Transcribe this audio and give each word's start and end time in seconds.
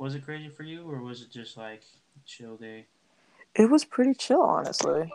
was 0.00 0.14
it 0.14 0.24
crazy 0.24 0.48
for 0.48 0.62
you, 0.62 0.90
or 0.90 1.02
was 1.02 1.20
it 1.20 1.30
just 1.30 1.58
like 1.58 1.82
chill 2.24 2.56
day? 2.56 2.86
It 3.54 3.68
was 3.68 3.84
pretty 3.84 4.14
chill, 4.14 4.40
honestly. 4.40 5.12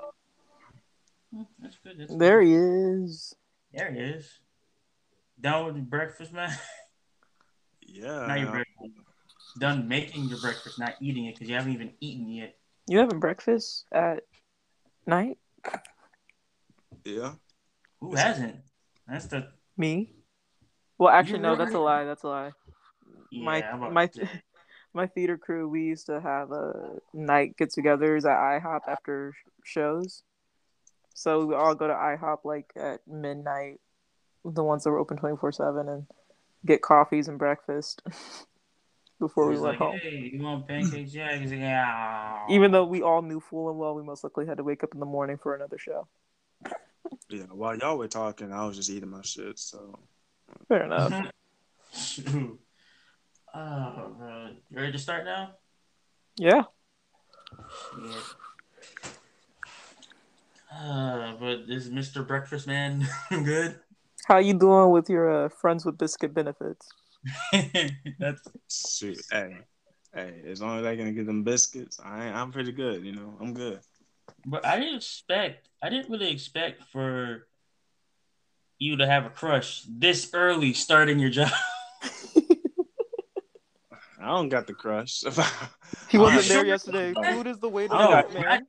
Hmm, 1.33 1.41
That's 1.59 1.77
good. 1.83 1.97
That's 1.97 2.15
There 2.15 2.39
good. 2.39 2.47
he 2.47 2.53
is. 2.53 3.35
There 3.73 3.91
he 3.91 3.99
is. 3.99 4.39
Done 5.41 5.65
with 5.65 5.75
your 5.75 5.85
breakfast, 5.85 6.31
man. 6.31 6.55
Yeah. 7.87 8.25
Not 8.27 8.39
your 8.39 8.49
breakfast. 8.49 8.91
Done 9.59 9.87
making 9.87 10.25
your 10.25 10.39
breakfast, 10.39 10.79
not 10.79 10.95
eating 10.99 11.27
it 11.27 11.35
because 11.35 11.47
you 11.47 11.55
haven't 11.55 11.71
even 11.73 11.91
eaten 12.01 12.27
yet. 12.27 12.57
You 12.87 12.97
having 12.97 13.19
breakfast 13.19 13.85
at 13.91 14.23
night? 15.07 15.37
Yeah. 17.05 17.35
Who 18.01 18.15
hasn't? 18.15 18.57
That's 19.07 19.27
the 19.27 19.47
Me? 19.77 20.13
Well, 20.97 21.09
actually, 21.09 21.37
You 21.37 21.43
no. 21.43 21.55
That's 21.55 21.73
a 21.75 21.79
lie. 21.79 22.03
That's 22.03 22.23
a 22.23 22.27
lie. 22.27 22.51
yeah. 23.31 23.75
my 23.77 23.89
my 23.89 24.07
to 24.07 24.25
say. 24.25 24.41
My 24.95 25.07
theater 25.07 25.37
crew. 25.37 25.67
We 25.67 25.83
used 25.83 26.07
to 26.07 26.19
have 26.21 26.51
a 26.51 26.97
night 27.13 27.57
get-togethers 27.57 28.23
at 28.25 28.63
IHOP 28.63 28.81
after 28.87 29.35
shows. 29.63 30.23
So 31.13 31.45
we 31.45 31.55
all 31.55 31.75
go 31.75 31.87
to 31.87 31.93
IHOP 31.93 32.39
like 32.43 32.71
at 32.75 33.01
midnight, 33.07 33.79
the 34.43 34.63
ones 34.63 34.83
that 34.83 34.91
were 34.91 34.99
open 34.99 35.17
twenty 35.17 35.37
four 35.37 35.51
seven, 35.51 35.87
and 35.87 36.05
get 36.65 36.81
coffees 36.81 37.27
and 37.27 37.37
breakfast 37.39 38.01
before 39.19 39.47
we 39.47 39.53
He's 39.53 39.61
went 39.61 39.79
like, 39.79 39.89
home. 39.91 39.99
hey, 40.01 40.31
you 40.33 40.41
want 40.43 40.67
pancakes? 40.67 41.13
Yeah. 41.13 41.35
He's 41.37 41.51
like, 41.51 41.59
yeah. 41.59 42.45
Even 42.49 42.71
though 42.71 42.85
we 42.85 43.01
all 43.01 43.21
knew 43.21 43.39
full 43.39 43.69
and 43.69 43.77
well 43.79 43.95
we 43.95 44.03
most 44.03 44.23
likely 44.23 44.45
had 44.45 44.57
to 44.57 44.63
wake 44.63 44.83
up 44.83 44.93
in 44.93 44.99
the 44.99 45.05
morning 45.05 45.37
for 45.37 45.55
another 45.55 45.77
show. 45.77 46.07
Yeah. 47.29 47.43
While 47.51 47.77
y'all 47.77 47.97
were 47.97 48.07
talking, 48.07 48.51
I 48.51 48.65
was 48.65 48.75
just 48.75 48.89
eating 48.89 49.09
my 49.09 49.21
shit. 49.21 49.57
So 49.59 49.99
Fair 50.67 50.83
enough. 50.83 51.31
Shoot. 53.55 53.61
Oh, 53.61 54.15
bro. 54.17 54.47
You 54.69 54.77
ready 54.77 54.91
to 54.91 54.99
start 54.99 55.25
now? 55.25 55.51
yeah. 56.37 56.63
Shit. 57.95 58.23
Uh, 60.73 61.33
but 61.39 61.59
is 61.69 61.89
Mr. 61.89 62.27
Breakfast 62.27 62.67
Man 62.67 63.07
good? 63.29 63.79
How 64.25 64.39
you 64.39 64.53
doing 64.53 64.91
with 64.91 65.09
your 65.09 65.45
uh, 65.45 65.49
friends 65.49 65.85
with 65.85 65.97
biscuit 65.97 66.33
benefits? 66.33 66.89
That's 68.19 68.41
shoot. 68.69 69.21
Hey. 69.31 69.59
Hey, 70.13 70.41
as 70.47 70.61
long 70.61 70.79
as 70.79 70.85
I 70.85 70.95
can 70.95 71.13
get 71.13 71.25
them 71.25 71.43
biscuits, 71.43 71.99
I 72.03 72.27
I'm 72.27 72.51
pretty 72.51 72.71
good, 72.71 73.05
you 73.05 73.13
know. 73.13 73.37
I'm 73.39 73.53
good. 73.53 73.79
but 74.45 74.65
I 74.65 74.79
didn't 74.79 74.95
expect 74.95 75.67
I 75.81 75.89
didn't 75.89 76.09
really 76.09 76.31
expect 76.31 76.83
for 76.91 77.47
you 78.79 78.97
to 78.97 79.05
have 79.07 79.25
a 79.25 79.29
crush 79.29 79.83
this 79.89 80.29
early 80.33 80.73
starting 80.73 81.19
your 81.19 81.29
job. 81.29 81.51
I 84.21 84.27
don't 84.27 84.49
got 84.49 84.67
the 84.67 84.73
crush. 84.73 85.23
He 86.09 86.17
wasn't 86.17 86.47
not 86.47 86.53
there 86.53 86.65
yesterday. 86.65 87.13
Food 87.13 87.47
is 87.47 87.59
the 87.59 87.69
way 87.69 87.87
to 87.87 87.93
Oh, 87.93 88.23
go, 88.23 88.33
man. 88.33 88.65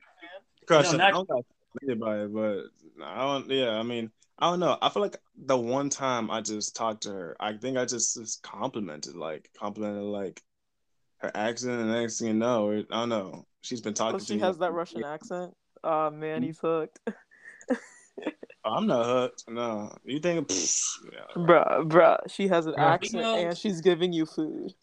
crush. 0.65 0.91
No, 0.91 1.03
I 1.03 1.11
don't 1.11 1.27
got 1.27 1.43
offended 1.75 1.99
by 1.99 2.19
it, 2.23 2.33
but 2.33 2.63
I 3.03 3.21
don't. 3.21 3.49
Yeah, 3.49 3.71
I 3.79 3.83
mean, 3.83 4.11
I 4.39 4.49
don't 4.49 4.59
know. 4.59 4.77
I 4.81 4.89
feel 4.89 5.01
like 5.01 5.17
the 5.35 5.57
one 5.57 5.89
time 5.89 6.29
I 6.31 6.41
just 6.41 6.75
talked 6.75 7.03
to 7.03 7.11
her, 7.11 7.37
I 7.39 7.53
think 7.53 7.77
I 7.77 7.85
just, 7.85 8.15
just 8.15 8.41
complimented, 8.43 9.15
like 9.15 9.49
complimented, 9.57 10.03
like 10.03 10.41
her 11.17 11.31
accent, 11.35 11.79
and 11.79 11.91
next 11.91 12.19
thing 12.19 12.27
you 12.29 12.33
know, 12.33 12.69
it, 12.71 12.87
I 12.91 13.01
don't 13.01 13.09
know. 13.09 13.45
She's 13.61 13.81
been 13.81 13.93
talking 13.93 14.15
Oh, 14.15 14.19
to 14.19 14.25
she 14.25 14.35
me. 14.35 14.39
has 14.41 14.57
that 14.59 14.73
Russian 14.73 15.03
accent. 15.03 15.53
Oh 15.83 16.09
man, 16.09 16.43
he's 16.43 16.59
hooked. 16.59 16.99
Oh, 18.65 18.73
I'm 18.73 18.87
not 18.87 19.05
hooked. 19.05 19.43
No, 19.47 19.95
you 20.03 20.19
think? 20.19 20.45
Pfft, 20.49 20.83
yeah, 21.13 21.19
Bruh, 21.37 21.87
bruh. 21.87 22.17
She 22.29 22.47
has 22.49 22.65
an 22.65 22.73
Bruh, 22.73 22.79
accent 22.79 23.11
females- 23.23 23.45
and 23.45 23.57
she's 23.57 23.79
giving 23.79 24.11
you 24.11 24.25
food. 24.25 24.73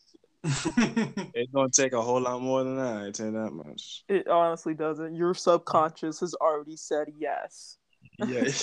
It's 0.45 1.53
gonna 1.53 1.71
take 1.71 1.95
a 1.95 2.03
whole 2.03 2.21
lot 2.21 2.41
more 2.43 2.65
than 2.65 2.77
that. 2.77 3.07
I 3.07 3.11
tell 3.11 3.27
you 3.27 3.33
that 3.33 3.53
much. 3.53 4.05
It 4.09 4.29
honestly 4.29 4.75
doesn't. 4.75 5.15
Your 5.15 5.35
subconscious 5.35 6.21
has 6.21 6.35
already 6.35 6.77
said 6.77 7.09
yes. 7.17 7.79
Yeah, 8.19 8.45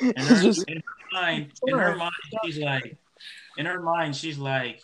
in, 0.00 0.16
her, 0.16 0.42
just 0.42 0.64
in 0.68 0.76
her 0.76 0.82
mind, 1.12 1.52
in 1.66 1.78
her 1.78 1.96
mind, 1.96 2.12
she's 2.44 2.58
like, 2.58 2.96
in 3.58 3.66
her 3.66 3.80
mind, 3.82 4.16
she's 4.16 4.38
like, 4.38 4.80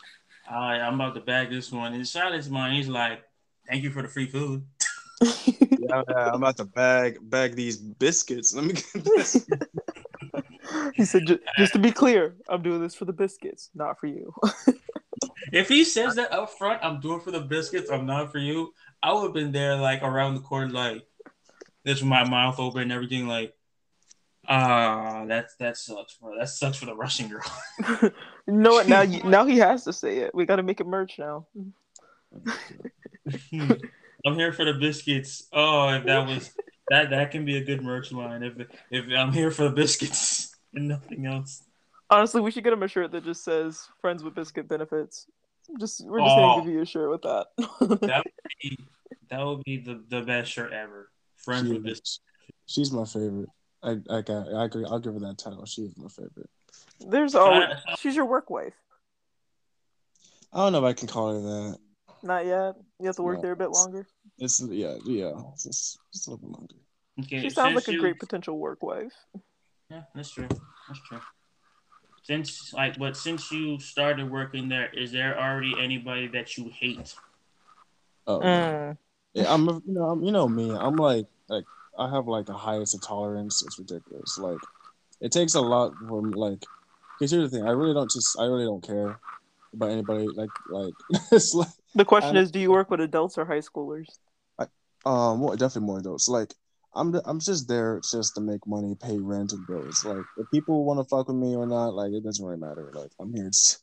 all 0.51 0.61
right, 0.61 0.81
I'm 0.81 0.95
about 0.95 1.15
to 1.15 1.21
bag 1.21 1.51
this 1.51 1.73
one. 1.73 1.95
In 1.95 2.05
Charlotte's 2.05 2.49
mind, 2.49 2.77
he's 2.77 2.89
like, 2.89 3.23
thank 3.69 3.83
you 3.83 3.91
for 3.91 4.03
the 4.03 4.09
free 4.09 4.27
food. 4.27 4.65
yeah, 5.23 6.03
yeah, 6.09 6.31
I'm 6.33 6.35
about 6.35 6.59
to 6.59 6.65
bag 6.65 7.19
bag 7.23 7.57
these 7.57 7.79
biscuits. 7.79 8.55
Let 8.55 8.65
me 8.65 8.75
get 8.75 9.05
this. 9.05 9.49
he 10.95 11.05
said, 11.05 11.27
"Ju- 11.27 11.41
just 11.57 11.73
to 11.73 11.79
be 11.79 11.91
clear, 11.91 12.37
I'm 12.49 12.63
doing 12.63 12.81
this 12.81 12.95
for 12.95 13.07
the 13.07 13.13
biscuits, 13.13 13.71
not 13.75 13.99
for 13.99 14.07
you. 14.07 14.33
If 15.53 15.69
he 15.69 15.85
says 15.85 16.15
that 16.17 16.33
up 16.33 16.51
front, 16.51 16.83
I'm 16.83 17.01
doing 17.01 17.21
for 17.21 17.31
the 17.31 17.41
biscuits, 17.41 17.91
I'm 17.91 18.07
not 18.07 18.33
for 18.33 18.39
you. 18.39 18.73
I 19.03 19.13
would 19.13 19.25
have 19.25 19.35
been 19.35 19.53
there 19.53 19.77
like 19.77 20.03
around 20.03 20.35
the 20.35 20.41
corner, 20.41 20.73
like 20.73 21.07
this 21.85 22.01
with 22.01 22.09
my 22.09 22.29
mouth 22.29 22.59
open 22.59 22.83
and 22.83 22.93
everything, 22.93 23.27
like 23.29 23.55
ah, 24.49 25.25
that's 25.27 25.55
that 25.57 25.77
sucks, 25.77 26.15
bro. 26.15 26.37
That 26.39 26.49
sucks 26.49 26.79
for 26.79 26.87
the 26.87 26.97
Russian 26.97 27.29
girl. 27.29 27.43
you 28.03 28.13
know 28.47 28.73
what? 28.73 28.89
Now, 28.89 29.05
now 29.05 29.45
he 29.47 29.59
has 29.59 29.85
to 29.85 29.93
say 29.93 30.19
it. 30.19 30.35
We 30.35 30.47
got 30.47 30.57
to 30.57 30.63
make 30.63 30.81
it 30.81 30.87
merch 30.87 31.19
now. 31.19 31.47
I'm 34.27 34.35
here 34.35 34.53
for 34.53 34.65
the 34.65 34.75
biscuits. 34.75 35.47
Oh, 35.53 35.89
if 35.91 36.05
that 36.05 36.27
was 36.27 36.53
that, 36.91 37.11
that 37.11 37.31
can 37.31 37.45
be 37.45 37.57
a 37.57 37.65
good 37.65 37.83
merch 37.83 38.11
line. 38.13 38.43
If 38.43 38.55
if 38.91 39.05
I'm 39.17 39.33
here 39.33 39.51
for 39.51 39.65
the 39.65 39.71
biscuits 39.71 40.55
and 40.75 40.89
nothing 40.89 41.27
else. 41.27 41.63
Honestly, 42.11 42.41
we 42.41 42.51
should 42.51 42.65
get 42.65 42.73
him 42.73 42.83
a 42.83 42.89
shirt 42.89 43.13
that 43.13 43.25
just 43.25 43.45
says 43.45 43.89
"Friends 44.01 44.23
with 44.25 44.35
Biscuit 44.35 44.69
Benefits." 44.69 45.27
Just 45.79 46.05
we're 46.07 46.21
just 46.21 46.31
Oh. 46.31 46.37
gonna 46.57 46.65
give 46.65 46.73
you 46.75 46.81
a 46.83 46.87
shirt 46.87 47.11
with 47.11 47.23
that. 47.23 47.47
That 47.59 48.25
would 48.25 48.35
be 48.63 48.79
that 49.31 49.45
would 49.45 49.63
be 49.65 49.77
the, 49.79 50.03
the 50.09 50.23
best 50.23 50.51
shirt 50.51 50.73
ever. 50.73 51.11
Friends 51.37 51.69
with 51.69 51.83
biscuits. 51.83 52.21
She's 52.67 52.91
my 52.91 53.05
favorite. 53.05 53.51
I 53.83 53.99
I 54.11 54.23
got 54.23 54.53
I 54.55 54.65
agree. 54.65 54.85
I'll 54.89 54.99
give 54.99 55.13
her 55.15 55.21
that 55.21 55.37
title. 55.39 55.65
She 55.67 55.83
is 55.83 55.97
my 55.99 56.09
favorite. 56.09 56.49
There's 57.07 57.33
Shout 57.33 57.63
out- 57.63 57.99
she's 57.99 58.17
your 58.17 58.25
work 58.25 58.49
wife. 58.51 58.75
I 60.53 60.59
don't 60.59 60.73
know 60.73 60.79
if 60.79 60.85
I 60.85 60.95
can 60.95 61.09
call 61.09 61.35
her 61.35 61.41
that. 61.41 61.79
Not 62.23 62.47
yet. 62.47 62.75
You 62.99 63.07
have 63.07 63.17
to 63.17 63.23
work 63.23 63.37
No. 63.37 63.43
there 63.43 63.53
a 63.53 63.57
bit 63.57 63.71
longer. 63.71 64.07
It's 64.39 64.61
yeah, 64.63 64.97
yeah. 65.05 65.33
It's 65.53 65.65
just, 65.65 65.99
just 66.13 66.27
a 66.27 66.31
little 66.31 66.49
bit 66.49 66.59
longer. 66.59 66.75
Okay, 67.21 67.41
She 67.43 67.51
sounds 67.51 67.75
since 67.75 67.87
like 67.89 67.97
a 67.97 68.01
great 68.01 68.19
potential 68.19 68.59
work 68.59 68.83
wife. 68.83 69.13
Yeah, 69.91 70.03
that's 70.15 70.31
true. 70.31 70.49
That's 70.89 71.01
true. 71.07 71.21
Since 72.29 72.75
like, 72.75 72.99
but 72.99 73.17
since 73.17 73.51
you 73.51 73.79
started 73.81 74.31
working 74.31 74.69
there, 74.69 74.91
is 74.93 75.13
there 75.13 75.41
already 75.41 75.75
anybody 75.81 76.29
that 76.29 76.59
you 76.59 76.69
hate? 76.69 77.15
Oh, 78.27 78.41
Mm. 78.41 78.99
yeah. 79.33 79.55
I'm 79.55 79.67
you 79.67 79.83
know 79.87 80.05
I'm 80.11 80.23
you 80.23 80.31
know 80.31 80.47
me. 80.47 80.77
I'm 80.79 80.97
like 80.97 81.25
like 81.49 81.65
I 81.99 82.11
have 82.11 82.27
like 82.29 82.45
the 82.45 82.53
highest 82.53 82.95
of 82.95 83.01
tolerance. 83.01 83.63
It's 83.65 83.79
ridiculous. 83.79 84.37
Like 84.37 84.59
it 85.23 85.33
takes 85.33 85.55
a 85.55 85.61
lot 85.63 85.95
from 86.07 86.33
like. 86.33 86.61
Because 87.19 87.31
here's 87.31 87.51
the 87.51 87.57
thing. 87.59 87.67
I 87.67 87.71
really 87.71 87.95
don't 87.95 88.11
just 88.11 88.39
I 88.39 88.45
really 88.45 88.67
don't 88.67 88.83
care 88.87 89.17
about 89.73 89.91
anybody. 89.91 90.29
Like 90.37 90.51
like 90.69 90.93
it's 91.33 91.55
like 91.55 91.69
The 91.95 92.05
question 92.05 92.37
I- 92.37 92.41
is, 92.41 92.51
do 92.51 92.61
you 92.61 92.71
work 92.71 92.91
with 92.91 93.01
adults 93.01 93.39
or 93.39 93.47
high 93.47 93.61
schoolers? 93.61 94.19
I, 94.59 94.65
um 95.07 95.41
well, 95.41 95.57
definitely 95.57 95.87
more 95.87 95.99
adults. 96.01 96.29
Like 96.29 96.53
I'm 96.95 97.15
I'm 97.25 97.39
just 97.41 97.69
there 97.69 98.01
just 98.11 98.35
to 98.35 98.41
make 98.41 98.67
money, 98.67 98.97
pay 99.01 99.19
rent 99.19 99.53
and 99.53 99.67
bills. 99.67 100.05
Like 100.05 100.25
if 100.37 100.51
people 100.51 100.85
want 100.85 101.01
to 101.01 101.05
fuck 101.05 101.29
with 101.29 101.37
me 101.37 101.55
or 101.55 101.67
not, 101.67 101.95
like 101.95 102.13
it 102.13 102.25
doesn't 102.25 102.45
really 102.45 102.59
matter. 102.59 102.91
Like 102.95 103.11
I'm 103.21 103.33
here 103.33 103.51
to, 103.51 103.77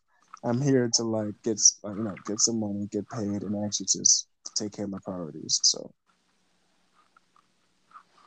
I'm 0.43 0.61
here 0.61 0.89
to 0.93 1.03
like 1.03 1.33
get 1.43 1.59
uh, 1.83 1.93
you 1.93 2.03
know 2.03 2.15
get 2.25 2.39
some 2.39 2.59
money, 2.59 2.87
get 2.91 3.09
paid, 3.09 3.43
and 3.43 3.65
actually 3.65 3.85
just 3.85 4.27
take 4.55 4.71
care 4.71 4.85
of 4.85 4.91
my 4.91 4.97
priorities. 5.03 5.59
So, 5.63 5.91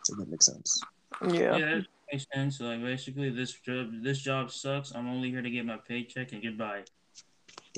so 0.05 0.15
that 0.17 0.29
makes 0.29 0.47
sense. 0.47 0.81
Yeah. 1.23 1.57
Yeah, 1.57 1.75
that 1.75 1.87
makes 2.13 2.27
sense. 2.33 2.61
Like 2.61 2.81
basically, 2.81 3.31
this 3.31 3.53
job 3.53 3.91
this 4.03 4.21
job 4.21 4.51
sucks. 4.51 4.93
I'm 4.95 5.09
only 5.09 5.31
here 5.31 5.43
to 5.43 5.51
get 5.51 5.67
my 5.67 5.77
paycheck 5.77 6.33
and 6.33 6.43
goodbye. 6.43 6.85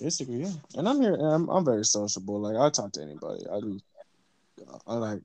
Basically, 0.01 0.43
yeah. 0.43 0.53
And 0.75 0.89
I'm 0.89 1.01
here. 1.01 1.15
And 1.15 1.27
I'm 1.27 1.49
I'm 1.49 1.65
very 1.65 1.85
sociable. 1.85 2.41
Like 2.41 2.57
I 2.57 2.69
talk 2.71 2.93
to 2.93 3.03
anybody. 3.03 3.45
I 3.51 3.61
do. 3.61 3.81
Uh, 4.69 4.79
I 4.87 4.95
like. 4.95 5.23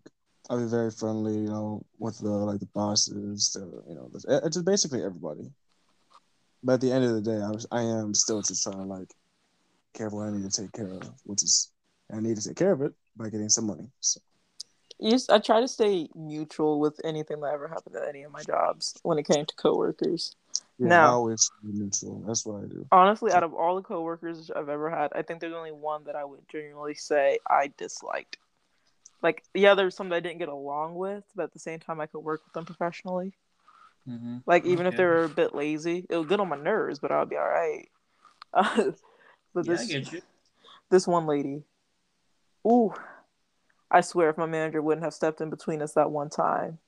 I 0.50 0.58
be 0.58 0.66
very 0.66 0.92
friendly. 0.92 1.34
You 1.34 1.50
know, 1.50 1.86
with 2.00 2.20
the 2.20 2.30
like 2.30 2.60
the 2.60 2.68
bosses. 2.68 3.52
The 3.54 3.62
you 3.90 3.96
know, 3.96 4.10
the, 4.14 4.42
it's 4.46 4.56
just 4.56 4.66
basically 4.66 5.04
everybody. 5.04 5.52
But 6.64 6.74
at 6.74 6.82
the 6.82 6.92
end 6.92 7.06
of 7.06 7.12
the 7.12 7.22
day, 7.22 7.42
I 7.42 7.50
was 7.50 7.66
I 7.72 7.82
am 7.82 8.14
still 8.14 8.42
just 8.42 8.64
trying 8.64 8.78
to 8.78 8.84
like 8.84 9.14
care 9.94 10.08
of 10.08 10.14
what 10.14 10.28
I 10.28 10.32
need 10.32 10.50
to 10.50 10.62
take 10.62 10.72
care 10.74 10.92
of, 10.92 11.10
which 11.26 11.44
is 11.44 11.72
I 12.12 12.20
need 12.20 12.38
to 12.38 12.48
take 12.48 12.58
care 12.58 12.72
of 12.72 12.82
it 12.82 12.94
by 13.18 13.30
getting 13.30 13.50
some 13.50 13.66
money. 13.68 13.88
So 14.02 14.20
You 15.00 15.18
I 15.30 15.40
try 15.40 15.62
to 15.62 15.68
stay 15.68 16.10
neutral 16.16 16.80
with 16.80 17.00
anything 17.04 17.42
that 17.42 17.54
ever 17.54 17.68
happened 17.68 17.96
at 17.96 18.08
any 18.08 18.24
of 18.24 18.32
my 18.32 18.44
jobs 18.44 18.96
when 19.04 19.18
it 19.18 19.28
came 19.28 19.46
to 19.46 19.56
coworkers. 19.56 20.36
yeah, 20.78 20.90
Now- 20.90 21.06
I 21.06 21.10
always 21.12 21.50
neutral. 21.64 22.24
That's 22.28 22.46
what 22.46 22.64
I 22.64 22.68
do. 22.68 22.86
Honestly, 22.92 23.32
out 23.32 23.44
of 23.44 23.54
all 23.54 23.76
the 23.76 23.82
coworkers 23.82 24.52
I've 24.52 24.70
ever 24.70 24.90
had, 24.90 25.12
I 25.16 25.22
think 25.22 25.40
there's 25.40 25.54
only 25.54 25.72
one 25.72 26.04
that 26.06 26.16
I 26.16 26.24
would 26.26 26.48
genuinely 26.50 26.96
say 26.96 27.40
I 27.50 27.72
disliked. 27.78 28.38
Like, 29.22 29.44
yeah, 29.54 29.74
there's 29.76 29.96
some 29.96 30.10
that 30.10 30.16
I 30.16 30.20
didn't 30.20 30.40
get 30.40 30.50
along 30.50 30.96
with, 30.96 31.24
but 31.36 31.44
at 31.44 31.54
the 31.54 31.60
same 31.60 31.80
time, 31.80 32.00
I 32.00 32.06
could 32.06 32.20
work 32.20 32.42
with 32.46 32.54
them 32.54 32.66
professionally. 32.66 33.34
Mm-hmm. 34.08 34.38
Like, 34.46 34.66
even 34.66 34.86
if 34.86 34.96
they 34.96 35.04
were 35.04 35.24
a 35.24 35.30
bit 35.30 35.56
lazy, 35.56 36.06
it 36.10 36.16
was 36.16 36.28
good 36.28 36.40
on 36.40 36.50
my 36.50 36.58
nerves, 36.58 37.00
but 37.00 37.12
I'll 37.12 37.26
be 37.26 37.38
all 37.38 37.48
right. 37.48 37.90
Uh, 38.54 38.92
but 39.54 39.66
Yeah, 39.66 39.74
I 39.74 39.76
this. 39.76 40.16
This 40.90 41.08
one 41.08 41.26
lady. 41.26 41.64
Ooh. 42.68 42.94
I 43.90 44.02
swear 44.02 44.30
if 44.30 44.38
my 44.38 44.46
manager 44.46 44.82
wouldn't 44.82 45.04
have 45.04 45.14
stepped 45.14 45.42
in 45.42 45.50
between 45.50 45.82
us 45.82 45.94
that 45.94 46.12
one 46.12 46.30
time, 46.30 46.80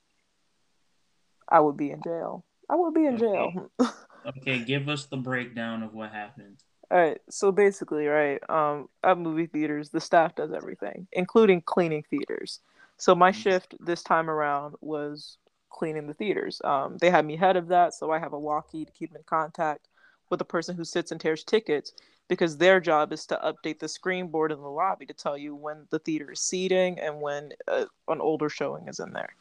I 1.48 1.60
would 1.60 1.76
be 1.76 1.90
in 1.90 2.02
jail. 2.02 2.44
I 2.68 2.76
would 2.76 2.94
be 2.94 3.06
in 3.06 3.18
jail. 3.18 3.70
Okay, 4.26 4.58
give 4.58 4.90
us 4.90 5.06
the 5.06 5.16
breakdown 5.16 5.82
of 5.82 5.94
what 5.94 6.12
happened. 6.12 6.62
All 6.90 6.98
right, 6.98 7.20
so 7.28 7.52
basically, 7.52 8.06
right, 8.06 8.40
um, 8.48 8.88
at 9.04 9.18
movie 9.18 9.46
theaters, 9.46 9.90
the 9.90 10.00
staff 10.00 10.34
does 10.34 10.52
everything, 10.52 11.06
including 11.12 11.60
cleaning 11.60 12.02
theaters. 12.08 12.60
So 12.96 13.14
my 13.14 13.30
shift 13.30 13.74
this 13.78 14.02
time 14.02 14.30
around 14.30 14.74
was 14.80 15.36
cleaning 15.68 16.06
the 16.06 16.14
theaters. 16.14 16.62
Um, 16.64 16.96
they 16.98 17.10
had 17.10 17.26
me 17.26 17.36
head 17.36 17.56
of 17.56 17.68
that, 17.68 17.92
so 17.92 18.10
I 18.10 18.18
have 18.18 18.32
a 18.32 18.38
walkie 18.38 18.86
to 18.86 18.92
keep 18.92 19.14
in 19.14 19.22
contact 19.26 19.88
with 20.30 20.38
the 20.38 20.46
person 20.46 20.76
who 20.76 20.84
sits 20.84 21.12
and 21.12 21.20
tears 21.20 21.44
tickets 21.44 21.92
because 22.26 22.56
their 22.56 22.80
job 22.80 23.12
is 23.12 23.26
to 23.26 23.40
update 23.44 23.78
the 23.78 23.88
screen 23.88 24.28
board 24.28 24.50
in 24.50 24.60
the 24.60 24.68
lobby 24.68 25.06
to 25.06 25.14
tell 25.14 25.36
you 25.36 25.54
when 25.54 25.86
the 25.90 25.98
theater 25.98 26.32
is 26.32 26.40
seating 26.40 26.98
and 26.98 27.20
when 27.20 27.50
uh, 27.66 27.84
an 28.08 28.20
older 28.20 28.48
showing 28.48 28.88
is 28.88 28.98
in 28.98 29.12
there. 29.12 29.34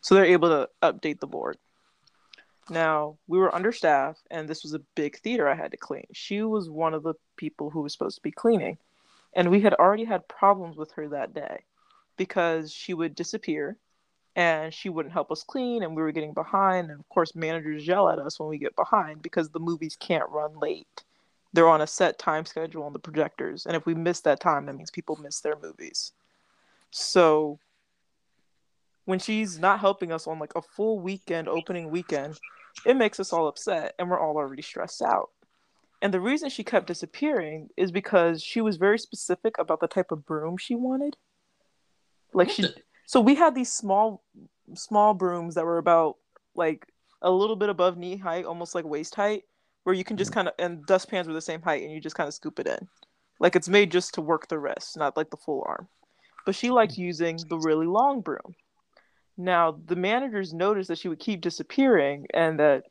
So 0.00 0.14
they're 0.14 0.24
able 0.24 0.48
to 0.48 0.68
update 0.82 1.20
the 1.20 1.26
board. 1.26 1.56
Now, 2.70 3.18
we 3.26 3.38
were 3.38 3.54
understaffed, 3.54 4.26
and 4.30 4.48
this 4.48 4.62
was 4.62 4.72
a 4.72 4.82
big 4.94 5.18
theater 5.18 5.48
I 5.48 5.54
had 5.54 5.70
to 5.72 5.76
clean. 5.76 6.06
She 6.12 6.42
was 6.42 6.70
one 6.70 6.94
of 6.94 7.02
the 7.02 7.14
people 7.36 7.70
who 7.70 7.82
was 7.82 7.92
supposed 7.92 8.16
to 8.16 8.22
be 8.22 8.30
cleaning, 8.30 8.78
and 9.34 9.50
we 9.50 9.60
had 9.60 9.74
already 9.74 10.04
had 10.04 10.28
problems 10.28 10.76
with 10.76 10.92
her 10.92 11.08
that 11.08 11.34
day 11.34 11.64
because 12.16 12.72
she 12.72 12.94
would 12.94 13.14
disappear 13.14 13.76
and 14.36 14.72
she 14.74 14.88
wouldn't 14.88 15.12
help 15.12 15.30
us 15.30 15.44
clean, 15.44 15.82
and 15.82 15.94
we 15.94 16.02
were 16.02 16.10
getting 16.10 16.32
behind. 16.32 16.90
And 16.90 16.98
of 16.98 17.08
course, 17.08 17.36
managers 17.36 17.86
yell 17.86 18.08
at 18.08 18.18
us 18.18 18.40
when 18.40 18.48
we 18.48 18.58
get 18.58 18.74
behind 18.74 19.22
because 19.22 19.50
the 19.50 19.60
movies 19.60 19.96
can't 19.98 20.28
run 20.30 20.58
late. 20.58 21.04
They're 21.52 21.68
on 21.68 21.82
a 21.82 21.86
set 21.86 22.18
time 22.18 22.44
schedule 22.44 22.82
on 22.82 22.92
the 22.92 22.98
projectors, 22.98 23.66
and 23.66 23.76
if 23.76 23.86
we 23.86 23.94
miss 23.94 24.20
that 24.22 24.40
time, 24.40 24.66
that 24.66 24.74
means 24.74 24.90
people 24.90 25.16
miss 25.16 25.40
their 25.40 25.56
movies. 25.62 26.12
So 26.90 27.60
when 29.04 29.18
she's 29.18 29.58
not 29.58 29.80
helping 29.80 30.12
us 30.12 30.26
on 30.26 30.38
like 30.38 30.52
a 30.56 30.62
full 30.62 31.00
weekend 31.00 31.48
opening 31.48 31.90
weekend 31.90 32.38
it 32.84 32.96
makes 32.96 33.20
us 33.20 33.32
all 33.32 33.48
upset 33.48 33.94
and 33.98 34.10
we're 34.10 34.18
all 34.18 34.36
already 34.36 34.62
stressed 34.62 35.02
out. 35.02 35.30
And 36.02 36.12
the 36.12 36.20
reason 36.20 36.50
she 36.50 36.64
kept 36.64 36.86
disappearing 36.86 37.68
is 37.76 37.90
because 37.90 38.42
she 38.42 38.60
was 38.60 38.76
very 38.76 38.98
specific 38.98 39.56
about 39.58 39.80
the 39.80 39.88
type 39.88 40.10
of 40.10 40.26
broom 40.26 40.58
she 40.58 40.74
wanted. 40.74 41.16
Like 42.32 42.50
she 42.50 42.66
so 43.06 43.20
we 43.20 43.34
had 43.34 43.54
these 43.54 43.72
small 43.72 44.22
small 44.74 45.14
brooms 45.14 45.54
that 45.54 45.64
were 45.64 45.78
about 45.78 46.16
like 46.54 46.86
a 47.22 47.30
little 47.30 47.56
bit 47.56 47.68
above 47.68 47.96
knee 47.96 48.16
height 48.16 48.44
almost 48.44 48.74
like 48.74 48.84
waist 48.84 49.14
height 49.14 49.44
where 49.84 49.94
you 49.94 50.04
can 50.04 50.16
just 50.16 50.30
mm. 50.30 50.34
kind 50.34 50.48
of 50.48 50.54
and 50.58 50.84
dustpans 50.84 51.26
were 51.26 51.32
the 51.32 51.40
same 51.40 51.62
height 51.62 51.82
and 51.82 51.92
you 51.92 52.00
just 52.00 52.16
kind 52.16 52.28
of 52.28 52.34
scoop 52.34 52.58
it 52.58 52.66
in. 52.66 52.88
Like 53.40 53.56
it's 53.56 53.68
made 53.68 53.92
just 53.92 54.14
to 54.14 54.20
work 54.20 54.48
the 54.48 54.58
wrist 54.58 54.96
not 54.98 55.16
like 55.16 55.30
the 55.30 55.36
full 55.36 55.64
arm. 55.66 55.88
But 56.44 56.54
she 56.54 56.70
liked 56.70 56.94
mm. 56.94 56.98
using 56.98 57.38
the 57.48 57.58
really 57.58 57.86
long 57.86 58.20
broom 58.20 58.54
now, 59.36 59.78
the 59.86 59.96
managers 59.96 60.54
noticed 60.54 60.88
that 60.88 60.98
she 60.98 61.08
would 61.08 61.18
keep 61.18 61.40
disappearing 61.40 62.26
and 62.32 62.58
that 62.60 62.84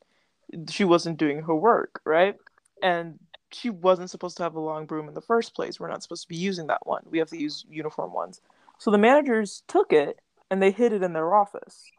she 0.69 0.83
wasn't 0.83 1.17
doing 1.17 1.41
her 1.43 1.55
work, 1.55 2.01
right? 2.05 2.35
And 2.81 3.17
she 3.51 3.69
wasn't 3.69 4.09
supposed 4.09 4.37
to 4.37 4.43
have 4.43 4.55
a 4.55 4.59
long 4.59 4.85
broom 4.85 5.07
in 5.07 5.13
the 5.13 5.21
first 5.21 5.55
place. 5.55 5.79
We're 5.79 5.89
not 5.89 6.03
supposed 6.03 6.23
to 6.23 6.27
be 6.27 6.35
using 6.35 6.67
that 6.67 6.85
one. 6.85 7.03
We 7.09 7.19
have 7.19 7.29
to 7.29 7.39
use 7.39 7.65
uniform 7.69 8.13
ones. 8.13 8.41
So 8.77 8.91
the 8.91 8.97
managers 8.97 9.63
took 9.67 9.93
it 9.93 10.19
and 10.51 10.61
they 10.61 10.71
hid 10.71 10.91
it 10.91 11.03
in 11.03 11.13
their 11.13 11.33
office. 11.33 11.89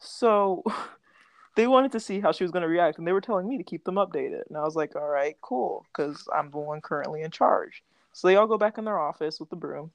So 0.00 0.64
they 1.56 1.68
wanted 1.68 1.92
to 1.92 2.00
see 2.00 2.20
how 2.20 2.32
she 2.32 2.42
was 2.42 2.50
going 2.50 2.62
to 2.62 2.68
react 2.68 2.98
and 2.98 3.06
they 3.06 3.12
were 3.12 3.20
telling 3.20 3.48
me 3.48 3.58
to 3.58 3.64
keep 3.64 3.84
them 3.84 3.94
updated. 3.94 4.42
And 4.48 4.56
I 4.56 4.62
was 4.62 4.74
like, 4.74 4.96
all 4.96 5.08
right, 5.08 5.36
cool, 5.40 5.86
because 5.92 6.26
I'm 6.34 6.50
the 6.50 6.58
one 6.58 6.80
currently 6.80 7.22
in 7.22 7.30
charge. 7.30 7.84
So 8.12 8.26
they 8.26 8.34
all 8.34 8.48
go 8.48 8.58
back 8.58 8.76
in 8.76 8.84
their 8.84 8.98
office 8.98 9.38
with 9.38 9.50
the 9.50 9.56
broom. 9.56 9.92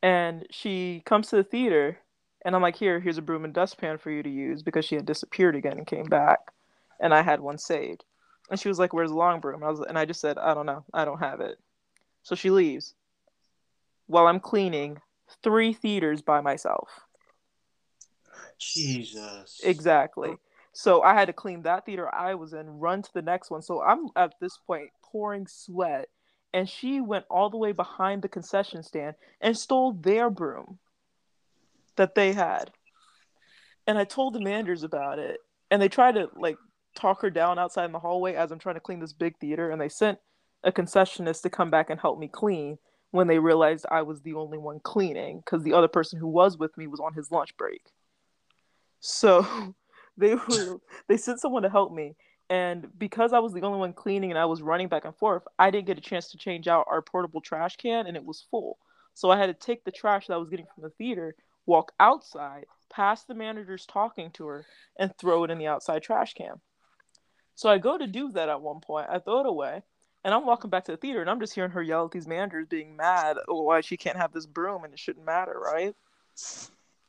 And 0.00 0.46
she 0.50 1.02
comes 1.04 1.28
to 1.28 1.36
the 1.36 1.42
theater 1.42 1.98
and 2.44 2.54
I'm 2.54 2.62
like, 2.62 2.76
here, 2.76 3.00
here's 3.00 3.18
a 3.18 3.22
broom 3.22 3.44
and 3.44 3.54
dustpan 3.54 3.98
for 3.98 4.10
you 4.10 4.22
to 4.22 4.30
use 4.30 4.62
because 4.62 4.84
she 4.84 4.94
had 4.94 5.06
disappeared 5.06 5.56
again 5.56 5.78
and 5.78 5.86
came 5.86 6.06
back. 6.06 6.38
And 7.00 7.12
I 7.12 7.22
had 7.22 7.40
one 7.40 7.58
saved. 7.58 8.04
And 8.50 8.58
she 8.58 8.68
was 8.68 8.78
like, 8.78 8.92
where's 8.92 9.10
the 9.10 9.16
long 9.16 9.40
broom? 9.40 9.64
I 9.64 9.70
was, 9.70 9.80
and 9.80 9.98
I 9.98 10.04
just 10.04 10.20
said, 10.20 10.38
I 10.38 10.54
don't 10.54 10.66
know. 10.66 10.84
I 10.94 11.04
don't 11.04 11.18
have 11.18 11.40
it. 11.40 11.58
So 12.22 12.34
she 12.34 12.50
leaves 12.50 12.94
while 14.06 14.26
I'm 14.26 14.40
cleaning 14.40 14.98
three 15.42 15.72
theaters 15.72 16.22
by 16.22 16.40
myself. 16.40 16.88
Jesus. 18.58 19.60
Exactly. 19.64 20.36
So 20.72 21.02
I 21.02 21.14
had 21.14 21.26
to 21.26 21.32
clean 21.32 21.62
that 21.62 21.86
theater 21.86 22.14
I 22.14 22.34
was 22.34 22.52
in, 22.52 22.78
run 22.78 23.02
to 23.02 23.14
the 23.14 23.22
next 23.22 23.50
one. 23.50 23.62
So 23.62 23.82
I'm 23.82 24.08
at 24.14 24.34
this 24.40 24.58
point 24.66 24.90
pouring 25.02 25.46
sweat. 25.46 26.08
And 26.52 26.68
she 26.68 27.00
went 27.00 27.24
all 27.28 27.50
the 27.50 27.56
way 27.56 27.72
behind 27.72 28.22
the 28.22 28.28
concession 28.28 28.82
stand 28.82 29.16
and 29.40 29.56
stole 29.58 29.92
their 29.92 30.30
broom 30.30 30.78
that 31.96 32.14
they 32.14 32.32
had. 32.32 32.70
And 33.86 33.98
I 33.98 34.04
told 34.04 34.34
the 34.34 34.40
managers 34.40 34.82
about 34.82 35.18
it, 35.18 35.38
and 35.70 35.80
they 35.80 35.88
tried 35.88 36.16
to 36.16 36.28
like 36.36 36.56
talk 36.96 37.22
her 37.22 37.30
down 37.30 37.58
outside 37.58 37.84
in 37.84 37.92
the 37.92 37.98
hallway 37.98 38.34
as 38.34 38.50
I'm 38.50 38.58
trying 38.58 38.74
to 38.76 38.80
clean 38.80 39.00
this 39.00 39.12
big 39.12 39.38
theater, 39.38 39.70
and 39.70 39.80
they 39.80 39.88
sent 39.88 40.18
a 40.64 40.72
concessionist 40.72 41.42
to 41.42 41.50
come 41.50 41.70
back 41.70 41.90
and 41.90 42.00
help 42.00 42.18
me 42.18 42.28
clean 42.28 42.78
when 43.10 43.28
they 43.28 43.38
realized 43.38 43.86
I 43.90 44.02
was 44.02 44.22
the 44.22 44.34
only 44.34 44.58
one 44.58 44.80
cleaning 44.80 45.38
because 45.38 45.62
the 45.62 45.72
other 45.72 45.88
person 45.88 46.18
who 46.18 46.26
was 46.26 46.58
with 46.58 46.76
me 46.76 46.86
was 46.86 47.00
on 47.00 47.14
his 47.14 47.30
lunch 47.30 47.56
break. 47.56 47.82
So 49.00 49.46
they 50.16 50.34
were 50.34 50.80
they 51.08 51.16
sent 51.16 51.40
someone 51.40 51.62
to 51.62 51.70
help 51.70 51.92
me 51.92 52.16
and 52.48 52.86
because 52.98 53.32
I 53.32 53.40
was 53.40 53.52
the 53.52 53.62
only 53.62 53.78
one 53.78 53.92
cleaning 53.92 54.30
and 54.30 54.38
I 54.38 54.44
was 54.44 54.62
running 54.62 54.88
back 54.88 55.04
and 55.04 55.16
forth, 55.16 55.42
I 55.58 55.70
didn't 55.70 55.86
get 55.86 55.98
a 55.98 56.02
chance 56.02 56.30
to 56.30 56.38
change 56.38 56.68
out 56.68 56.86
our 56.88 57.02
portable 57.02 57.40
trash 57.40 57.76
can 57.76 58.06
and 58.06 58.16
it 58.16 58.24
was 58.24 58.46
full. 58.50 58.78
So 59.14 59.30
I 59.30 59.38
had 59.38 59.46
to 59.46 59.54
take 59.54 59.84
the 59.84 59.90
trash 59.90 60.26
that 60.26 60.34
I 60.34 60.38
was 60.38 60.48
getting 60.48 60.66
from 60.74 60.84
the 60.84 60.90
theater 60.90 61.34
walk 61.66 61.92
outside, 62.00 62.66
past 62.88 63.28
the 63.28 63.34
managers 63.34 63.84
talking 63.86 64.30
to 64.32 64.46
her, 64.46 64.64
and 64.98 65.16
throw 65.18 65.44
it 65.44 65.50
in 65.50 65.58
the 65.58 65.66
outside 65.66 66.02
trash 66.02 66.34
can. 66.34 66.60
So 67.54 67.68
I 67.68 67.78
go 67.78 67.98
to 67.98 68.06
do 68.06 68.30
that 68.32 68.48
at 68.48 68.60
one 68.60 68.80
point. 68.80 69.08
I 69.10 69.18
throw 69.18 69.40
it 69.40 69.46
away, 69.46 69.82
and 70.24 70.34
I'm 70.34 70.46
walking 70.46 70.70
back 70.70 70.84
to 70.84 70.92
the 70.92 70.98
theater, 70.98 71.20
and 71.20 71.30
I'm 71.30 71.40
just 71.40 71.54
hearing 71.54 71.70
her 71.72 71.82
yell 71.82 72.04
at 72.06 72.12
these 72.12 72.26
managers, 72.26 72.66
being 72.68 72.96
mad 72.96 73.36
why 73.46 73.80
she 73.80 73.96
can't 73.96 74.16
have 74.16 74.32
this 74.32 74.46
broom 74.46 74.84
and 74.84 74.92
it 74.92 74.98
shouldn't 74.98 75.26
matter, 75.26 75.58
right? 75.58 75.94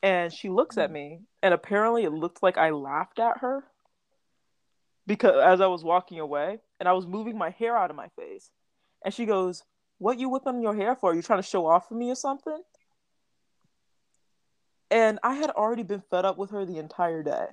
And 0.01 0.31
she 0.31 0.49
looks 0.49 0.77
at 0.77 0.91
me, 0.91 1.21
and 1.41 1.53
apparently 1.53 2.03
it 2.03 2.11
looked 2.11 2.43
like 2.43 2.57
I 2.57 2.69
laughed 2.69 3.19
at 3.19 3.39
her 3.39 3.63
because 5.05 5.35
as 5.43 5.61
I 5.61 5.67
was 5.67 5.83
walking 5.83 6.19
away, 6.19 6.59
and 6.79 6.87
I 6.87 6.93
was 6.93 7.07
moving 7.07 7.37
my 7.37 7.49
hair 7.49 7.75
out 7.75 7.89
of 7.89 7.95
my 7.95 8.09
face, 8.09 8.51
and 9.03 9.13
she 9.13 9.25
goes, 9.25 9.63
"What 9.97 10.19
you 10.19 10.29
whipping 10.29 10.61
your 10.61 10.75
hair 10.75 10.95
for? 10.95 11.11
Are 11.11 11.15
you 11.15 11.21
trying 11.21 11.41
to 11.41 11.47
show 11.47 11.65
off 11.65 11.87
for 11.87 11.95
me 11.95 12.11
or 12.11 12.15
something?" 12.15 12.61
And 14.89 15.19
I 15.23 15.33
had 15.35 15.49
already 15.49 15.83
been 15.83 16.03
fed 16.09 16.25
up 16.25 16.37
with 16.37 16.51
her 16.51 16.65
the 16.65 16.77
entire 16.77 17.23
day. 17.23 17.47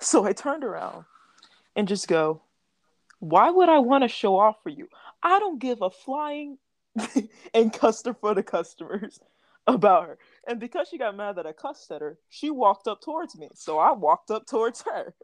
So 0.00 0.24
I 0.24 0.32
turned 0.32 0.64
around 0.64 1.04
and 1.76 1.88
just 1.88 2.08
go, 2.08 2.42
Why 3.20 3.50
would 3.50 3.68
I 3.68 3.78
want 3.78 4.02
to 4.02 4.08
show 4.08 4.38
off 4.38 4.56
for 4.62 4.70
you? 4.70 4.88
I 5.22 5.38
don't 5.38 5.58
give 5.58 5.82
a 5.82 5.90
flying 5.90 6.58
and 7.54 7.72
cussed 7.72 8.06
her 8.06 8.14
for 8.14 8.34
the 8.34 8.42
customers 8.42 9.20
about 9.66 10.08
her. 10.08 10.18
And 10.46 10.60
because 10.60 10.88
she 10.88 10.98
got 10.98 11.16
mad 11.16 11.36
that 11.36 11.46
I 11.46 11.52
cussed 11.52 11.90
at 11.90 12.00
her, 12.00 12.18
she 12.28 12.50
walked 12.50 12.86
up 12.86 13.00
towards 13.00 13.36
me. 13.36 13.48
So 13.54 13.78
I 13.78 13.92
walked 13.92 14.30
up 14.30 14.46
towards 14.46 14.82
her. 14.82 15.14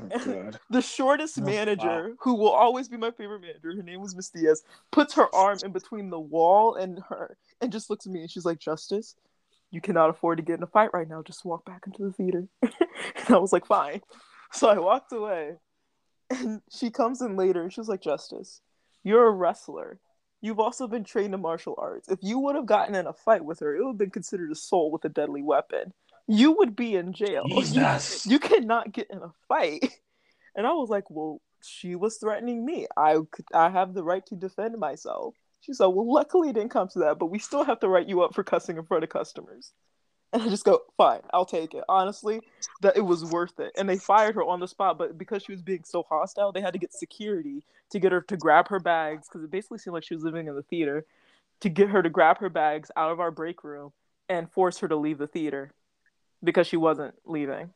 Oh, 0.00 0.50
the 0.70 0.80
shortest 0.80 1.38
oh, 1.38 1.44
manager, 1.44 2.08
wow. 2.08 2.14
who 2.20 2.34
will 2.34 2.50
always 2.50 2.88
be 2.88 2.96
my 2.96 3.10
favorite 3.10 3.42
manager, 3.42 3.76
her 3.76 3.82
name 3.82 4.00
was 4.00 4.16
Miss 4.16 4.30
Diaz, 4.30 4.62
puts 4.90 5.14
her 5.14 5.32
arm 5.34 5.58
in 5.64 5.72
between 5.72 6.08
the 6.08 6.18
wall 6.18 6.76
and 6.76 7.00
her 7.08 7.36
and 7.60 7.70
just 7.70 7.90
looks 7.90 8.06
at 8.06 8.12
me 8.12 8.22
and 8.22 8.30
she's 8.30 8.46
like, 8.46 8.58
Justice, 8.58 9.16
you 9.72 9.80
cannot 9.80 10.10
afford 10.10 10.36
to 10.36 10.44
get 10.44 10.58
in 10.58 10.62
a 10.62 10.68
fight 10.68 10.90
right 10.92 11.08
now. 11.08 11.22
Just 11.22 11.44
walk 11.44 11.64
back 11.64 11.82
into 11.86 12.04
the 12.04 12.12
theater. 12.12 12.46
and 12.62 13.30
I 13.30 13.38
was 13.38 13.52
like, 13.52 13.66
fine. 13.66 14.02
So 14.52 14.68
I 14.68 14.78
walked 14.78 15.12
away. 15.12 15.54
And 16.30 16.60
she 16.70 16.90
comes 16.90 17.22
in 17.22 17.36
later 17.36 17.62
and 17.62 17.72
she 17.72 17.80
was 17.80 17.88
like, 17.88 18.02
Justice, 18.02 18.60
you're 19.02 19.26
a 19.26 19.30
wrestler. 19.30 19.98
You've 20.42 20.60
also 20.60 20.86
been 20.86 21.04
trained 21.04 21.34
in 21.34 21.40
martial 21.40 21.74
arts. 21.78 22.08
If 22.08 22.18
you 22.22 22.38
would 22.40 22.54
have 22.54 22.66
gotten 22.66 22.94
in 22.94 23.06
a 23.06 23.12
fight 23.12 23.44
with 23.44 23.60
her, 23.60 23.74
it 23.74 23.82
would 23.82 23.92
have 23.92 23.98
been 23.98 24.10
considered 24.10 24.50
a 24.50 24.52
assault 24.52 24.92
with 24.92 25.04
a 25.04 25.08
deadly 25.08 25.42
weapon. 25.42 25.94
You 26.28 26.52
would 26.58 26.76
be 26.76 26.94
in 26.94 27.12
jail. 27.12 27.44
Jesus. 27.48 28.26
You, 28.26 28.32
you 28.32 28.38
cannot 28.40 28.92
get 28.92 29.08
in 29.10 29.18
a 29.18 29.32
fight. 29.48 29.90
And 30.54 30.66
I 30.66 30.72
was 30.72 30.90
like, 30.90 31.10
well, 31.10 31.40
she 31.62 31.94
was 31.94 32.18
threatening 32.18 32.64
me. 32.64 32.86
I 32.94 33.16
could, 33.30 33.46
I 33.54 33.70
have 33.70 33.94
the 33.94 34.04
right 34.04 34.24
to 34.26 34.34
defend 34.34 34.78
myself. 34.78 35.34
She's 35.62 35.78
like, 35.78 35.94
well, 35.94 36.12
luckily 36.12 36.50
it 36.50 36.54
didn't 36.54 36.70
come 36.70 36.88
to 36.88 36.98
that, 37.00 37.18
but 37.20 37.26
we 37.26 37.38
still 37.38 37.64
have 37.64 37.78
to 37.80 37.88
write 37.88 38.08
you 38.08 38.22
up 38.22 38.34
for 38.34 38.42
cussing 38.42 38.76
in 38.76 38.84
front 38.84 39.04
of 39.04 39.10
customers. 39.10 39.72
And 40.32 40.42
I 40.42 40.48
just 40.48 40.64
go, 40.64 40.80
fine, 40.96 41.20
I'll 41.32 41.46
take 41.46 41.72
it. 41.72 41.84
Honestly, 41.88 42.40
that 42.80 42.96
it 42.96 43.02
was 43.02 43.24
worth 43.24 43.60
it. 43.60 43.70
And 43.78 43.88
they 43.88 43.96
fired 43.96 44.34
her 44.34 44.42
on 44.42 44.58
the 44.58 44.66
spot, 44.66 44.98
but 44.98 45.16
because 45.16 45.44
she 45.44 45.52
was 45.52 45.62
being 45.62 45.84
so 45.84 46.02
hostile, 46.02 46.50
they 46.50 46.60
had 46.60 46.72
to 46.72 46.80
get 46.80 46.92
security 46.92 47.62
to 47.90 48.00
get 48.00 48.10
her 48.10 48.22
to 48.22 48.36
grab 48.36 48.68
her 48.68 48.80
bags 48.80 49.28
because 49.28 49.44
it 49.44 49.50
basically 49.52 49.78
seemed 49.78 49.94
like 49.94 50.04
she 50.04 50.14
was 50.14 50.24
living 50.24 50.48
in 50.48 50.56
the 50.56 50.62
theater 50.62 51.04
to 51.60 51.68
get 51.68 51.90
her 51.90 52.02
to 52.02 52.10
grab 52.10 52.38
her 52.38 52.48
bags 52.48 52.90
out 52.96 53.12
of 53.12 53.20
our 53.20 53.30
break 53.30 53.62
room 53.62 53.92
and 54.28 54.50
force 54.50 54.78
her 54.78 54.88
to 54.88 54.96
leave 54.96 55.18
the 55.18 55.28
theater 55.28 55.70
because 56.42 56.66
she 56.66 56.76
wasn't 56.76 57.14
leaving. 57.24 57.70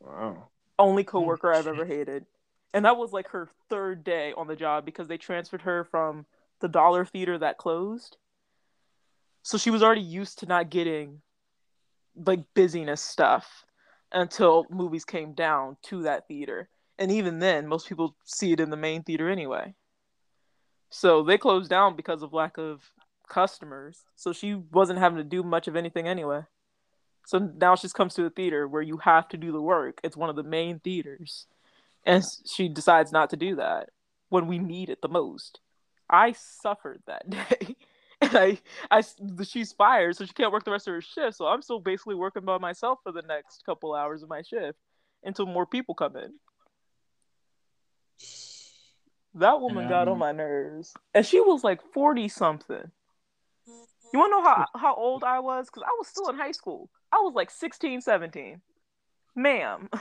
Wow. 0.00 0.48
Only 0.76 1.04
coworker 1.04 1.52
I've 1.52 1.68
ever 1.68 1.84
hated 1.84 2.26
And 2.76 2.84
that 2.84 2.98
was 2.98 3.10
like 3.10 3.28
her 3.28 3.48
third 3.70 4.04
day 4.04 4.34
on 4.36 4.48
the 4.48 4.54
job 4.54 4.84
because 4.84 5.08
they 5.08 5.16
transferred 5.16 5.62
her 5.62 5.84
from 5.84 6.26
the 6.60 6.68
dollar 6.68 7.06
theater 7.06 7.38
that 7.38 7.56
closed. 7.56 8.18
So 9.42 9.56
she 9.56 9.70
was 9.70 9.82
already 9.82 10.02
used 10.02 10.40
to 10.40 10.46
not 10.46 10.68
getting 10.68 11.22
like 12.14 12.40
busyness 12.52 13.00
stuff 13.00 13.64
until 14.12 14.66
movies 14.68 15.06
came 15.06 15.32
down 15.32 15.78
to 15.84 16.02
that 16.02 16.28
theater. 16.28 16.68
And 16.98 17.10
even 17.10 17.38
then, 17.38 17.66
most 17.66 17.88
people 17.88 18.14
see 18.26 18.52
it 18.52 18.60
in 18.60 18.68
the 18.68 18.76
main 18.76 19.04
theater 19.04 19.30
anyway. 19.30 19.74
So 20.90 21.22
they 21.22 21.38
closed 21.38 21.70
down 21.70 21.96
because 21.96 22.22
of 22.22 22.34
lack 22.34 22.58
of 22.58 22.82
customers. 23.26 24.04
So 24.16 24.34
she 24.34 24.52
wasn't 24.54 24.98
having 24.98 25.16
to 25.16 25.24
do 25.24 25.42
much 25.42 25.66
of 25.66 25.76
anything 25.76 26.08
anyway. 26.08 26.42
So 27.24 27.38
now 27.38 27.74
she 27.74 27.88
comes 27.88 28.12
to 28.16 28.26
a 28.26 28.30
theater 28.30 28.68
where 28.68 28.82
you 28.82 28.98
have 28.98 29.28
to 29.28 29.38
do 29.38 29.50
the 29.50 29.62
work. 29.62 29.98
It's 30.04 30.14
one 30.14 30.28
of 30.28 30.36
the 30.36 30.42
main 30.42 30.78
theaters. 30.78 31.46
And 32.06 32.24
she 32.46 32.68
decides 32.68 33.12
not 33.12 33.30
to 33.30 33.36
do 33.36 33.56
that 33.56 33.90
when 34.28 34.46
we 34.46 34.58
need 34.58 34.88
it 34.88 35.02
the 35.02 35.08
most. 35.08 35.60
I 36.08 36.32
suffered 36.32 37.02
that 37.06 37.28
day. 37.30 37.76
and 38.20 38.36
I, 38.36 38.58
I, 38.90 39.02
she's 39.42 39.72
fired, 39.72 40.16
so 40.16 40.24
she 40.24 40.32
can't 40.32 40.52
work 40.52 40.64
the 40.64 40.70
rest 40.70 40.86
of 40.86 40.94
her 40.94 41.00
shift. 41.00 41.36
So 41.36 41.46
I'm 41.46 41.62
still 41.62 41.80
basically 41.80 42.14
working 42.14 42.44
by 42.44 42.58
myself 42.58 43.00
for 43.02 43.12
the 43.12 43.22
next 43.22 43.66
couple 43.66 43.92
hours 43.92 44.22
of 44.22 44.28
my 44.28 44.42
shift 44.42 44.78
until 45.24 45.46
more 45.46 45.66
people 45.66 45.94
come 45.96 46.16
in. 46.16 46.32
That 49.34 49.60
woman 49.60 49.86
got 49.88 50.08
on 50.08 50.16
my 50.16 50.32
nerves, 50.32 50.94
and 51.12 51.26
she 51.26 51.40
was 51.40 51.62
like 51.62 51.82
forty 51.92 52.26
something. 52.26 52.90
You 54.12 54.18
want 54.18 54.30
to 54.32 54.36
know 54.38 54.42
how 54.42 54.66
how 54.74 54.94
old 54.94 55.24
I 55.24 55.40
was? 55.40 55.66
Because 55.66 55.82
I 55.82 55.94
was 55.98 56.08
still 56.08 56.30
in 56.30 56.38
high 56.38 56.52
school. 56.52 56.88
I 57.12 57.16
was 57.16 57.34
like 57.34 57.50
16, 57.50 58.00
17. 58.00 58.62
Ma'am. 59.34 59.90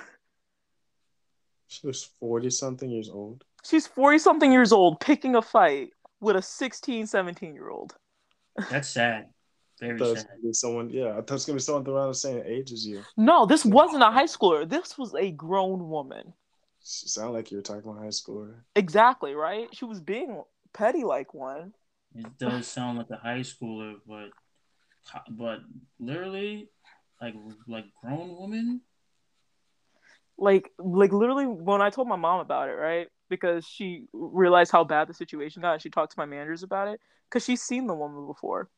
She 1.67 1.87
was 1.87 2.03
40 2.19 2.49
something 2.49 2.89
years 2.89 3.09
old. 3.09 3.43
She's 3.63 3.87
40 3.87 4.19
something 4.19 4.51
years 4.51 4.71
old 4.71 4.99
picking 4.99 5.35
a 5.35 5.41
fight 5.41 5.89
with 6.19 6.35
a 6.35 6.41
16, 6.41 7.07
17 7.07 7.53
year 7.53 7.69
old. 7.69 7.95
That's 8.69 8.89
sad. 8.89 9.27
Very 9.79 9.99
sad. 10.15 10.27
Someone, 10.51 10.89
yeah, 10.89 11.09
I 11.09 11.15
thought 11.15 11.31
it 11.31 11.31
was 11.31 11.45
gonna 11.45 11.57
be 11.57 11.61
someone 11.61 11.87
around 11.87 12.07
the 12.09 12.15
same 12.15 12.41
age 12.45 12.71
as 12.71 12.85
you. 12.85 13.01
No, 13.17 13.45
this 13.45 13.65
wasn't 13.65 14.03
a 14.03 14.11
high 14.11 14.25
schooler. 14.25 14.67
This 14.67 14.97
was 14.97 15.13
a 15.15 15.31
grown 15.31 15.89
woman. 15.89 16.33
She 16.83 17.07
sound 17.07 17.33
like 17.33 17.51
you 17.51 17.57
were 17.57 17.63
talking 17.63 17.89
about 17.89 18.01
high 18.01 18.07
schooler. 18.07 18.53
Exactly 18.75 19.33
right. 19.33 19.67
She 19.73 19.85
was 19.85 19.99
being 19.99 20.43
petty 20.71 21.03
like 21.03 21.33
one. 21.33 21.73
It 22.15 22.37
does 22.37 22.67
sound 22.67 22.99
like 22.99 23.09
a 23.09 23.17
high 23.17 23.39
schooler, 23.39 23.95
but 24.07 24.29
but 25.29 25.59
literally, 25.99 26.69
like 27.21 27.33
like 27.67 27.85
grown 28.01 28.29
woman. 28.37 28.81
Like 30.37 30.71
like 30.77 31.11
literally, 31.13 31.45
when 31.45 31.81
I 31.81 31.89
told 31.89 32.07
my 32.07 32.15
mom 32.15 32.41
about 32.41 32.69
it, 32.69 32.73
right? 32.73 33.07
Because 33.29 33.65
she 33.65 34.05
realized 34.13 34.71
how 34.71 34.83
bad 34.83 35.07
the 35.07 35.13
situation 35.13 35.61
got, 35.61 35.73
and 35.73 35.81
she 35.81 35.89
talked 35.89 36.13
to 36.13 36.19
my 36.19 36.25
managers 36.25 36.63
about 36.63 36.89
it 36.89 36.99
because 37.29 37.45
she's 37.45 37.61
seen 37.61 37.87
the 37.87 37.95
woman 37.95 38.27
before, 38.27 38.69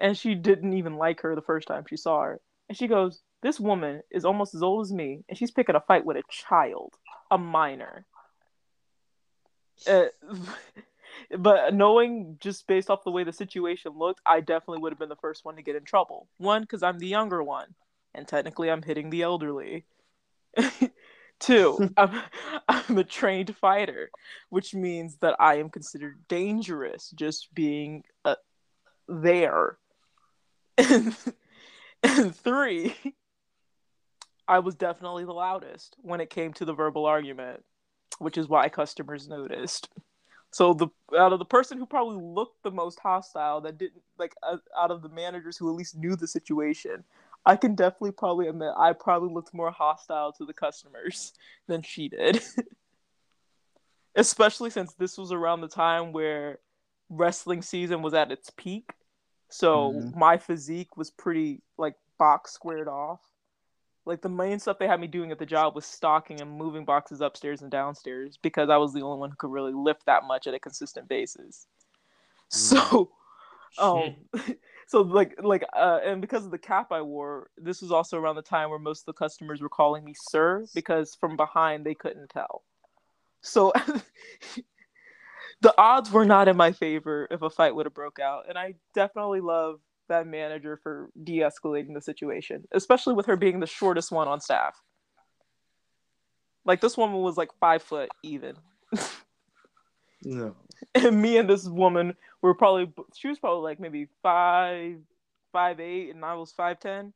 and 0.00 0.16
she 0.16 0.34
didn't 0.34 0.74
even 0.74 0.96
like 0.96 1.20
her 1.22 1.34
the 1.34 1.42
first 1.42 1.68
time 1.68 1.84
she 1.88 1.96
saw 1.96 2.22
her. 2.22 2.40
And 2.68 2.76
she 2.76 2.88
goes, 2.88 3.22
"This 3.42 3.60
woman 3.60 4.02
is 4.10 4.24
almost 4.24 4.54
as 4.54 4.62
old 4.62 4.86
as 4.86 4.92
me, 4.92 5.24
and 5.28 5.38
she's 5.38 5.50
picking 5.50 5.76
a 5.76 5.80
fight 5.80 6.04
with 6.04 6.16
a 6.16 6.22
child, 6.28 6.94
a 7.30 7.38
minor." 7.38 8.06
Uh, 9.86 10.06
but 11.38 11.74
knowing 11.74 12.36
just 12.40 12.66
based 12.66 12.90
off 12.90 13.04
the 13.04 13.10
way 13.10 13.24
the 13.24 13.32
situation 13.32 13.92
looked, 13.96 14.20
I 14.26 14.40
definitely 14.40 14.78
would 14.78 14.92
have 14.92 14.98
been 14.98 15.08
the 15.08 15.16
first 15.16 15.44
one 15.44 15.56
to 15.56 15.62
get 15.62 15.76
in 15.76 15.84
trouble. 15.84 16.28
One, 16.38 16.62
because 16.62 16.82
I'm 16.82 16.98
the 16.98 17.06
younger 17.06 17.42
one, 17.42 17.74
and 18.14 18.26
technically 18.26 18.70
I'm 18.70 18.82
hitting 18.82 19.10
the 19.10 19.22
elderly. 19.22 19.84
Two, 21.40 21.90
I'm, 21.96 22.22
I'm 22.68 22.98
a 22.98 23.04
trained 23.04 23.56
fighter, 23.56 24.10
which 24.50 24.74
means 24.74 25.16
that 25.16 25.36
I 25.40 25.56
am 25.56 25.70
considered 25.70 26.20
dangerous 26.28 27.10
just 27.10 27.52
being 27.54 28.04
uh, 28.24 28.36
there. 29.08 29.78
And, 30.78 31.16
and 32.02 32.34
three, 32.34 32.94
I 34.46 34.60
was 34.60 34.76
definitely 34.76 35.24
the 35.24 35.32
loudest 35.32 35.96
when 36.00 36.20
it 36.20 36.30
came 36.30 36.52
to 36.54 36.64
the 36.64 36.74
verbal 36.74 37.06
argument, 37.06 37.64
which 38.18 38.38
is 38.38 38.48
why 38.48 38.68
customers 38.68 39.28
noticed. 39.28 39.88
So 40.52 40.74
the 40.74 40.88
out 41.18 41.32
of 41.32 41.38
the 41.38 41.46
person 41.46 41.78
who 41.78 41.86
probably 41.86 42.22
looked 42.22 42.62
the 42.62 42.70
most 42.70 43.00
hostile, 43.00 43.62
that 43.62 43.78
didn't 43.78 44.02
like 44.18 44.34
uh, 44.42 44.58
out 44.78 44.90
of 44.90 45.02
the 45.02 45.08
managers 45.08 45.56
who 45.56 45.70
at 45.70 45.74
least 45.74 45.96
knew 45.96 46.14
the 46.14 46.26
situation, 46.26 47.04
I 47.44 47.56
can 47.56 47.74
definitely 47.74 48.12
probably 48.12 48.48
admit 48.48 48.70
I 48.76 48.92
probably 48.92 49.32
looked 49.32 49.52
more 49.52 49.70
hostile 49.70 50.32
to 50.34 50.44
the 50.44 50.52
customers 50.52 51.32
than 51.66 51.82
she 51.82 52.08
did. 52.08 52.40
Especially 54.14 54.70
since 54.70 54.92
this 54.94 55.16
was 55.16 55.32
around 55.32 55.62
the 55.62 55.68
time 55.68 56.12
where 56.12 56.58
wrestling 57.08 57.62
season 57.62 58.02
was 58.02 58.14
at 58.14 58.30
its 58.30 58.50
peak. 58.50 58.92
So 59.48 59.92
mm-hmm. 59.92 60.18
my 60.18 60.38
physique 60.38 60.96
was 60.96 61.10
pretty 61.10 61.62
like 61.76 61.94
box 62.18 62.52
squared 62.52 62.88
off. 62.88 63.20
Like 64.04 64.20
the 64.20 64.28
main 64.28 64.58
stuff 64.58 64.78
they 64.78 64.88
had 64.88 65.00
me 65.00 65.06
doing 65.06 65.30
at 65.30 65.38
the 65.38 65.46
job 65.46 65.74
was 65.74 65.84
stocking 65.84 66.40
and 66.40 66.50
moving 66.50 66.84
boxes 66.84 67.20
upstairs 67.20 67.62
and 67.62 67.70
downstairs 67.70 68.38
because 68.42 68.68
I 68.68 68.76
was 68.76 68.92
the 68.92 69.02
only 69.02 69.18
one 69.18 69.30
who 69.30 69.36
could 69.36 69.50
really 69.50 69.72
lift 69.72 70.06
that 70.06 70.24
much 70.24 70.46
at 70.46 70.54
a 70.54 70.58
consistent 70.58 71.08
basis. 71.08 71.66
Mm. 72.52 72.56
So, 72.56 73.10
um, 73.78 74.16
so 74.92 75.02
like 75.02 75.34
like 75.42 75.64
uh, 75.74 76.00
and 76.04 76.20
because 76.20 76.44
of 76.44 76.50
the 76.50 76.58
cap 76.58 76.92
I 76.92 77.02
wore, 77.02 77.50
this 77.56 77.82
was 77.82 77.90
also 77.90 78.18
around 78.18 78.36
the 78.36 78.42
time 78.42 78.70
where 78.70 78.78
most 78.78 79.00
of 79.00 79.06
the 79.06 79.18
customers 79.18 79.60
were 79.60 79.68
calling 79.68 80.04
me 80.04 80.14
sir 80.16 80.66
because 80.74 81.16
from 81.18 81.36
behind 81.36 81.84
they 81.84 81.94
couldn't 81.94 82.28
tell. 82.28 82.62
So. 83.40 83.72
the 85.60 85.74
odds 85.78 86.10
were 86.10 86.24
not 86.24 86.48
in 86.48 86.56
my 86.56 86.72
favor 86.72 87.28
if 87.30 87.40
a 87.40 87.48
fight 87.48 87.72
would 87.72 87.86
have 87.86 87.94
broke 87.94 88.18
out 88.18 88.46
and 88.48 88.58
i 88.58 88.74
definitely 88.94 89.40
love 89.40 89.78
that 90.12 90.26
manager 90.26 90.78
for 90.82 91.10
de-escalating 91.24 91.94
the 91.94 92.00
situation, 92.00 92.64
especially 92.72 93.14
with 93.14 93.26
her 93.26 93.36
being 93.36 93.60
the 93.60 93.66
shortest 93.66 94.12
one 94.12 94.28
on 94.28 94.40
staff. 94.40 94.80
Like 96.64 96.80
this 96.80 96.96
woman 96.96 97.20
was 97.20 97.36
like 97.36 97.50
five 97.58 97.82
foot 97.82 98.08
even. 98.22 98.56
no. 100.22 100.54
And 100.94 101.22
me 101.22 101.36
and 101.38 101.48
this 101.48 101.66
woman 101.66 102.16
were 102.40 102.54
probably 102.54 102.92
she 103.16 103.28
was 103.28 103.38
probably 103.38 103.62
like 103.62 103.80
maybe 103.80 104.08
five 104.22 104.96
five 105.52 105.80
eight 105.80 106.10
and 106.10 106.24
I 106.24 106.34
was 106.34 106.52
five 106.52 106.80
ten 106.80 107.12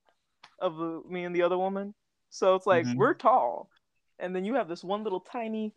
of 0.59 0.77
the 0.77 1.03
me 1.09 1.25
and 1.25 1.35
the 1.35 1.43
other 1.43 1.59
woman. 1.59 1.95
So 2.31 2.55
it's 2.55 2.67
like 2.67 2.87
mm-hmm. 2.87 2.99
we're 2.99 3.15
tall. 3.15 3.69
And 4.19 4.35
then 4.35 4.45
you 4.45 4.55
have 4.55 4.69
this 4.69 4.83
one 4.83 5.05
little 5.05 5.21
tiny 5.21 5.75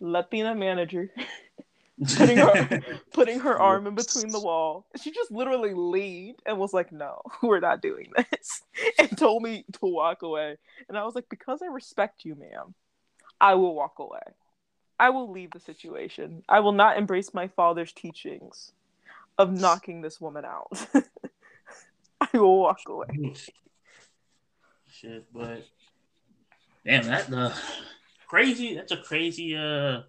Latina 0.00 0.54
manager 0.54 1.10
putting 2.16 2.38
her 2.38 2.82
putting 3.12 3.40
her 3.40 3.58
arm 3.58 3.86
in 3.86 3.94
between 3.94 4.28
the 4.28 4.40
wall. 4.40 4.86
She 5.00 5.10
just 5.10 5.30
literally 5.30 5.74
leaned 5.74 6.40
and 6.46 6.58
was 6.58 6.72
like, 6.72 6.92
"No, 6.92 7.22
we're 7.42 7.60
not 7.60 7.82
doing 7.82 8.10
this," 8.16 8.62
and 8.98 9.16
told 9.16 9.42
me 9.42 9.64
to 9.72 9.86
walk 9.86 10.22
away. 10.22 10.56
And 10.88 10.96
I 10.96 11.04
was 11.04 11.14
like, 11.14 11.28
"Because 11.28 11.62
I 11.62 11.66
respect 11.66 12.24
you, 12.24 12.34
ma'am, 12.34 12.74
I 13.40 13.54
will 13.54 13.74
walk 13.74 13.98
away. 13.98 14.20
I 15.00 15.08
will 15.10 15.30
leave 15.30 15.50
the 15.52 15.60
situation. 15.60 16.44
I 16.48 16.60
will 16.60 16.72
not 16.72 16.98
embrace 16.98 17.32
my 17.32 17.48
father's 17.48 17.92
teachings 17.92 18.72
of 19.38 19.50
knocking 19.50 20.02
this 20.02 20.20
woman 20.20 20.44
out. 20.44 20.68
I 22.20 22.28
will 22.34 22.60
walk 22.60 22.80
away." 22.86 23.06
Shit, 24.88 25.24
but 25.32 25.66
damn, 26.84 27.04
that 27.04 27.32
uh, 27.32 27.54
crazy. 28.28 28.74
That's 28.74 28.92
a 28.92 28.98
crazy 28.98 29.56
uh 29.56 30.02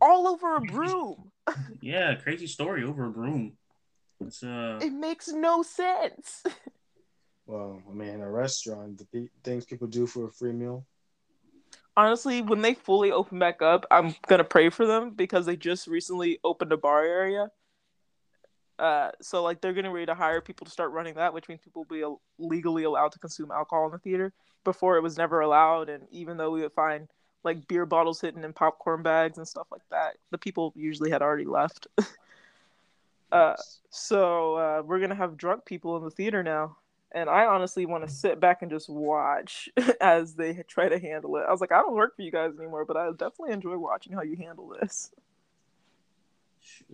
all 0.00 0.26
over 0.26 0.56
a 0.56 0.60
broom. 0.60 1.30
yeah, 1.80 2.16
crazy 2.16 2.48
story 2.48 2.82
over 2.82 3.06
a 3.06 3.10
broom. 3.10 3.52
It's, 4.20 4.42
uh... 4.42 4.80
It 4.82 4.92
makes 4.92 5.28
no 5.28 5.62
sense. 5.62 6.42
Well, 7.46 7.80
I 7.88 7.94
mean, 7.94 8.20
a 8.20 8.30
restaurant, 8.30 8.98
the 9.12 9.28
things 9.42 9.64
people 9.64 9.86
do 9.86 10.06
for 10.06 10.26
a 10.26 10.30
free 10.30 10.52
meal. 10.52 10.84
Honestly, 11.98 12.42
when 12.42 12.62
they 12.62 12.74
fully 12.74 13.10
open 13.10 13.40
back 13.40 13.60
up, 13.60 13.84
I'm 13.90 14.14
gonna 14.28 14.44
pray 14.44 14.70
for 14.70 14.86
them 14.86 15.10
because 15.10 15.46
they 15.46 15.56
just 15.56 15.88
recently 15.88 16.38
opened 16.44 16.70
a 16.70 16.76
bar 16.76 17.04
area. 17.04 17.50
Uh, 18.78 19.10
so 19.20 19.42
like 19.42 19.60
they're 19.60 19.72
getting 19.72 19.90
ready 19.90 20.06
to 20.06 20.14
hire 20.14 20.40
people 20.40 20.64
to 20.64 20.70
start 20.70 20.92
running 20.92 21.14
that, 21.14 21.34
which 21.34 21.48
means 21.48 21.60
people 21.60 21.84
will 21.90 22.20
be 22.38 22.44
legally 22.46 22.84
allowed 22.84 23.10
to 23.10 23.18
consume 23.18 23.50
alcohol 23.50 23.86
in 23.86 23.90
the 23.90 23.98
theater. 23.98 24.32
Before 24.62 24.96
it 24.96 25.02
was 25.02 25.18
never 25.18 25.40
allowed, 25.40 25.88
and 25.88 26.06
even 26.12 26.36
though 26.36 26.52
we 26.52 26.60
would 26.60 26.72
find 26.72 27.08
like 27.42 27.66
beer 27.66 27.84
bottles 27.84 28.20
hidden 28.20 28.44
in 28.44 28.52
popcorn 28.52 29.02
bags 29.02 29.36
and 29.36 29.48
stuff 29.48 29.66
like 29.72 29.82
that. 29.90 30.18
The 30.30 30.38
people 30.38 30.72
usually 30.76 31.10
had 31.10 31.20
already 31.20 31.46
left. 31.46 31.88
uh, 33.32 33.56
so 33.90 34.54
uh, 34.54 34.82
we're 34.86 35.00
gonna 35.00 35.16
have 35.16 35.36
drunk 35.36 35.64
people 35.64 35.96
in 35.96 36.04
the 36.04 36.12
theater 36.12 36.44
now, 36.44 36.76
and 37.12 37.28
I 37.30 37.46
honestly 37.46 37.86
want 37.86 38.06
to 38.06 38.12
sit 38.12 38.40
back 38.40 38.62
and 38.62 38.70
just 38.70 38.88
watch 38.88 39.68
as 40.00 40.34
they 40.34 40.62
try 40.68 40.88
to 40.88 40.98
handle 40.98 41.36
it. 41.36 41.44
I 41.48 41.50
was 41.50 41.60
like, 41.60 41.72
I 41.72 41.80
don't 41.80 41.94
work 41.94 42.16
for 42.16 42.22
you 42.22 42.30
guys 42.30 42.52
anymore, 42.58 42.84
but 42.84 42.96
I 42.96 43.08
definitely 43.10 43.52
enjoy 43.52 43.76
watching 43.78 44.12
how 44.12 44.22
you 44.22 44.36
handle 44.36 44.74
this. 44.80 45.10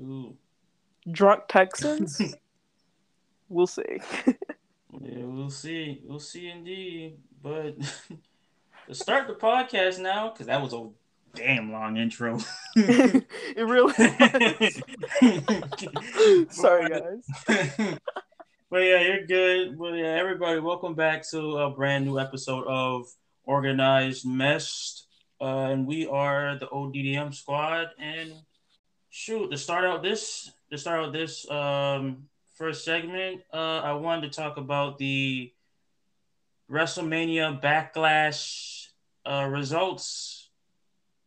Ooh. 0.00 0.36
Drunk 1.10 1.44
Texans. 1.48 2.36
we'll 3.48 3.66
see. 3.66 4.00
yeah, 4.26 5.24
we'll 5.24 5.50
see. 5.50 6.00
We'll 6.04 6.20
see 6.20 6.48
indeed, 6.48 7.16
but. 7.42 7.76
Let's 8.86 9.00
start 9.00 9.26
the 9.28 9.34
podcast 9.34 9.98
now 9.98 10.28
because 10.28 10.46
that 10.46 10.60
was 10.60 10.74
a 10.74 10.86
damn 11.34 11.72
long 11.72 11.96
intro. 11.96 12.38
it 12.76 13.24
really. 13.56 13.94
Sorry, 16.50 16.90
guys. 16.90 17.98
But 18.74 18.82
yeah, 18.82 19.02
you're 19.02 19.24
good. 19.24 19.78
But 19.78 19.92
yeah, 19.94 20.16
everybody, 20.18 20.58
welcome 20.58 20.96
back 20.96 21.22
to 21.30 21.58
a 21.58 21.70
brand 21.70 22.04
new 22.06 22.18
episode 22.18 22.66
of 22.66 23.06
Organized 23.44 24.26
Mess. 24.26 25.06
Uh, 25.40 25.68
and 25.70 25.86
we 25.86 26.08
are 26.08 26.58
the 26.58 26.66
ODDM 26.66 27.32
squad. 27.32 27.90
And 28.00 28.32
shoot, 29.10 29.52
to 29.52 29.56
start 29.56 29.84
out 29.84 30.02
this, 30.02 30.50
to 30.72 30.76
start 30.76 31.04
out 31.04 31.12
this 31.12 31.48
um, 31.48 32.24
first 32.56 32.84
segment, 32.84 33.42
uh, 33.52 33.78
I 33.78 33.92
wanted 33.92 34.32
to 34.32 34.36
talk 34.36 34.56
about 34.56 34.98
the 34.98 35.52
WrestleMania 36.68 37.62
Backlash 37.62 38.88
uh, 39.24 39.46
results. 39.48 40.50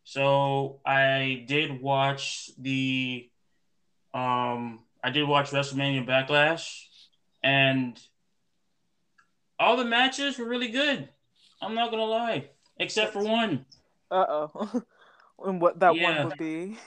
So 0.04 0.82
I 0.86 1.46
did 1.48 1.82
watch 1.82 2.50
the, 2.58 3.30
um, 4.14 4.84
I 5.02 5.12
did 5.12 5.26
watch 5.26 5.52
WrestleMania 5.52 6.06
Backlash, 6.06 6.87
and 7.44 8.00
all 9.60 9.78
the 9.78 9.86
matches 9.86 10.38
were 10.38 10.46
really 10.48 10.70
good. 10.70 11.10
I'm 11.62 11.74
not 11.76 11.92
gonna 11.92 12.04
lie, 12.06 12.50
except 12.78 13.14
for 13.14 13.24
one. 13.24 13.66
Uh 14.12 14.26
oh. 14.30 14.84
and 15.46 15.60
what 15.62 15.80
that 15.80 15.96
Yeah. 15.96 16.24
one 16.24 16.30
would 16.30 16.38
be? 16.38 16.78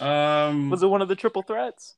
Um, 0.00 0.70
Was 0.70 0.82
it 0.82 0.88
one 0.88 1.02
of 1.02 1.08
the 1.08 1.16
triple 1.16 1.42
threats? 1.42 1.94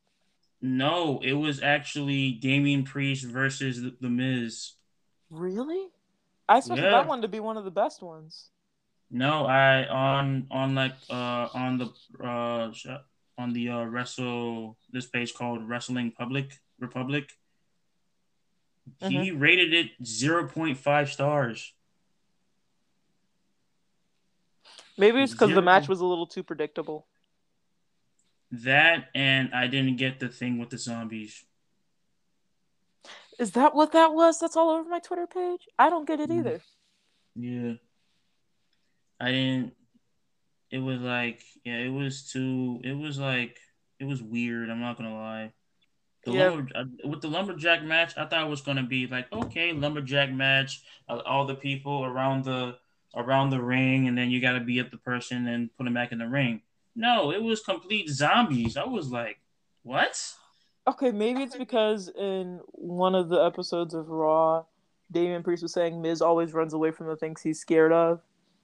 no, 0.61 1.21
it 1.25 1.33
was 1.33 1.61
actually 1.63 2.33
Damian 2.33 2.85
Priest 2.85 3.25
versus 3.27 3.83
the, 3.83 3.97
the 4.01 4.09
Miz. 4.09 4.73
Really? 5.31 5.89
I 6.49 6.59
expected 6.59 6.85
Yeah. 6.85 6.91
that 6.93 7.07
one 7.09 7.23
to 7.23 7.29
be 7.29 7.41
one 7.41 7.57
of 7.57 7.65
the 7.65 7.71
best 7.71 8.03
ones. 8.03 8.51
No, 9.11 9.47
I 9.47 9.87
on 9.89 10.47
on 10.51 10.75
like 10.75 10.95
uh 11.11 11.49
on 11.55 11.79
the 11.79 11.93
uh 12.23 12.71
on 13.39 13.53
the 13.53 13.69
uh 13.69 13.85
wrestle 13.85 14.77
this 14.91 15.07
page 15.07 15.35
called 15.35 15.69
Wrestling 15.69 16.13
Public 16.13 16.61
Republic. 16.79 17.31
He 19.01 19.31
rated 19.31 19.73
it 19.75 19.91
zero 20.05 20.47
point 20.49 20.79
five 20.79 21.11
stars. 21.11 21.73
Maybe 24.99 25.23
it's 25.23 25.33
because 25.33 25.55
the 25.55 25.63
match 25.63 25.89
was 25.89 26.01
a 26.01 26.07
little 26.07 26.27
too 26.27 26.43
predictable. 26.43 27.07
That 28.51 29.09
and 29.15 29.55
I 29.55 29.67
didn't 29.67 29.97
get 29.97 30.21
the 30.21 30.29
thing 30.29 30.59
with 30.59 30.71
the 30.71 30.79
zombies. 30.79 31.45
Is 33.39 33.53
that 33.53 33.75
what 33.75 33.93
that 33.93 34.13
was? 34.13 34.39
That's 34.39 34.57
all 34.57 34.71
over 34.71 34.89
my 34.89 34.99
Twitter 34.99 35.27
page. 35.27 35.67
I 35.79 35.89
don't 35.89 36.07
get 36.07 36.21
it 36.21 36.31
Mm. 36.31 36.39
either. 36.39 36.61
Yeah. 37.35 37.73
I 39.19 39.31
didn't 39.31 39.75
it 40.71 40.79
was 40.79 41.01
like 41.01 41.43
yeah, 41.65 41.79
it 41.79 41.89
was 41.89 42.31
too 42.31 42.81
it 42.85 42.93
was 42.93 43.19
like 43.19 43.59
it 43.99 44.05
was 44.05 44.23
weird, 44.23 44.69
I'm 44.69 44.81
not 44.81 44.97
gonna 44.99 45.15
lie. 45.15 45.53
The 46.25 46.33
Yeah. 46.33 46.51
lumber, 46.51 46.71
uh, 46.75 46.85
with 47.05 47.21
the 47.21 47.29
lumberjack 47.29 47.83
match, 47.83 48.17
I 48.17 48.27
thought 48.27 48.47
it 48.47 48.51
was 48.51 48.61
gonna 48.61 48.85
be 48.85 49.07
like 49.07 49.33
okay, 49.33 49.73
lumberjack 49.73 50.31
match, 50.31 50.83
uh, 51.09 51.21
all 51.27 51.47
the 51.47 51.57
people 51.57 52.05
around 52.05 52.45
the 52.45 52.79
around 53.15 53.51
the 53.51 53.61
ring, 53.61 54.09
and 54.09 54.17
then 54.17 54.31
you 54.31 54.41
got 54.41 54.53
to 54.53 54.61
be 54.61 54.79
at 54.79 54.91
the 54.91 54.97
person 54.97 55.47
and 55.47 55.75
put 55.77 55.85
them 55.85 55.95
back 55.95 56.13
in 56.13 56.19
the 56.19 56.29
ring. 56.29 56.63
No, 56.95 57.31
it 57.31 57.43
was 57.43 57.63
complete 57.63 58.09
zombies. 58.09 58.77
I 58.77 58.85
was 58.85 59.11
like, 59.11 59.41
what? 59.83 60.35
Okay, 60.87 61.11
maybe 61.11 61.43
it's 61.43 61.57
because 61.57 62.09
in 62.09 62.61
one 62.73 63.15
of 63.15 63.29
the 63.29 63.41
episodes 63.41 63.95
of 63.95 64.09
Raw, 64.09 64.65
Damian 65.11 65.43
Priest 65.43 65.63
was 65.63 65.73
saying 65.73 66.01
Miz 66.01 66.23
always 66.23 66.55
runs 66.55 66.73
away 66.73 66.91
from 66.91 67.07
the 67.07 67.17
things 67.17 67.43
he's 67.43 67.61
scared 67.61 67.93
of, 67.93 68.21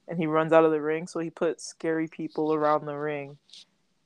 and 0.07 0.17
he 0.19 0.25
runs 0.25 0.51
out 0.51 0.65
of 0.65 0.71
the 0.71 0.81
ring. 0.81 1.07
So 1.07 1.19
he 1.19 1.29
put 1.29 1.61
scary 1.61 2.07
people 2.07 2.53
around 2.53 2.85
the 2.85 2.97
ring, 2.97 3.37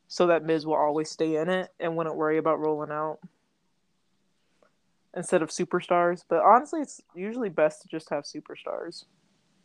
so 0.07 0.27
that 0.27 0.43
Miz 0.43 0.65
will 0.65 0.75
always 0.75 1.09
stay 1.09 1.37
in 1.37 1.49
it 1.49 1.73
and 1.79 1.95
wouldn't 1.95 2.15
worry 2.15 2.37
about 2.37 2.59
rolling 2.59 2.91
out 2.91 3.19
instead 5.15 5.41
of 5.41 5.49
superstars. 5.49 6.23
But 6.29 6.43
honestly, 6.43 6.81
it's 6.81 7.01
usually 7.15 7.49
best 7.49 7.81
to 7.81 7.87
just 7.87 8.09
have 8.09 8.23
superstars. 8.23 9.05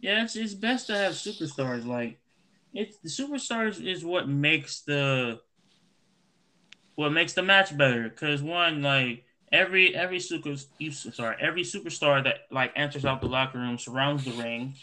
Yeah, 0.00 0.22
it's, 0.22 0.36
it's 0.36 0.54
best 0.54 0.86
to 0.88 0.96
have 0.96 1.12
superstars. 1.12 1.84
Like, 1.84 2.18
it's 2.72 2.98
the 2.98 3.08
superstars 3.08 3.84
is 3.84 4.04
what 4.04 4.28
makes 4.28 4.82
the 4.82 5.40
what 6.94 7.10
makes 7.10 7.32
the 7.32 7.42
match 7.42 7.76
better. 7.76 8.10
Cause 8.10 8.42
one, 8.42 8.82
like 8.82 9.24
every 9.52 9.94
every 9.94 10.20
super 10.20 10.56
sorry 10.56 11.36
every 11.40 11.62
superstar 11.62 12.22
that 12.24 12.40
like 12.50 12.72
enters 12.76 13.04
out 13.04 13.20
the 13.20 13.28
locker 13.28 13.58
room 13.58 13.78
surrounds 13.78 14.24
the 14.24 14.32
ring. 14.32 14.74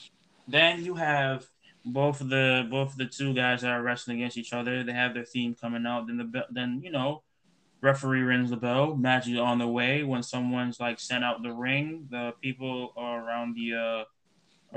Then 0.47 0.83
you 0.83 0.95
have 0.95 1.45
both 1.85 2.19
the 2.19 2.67
both 2.69 2.95
the 2.97 3.05
two 3.05 3.33
guys 3.33 3.61
that 3.61 3.71
are 3.71 3.83
wrestling 3.83 4.17
against 4.17 4.37
each 4.37 4.53
other. 4.53 4.83
They 4.83 4.93
have 4.93 5.13
their 5.13 5.25
theme 5.25 5.55
coming 5.59 5.85
out. 5.85 6.07
Then 6.07 6.17
the 6.17 6.45
then 6.49 6.81
you 6.83 6.91
know 6.91 7.23
referee 7.85 8.21
rings 8.21 8.49
the 8.49 8.57
bell. 8.57 8.95
Match 8.95 9.27
is 9.27 9.37
on 9.39 9.57
the 9.59 9.67
way. 9.67 10.03
When 10.03 10.23
someone's 10.23 10.79
like 10.79 10.99
sent 10.99 11.23
out 11.23 11.43
the 11.43 11.53
ring, 11.53 12.07
the 12.09 12.33
people 12.41 12.91
are 12.97 13.23
around 13.25 13.55
the 13.55 13.67
uh 13.75 14.03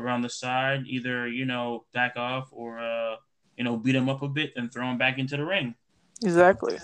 around 0.00 0.20
the 0.22 0.28
side 0.28 0.84
either 0.86 1.26
you 1.26 1.44
know 1.44 1.84
back 1.92 2.12
off 2.16 2.46
or 2.52 2.78
uh 2.78 3.16
you 3.56 3.64
know 3.64 3.76
beat 3.76 3.92
them 3.98 4.08
up 4.08 4.22
a 4.22 4.28
bit 4.28 4.52
and 4.56 4.70
throw 4.72 4.86
them 4.86 4.98
back 4.98 5.18
into 5.18 5.36
the 5.36 5.44
ring 5.44 5.74
Exactly. 6.22 6.78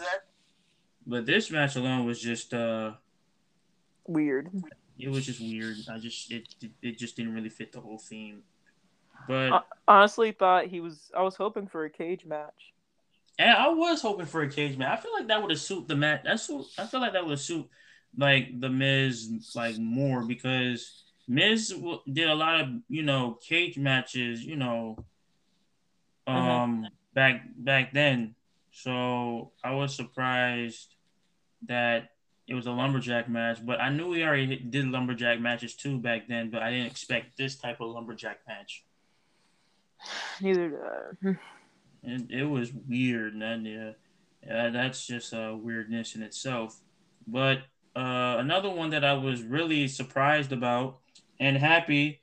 but 1.07 1.25
this 1.25 1.49
match 1.51 1.77
alone 1.77 2.07
was 2.07 2.21
just 2.21 2.53
uh 2.55 2.93
Weird. 4.09 4.51
it 4.99 5.09
was 5.11 5.25
just 5.27 5.39
weird 5.41 5.77
i 5.93 5.99
just 5.99 6.33
it 6.33 6.43
it, 6.83 6.99
just 6.99 7.15
didn't 7.17 7.35
really 7.35 7.51
fit 7.51 7.71
the 7.71 7.81
whole 7.81 7.99
theme 7.99 8.43
but 9.29 9.53
Uh, 9.53 9.61
Honestly, 9.87 10.33
thought 10.33 10.67
he 10.67 10.81
was. 10.81 11.13
I 11.17 11.23
was 11.23 11.37
hoping 11.37 11.69
for 11.69 11.85
a 11.85 11.91
cage 11.91 12.25
match. 12.27 12.74
And 13.39 13.51
i 13.51 13.69
was 13.69 14.01
hoping 14.03 14.27
for 14.27 14.43
a 14.43 14.49
cage 14.49 14.77
match 14.77 14.99
i 14.99 15.03
feel 15.03 15.13
like 15.13 15.29
that 15.29 15.41
would 15.41 15.51
have 15.51 15.61
suit 15.61 15.89
the 15.89 15.97
match 15.97 16.21
that's 16.25 16.45
suit, 16.47 16.67
i 16.79 16.87
feel 16.87 17.01
like 17.01 17.13
that 17.13 17.27
would 17.27 17.39
suit 17.39 17.69
like 18.17 18.61
the 18.61 18.69
miz 18.69 19.53
like 19.55 19.77
more 19.79 20.23
because 20.23 21.05
miz 21.27 21.71
w- 21.71 22.01
did 22.13 22.29
a 22.29 22.35
lot 22.35 22.61
of 22.61 22.69
you 22.89 23.03
know 23.03 23.39
cage 23.43 23.77
matches 23.77 24.45
you 24.45 24.57
know 24.57 24.97
um 26.27 26.87
back 27.13 27.43
back 27.57 27.93
then. 27.93 28.35
So 28.73 29.53
i 29.63 29.73
was 29.73 29.95
surprised 29.95 30.95
that 31.67 32.11
it 32.47 32.55
was 32.55 32.67
a 32.67 32.73
lumberjack 32.73 33.29
match 33.29 33.65
but 33.65 33.81
i 33.81 33.89
knew 33.89 34.09
we 34.09 34.23
already 34.25 34.57
did 34.57 34.87
lumberjack 34.87 35.41
matches 35.41 35.75
too 35.75 35.99
back 35.99 36.29
then 36.29 36.51
but 36.51 36.63
i 36.63 36.71
didn't 36.71 36.87
expect 36.87 37.37
this 37.37 37.57
type 37.57 37.81
of 37.81 37.91
lumberjack 37.91 38.41
match. 38.47 38.85
Neither 40.41 40.71
did 40.71 40.81
I. 40.81 41.37
it, 42.05 42.31
it 42.31 42.45
was 42.45 42.73
weird 42.89 43.35
and 43.35 43.67
yeah, 43.67 43.91
yeah 44.47 44.71
that's 44.71 45.07
just 45.07 45.33
a 45.33 45.55
weirdness 45.57 46.15
in 46.15 46.23
itself 46.23 46.81
but 47.27 47.59
uh, 47.97 48.37
another 48.39 48.71
one 48.71 48.91
that 48.91 49.05
i 49.05 49.13
was 49.13 49.43
really 49.43 49.87
surprised 49.89 50.53
about 50.53 50.99
and 51.41 51.57
happy 51.57 52.21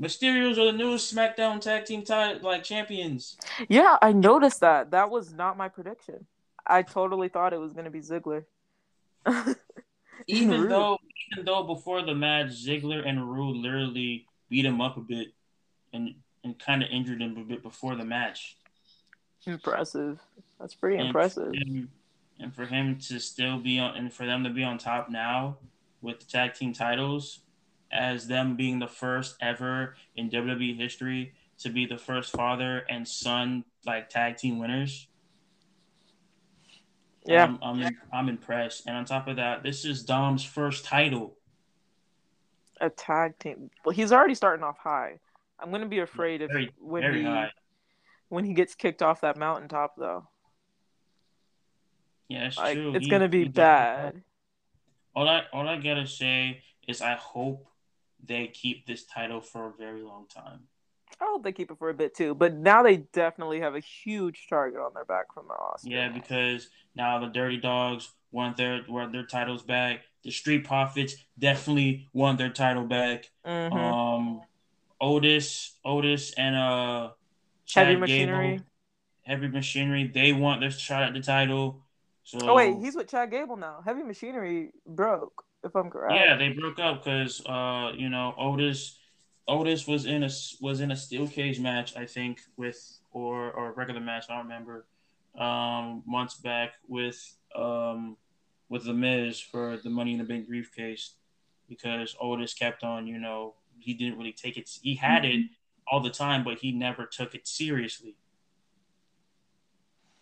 mysterios 0.00 0.58
are 0.58 0.70
the 0.70 0.76
newest 0.76 1.14
smackdown 1.14 1.60
tag 1.60 1.84
team 1.84 2.02
ti- 2.02 2.38
like 2.42 2.62
champions 2.62 3.36
Yeah, 3.68 3.96
I 4.02 4.12
noticed 4.12 4.60
that. 4.60 4.90
That 4.90 5.10
was 5.10 5.32
not 5.32 5.56
my 5.56 5.68
prediction. 5.68 6.26
I 6.66 6.82
totally 6.82 7.28
thought 7.28 7.52
it 7.54 7.60
was 7.60 7.72
going 7.72 7.86
to 7.86 7.90
be 7.90 8.00
Ziggler. 8.00 8.44
even 10.26 10.60
Roode. 10.60 10.70
though 10.70 10.98
even 11.32 11.44
though 11.44 11.62
before 11.62 12.02
the 12.02 12.14
match 12.14 12.48
Ziggler 12.48 13.06
and 13.06 13.32
Roode 13.32 13.56
literally 13.56 14.26
beat 14.50 14.64
him 14.64 14.80
up 14.80 14.96
a 14.96 15.00
bit 15.00 15.28
and 15.92 16.14
and 16.44 16.58
kind 16.58 16.82
of 16.82 16.90
injured 16.90 17.22
him 17.22 17.36
a 17.36 17.44
bit 17.44 17.62
before 17.62 17.96
the 17.96 18.04
match 18.04 18.56
impressive. 19.46 20.20
That's 20.58 20.74
pretty 20.74 20.96
And 20.98 21.08
impressive. 21.08 21.52
him- 21.54 21.90
and 22.38 22.54
for 22.54 22.66
him 22.66 22.98
to 22.98 23.18
still 23.18 23.58
be 23.58 23.78
on 23.78 23.96
and 23.96 24.12
for 24.12 24.26
them 24.26 24.44
to 24.44 24.50
be 24.50 24.62
on 24.62 24.76
top 24.76 25.08
now 25.08 25.56
with 26.02 26.20
the 26.20 26.26
tag 26.26 26.52
team 26.54 26.72
titles 26.74 27.40
as 27.90 28.26
them 28.28 28.56
being 28.56 28.78
the 28.78 28.86
first 28.86 29.36
ever 29.40 29.96
in 30.16 30.28
WWE 30.28 30.76
history 30.76 31.32
to 31.58 31.70
be 31.70 31.86
the 31.86 31.96
first 31.96 32.32
father 32.32 32.84
and 32.90 33.08
son 33.08 33.64
like 33.86 34.10
tag 34.10 34.36
team 34.36 34.58
winners. 34.58 35.08
Yeah. 37.24 37.44
I'm, 37.44 37.58
I'm, 37.62 37.96
I'm 38.12 38.28
impressed. 38.28 38.86
And 38.86 38.96
on 38.96 39.04
top 39.04 39.28
of 39.28 39.36
that, 39.36 39.62
this 39.62 39.84
is 39.84 40.02
Dom's 40.04 40.44
first 40.44 40.84
title. 40.84 41.36
A 42.80 42.90
tag 42.90 43.38
team. 43.38 43.70
Well, 43.84 43.94
he's 43.94 44.12
already 44.12 44.34
starting 44.34 44.62
off 44.62 44.76
high. 44.78 45.18
I'm 45.58 45.70
going 45.70 45.80
to 45.82 45.88
be 45.88 46.00
afraid 46.00 46.42
if 46.42 46.50
Very, 46.50 46.70
when 46.78 47.02
very 47.02 47.20
he 47.20 47.24
high. 47.24 47.50
When 48.28 48.44
he 48.44 48.54
gets 48.54 48.74
kicked 48.74 49.02
off 49.02 49.20
that 49.20 49.36
mountaintop 49.36 49.94
though. 49.96 50.26
Yeah, 52.28 52.46
it's 52.48 52.56
Like 52.58 52.74
true. 52.74 52.94
it's 52.94 53.04
He- 53.06 53.10
going 53.10 53.22
to 53.22 53.28
be 53.28 53.44
bad. 53.44 54.22
All 55.14 55.28
I 55.28 55.44
all 55.52 55.66
I 55.66 55.78
gotta 55.78 56.06
say 56.06 56.62
is 56.86 57.00
I 57.00 57.14
hope 57.14 57.66
they 58.22 58.48
keep 58.48 58.84
this 58.86 59.06
title 59.06 59.40
for 59.40 59.68
a 59.68 59.72
very 59.72 60.02
long 60.02 60.26
time. 60.28 60.68
I 61.18 61.24
hope 61.24 61.42
they 61.42 61.52
keep 61.52 61.70
it 61.70 61.78
for 61.78 61.88
a 61.88 61.94
bit 61.94 62.14
too, 62.14 62.34
but 62.34 62.52
now 62.52 62.82
they 62.82 62.98
definitely 62.98 63.60
have 63.60 63.74
a 63.74 63.80
huge 63.80 64.46
target 64.50 64.78
on 64.78 64.92
their 64.92 65.06
back 65.06 65.32
from 65.32 65.46
the 65.48 65.54
Oscar. 65.54 65.88
Yeah, 65.88 66.10
because 66.10 66.68
now 66.94 67.18
the 67.18 67.28
Dirty 67.28 67.56
Dogs 67.56 68.12
want 68.30 68.58
their 68.58 68.82
want 68.88 69.12
their 69.12 69.24
titles 69.24 69.62
back. 69.62 70.02
The 70.22 70.30
Street 70.30 70.64
Profits 70.66 71.14
definitely 71.38 72.08
want 72.12 72.36
their 72.36 72.50
title 72.50 72.84
back. 72.84 73.30
Mhm. 73.46 73.72
Um, 73.72 74.42
Otis, 75.00 75.78
Otis, 75.82 76.34
and 76.34 76.54
uh, 76.56 77.12
Chad 77.66 77.86
Heavy 77.86 77.94
Gable- 77.94 78.00
Machinery. 78.00 78.60
Heavy 79.22 79.48
Machinery 79.48 80.10
they 80.14 80.32
want 80.32 80.60
their 80.60 80.70
shot 80.70 81.02
at 81.02 81.12
the 81.12 81.20
title. 81.20 81.82
So 82.22 82.38
Oh 82.42 82.54
wait, 82.54 82.76
he's 82.78 82.94
with 82.94 83.08
Chad 83.08 83.30
Gable 83.30 83.56
now. 83.56 83.80
Heavy 83.84 84.02
Machinery 84.02 84.70
broke, 84.86 85.44
if 85.64 85.74
I'm 85.74 85.90
correct. 85.90 86.14
yeah, 86.14 86.36
they 86.36 86.50
broke 86.50 86.78
up 86.78 87.04
because 87.04 87.44
uh 87.46 87.92
you 87.96 88.08
know 88.08 88.34
Otis 88.38 88.98
Otis 89.48 89.86
was 89.86 90.06
in 90.06 90.22
a 90.22 90.30
was 90.60 90.80
in 90.80 90.90
a 90.90 90.96
steel 90.96 91.26
cage 91.28 91.60
match 91.60 91.96
I 91.96 92.06
think 92.06 92.40
with 92.56 92.80
or 93.12 93.50
or 93.52 93.70
a 93.70 93.72
regular 93.72 94.00
match 94.00 94.26
I 94.28 94.36
don't 94.36 94.44
remember 94.44 94.86
um 95.38 96.02
months 96.06 96.34
back 96.34 96.74
with 96.88 97.18
um 97.54 98.16
with 98.68 98.84
the 98.84 98.94
Miz 98.94 99.38
for 99.40 99.76
the 99.76 99.90
Money 99.90 100.12
in 100.12 100.18
the 100.18 100.24
Bank 100.24 100.46
briefcase 100.48 101.14
because 101.68 102.16
Otis 102.20 102.54
kept 102.54 102.82
on 102.84 103.06
you 103.06 103.18
know 103.18 103.54
he 103.78 103.94
didn't 103.94 104.18
really 104.18 104.32
take 104.32 104.56
it 104.56 104.68
he 104.82 104.94
had 104.94 105.24
it 105.24 105.46
all 105.88 106.00
the 106.00 106.10
time 106.10 106.44
but 106.44 106.58
he 106.58 106.72
never 106.72 107.06
took 107.06 107.34
it 107.34 107.46
seriously 107.46 108.16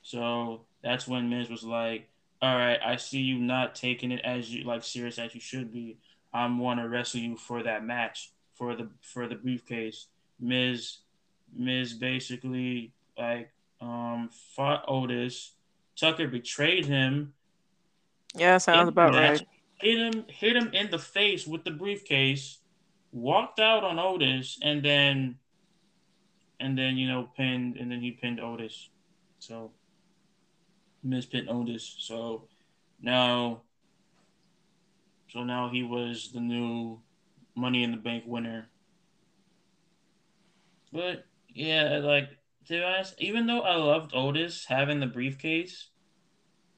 so 0.05 0.67
that's 0.83 1.09
when 1.09 1.31
Miz 1.31 1.49
was 1.49 1.65
like, 1.65 2.11
"All 2.43 2.55
right, 2.55 2.79
I 2.85 2.97
see 2.97 3.21
you 3.21 3.39
not 3.39 3.75
taking 3.75 4.13
it 4.13 4.21
as 4.23 4.53
you 4.53 4.65
like 4.65 4.85
serious 4.85 5.19
as 5.19 5.35
you 5.35 5.41
should 5.41 5.73
be. 5.73 5.97
I'm 6.33 6.59
want 6.59 6.79
to 6.79 6.89
wrestle 6.89 7.21
you 7.21 7.37
for 7.37 7.63
that 7.63 7.85
match 7.85 8.31
for 8.53 8.77
the 8.77 8.91
for 9.01 9.27
the 9.27 9.35
briefcase." 9.35 10.09
Miz, 10.39 10.99
Miz 11.57 11.95
basically 11.95 12.93
like 13.19 13.51
um 13.81 14.29
fought 14.55 14.85
Otis. 14.87 15.53
Tucker 15.97 16.29
betrayed 16.29 16.85
him. 16.85 17.33
Yeah, 18.35 18.59
sounds 18.59 18.89
about 18.91 19.13
match, 19.13 19.39
right. 19.39 19.49
Hit 19.81 20.15
him, 20.15 20.25
hit 20.29 20.57
him 20.57 20.71
in 20.75 20.91
the 20.91 20.99
face 20.99 21.47
with 21.47 21.65
the 21.65 21.71
briefcase. 21.71 22.59
Walked 23.11 23.59
out 23.61 23.85
on 23.85 23.99
Otis, 23.99 24.59
and 24.61 24.85
then, 24.85 25.39
and 26.65 26.79
then 26.79 26.97
you 26.97 27.07
know 27.07 27.29
pinned, 27.37 27.77
and 27.77 27.91
then 27.91 28.01
he 28.01 28.11
pinned 28.11 28.41
Otis. 28.41 28.89
So 29.39 29.71
Miz 31.03 31.27
pinned 31.27 31.51
Otis. 31.51 31.97
So 31.99 32.49
now, 33.03 33.61
so 35.31 35.45
now 35.45 35.69
he 35.69 35.83
was 35.83 36.33
the 36.33 36.41
new 36.41 37.01
Money 37.55 37.85
in 37.85 37.91
the 37.91 37.99
Bank 37.99 38.25
winner. 38.27 38.69
But 40.91 41.27
yeah, 41.49 42.01
like 42.03 42.31
to 42.67 42.79
be 42.79 42.83
honest, 42.83 43.15
even 43.19 43.47
though 43.47 43.61
I 43.61 43.77
loved 43.77 44.13
Otis 44.15 44.65
having 44.67 45.01
the 45.01 45.07
briefcase, 45.07 45.91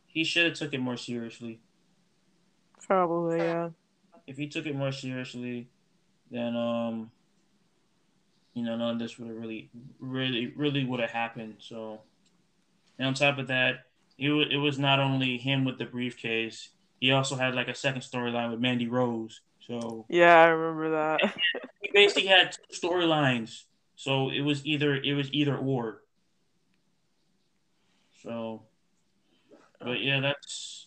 he 0.05 0.25
should 0.25 0.47
have 0.47 0.55
took 0.55 0.75
it 0.75 0.81
more 0.81 0.97
seriously. 0.97 1.61
Probably, 2.85 3.39
yeah. 3.39 3.69
If 4.27 4.37
he 4.37 4.49
took 4.49 4.67
it 4.67 4.75
more 4.75 4.91
seriously, 4.91 5.69
then 6.33 6.57
um, 6.57 7.13
you 8.57 8.63
know, 8.63 8.75
none 8.75 8.95
of 8.95 8.99
this 8.99 9.19
would 9.19 9.29
have 9.29 9.37
really, 9.37 9.69
really, 10.01 10.47
really 10.57 10.83
would 10.83 10.99
have 10.99 11.11
happened. 11.11 11.57
So, 11.59 12.01
and 12.99 13.09
on 13.09 13.13
top 13.13 13.37
of 13.39 13.49
that, 13.49 13.85
it 14.17 14.31
was, 14.31 14.47
it 14.51 14.57
was 14.57 14.79
not 14.79 14.99
only 14.99 15.37
him 15.37 15.67
with 15.67 15.77
the 15.77 15.85
briefcase. 15.85 16.71
He 16.99 17.13
also 17.13 17.37
had 17.37 17.55
like 17.55 17.69
a 17.69 17.75
second 17.75 18.01
storyline 18.01 18.51
with 18.51 18.59
Mandy 18.59 18.89
Rose. 18.89 19.43
So 19.61 20.07
Yeah, 20.09 20.41
I 20.41 20.47
remember 20.47 20.91
that. 20.93 21.35
he 21.83 21.91
basically 21.93 22.29
had 22.29 22.53
two 22.53 22.89
storylines. 22.89 23.65
So 23.95 24.31
it 24.31 24.41
was 24.41 24.65
either 24.65 24.95
it 24.97 25.13
was 25.13 25.31
either 25.35 25.55
or. 25.59 26.01
So, 28.23 28.63
but 29.81 30.01
yeah, 30.01 30.21
that's 30.21 30.87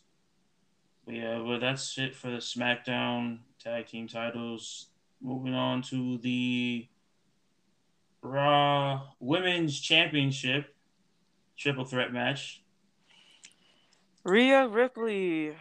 but 1.06 1.14
yeah, 1.14 1.38
but 1.46 1.60
that's 1.60 2.00
it 2.00 2.16
for 2.16 2.32
the 2.32 2.38
SmackDown 2.38 3.40
tag 3.64 3.86
team 3.86 4.08
titles. 4.08 4.88
Moving 5.22 5.54
on 5.54 5.84
to 5.84 6.18
the 6.18 6.88
Raw 8.22 9.02
Women's 9.20 9.80
Championship 9.80 10.76
triple 11.58 11.86
threat 11.86 12.14
match. 12.14 12.64
Rhea 14.24 14.68
Ripley. 14.68 15.56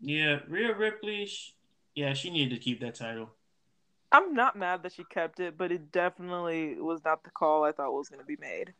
Yeah, 0.00 0.40
Rhea 0.48 0.74
Ripley. 0.74 1.30
Yeah, 1.94 2.14
she 2.14 2.30
needed 2.30 2.54
to 2.54 2.60
keep 2.60 2.80
that 2.80 2.94
title. 2.94 3.30
I'm 4.10 4.34
not 4.34 4.56
mad 4.56 4.82
that 4.82 4.92
she 4.92 5.04
kept 5.04 5.40
it, 5.40 5.56
but 5.56 5.72
it 5.72 5.90
definitely 5.90 6.74
was 6.78 7.00
not 7.04 7.24
the 7.24 7.30
call 7.30 7.64
I 7.64 7.72
thought 7.72 7.92
was 7.92 8.08
going 8.08 8.20
to 8.20 8.26
be 8.26 8.36
made. 8.36 8.74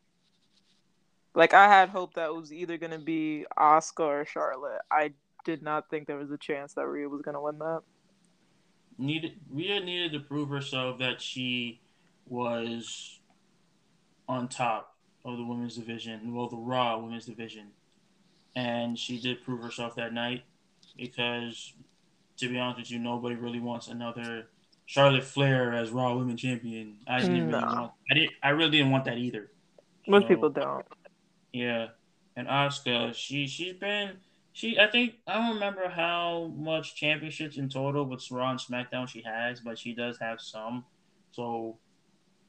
Like 1.34 1.54
I 1.54 1.66
had 1.68 1.88
hope 1.88 2.14
that 2.14 2.26
it 2.26 2.34
was 2.34 2.52
either 2.52 2.76
going 2.76 2.92
to 2.92 2.98
be 2.98 3.46
Asuka 3.58 4.00
or 4.00 4.24
Charlotte. 4.26 4.82
I 4.90 5.12
did 5.44 5.62
not 5.62 5.88
think 5.88 6.06
there 6.06 6.18
was 6.18 6.30
a 6.30 6.36
chance 6.36 6.74
that 6.74 6.86
Rhea 6.86 7.08
was 7.08 7.22
going 7.22 7.34
to 7.34 7.40
win 7.40 7.58
that. 7.58 7.82
Needed 9.02 9.32
Rhea 9.50 9.80
needed 9.80 10.12
to 10.12 10.20
prove 10.20 10.48
herself 10.48 10.98
that 10.98 11.20
she 11.20 11.80
was 12.28 13.18
on 14.28 14.48
top 14.48 14.96
of 15.24 15.36
the 15.36 15.44
women's 15.44 15.76
division, 15.76 16.34
well, 16.34 16.48
the 16.48 16.56
Raw 16.56 16.98
women's 16.98 17.26
division, 17.26 17.68
and 18.56 18.98
she 18.98 19.20
did 19.20 19.42
prove 19.44 19.62
herself 19.62 19.96
that 19.96 20.12
night. 20.12 20.42
Because, 20.96 21.72
to 22.36 22.48
be 22.48 22.58
honest 22.58 22.78
with 22.80 22.90
you, 22.90 22.98
nobody 22.98 23.34
really 23.34 23.60
wants 23.60 23.88
another 23.88 24.48
Charlotte 24.84 25.24
Flair 25.24 25.72
as 25.72 25.90
Raw 25.90 26.14
Women 26.14 26.36
Champion. 26.36 26.98
I 27.06 27.20
didn't 27.20 27.48
really 27.48 27.64
want. 27.64 27.92
I 28.10 28.14
didn't. 28.14 28.32
I 28.42 28.48
really 28.50 28.70
didn't 28.72 28.90
want 28.90 29.04
that 29.06 29.18
either. 29.18 29.50
Most 30.06 30.24
So, 30.24 30.28
people 30.28 30.50
don't. 30.50 30.84
Yeah, 31.52 31.88
and 32.36 32.48
Asuka, 32.48 33.14
she 33.14 33.46
she's 33.46 33.74
been 33.74 34.16
she. 34.52 34.78
I 34.78 34.90
think 34.90 35.14
I 35.26 35.34
don't 35.34 35.54
remember 35.54 35.88
how 35.88 36.52
much 36.56 36.94
championships 36.94 37.56
in 37.56 37.68
total 37.68 38.04
with 38.04 38.30
Raw 38.30 38.50
and 38.50 38.60
SmackDown 38.60 39.08
she 39.08 39.22
has, 39.22 39.60
but 39.60 39.78
she 39.78 39.94
does 39.94 40.18
have 40.18 40.40
some. 40.40 40.84
So 41.32 41.78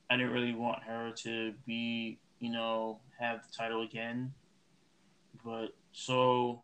I 0.10 0.18
didn't 0.18 0.32
really 0.32 0.54
want 0.54 0.84
her 0.84 1.12
to 1.24 1.54
be, 1.66 2.20
you 2.40 2.52
know, 2.52 3.00
have 3.20 3.42
the 3.48 3.54
title 3.56 3.82
again. 3.84 4.34
But 5.44 5.70
so 5.92 6.64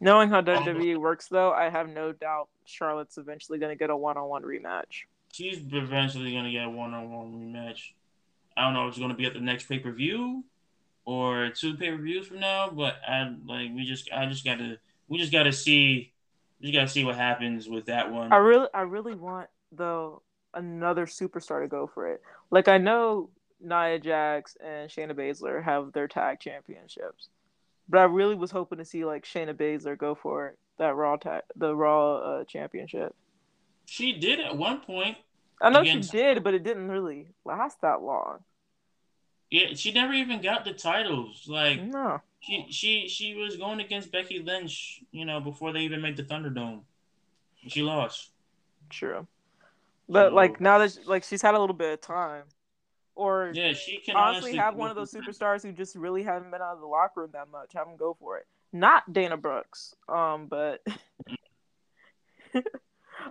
Knowing 0.00 0.28
how 0.30 0.38
um, 0.38 0.44
WWE 0.44 0.98
works, 0.98 1.28
though, 1.28 1.52
I 1.52 1.70
have 1.70 1.88
no 1.88 2.12
doubt 2.12 2.48
Charlotte's 2.64 3.18
eventually 3.18 3.58
going 3.58 3.70
to 3.70 3.78
get 3.78 3.88
a 3.88 3.96
one-on-one 3.96 4.42
rematch. 4.42 5.04
she's 5.32 5.58
eventually 5.72 6.32
gonna 6.32 6.50
get 6.50 6.64
a 6.64 6.70
one-on-one 6.70 7.32
rematch. 7.32 7.92
I 8.56 8.64
don't 8.64 8.74
know 8.74 8.86
if 8.86 8.90
it's 8.90 8.98
gonna 8.98 9.14
be 9.14 9.26
at 9.26 9.34
the 9.34 9.40
next 9.40 9.68
pay 9.68 9.78
per 9.78 9.92
view 9.92 10.44
or 11.04 11.50
two 11.50 11.74
pay 11.74 11.90
per 11.90 11.96
views 11.96 12.26
from 12.26 12.40
now, 12.40 12.70
but 12.70 12.96
I 13.06 13.34
like 13.46 13.70
we 13.74 13.84
just 13.84 14.10
I 14.12 14.26
just 14.26 14.44
gotta 14.44 14.78
we 15.08 15.18
just 15.18 15.32
gotta 15.32 15.52
see 15.52 16.12
we 16.60 16.68
just 16.68 16.74
gotta 16.74 16.88
see 16.88 17.04
what 17.04 17.16
happens 17.16 17.68
with 17.68 17.86
that 17.86 18.12
one. 18.12 18.32
I 18.32 18.36
really, 18.36 18.68
I 18.72 18.82
really 18.82 19.14
want 19.14 19.48
though 19.72 20.22
another 20.54 21.06
superstar 21.06 21.62
to 21.62 21.68
go 21.68 21.90
for 21.92 22.08
it. 22.08 22.22
Like 22.50 22.68
I 22.68 22.78
know 22.78 23.30
Nia 23.60 23.98
Jax 23.98 24.56
and 24.64 24.90
Shayna 24.90 25.12
Baszler 25.14 25.62
have 25.62 25.92
their 25.92 26.08
tag 26.08 26.40
championships, 26.40 27.28
but 27.88 27.98
I 27.98 28.04
really 28.04 28.34
was 28.34 28.50
hoping 28.50 28.78
to 28.78 28.84
see 28.84 29.04
like 29.04 29.24
Shayna 29.24 29.54
Baszler 29.54 29.98
go 29.98 30.14
for 30.14 30.56
that 30.78 30.94
Raw 30.94 31.16
tag, 31.16 31.42
the 31.56 31.74
Raw 31.74 32.16
uh, 32.16 32.44
championship. 32.44 33.14
She 33.86 34.12
did 34.12 34.40
at 34.40 34.56
one 34.56 34.80
point. 34.80 35.16
I 35.60 35.70
know 35.70 35.80
Against- 35.80 36.10
she 36.10 36.16
did, 36.16 36.42
but 36.44 36.54
it 36.54 36.64
didn't 36.64 36.88
really 36.88 37.28
last 37.44 37.80
that 37.82 38.02
long. 38.02 38.40
Yeah, 39.52 39.74
she 39.74 39.92
never 39.92 40.14
even 40.14 40.40
got 40.40 40.64
the 40.64 40.72
titles. 40.72 41.44
Like 41.46 41.82
No, 41.82 42.22
she 42.40 42.66
she 42.70 43.06
she 43.06 43.34
was 43.34 43.58
going 43.58 43.80
against 43.80 44.10
Becky 44.10 44.38
Lynch, 44.42 45.02
you 45.12 45.26
know, 45.26 45.40
before 45.40 45.74
they 45.74 45.80
even 45.80 46.00
made 46.00 46.16
the 46.16 46.22
Thunderdome. 46.22 46.80
She 47.68 47.82
lost. 47.82 48.30
true. 48.88 49.26
But 50.08 50.30
So- 50.30 50.34
like 50.34 50.58
now 50.58 50.78
that 50.78 50.98
like 51.06 51.22
she's 51.24 51.42
had 51.42 51.54
a 51.54 51.60
little 51.60 51.76
bit 51.76 51.92
of 51.92 52.00
time, 52.00 52.44
or 53.14 53.52
Yeah, 53.54 53.74
she 53.74 53.98
can 53.98 54.16
honestly 54.16 54.52
honestly 54.52 54.56
have 54.56 54.74
one 54.74 54.88
of 54.88 54.96
those 54.96 55.12
superstars 55.12 55.62
who 55.62 55.70
just 55.72 55.96
really 55.96 56.22
haven't 56.22 56.50
been 56.50 56.62
out 56.62 56.72
of 56.72 56.80
the 56.80 56.86
locker 56.86 57.20
room 57.20 57.30
that 57.34 57.48
much. 57.50 57.74
Have 57.74 57.86
them 57.88 57.98
go 57.98 58.16
for 58.18 58.38
it. 58.38 58.46
Not 58.72 59.12
Dana 59.12 59.36
Brooks. 59.36 59.94
Um, 60.08 60.46
but 60.46 60.80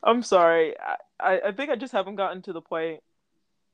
I'm 0.04 0.22
sorry. 0.22 0.76
I, 1.20 1.42
I 1.48 1.52
think 1.52 1.72
I 1.72 1.76
just 1.76 1.94
haven't 1.94 2.16
gotten 2.16 2.44
to 2.44 2.54
the 2.54 2.62
point 2.62 3.02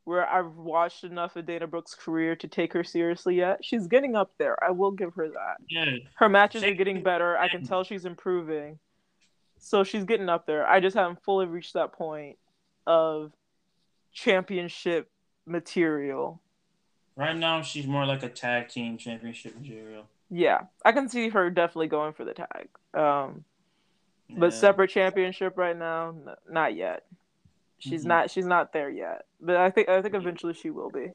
where 0.08 0.26
I've 0.26 0.54
watched 0.56 1.04
enough 1.04 1.36
of 1.36 1.46
Dana 1.46 1.68
Brooks' 1.68 1.94
career 1.94 2.34
to 2.38 2.48
take 2.48 2.72
her 2.72 2.82
seriously 2.82 3.36
yet. 3.36 3.60
She's 3.66 3.88
getting 3.88 4.16
up 4.16 4.32
there. 4.38 4.58
I 4.64 4.72
will 4.72 4.92
give 4.92 5.14
her 5.16 5.28
that. 5.28 5.58
Yeah, 5.70 5.98
Her 6.16 6.30
matches 6.30 6.64
are 6.64 6.74
getting 6.74 7.04
better. 7.04 7.38
I 7.38 7.50
can 7.50 7.66
tell 7.68 7.84
she's 7.84 8.06
improving. 8.06 8.80
So 9.60 9.84
she's 9.84 10.06
getting 10.06 10.30
up 10.30 10.46
there. 10.48 10.66
I 10.66 10.80
just 10.80 10.96
haven't 10.96 11.22
fully 11.26 11.46
reached 11.46 11.74
that 11.74 11.92
point 11.92 12.38
of 12.86 13.34
championship 14.14 15.12
material. 15.46 16.42
right 17.18 17.36
now 17.36 17.62
she's 17.62 17.86
more 17.88 18.06
like 18.06 18.24
a 18.24 18.30
tag 18.30 18.70
team 18.70 18.98
championship 18.98 19.56
material. 19.60 20.08
Yeah, 20.30 20.62
I 20.86 20.94
can 20.94 21.10
see 21.10 21.28
her 21.30 21.50
definitely 21.50 21.88
going 21.88 22.14
for 22.14 22.24
the 22.24 22.34
tag. 22.34 22.70
Um, 22.94 23.44
but 24.30 24.48
Yeah. 24.54 24.58
separate 24.60 24.90
championship 24.90 25.58
right 25.58 25.76
now, 25.76 26.10
n- 26.10 26.36
not 26.50 26.76
yet. 26.76 27.06
She's 27.80 28.04
Mhm. 28.04 28.08
not. 28.08 28.32
She's 28.32 28.46
not 28.46 28.74
there 28.74 28.90
yet. 28.90 29.26
But 29.40 29.58
I 29.58 29.70
think. 29.70 29.90
I 29.90 30.02
think 30.02 30.16
eventually 30.16 30.54
she 30.54 30.70
will 30.70 30.90
be. 30.90 31.12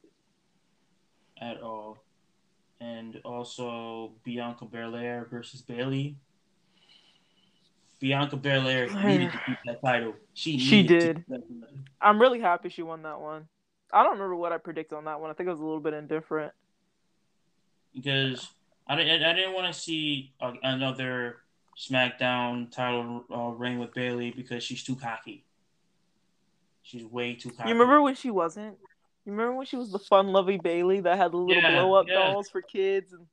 at 1.41 1.61
all. 1.61 1.97
And 2.79 3.19
also 3.25 4.13
Bianca 4.23 4.65
Belair 4.65 5.25
versus 5.29 5.61
Bayley. 5.61 6.15
Bianca 7.99 8.37
Belair 8.37 8.87
needed 9.03 9.31
to 9.31 9.39
keep 9.45 9.57
that 9.65 9.81
title. 9.81 10.13
She 10.33 10.57
She 10.57 10.83
did. 10.83 11.17
keep 11.17 11.27
that 11.27 11.41
title. 11.41 11.79
I'm 12.01 12.19
really 12.21 12.39
happy 12.39 12.69
she 12.69 12.81
won 12.83 13.01
that 13.03 13.19
one. 13.19 13.47
I 13.91 14.03
don't 14.03 14.13
remember 14.13 14.35
what 14.35 14.51
I 14.53 14.57
predicted 14.57 14.97
on 14.97 15.05
that 15.05 15.19
one. 15.19 15.29
I 15.29 15.33
think 15.33 15.47
it 15.47 15.51
was 15.51 15.59
a 15.59 15.63
little 15.63 15.79
bit 15.81 15.93
indifferent. 15.93 16.53
because 17.93 18.49
I 18.87 18.95
didn't 18.95 19.23
I 19.23 19.33
didn't 19.33 19.53
want 19.53 19.71
to 19.73 19.79
see 19.79 20.33
another 20.41 21.37
SmackDown 21.77 22.71
title 22.71 23.23
uh, 23.33 23.49
reign 23.51 23.79
with 23.79 23.93
Bayley 23.93 24.31
because 24.31 24.63
she's 24.63 24.83
too 24.83 24.95
cocky. 24.95 25.43
She's 26.83 27.05
way 27.05 27.33
too 27.35 27.49
cocky. 27.49 27.69
You 27.69 27.75
remember 27.75 28.01
when 28.01 28.15
she 28.15 28.29
wasn't? 28.29 28.77
You 29.25 29.31
remember 29.31 29.55
when 29.55 29.65
she 29.65 29.77
was 29.77 29.91
the 29.91 29.99
fun-loving 29.99 30.59
Bayley 30.61 30.99
that 30.99 31.17
had 31.17 31.31
the 31.31 31.37
little 31.37 31.61
Yeah, 31.63 31.71
blow-up 31.71 32.07
yeah. 32.07 32.15
dolls 32.15 32.49
for 32.49 32.61
kids, 32.61 33.13
and 33.13 33.25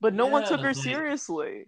but 0.00 0.14
no 0.14 0.26
one 0.26 0.44
took 0.46 0.60
her 0.60 0.68
like- 0.68 0.76
seriously. 0.76 1.66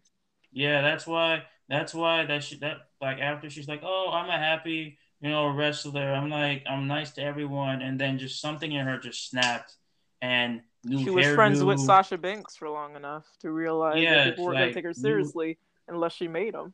Yeah, 0.53 0.81
that's 0.83 1.07
why. 1.07 1.43
That's 1.69 1.93
why 1.93 2.25
that 2.27 2.45
she 2.45 2.59
that 2.59 2.77
like 3.01 3.19
after 3.19 3.51
she's 3.51 3.67
like, 3.67 3.81
oh, 3.83 4.11
I'm 4.13 4.29
a 4.31 4.39
happy 4.39 4.99
you 5.21 5.31
know 5.31 5.49
wrestler. 5.49 6.13
I'm 6.13 6.31
like 6.31 6.63
I'm 6.69 6.87
nice 6.87 7.11
to 7.13 7.23
everyone, 7.23 7.83
and 7.83 8.01
then 8.01 8.19
just 8.19 8.41
something 8.41 8.71
in 8.71 8.87
her 8.87 8.99
just 8.99 9.29
snapped, 9.29 9.75
and 10.23 10.63
new 10.85 11.03
She 11.03 11.11
was 11.11 11.27
friends 11.35 11.65
with. 11.65 11.81
Sasha 11.81 12.17
Banks 12.17 12.55
for 12.57 12.71
long 12.71 12.95
enough 12.95 13.27
to 13.41 13.51
realize 13.51 14.01
Yeah, 14.01 14.15
that 14.15 14.25
people 14.31 14.45
weren't 14.45 14.55
like, 14.55 14.63
gonna 14.67 14.75
take 14.75 14.85
her 14.85 14.95
seriously 14.95 15.59
unless 15.89 16.13
she 16.13 16.29
made 16.29 16.55
them. 16.55 16.73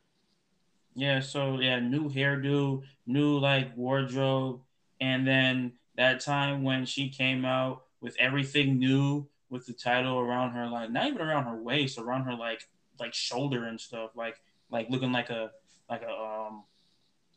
Yeah, 0.95 1.21
so 1.21 1.59
yeah, 1.59 1.79
new 1.79 2.09
hairdo, 2.09 2.83
new 3.07 3.39
like 3.39 3.75
wardrobe, 3.75 4.61
and 5.01 5.27
then 5.27 5.73
that 5.97 6.19
time 6.19 6.63
when 6.63 6.85
she 6.85 7.09
came 7.09 7.45
out 7.45 7.83
with 8.01 8.15
everything 8.19 8.77
new 8.77 9.27
with 9.49 9.65
the 9.65 9.73
title 9.73 10.19
around 10.19 10.51
her 10.51 10.67
like 10.67 10.91
not 10.91 11.07
even 11.07 11.21
around 11.21 11.45
her 11.45 11.55
waist, 11.55 11.97
around 11.97 12.23
her 12.25 12.35
like 12.35 12.67
like 12.99 13.13
shoulder 13.13 13.65
and 13.65 13.79
stuff, 13.81 14.11
like 14.15 14.39
like 14.69 14.89
looking 14.89 15.11
like 15.11 15.29
a 15.29 15.51
like 15.89 16.03
a 16.03 16.11
um 16.11 16.63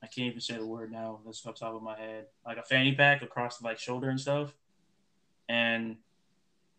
I 0.02 0.06
can't 0.06 0.28
even 0.28 0.40
say 0.40 0.56
the 0.56 0.66
word 0.66 0.92
now, 0.92 1.20
that's 1.24 1.44
off 1.46 1.56
top 1.58 1.74
of 1.74 1.82
my 1.82 1.98
head. 1.98 2.26
Like 2.46 2.58
a 2.58 2.62
fanny 2.62 2.94
pack 2.94 3.22
across 3.22 3.58
the 3.58 3.64
like 3.64 3.78
shoulder 3.78 4.10
and 4.10 4.20
stuff. 4.20 4.54
And 5.48 5.96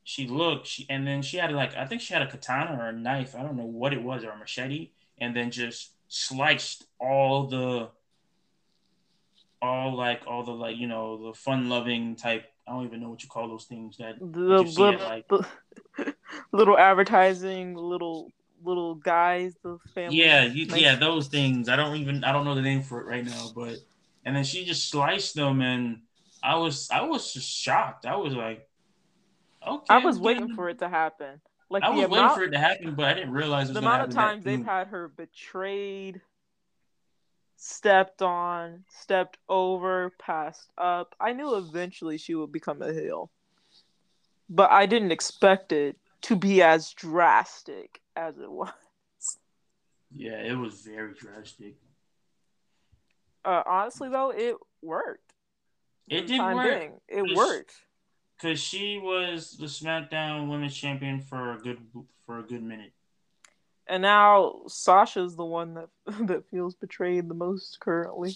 she 0.04 0.28
looked, 0.28 0.68
she 0.68 0.86
and 0.90 1.08
then 1.08 1.22
she 1.24 1.38
had 1.38 1.52
like 1.52 1.76
I 1.76 1.86
think 1.86 2.02
she 2.02 2.13
had 2.13 2.22
a 2.22 2.28
katana 2.28 2.80
or 2.80 2.88
a 2.90 2.94
knife, 2.94 3.36
I 3.36 3.42
don't 3.44 3.58
know 3.58 3.66
what 3.66 3.94
it 3.94 4.04
was, 4.04 4.24
or 4.24 4.30
a 4.32 4.38
machete, 4.38 4.92
and 5.18 5.36
then 5.36 5.52
just 5.52 5.92
sliced 6.08 6.86
all 7.00 7.48
the 7.48 7.89
all 9.62 9.96
like 9.96 10.22
all 10.28 10.43
the 10.43 10.52
like 10.52 10.78
you 10.78 10.88
know 10.88 11.28
the 11.28 11.34
fun 11.34 11.67
loving 11.70 12.15
type 12.15 12.46
I 12.67 12.72
don't 12.74 12.86
even 12.86 13.00
know 13.02 13.10
what 13.10 13.24
you 13.24 13.30
call 13.30 13.48
those 13.48 13.65
things 13.65 13.98
that 13.98 14.15
The 14.20 14.60
you 14.62 14.67
see 14.67 14.82
it, 14.84 14.86
little, 14.86 15.00
like- 15.08 15.28
the 15.28 15.46
little 16.52 16.78
advertising, 16.78 17.76
little 17.76 18.32
little 18.63 18.96
guys, 18.96 19.56
the 19.63 19.78
family. 19.93 20.17
yeah 20.17 20.43
you, 20.43 20.65
nice- 20.67 20.82
yeah 20.82 20.96
those 20.96 21.28
things 21.28 21.70
I 21.70 21.76
don't 21.76 21.96
even 21.98 22.24
I 22.24 22.32
don't 22.32 22.46
know 22.46 22.56
the 22.56 22.62
name 22.62 22.82
for 22.84 23.02
it 23.02 23.06
right 23.08 23.26
now 23.26 23.52
but 23.56 23.78
and 24.26 24.36
then 24.36 24.43
she 24.43 24.65
just 24.65 24.89
sliced 24.89 25.36
them 25.36 25.62
and 25.62 26.02
I 26.43 26.56
was 26.58 26.89
I 26.91 27.02
was 27.02 27.34
just 27.34 27.50
shocked 27.50 28.06
I 28.06 28.15
was 28.17 28.34
like 28.34 28.67
okay 29.67 29.86
I 29.89 29.98
was 30.00 30.20
waiting 30.20 30.54
for 30.56 30.70
it 30.70 30.80
to 30.80 30.89
happen. 30.89 31.41
Like 31.69 31.84
I 31.84 31.89
was 31.89 32.08
waiting 32.08 32.30
for 32.30 32.43
it 32.43 32.51
to 32.51 32.58
happen 32.60 32.95
but 32.95 33.06
I 33.06 33.13
didn't 33.13 33.32
realize 33.32 33.67
it 33.69 33.73
was 33.73 33.82
the 33.82 33.88
amount 33.88 34.03
of 34.03 34.10
times 34.15 34.43
they've 34.43 34.63
had 34.63 34.88
her 34.88 35.10
betrayed, 35.10 36.21
stepped 37.58 38.21
on, 38.21 38.84
stepped 38.89 39.38
over, 39.49 40.12
passed 40.19 40.69
up. 40.77 41.15
I 41.19 41.34
knew 41.34 41.56
eventually 41.56 42.17
she 42.17 42.36
would 42.36 42.51
become 42.51 42.82
a 42.82 42.93
heel, 42.93 43.30
but 44.49 44.71
I 44.71 44.86
didn't 44.86 45.12
expect 45.12 45.71
it 45.71 45.97
to 46.21 46.36
be 46.36 46.62
as 46.62 46.93
drastic 46.93 48.01
as 48.15 48.38
it 48.38 48.49
was. 48.51 48.71
yeah 50.12 50.39
it 50.41 50.56
was 50.58 50.82
very 50.82 51.13
drastic 51.13 51.75
Uh, 53.45 53.63
honestly, 53.65 54.10
though, 54.10 54.32
it 54.32 54.56
worked. 54.82 55.34
It 56.10 56.27
did 56.27 56.39
work. 56.41 56.63
being. 56.80 56.91
It 57.08 57.23
It's- 57.23 57.36
worked. 57.38 57.73
Because 58.38 58.60
she 58.60 59.00
was 59.02 59.58
the 59.58 59.65
SmackDown 59.65 60.47
Women's 60.50 60.76
Champion 60.76 61.21
for 61.21 61.54
a 61.54 61.58
good 61.58 61.80
for 62.26 62.39
a 62.39 62.43
good 62.43 62.62
minute. 62.63 62.91
And 63.88 64.02
now 64.02 64.62
Sasha's 64.67 65.36
the 65.36 65.45
one 65.45 65.73
that 65.76 65.89
that 66.28 66.50
feels 66.50 66.76
betrayed 66.76 67.30
the 67.30 67.34
most 67.34 67.80
currently. 67.80 68.36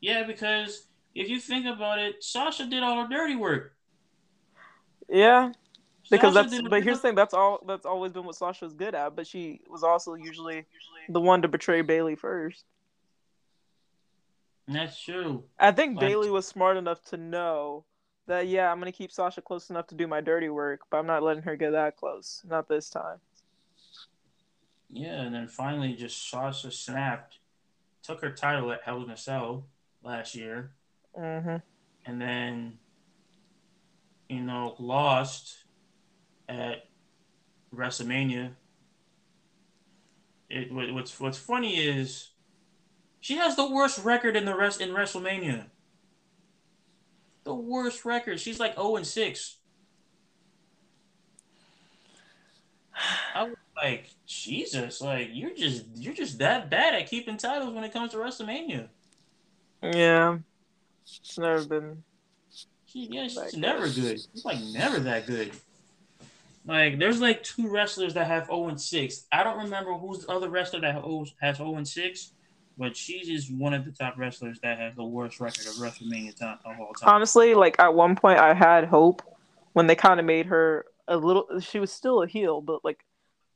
Yeah, 0.00 0.24
because 0.24 0.86
if 1.14 1.28
you 1.28 1.38
think 1.38 1.66
about 1.66 1.98
it, 1.98 2.22
Sasha 2.22 2.66
did 2.66 2.82
all 2.82 3.02
her 3.02 3.08
dirty 3.08 3.36
work. 3.36 3.74
Yeah, 5.08 5.52
because 6.10 6.34
Sasha 6.34 6.48
that's 6.50 6.68
but 6.68 6.82
here's 6.82 6.98
the 6.98 7.02
thing 7.02 7.14
that's 7.14 7.32
all 7.34 7.62
that's 7.66 7.86
always 7.86 8.12
been 8.12 8.24
what 8.24 8.34
Sasha's 8.34 8.74
good 8.74 8.94
at, 8.94 9.14
but 9.16 9.26
she 9.26 9.60
was 9.70 9.82
also 9.82 10.14
usually 10.14 10.66
the 11.08 11.20
one 11.20 11.42
to 11.42 11.48
betray 11.48 11.80
Bayley 11.82 12.16
first. 12.16 12.64
That's 14.68 15.00
true. 15.00 15.44
I 15.58 15.72
think 15.72 15.96
Like- 15.96 16.08
Bayley 16.08 16.30
was 16.30 16.46
smart 16.46 16.76
enough 16.76 17.02
to 17.06 17.16
know 17.16 17.84
that 18.26 18.46
yeah, 18.48 18.70
I'm 18.70 18.78
gonna 18.78 18.92
keep 18.92 19.12
Sasha 19.12 19.42
close 19.42 19.70
enough 19.70 19.86
to 19.88 19.94
do 19.94 20.06
my 20.06 20.20
dirty 20.20 20.48
work, 20.48 20.80
but 20.90 20.98
I'm 20.98 21.06
not 21.06 21.22
letting 21.22 21.42
her 21.44 21.56
get 21.56 21.72
that 21.72 21.96
close. 21.96 22.42
Not 22.48 22.68
this 22.68 22.90
time. 22.90 23.18
Yeah, 24.90 25.22
and 25.22 25.34
then 25.34 25.48
finally, 25.48 25.94
just 25.94 26.30
Sasha 26.30 26.70
snapped, 26.70 27.38
took 28.02 28.20
her 28.20 28.30
title 28.30 28.70
at 28.72 28.82
Hell 28.84 29.02
in 29.02 29.10
a 29.10 29.16
Cell 29.16 29.66
last 30.02 30.34
year, 30.34 30.72
hmm 31.16 31.56
and 32.04 32.20
then, 32.20 32.78
you 34.28 34.40
know, 34.40 34.74
lost 34.78 35.56
at 36.48 36.88
WrestleMania. 37.74 38.52
It 40.50 40.72
what's 40.72 41.18
what's 41.18 41.38
funny 41.38 41.76
is 41.76 42.30
she 43.20 43.36
has 43.36 43.56
the 43.56 43.70
worst 43.70 44.04
record 44.04 44.36
in 44.36 44.44
the 44.44 44.56
rest 44.56 44.80
in 44.80 44.90
WrestleMania. 44.90 45.71
The 47.44 47.54
worst 47.54 48.04
record. 48.04 48.38
She's 48.40 48.60
like 48.60 48.74
0 48.74 48.96
and 48.96 49.06
6. 49.06 49.56
I 53.34 53.44
was 53.44 53.56
like, 53.76 54.10
Jesus, 54.26 55.00
like 55.00 55.30
you're 55.32 55.54
just 55.54 55.84
you're 55.96 56.14
just 56.14 56.38
that 56.38 56.70
bad 56.70 56.94
at 56.94 57.08
keeping 57.08 57.36
titles 57.36 57.74
when 57.74 57.84
it 57.84 57.92
comes 57.92 58.12
to 58.12 58.18
WrestleMania. 58.18 58.88
Yeah, 59.82 60.38
it's 61.04 61.38
never 61.38 61.64
been. 61.64 62.02
She, 62.86 63.08
yeah, 63.10 63.24
she's 63.24 63.34
That 63.36 63.56
never 63.56 63.86
good. 63.88 63.94
good. 63.94 64.20
She's 64.32 64.44
like 64.44 64.58
never 64.72 65.00
that 65.00 65.26
good. 65.26 65.52
Like 66.64 66.98
there's 66.98 67.20
like 67.20 67.42
two 67.42 67.68
wrestlers 67.68 68.14
that 68.14 68.26
have 68.26 68.46
0 68.46 68.68
and 68.68 68.80
6. 68.80 69.26
I 69.32 69.42
don't 69.42 69.58
remember 69.58 69.94
who's 69.94 70.26
the 70.26 70.32
other 70.32 70.48
wrestler 70.48 70.80
that 70.80 71.02
oh, 71.02 71.20
has 71.20 71.32
has 71.40 71.56
0 71.56 71.74
and 71.76 71.88
6, 71.88 72.32
but 72.76 72.96
she's 72.96 73.26
just 73.26 73.52
one 73.52 73.74
of 73.74 73.84
the 73.84 73.92
top 73.92 74.18
wrestlers 74.18 74.58
that 74.60 74.78
has 74.78 74.94
the 74.94 75.04
worst 75.04 75.40
record 75.40 75.66
of 75.66 75.74
WrestleMania 75.74 76.36
time 76.36 76.58
of 76.64 76.80
all 76.80 76.92
time. 76.94 77.14
Honestly, 77.14 77.54
like 77.54 77.78
at 77.78 77.94
one 77.94 78.16
point, 78.16 78.38
I 78.38 78.54
had 78.54 78.86
hope 78.86 79.22
when 79.72 79.86
they 79.86 79.94
kind 79.94 80.20
of 80.20 80.26
made 80.26 80.46
her 80.46 80.86
a 81.08 81.16
little. 81.16 81.60
She 81.60 81.78
was 81.78 81.92
still 81.92 82.22
a 82.22 82.26
heel, 82.26 82.60
but 82.60 82.84
like 82.84 83.04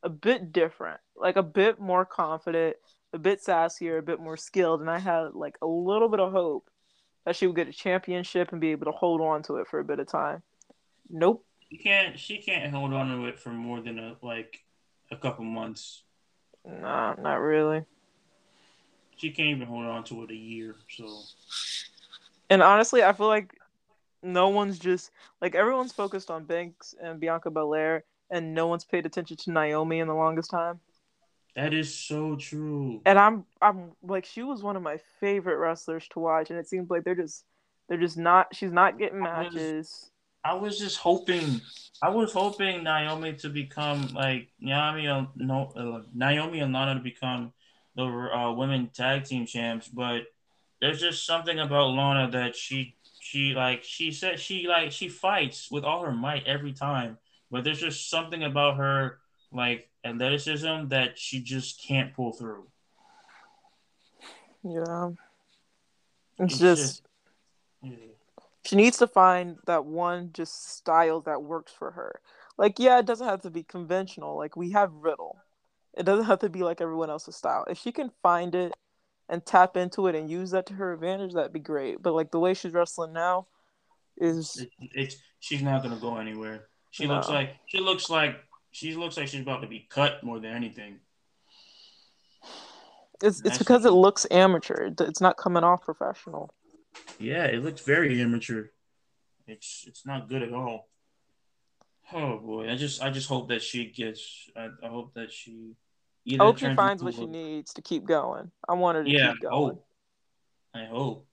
a 0.02 0.08
bit 0.08 0.52
different, 0.52 1.00
like 1.16 1.36
a 1.36 1.42
bit 1.42 1.80
more 1.80 2.04
confident, 2.04 2.76
a 3.12 3.18
bit 3.18 3.42
sassier, 3.42 3.98
a 3.98 4.02
bit 4.02 4.20
more 4.20 4.36
skilled, 4.36 4.80
and 4.80 4.90
I 4.90 4.98
had 4.98 5.34
like 5.34 5.56
a 5.62 5.66
little 5.66 6.08
bit 6.08 6.20
of 6.20 6.32
hope 6.32 6.70
that 7.24 7.36
she 7.36 7.46
would 7.46 7.56
get 7.56 7.68
a 7.68 7.72
championship 7.72 8.52
and 8.52 8.60
be 8.60 8.70
able 8.70 8.86
to 8.86 8.92
hold 8.92 9.20
on 9.20 9.42
to 9.44 9.56
it 9.56 9.66
for 9.68 9.80
a 9.80 9.84
bit 9.84 9.98
of 9.98 10.06
time. 10.06 10.42
Nope. 11.10 11.44
She 11.70 11.78
can't 11.78 12.18
she 12.18 12.38
can't 12.38 12.72
hold 12.72 12.92
on 12.92 13.08
to 13.08 13.26
it 13.26 13.38
for 13.38 13.50
more 13.50 13.80
than 13.80 13.98
a 13.98 14.16
like 14.22 14.64
a 15.10 15.16
couple 15.16 15.44
months. 15.44 16.02
Nah, 16.64 17.14
not 17.14 17.36
really. 17.36 17.84
She 19.16 19.30
can't 19.30 19.48
even 19.48 19.66
hold 19.66 19.86
on 19.86 20.04
to 20.04 20.24
it 20.24 20.30
a 20.30 20.36
year. 20.36 20.76
So 20.90 21.20
And 22.50 22.62
honestly, 22.62 23.02
I 23.02 23.12
feel 23.12 23.28
like 23.28 23.54
no 24.22 24.48
one's 24.48 24.78
just 24.78 25.10
like 25.40 25.54
everyone's 25.54 25.92
focused 25.92 26.30
on 26.30 26.44
Banks 26.44 26.94
and 27.00 27.20
Bianca 27.20 27.50
Belair, 27.50 28.04
and 28.30 28.54
no 28.54 28.66
one's 28.66 28.84
paid 28.84 29.06
attention 29.06 29.36
to 29.38 29.52
Naomi 29.52 30.00
in 30.00 30.08
the 30.08 30.14
longest 30.14 30.50
time. 30.50 30.80
that 31.54 31.72
is 31.72 31.94
so 31.94 32.36
true. 32.36 33.00
And 33.06 33.18
I'm 33.18 33.44
I'm 33.62 33.92
like 34.02 34.24
she 34.24 34.42
was 34.42 34.62
one 34.62 34.76
of 34.76 34.82
my 34.82 34.98
favorite 35.20 35.56
wrestlers 35.56 36.06
to 36.08 36.18
watch, 36.18 36.50
and 36.50 36.58
it 36.58 36.68
seems 36.68 36.90
like 36.90 37.04
they're 37.04 37.14
just 37.14 37.44
they're 37.88 37.98
just 37.98 38.18
not 38.18 38.54
she's 38.54 38.72
not 38.72 38.98
getting 38.98 39.20
matches. 39.20 40.10
I 40.44 40.54
was 40.54 40.78
just 40.78 40.98
hoping, 40.98 41.60
I 42.00 42.08
was 42.08 42.32
hoping 42.32 42.84
Naomi 42.84 43.32
to 43.38 43.48
become 43.48 44.06
like 44.14 44.48
Naomi, 44.60 45.26
no, 45.34 45.72
uh, 45.74 46.08
Naomi 46.14 46.60
and 46.60 46.72
Lana 46.72 46.94
to 46.94 47.00
become 47.00 47.52
the 47.96 48.04
uh, 48.04 48.52
women 48.52 48.90
tag 48.92 49.24
team 49.24 49.46
champs. 49.46 49.88
But 49.88 50.24
there's 50.80 51.00
just 51.00 51.26
something 51.26 51.58
about 51.58 51.88
Lana 51.94 52.30
that 52.32 52.54
she, 52.54 52.94
she 53.20 53.54
like, 53.54 53.82
she 53.82 54.12
said 54.12 54.38
she 54.38 54.68
like 54.68 54.92
she 54.92 55.08
fights 55.08 55.70
with 55.70 55.84
all 55.84 56.04
her 56.04 56.12
might 56.12 56.46
every 56.46 56.72
time. 56.72 57.18
But 57.50 57.64
there's 57.64 57.80
just 57.80 58.10
something 58.10 58.42
about 58.42 58.76
her 58.76 59.18
like 59.52 59.88
athleticism 60.04 60.88
that 60.88 61.18
she 61.18 61.40
just 61.40 61.82
can't 61.82 62.14
pull 62.14 62.32
through. 62.32 62.66
Yeah. 64.62 65.10
It's, 66.38 66.54
It's 66.54 66.58
just, 66.60 66.82
just- 66.82 67.02
Yeah. 67.82 67.96
she 68.64 68.76
needs 68.76 68.98
to 68.98 69.06
find 69.06 69.58
that 69.66 69.84
one 69.84 70.30
just 70.32 70.68
style 70.76 71.20
that 71.22 71.42
works 71.42 71.72
for 71.72 71.92
her. 71.92 72.20
Like, 72.58 72.78
yeah, 72.78 72.98
it 72.98 73.06
doesn't 73.06 73.26
have 73.28 73.42
to 73.42 73.50
be 73.50 73.62
conventional. 73.62 74.36
Like 74.36 74.56
we 74.56 74.72
have 74.72 74.92
Riddle. 74.92 75.38
It 75.96 76.04
doesn't 76.04 76.26
have 76.26 76.40
to 76.40 76.48
be 76.48 76.62
like 76.62 76.80
everyone 76.80 77.10
else's 77.10 77.36
style. 77.36 77.64
If 77.68 77.78
she 77.78 77.90
can 77.92 78.10
find 78.22 78.54
it 78.54 78.72
and 79.28 79.44
tap 79.44 79.76
into 79.76 80.06
it 80.06 80.14
and 80.14 80.30
use 80.30 80.50
that 80.50 80.66
to 80.66 80.74
her 80.74 80.92
advantage, 80.92 81.32
that'd 81.32 81.52
be 81.52 81.58
great. 81.58 82.02
But 82.02 82.14
like 82.14 82.30
the 82.30 82.38
way 82.38 82.54
she's 82.54 82.72
wrestling 82.72 83.12
now 83.12 83.46
is 84.16 84.56
It, 84.58 84.70
it's 84.94 85.16
she's 85.40 85.62
not 85.62 85.82
gonna 85.82 85.96
go 85.96 86.16
anywhere. 86.18 86.68
She 86.90 87.06
No. 87.06 87.14
looks 87.14 87.28
like 87.28 87.56
she 87.66 87.80
looks 87.80 88.10
like 88.10 88.36
she 88.72 88.94
looks 88.94 89.16
like 89.16 89.28
she's 89.28 89.40
about 89.40 89.62
to 89.62 89.66
be 89.66 89.86
cut 89.88 90.22
more 90.22 90.38
than 90.38 90.52
anything. 90.52 91.00
It's 93.22 93.40
it's 93.40 93.56
because 93.58 93.86
it 93.86 93.92
looks 93.92 94.26
amateur. 94.30 94.90
It's 95.00 95.20
not 95.22 95.38
coming 95.38 95.64
off 95.64 95.82
professional. 95.82 96.54
Yeah, 97.18 97.44
it 97.46 97.64
looks 97.64 97.80
very 97.80 98.20
amateur. 98.20 98.66
It's 99.46 99.84
it's 99.86 100.04
not 100.04 100.28
good 100.28 100.42
at 100.42 100.52
all. 100.52 100.88
Oh 102.12 102.38
boy, 102.38 102.70
I 102.70 102.76
just 102.76 103.02
I 103.02 103.10
just 103.10 103.28
hope 103.28 103.48
that 103.48 103.62
she 103.62 103.86
gets. 103.90 104.50
I, 104.54 104.68
I 104.82 104.88
hope 104.88 105.14
that 105.14 105.32
she. 105.32 105.76
Either 106.26 106.42
I 106.42 106.46
hope 106.46 106.58
she 106.58 106.74
finds 106.74 107.02
what 107.04 107.14
she 107.14 107.26
needs 107.26 107.72
to 107.74 107.82
keep 107.82 108.04
going. 108.04 108.50
I 108.68 108.74
want 108.74 108.96
her 108.96 109.04
to 109.04 109.10
Yeah, 109.10 109.32
keep 109.32 109.42
going. 109.42 109.54
hope. 109.76 109.86
I 110.74 110.84
hope. 110.86 111.26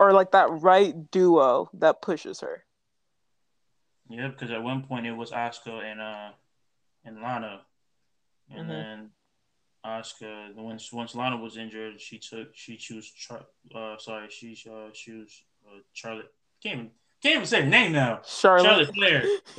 Or 0.00 0.12
like 0.12 0.32
that 0.32 0.48
right 0.50 1.10
duo 1.10 1.68
that 1.74 2.00
pushes 2.02 2.40
her. 2.40 2.64
Yeah, 4.08 4.28
because 4.28 4.50
at 4.50 4.62
one 4.62 4.82
point 4.84 5.06
it 5.06 5.12
was 5.12 5.30
Asuka 5.30 5.82
and 5.84 6.00
uh 6.00 6.30
and 7.04 7.20
Lana, 7.20 7.60
and 8.50 8.64
Mhm. 8.64 8.68
then 8.68 9.10
Asuka 9.84 10.54
once 10.56 10.92
once 10.92 11.14
Lana 11.14 11.36
was 11.36 11.56
injured, 11.58 12.00
she 12.00 12.18
took 12.18 12.48
she 12.54 12.76
chose 12.78 13.08
Char- 13.10 13.46
uh 13.74 13.98
sorry 13.98 14.28
she 14.30 14.56
uh 14.68 14.90
chose 14.92 15.44
uh, 15.66 15.80
Charlotte 15.92 16.32
can't 16.62 16.74
even 16.78 16.90
can't 17.22 17.36
even 17.36 17.46
say 17.46 17.60
her 17.62 17.68
name 17.68 17.92
now 17.92 18.22
Charlotte. 18.24 18.64
Charlotte 18.64 18.94
Flair. 18.94 19.28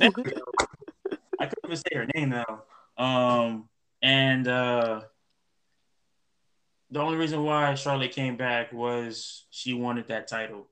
I 1.40 1.46
couldn't 1.46 1.64
even 1.64 1.76
say 1.76 1.94
her 1.94 2.06
name 2.14 2.30
now. 2.30 2.62
Um 2.98 3.68
and 4.04 4.46
uh 4.46 5.00
the 6.90 7.00
only 7.00 7.16
reason 7.16 7.42
why 7.42 7.74
Charlotte 7.74 8.12
came 8.12 8.36
back 8.36 8.72
was 8.72 9.46
she 9.50 9.72
wanted 9.74 10.06
that 10.08 10.28
title, 10.28 10.68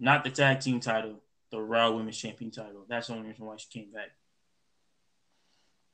not 0.00 0.24
the 0.24 0.30
tag 0.30 0.60
team 0.60 0.80
title, 0.80 1.22
the 1.52 1.60
Raw 1.60 1.92
Women's 1.92 2.16
Champion 2.18 2.50
title. 2.50 2.86
That's 2.88 3.06
the 3.06 3.12
only 3.12 3.28
reason 3.28 3.44
why 3.44 3.56
she 3.58 3.68
came 3.68 3.92
back. 3.92 4.08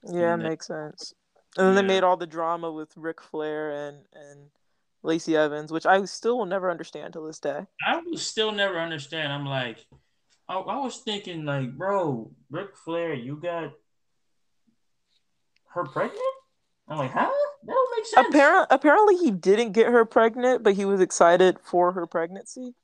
yeah, 0.05 0.33
And 0.33 0.43
that- 0.43 0.49
makes 0.49 0.67
sense. 0.69 1.13
And 1.59 1.67
then 1.67 1.75
they 1.75 1.83
made 1.83 2.05
all 2.05 2.17
the 2.17 2.27
drama 2.27 2.71
with 2.71 2.97
Ric 2.97 3.21
Flair 3.21 3.71
and 3.71 4.05
and 4.15 4.51
Lacey 5.03 5.37
Evans, 5.37 5.73
which 5.73 5.87
I 5.87 6.05
still 6.05 6.39
will 6.39 6.47
never 6.47 6.71
understand 6.71 7.13
to 7.15 7.27
this 7.27 7.41
day. 7.41 7.67
I 7.85 7.97
will 8.01 8.17
still 8.19 8.53
never 8.53 8.79
understand. 8.79 9.33
I'm 9.33 9.47
like, 9.47 9.85
I, 10.49 10.55
I 10.57 10.79
was 10.79 10.99
thinking, 10.99 11.45
like, 11.45 11.73
bro, 11.77 12.31
Ric 12.51 12.77
Flair, 12.77 13.15
you 13.15 13.37
got 13.37 13.73
her 15.75 15.85
pregnant? 15.85 16.23
I'm 16.89 16.99
like, 16.99 17.11
huh? 17.11 17.31
That 17.65 17.73
don't 17.73 17.97
make 17.97 18.07
sense. 18.07 18.29
Apparently, 18.29 18.67
apparently 18.71 19.17
he 19.17 19.31
didn't 19.31 19.73
get 19.73 19.87
her 19.89 20.05
pregnant, 20.05 20.63
but 20.63 20.75
he 20.75 20.85
was 20.85 21.01
excited 21.01 21.59
for 21.63 21.93
her 21.93 22.07
pregnancy. 22.07 22.75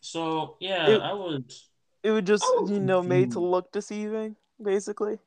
So 0.00 0.56
yeah, 0.60 0.88
It- 0.88 1.00
I 1.02 1.12
was, 1.12 1.68
It 2.02 2.10
was 2.10 2.22
just, 2.22 2.44
was 2.44 2.70
you 2.70 2.80
know, 2.80 3.02
made 3.02 3.32
to 3.32 3.40
look 3.40 3.72
deceiving, 3.72 4.36
basically. 4.62 5.18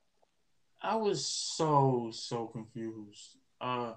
I 0.82 0.95
was 0.95 1.25
so 1.25 2.10
so 2.13 2.47
confused. 2.47 3.36
Uh, 3.60 3.93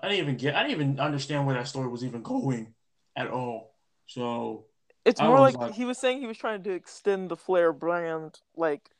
I 0.00 0.08
didn't 0.08 0.20
even 0.24 0.36
get, 0.36 0.54
I 0.54 0.62
didn't 0.62 0.72
even 0.80 1.00
understand 1.00 1.46
where 1.46 1.54
that 1.54 1.68
story 1.68 1.88
was 1.88 2.04
even 2.04 2.22
going 2.22 2.74
at 3.14 3.28
all. 3.28 3.74
So 4.06 4.64
It's 5.04 5.20
I 5.20 5.26
more 5.28 5.40
like, 5.40 5.56
like- 5.56 5.74
he 5.74 5.84
was 5.84 5.98
saying 5.98 6.20
he 6.20 6.26
was 6.26 6.38
trying 6.38 6.62
to 6.64 6.70
extend 6.72 7.30
the 7.30 7.36
Flair 7.36 7.72
brand, 7.72 8.40
like, 8.56 8.90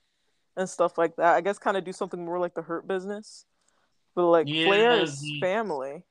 and 0.57 0.69
stuff 0.69 0.99
like 0.99 1.17
that. 1.17 1.35
I 1.35 1.41
guess 1.41 1.59
kind 1.59 1.77
of 1.79 1.85
do 1.85 1.93
something 1.93 2.23
more 2.23 2.39
like 2.39 2.55
the 2.55 2.63
Hurt 2.63 2.87
Business. 2.87 3.47
But 4.15 4.27
like 4.27 4.47
Yeah, 4.49 4.67
Flair 4.67 5.01
is 5.01 5.21
the- 5.21 5.41
family. 5.41 6.03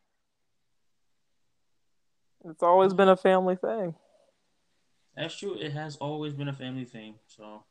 It's 2.46 2.64
always 2.64 2.94
been 2.94 3.10
a 3.10 3.18
family 3.18 3.56
thing. 3.56 3.96
That's 5.16 5.38
true. 5.38 5.56
It 5.60 5.74
has 5.74 5.98
always 5.98 6.34
been 6.34 6.48
a 6.48 6.54
family 6.54 6.86
thing. 6.86 7.16
So, 7.28 7.64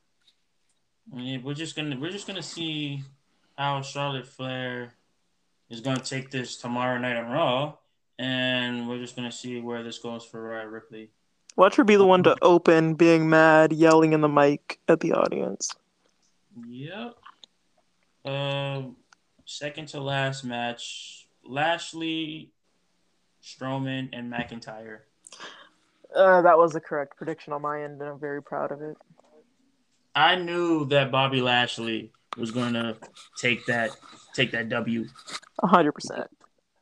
I 1.13 1.17
mean, 1.17 1.43
we're 1.43 1.55
just 1.55 1.75
gonna 1.75 1.99
we're 1.99 2.11
just 2.11 2.27
gonna 2.27 2.43
see 2.43 3.03
how 3.59 3.83
Charlotte 3.83 4.27
Flair 4.27 4.95
is 5.69 5.81
gonna 5.81 6.01
take 6.01 6.31
this 6.31 6.57
tomorrow 6.57 6.99
night 6.99 7.17
on 7.17 7.31
Raw, 7.31 7.75
and 8.19 8.89
we're 8.89 8.99
just 8.99 9.17
gonna 9.17 9.33
see 9.33 9.61
where 9.61 9.83
this 9.83 9.99
goes 9.99 10.25
for 10.25 10.51
Rhea 10.51 10.69
Ripley. 10.69 11.11
Watch 11.57 11.75
her 11.77 11.85
be 11.85 11.97
the 11.97 12.07
one 12.07 12.23
to 12.23 12.37
open, 12.43 12.95
being 12.95 13.29
mad, 13.29 13.73
yelling 13.73 14.13
in 14.13 14.21
the 14.21 14.29
mic 14.29 14.79
at 14.87 15.01
the 15.01 15.13
audience. 15.15 15.75
Yep. 16.69 17.17
Um, 18.25 18.97
second 19.51 19.89
to 19.89 20.01
last 20.01 20.45
match: 20.45 21.27
Lashley, 21.45 22.53
Strowman, 23.43 24.09
and 24.13 24.33
McIntyre. 24.33 25.01
Uh, 26.15 26.43
that 26.43 26.57
was 26.57 26.73
the 26.73 26.81
correct 26.81 27.17
prediction 27.17 27.53
on 27.53 27.63
my 27.63 27.83
end, 27.83 28.01
and 28.01 28.11
I'm 28.11 28.19
very 28.19 28.43
proud 28.43 28.73
of 28.73 28.81
it. 28.83 28.97
I 30.15 30.37
knew 30.37 30.87
that 30.87 31.11
Bobby 31.11 31.41
Lashley 31.41 32.13
was 32.37 32.51
gonna 32.51 32.97
take 33.39 33.67
that 33.67 33.91
take 34.35 34.53
that 34.53 34.69
W. 34.69 35.07
A 35.63 35.67
hundred 35.67 35.93
percent. 35.93 36.29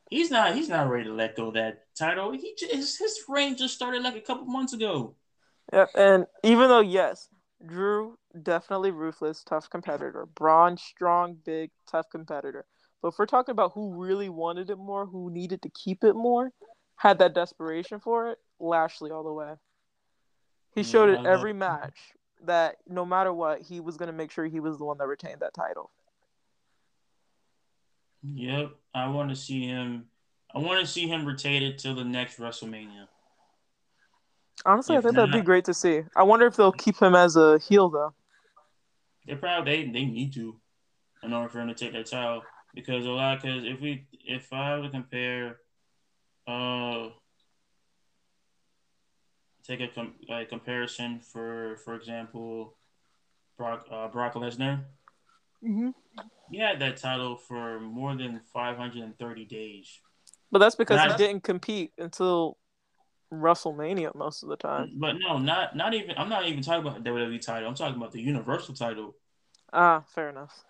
He's 0.09 0.31
not. 0.31 0.55
He's 0.55 0.69
not 0.69 0.89
ready 0.89 1.05
to 1.05 1.13
let 1.13 1.35
go 1.35 1.47
of 1.47 1.53
that 1.55 1.85
title. 1.95 2.31
He 2.31 2.55
just, 2.57 2.73
his, 2.73 2.97
his 2.97 3.19
reign 3.27 3.55
just 3.55 3.75
started 3.75 4.01
like 4.01 4.15
a 4.15 4.21
couple 4.21 4.45
months 4.45 4.73
ago. 4.73 5.15
Yep. 5.73 5.89
And 5.95 6.25
even 6.43 6.67
though 6.67 6.79
yes, 6.79 7.29
Drew 7.65 8.17
definitely 8.43 8.91
ruthless, 8.91 9.43
tough 9.43 9.69
competitor. 9.69 10.25
Braun 10.35 10.77
strong, 10.77 11.37
big, 11.45 11.71
tough 11.89 12.09
competitor. 12.09 12.65
But 13.01 13.09
if 13.09 13.19
we're 13.19 13.25
talking 13.25 13.53
about 13.53 13.71
who 13.73 13.93
really 13.93 14.29
wanted 14.29 14.69
it 14.69 14.77
more, 14.77 15.05
who 15.05 15.31
needed 15.31 15.61
to 15.61 15.69
keep 15.69 16.03
it 16.03 16.13
more, 16.13 16.51
had 16.95 17.19
that 17.19 17.33
desperation 17.33 17.99
for 17.99 18.29
it, 18.29 18.39
Lashley 18.59 19.11
all 19.11 19.23
the 19.23 19.31
way. 19.31 19.53
He 20.75 20.83
showed 20.83 21.09
I 21.09 21.21
it 21.21 21.25
every 21.25 21.53
match 21.53 21.97
that 22.45 22.77
no 22.87 23.05
matter 23.05 23.33
what, 23.33 23.61
he 23.61 23.79
was 23.79 23.97
going 23.97 24.07
to 24.07 24.13
make 24.13 24.31
sure 24.31 24.45
he 24.45 24.59
was 24.59 24.77
the 24.77 24.85
one 24.85 24.97
that 24.97 25.07
retained 25.07 25.39
that 25.39 25.53
title. 25.53 25.91
Yep. 28.23 28.71
I 28.93 29.07
want 29.07 29.29
to 29.29 29.35
see 29.35 29.65
him. 29.65 30.05
I 30.53 30.59
want 30.59 30.81
to 30.81 30.87
see 30.87 31.07
him 31.07 31.25
retain 31.25 31.63
it 31.63 31.77
till 31.77 31.95
the 31.95 32.03
next 32.03 32.39
WrestleMania. 32.39 33.07
Honestly, 34.65 34.95
I 34.95 34.97
If 34.97 35.03
think 35.03 35.15
that'd 35.15 35.31
be 35.31 35.41
great 35.41 35.65
to 35.65 35.73
see. 35.73 36.01
I 36.15 36.23
wonder 36.23 36.45
if 36.47 36.55
they'll 36.55 36.71
keep 36.71 36.99
him 36.99 37.15
as 37.15 37.35
a 37.37 37.59
heel 37.59 37.89
though. 37.89 38.13
They're 39.29 39.37
probably 39.37 39.85
they, 39.85 39.91
they 39.91 40.05
need 40.05 40.33
to 40.33 40.55
in 41.21 41.33
order 41.33 41.49
for 41.49 41.59
him 41.59 41.67
to 41.67 41.75
take 41.75 41.93
that 41.93 42.07
title 42.07 42.41
because 42.73 43.05
a 43.05 43.09
lot 43.09 43.39
because 43.39 43.63
if 43.63 43.79
we 43.79 44.07
if 44.25 44.51
I 44.51 44.69
have 44.69 44.81
to 44.81 44.89
compare, 44.89 45.57
uh, 46.47 47.09
take 49.67 49.81
a 49.81 49.87
com- 49.87 50.15
like 50.27 50.49
comparison 50.49 51.19
for 51.19 51.77
for 51.85 51.93
example, 51.93 52.75
Brock 53.55 53.85
uh, 53.91 54.07
Brock 54.07 54.33
Lesnar. 54.33 54.85
Mm-hmm. 55.63 55.89
He 56.49 56.59
had 56.59 56.79
that 56.79 56.97
title 56.97 57.35
for 57.37 57.79
more 57.79 58.15
than 58.15 58.41
530 58.51 59.45
days. 59.45 59.99
But 60.51 60.57
that's 60.57 60.75
because 60.75 60.97
Not- 60.97 61.11
he 61.11 61.17
didn't 61.17 61.43
compete 61.43 61.91
until 61.99 62.57
WrestleMania 63.31 64.15
most 64.15 64.41
of 64.41 64.49
the 64.49 64.55
time. 64.55 64.93
But 64.95 65.17
no, 65.19 65.37
not 65.37 65.75
not 65.75 65.93
even. 65.93 66.15
I'm 66.17 66.29
not 66.29 66.47
even 66.47 66.63
talking 66.63 66.81
about 66.81 67.03
the 67.03 67.09
WWE 67.09 67.41
title. 67.41 67.69
I'm 67.69 67.75
talking 67.75 67.97
about 67.97 68.11
the 68.11 68.21
Universal 68.21 68.73
title. 68.75 69.15
Ah, 69.71 70.03
fair 70.07 70.29
enough. 70.29 70.63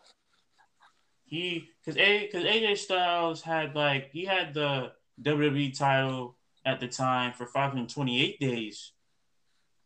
He 1.25 1.69
because 1.85 1.97
a 1.97 2.25
because 2.25 2.43
AJ 2.43 2.77
Styles 2.77 3.41
had 3.41 3.75
like 3.75 4.09
he 4.11 4.25
had 4.25 4.53
the 4.53 4.93
WWE 5.21 5.77
title 5.77 6.37
at 6.65 6.79
the 6.79 6.87
time 6.87 7.33
for 7.33 7.45
528 7.45 8.39
days. 8.39 8.93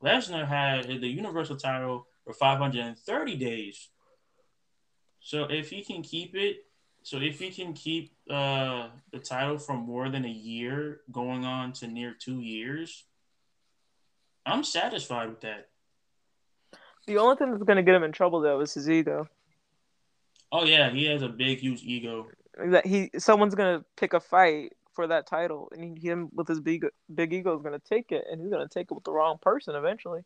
Lesnar 0.02 0.47
had 0.47 0.88
the 0.88 1.08
Universal 1.08 1.58
title 1.58 2.08
for 2.23 2.34
530 2.34 3.36
days. 3.38 3.89
So 5.19 5.45
if 5.49 5.69
he 5.69 5.84
can 5.84 6.02
keep 6.02 6.36
it, 6.36 6.65
so 7.04 7.17
if 7.17 7.39
he 7.39 7.49
can 7.49 7.73
keep 7.73 8.13
uh, 8.30 8.89
the 9.12 9.19
title 9.19 9.58
for 9.58 9.73
more 9.73 10.10
than 10.10 10.26
a 10.26 10.30
year, 10.30 11.02
going 11.12 11.45
on 11.45 11.73
to 11.73 11.88
near 11.88 12.13
two 12.13 12.41
years, 12.41 13.06
I'm 14.45 14.64
satisfied 14.64 15.30
with 15.30 15.41
that. 15.41 15.70
The 17.08 17.18
only 17.18 17.36
thing 17.36 17.51
that's 17.51 17.64
gonna 17.64 17.84
get 17.84 17.95
him 17.95 18.04
in 18.04 18.12
trouble 18.12 18.39
though 18.41 18.62
is 18.62 18.74
his 18.74 18.89
ego. 18.89 19.28
Oh 20.51 20.66
yeah, 20.66 20.89
he 20.91 21.06
has 21.06 21.22
a 21.22 21.30
big, 21.30 21.60
huge 21.60 21.82
ego. 21.84 22.28
That 22.58 22.86
he 22.86 23.10
someone's 23.18 23.56
gonna 23.56 23.84
pick 23.97 24.14
a 24.14 24.20
fight 24.20 24.74
for 24.93 25.08
that 25.08 25.28
title, 25.28 25.70
and 25.74 25.97
he, 25.97 26.08
him 26.08 26.30
with 26.34 26.47
his 26.47 26.60
big 26.60 26.86
big 27.14 27.34
ego 27.34 27.56
is 27.56 27.64
gonna 27.64 27.80
take 27.80 28.12
it, 28.12 28.26
and 28.32 28.39
he's 28.39 28.51
gonna 28.51 28.70
take 28.70 28.88
it 28.91 28.93
with 28.93 29.04
the 29.04 29.12
wrong 29.12 29.38
person 29.41 29.76
eventually. 29.76 30.22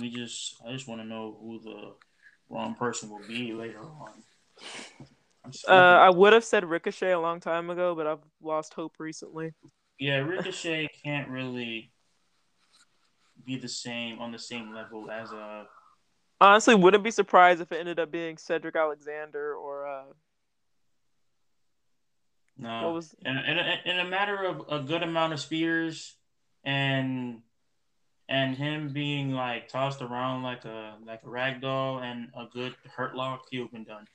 We 0.00 0.08
just, 0.08 0.62
I 0.66 0.72
just 0.72 0.88
want 0.88 1.02
to 1.02 1.06
know 1.06 1.36
who 1.38 1.60
the 1.60 1.92
wrong 2.48 2.74
person 2.74 3.10
will 3.10 3.26
be 3.28 3.52
later 3.52 3.80
on. 3.80 4.22
Uh. 5.68 5.72
I 5.72 6.08
would 6.08 6.32
have 6.32 6.44
said 6.44 6.64
Ricochet 6.64 7.12
a 7.12 7.20
long 7.20 7.38
time 7.38 7.68
ago, 7.68 7.94
but 7.94 8.06
I've 8.06 8.22
lost 8.42 8.72
hope 8.72 8.94
recently. 8.98 9.52
yeah, 9.98 10.18
Ricochet 10.18 10.88
can't 11.04 11.28
really 11.28 11.90
be 13.44 13.56
the 13.56 13.68
same 13.68 14.18
on 14.18 14.32
the 14.32 14.38
same 14.38 14.74
level 14.74 15.10
as 15.10 15.32
uh 15.32 15.64
Honestly, 16.40 16.74
wouldn't 16.74 17.04
be 17.04 17.10
surprised 17.10 17.60
if 17.60 17.70
it 17.72 17.78
ended 17.78 17.98
up 17.98 18.10
being 18.10 18.36
Cedric 18.36 18.74
Alexander 18.74 19.54
or 19.54 19.86
uh, 19.86 20.02
no. 22.58 22.86
what 22.86 22.94
was 22.94 23.14
in, 23.24 23.36
in, 23.36 23.58
a, 23.58 23.80
in 23.86 23.98
a 24.00 24.04
matter 24.04 24.44
of 24.44 24.62
a 24.68 24.80
good 24.80 25.02
amount 25.02 25.32
of 25.32 25.40
spears 25.40 26.16
and 26.64 27.40
and 28.28 28.56
him 28.56 28.88
being 28.92 29.32
like 29.32 29.68
tossed 29.68 30.02
around 30.02 30.42
like 30.42 30.64
a 30.64 30.96
like 31.06 31.20
a 31.24 31.28
rag 31.28 31.60
doll 31.60 32.00
and 32.00 32.28
a 32.36 32.46
good 32.52 32.74
hurt 32.96 33.14
lock, 33.14 33.46
he 33.50 33.58
would 33.58 33.66
have 33.66 33.72
been 33.72 33.84
done. 33.84 34.06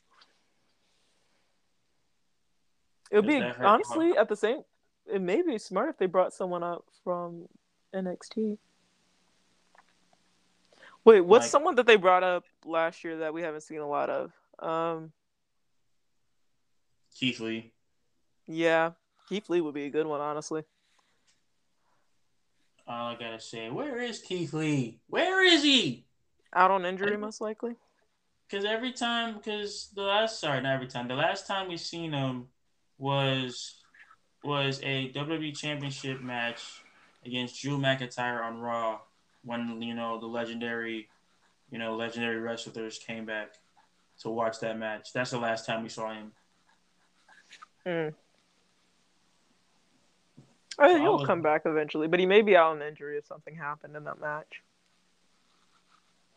It 3.11 3.15
would 3.15 3.27
be 3.27 3.41
honestly 3.41 4.15
at 4.17 4.29
the 4.29 4.35
same. 4.35 4.61
It 5.11 5.21
may 5.21 5.41
be 5.41 5.57
smart 5.57 5.89
if 5.89 5.97
they 5.97 6.05
brought 6.05 6.33
someone 6.33 6.63
up 6.63 6.85
from 7.03 7.47
NXT. 7.95 8.57
Wait, 11.09 11.21
what's 11.21 11.45
Like- 11.45 11.49
someone 11.51 11.73
that 11.75 11.87
they 11.87 11.95
brought 11.95 12.21
up 12.23 12.45
last 12.63 13.03
year 13.03 13.17
that 13.17 13.33
we 13.33 13.41
haven't 13.41 13.61
seen 13.61 13.79
a 13.79 13.87
lot 13.87 14.11
of? 14.11 14.31
Um, 14.59 15.11
Keith 17.15 17.39
Lee. 17.39 17.73
yeah, 18.45 18.91
Keith 19.27 19.49
Lee 19.49 19.59
would 19.61 19.73
be 19.73 19.85
a 19.85 19.89
good 19.89 20.05
one, 20.05 20.21
honestly. 20.21 20.63
All 22.87 23.07
I 23.07 23.15
gotta 23.15 23.39
say, 23.39 23.69
where 23.69 23.97
is 23.99 24.19
Keith 24.19 24.53
Lee? 24.53 24.99
Where 25.07 25.43
is 25.43 25.63
he? 25.63 26.05
Out 26.53 26.69
on 26.71 26.85
injury, 26.85 27.13
I- 27.13 27.17
most 27.17 27.41
likely. 27.41 27.75
Because 28.47 28.65
every 28.65 28.91
time, 28.93 29.37
because 29.37 29.89
the 29.95 30.01
last, 30.03 30.39
sorry, 30.39 30.61
not 30.61 30.73
every 30.73 30.87
time, 30.87 31.07
the 31.07 31.15
last 31.15 31.45
time 31.47 31.67
we 31.67 31.77
seen 31.77 32.11
him 32.13 32.49
was 32.97 33.75
was 34.43 34.79
a 34.83 35.09
WWE 35.11 35.51
Championship 35.53 36.21
match 36.21 36.81
against 37.25 37.61
Drew 37.61 37.77
McIntyre 37.77 38.41
on 38.43 38.59
Raw 38.61 39.01
when 39.43 39.81
you 39.81 39.93
know 39.93 40.19
the 40.19 40.27
legendary, 40.27 41.09
you 41.71 41.79
know, 41.79 41.95
legendary 41.95 42.39
wrestlers 42.39 42.97
came 42.97 43.25
back 43.25 43.55
to 44.21 44.29
watch 44.29 44.59
that 44.59 44.77
match. 44.77 45.13
That's 45.13 45.31
the 45.31 45.39
last 45.39 45.65
time 45.65 45.83
we 45.83 45.89
saw 45.89 46.13
him. 46.13 46.31
Mm. 47.85 48.13
Oh, 50.77 50.83
I 50.83 50.99
he'll 50.99 51.25
come 51.25 51.41
back 51.41 51.63
eventually, 51.65 52.07
but 52.07 52.19
he 52.19 52.25
may 52.25 52.41
be 52.41 52.55
out 52.55 52.71
on 52.71 52.81
injury 52.81 53.17
if 53.17 53.25
something 53.25 53.55
happened 53.55 53.95
in 53.95 54.05
that 54.05 54.21
match. 54.21 54.61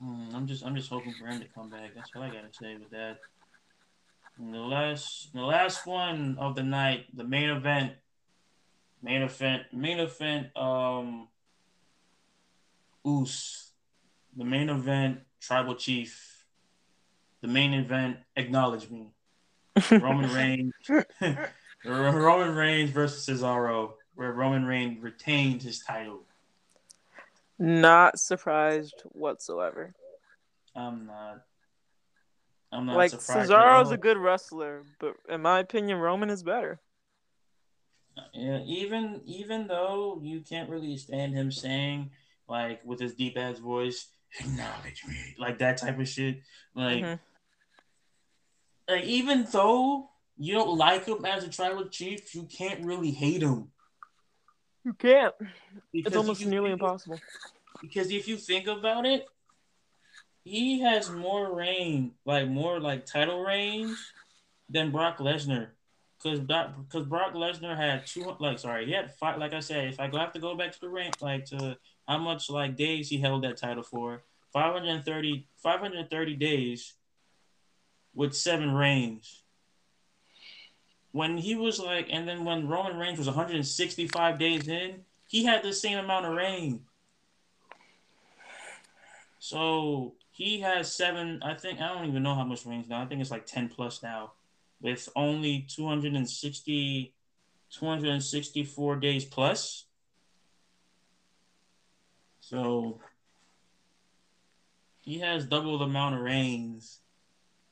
Hmm, 0.01 0.35
I'm 0.35 0.47
just, 0.47 0.65
I'm 0.65 0.75
just 0.75 0.91
hoping 0.91 1.15
for 1.19 1.27
him 1.27 1.41
to 1.41 1.47
come 1.55 1.71
back. 1.71 1.95
That's 1.95 2.11
all 2.17 2.23
I 2.23 2.29
gotta 2.29 2.53
say 2.53 2.75
with 2.75 2.91
that. 2.91 3.19
And 4.39 4.53
the 4.53 4.59
last, 4.59 5.33
the 5.33 5.43
last 5.43 5.87
one 5.87 6.37
of 6.41 6.57
the 6.57 6.63
night, 6.63 7.07
the 7.15 7.23
main 7.23 7.51
event, 7.51 7.93
main 9.03 9.23
event, 9.23 9.63
main 9.73 10.01
event. 10.01 10.57
Um, 10.57 11.29
Oos, 13.07 13.73
the 14.37 14.45
main 14.45 14.69
event, 14.69 15.21
Tribal 15.41 15.75
Chief, 15.75 16.45
the 17.41 17.49
main 17.49 17.75
event. 17.75 18.19
Acknowledge 18.37 18.89
me, 18.91 19.13
Roman 19.91 20.33
Reigns, 20.33 20.73
Roman 21.85 22.55
Reigns 22.55 22.91
versus 22.91 23.27
Cesaro, 23.27 23.95
where 24.15 24.33
Roman 24.33 24.65
Reigns 24.65 25.03
retained 25.03 25.63
his 25.63 25.81
title. 25.81 26.21
Not 27.59 28.19
surprised 28.19 29.03
whatsoever. 29.13 29.95
I'm 30.75 31.07
not. 31.07 31.43
I'm 32.73 32.87
not 32.87 32.97
like 32.97 33.11
surprised. 33.11 33.51
Cesaro's 33.51 33.91
a 33.91 33.97
good 33.97 34.17
wrestler, 34.17 34.83
but 34.99 35.15
in 35.29 35.43
my 35.43 35.59
opinion, 35.61 35.99
Roman 35.99 36.31
is 36.31 36.43
better. 36.43 36.81
Yeah, 38.35 38.61
even 38.65 39.21
even 39.27 39.67
though 39.67 40.21
you 40.23 40.41
can't 40.41 40.71
really 40.71 40.97
stand 40.97 41.35
him 41.35 41.51
saying 41.53 42.11
like 42.53 42.85
with 42.85 43.01
his 43.01 43.15
deep 43.15 43.37
ass 43.39 43.59
voice, 43.59 44.09
acknowledge 44.39 45.03
me, 45.09 45.35
like 45.39 45.59
that 45.59 45.79
type 45.79 45.99
of 45.99 46.07
shit. 46.07 46.43
Like, 46.75 47.03
Mhm. 47.03 47.19
like 48.89 49.05
even 49.05 49.47
though 49.51 50.11
you 50.37 50.55
don't 50.55 50.77
like 50.77 51.07
him 51.07 51.25
as 51.25 51.45
a 51.45 51.49
tribal 51.49 51.89
chief, 51.89 52.35
you 52.35 52.45
can't 52.45 52.85
really 52.85 53.11
hate 53.11 53.43
him. 53.43 53.73
You 54.85 54.93
can't. 54.93 55.35
Because 55.93 56.09
It's 56.13 56.17
almost 56.17 56.45
nearly 56.45 56.71
think- 56.71 56.83
impossible. 56.83 57.21
Because 57.81 58.11
if 58.11 58.29
you 58.29 58.37
think 58.37 58.67
about 58.67 59.07
it, 59.07 59.27
he 60.45 60.81
has 60.81 61.11
more 61.11 61.55
reign, 61.55 62.15
like 62.25 62.49
more 62.49 62.81
like 62.81 63.07
title 63.07 63.43
range 63.43 63.97
than 64.69 64.91
Brock 64.91 65.19
Lesnar. 65.19 65.71
Because 66.19 66.41
because 66.41 67.07
Brock 67.07 67.33
Lesnar 67.35 67.77
had 67.77 68.07
two 68.07 68.25
like 68.39 68.59
sorry 68.59 68.87
he 68.87 68.93
had 68.93 69.13
five 69.19 69.39
like 69.39 69.53
I 69.53 69.61
said 69.61 69.89
if 69.89 69.99
I 69.99 70.07
go 70.09 70.19
have 70.19 70.33
to 70.35 70.39
go 70.41 70.55
back 70.55 70.71
to 70.73 70.81
the 70.81 70.89
rank 70.89 71.21
like 71.21 71.45
to 71.47 71.77
how 72.07 72.19
much 72.19 72.51
like 72.51 72.77
days 72.77 73.09
he 73.09 73.19
held 73.19 73.45
that 73.45 73.57
title 73.57 73.83
for 73.83 74.23
530 74.53 75.47
530 75.57 76.37
days 76.37 76.95
with 78.15 78.35
seven 78.35 78.73
reigns. 78.73 79.43
When 81.13 81.39
he 81.39 81.55
was 81.55 81.79
like 81.79 82.09
and 82.11 82.29
then 82.29 82.45
when 82.45 82.69
Roman 82.69 82.97
Reigns 82.97 83.19
was 83.19 83.27
165 83.27 84.39
days 84.39 84.69
in, 84.69 85.05
he 85.29 85.45
had 85.45 85.63
the 85.63 85.73
same 85.73 85.99
amount 85.99 86.27
of 86.27 86.35
reign. 86.35 86.81
So 89.39 90.15
he 90.31 90.61
has 90.61 90.95
seven. 90.95 91.41
I 91.43 91.55
think 91.55 91.81
I 91.81 91.89
don't 91.89 92.09
even 92.09 92.23
know 92.23 92.35
how 92.35 92.45
much 92.45 92.65
rings 92.65 92.89
now. 92.89 93.03
I 93.03 93.07
think 93.07 93.21
it's 93.21 93.31
like 93.31 93.45
ten 93.47 93.69
plus 93.69 94.03
now, 94.03 94.33
with 94.81 95.09
only 95.15 95.67
260, 95.69 97.13
264 97.71 98.97
days 98.97 99.25
plus. 99.25 99.85
So 102.53 103.01
he 105.01 105.21
has 105.21 105.47
double 105.47 105.79
the 105.79 105.87
amount 105.87 106.17
of 106.17 106.21
reigns 106.21 107.01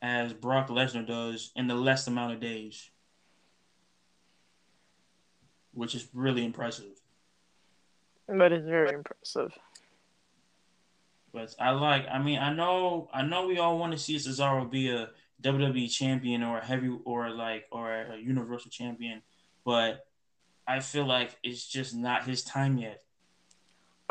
as 0.01 0.33
Brock 0.33 0.69
Lesnar 0.69 1.07
does 1.07 1.53
in 1.55 1.67
the 1.67 1.75
less 1.75 2.07
amount 2.07 2.33
of 2.33 2.41
days, 2.41 2.89
which 5.75 5.95
is 5.95 6.09
really 6.15 6.47
impressive. 6.47 6.99
That 8.27 8.53
is 8.53 8.65
very 8.65 8.95
impressive. 8.95 9.53
But 11.35 11.55
I 11.61 11.73
like. 11.73 12.07
I 12.11 12.19
mean, 12.19 12.39
I 12.39 12.51
know. 12.55 13.11
I 13.13 13.21
know 13.21 13.47
we 13.47 13.59
all 13.59 13.79
want 13.79 13.93
to 13.93 13.99
see 13.99 14.17
Cesaro 14.17 14.69
be 14.71 14.89
a 14.89 15.11
WWE 15.43 15.93
champion 15.93 16.43
or 16.43 16.57
a 16.57 16.65
heavy 16.65 16.91
or 17.05 17.29
like 17.29 17.67
or 17.71 17.93
a 17.93 18.17
Universal 18.17 18.71
champion, 18.71 19.21
but 19.63 20.07
I 20.67 20.81
feel 20.81 21.05
like 21.05 21.37
it's 21.43 21.67
just 21.67 21.95
not 21.95 22.27
his 22.27 22.43
time 22.43 22.79
yet. 22.79 23.03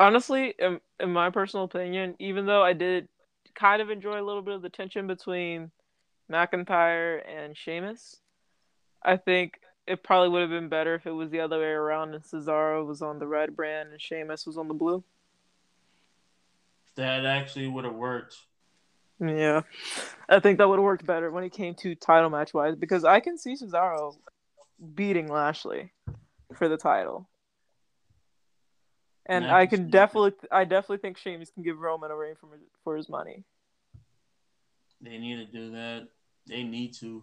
Honestly, 0.00 0.54
in, 0.58 0.80
in 0.98 1.12
my 1.12 1.28
personal 1.28 1.64
opinion, 1.64 2.16
even 2.18 2.46
though 2.46 2.62
I 2.62 2.72
did 2.72 3.06
kind 3.54 3.82
of 3.82 3.90
enjoy 3.90 4.18
a 4.18 4.24
little 4.24 4.40
bit 4.40 4.54
of 4.54 4.62
the 4.62 4.70
tension 4.70 5.06
between 5.06 5.70
McIntyre 6.32 7.20
and 7.28 7.54
Sheamus, 7.56 8.16
I 9.02 9.18
think 9.18 9.60
it 9.86 10.02
probably 10.02 10.30
would 10.30 10.40
have 10.40 10.50
been 10.50 10.70
better 10.70 10.94
if 10.94 11.06
it 11.06 11.12
was 11.12 11.30
the 11.30 11.40
other 11.40 11.58
way 11.58 11.66
around 11.66 12.14
and 12.14 12.24
Cesaro 12.24 12.86
was 12.86 13.02
on 13.02 13.18
the 13.18 13.26
red 13.26 13.54
brand 13.54 13.90
and 13.90 14.00
Sheamus 14.00 14.46
was 14.46 14.56
on 14.56 14.68
the 14.68 14.74
blue. 14.74 15.04
That 16.96 17.26
actually 17.26 17.68
would 17.68 17.84
have 17.84 17.94
worked. 17.94 18.36
Yeah, 19.20 19.62
I 20.30 20.40
think 20.40 20.58
that 20.58 20.68
would 20.68 20.78
have 20.78 20.84
worked 20.84 21.04
better 21.04 21.30
when 21.30 21.44
it 21.44 21.52
came 21.52 21.74
to 21.76 21.94
title 21.94 22.30
match 22.30 22.54
wise 22.54 22.74
because 22.74 23.04
I 23.04 23.20
can 23.20 23.36
see 23.36 23.54
Cesaro 23.54 24.16
beating 24.94 25.28
Lashley 25.28 25.92
for 26.54 26.68
the 26.68 26.78
title, 26.78 27.28
and 29.30 29.46
I 29.46 29.66
can 29.66 29.70
can 29.70 29.78
see 29.78 29.82
that. 29.84 29.90
definitely, 29.90 30.32
I 30.50 30.64
definitely 30.64 30.98
think 30.98 31.16
Sheamus 31.16 31.50
can 31.50 31.62
give 31.62 31.78
Roman 31.78 32.10
a 32.10 32.16
reign 32.16 32.34
for 32.38 32.48
for 32.82 32.96
his 32.96 33.08
money. 33.08 33.44
They 35.00 35.18
need 35.18 35.36
to 35.36 35.46
do 35.46 35.70
that. 35.72 36.08
They 36.46 36.62
need 36.62 36.94
to. 36.94 37.22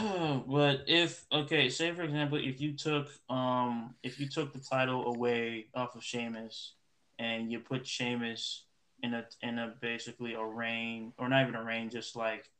but 0.46 0.82
if 0.88 1.24
okay, 1.32 1.68
say 1.68 1.92
for 1.92 2.02
example, 2.02 2.38
if 2.42 2.60
you 2.60 2.72
took 2.72 3.08
um 3.30 3.94
if 4.02 4.18
you 4.18 4.28
took 4.28 4.52
the 4.52 4.58
title 4.58 5.14
away 5.14 5.66
off 5.74 5.94
of 5.94 6.02
Sheamus 6.02 6.74
and 7.18 7.50
you 7.52 7.60
put 7.60 7.86
Sheamus 7.86 8.64
in 9.02 9.14
a 9.14 9.24
in 9.42 9.58
a 9.58 9.74
basically 9.80 10.34
a 10.34 10.44
reign 10.44 11.12
or 11.18 11.28
not 11.28 11.42
even 11.42 11.54
a 11.54 11.62
reign, 11.62 11.88
just 11.88 12.16
like 12.16 12.50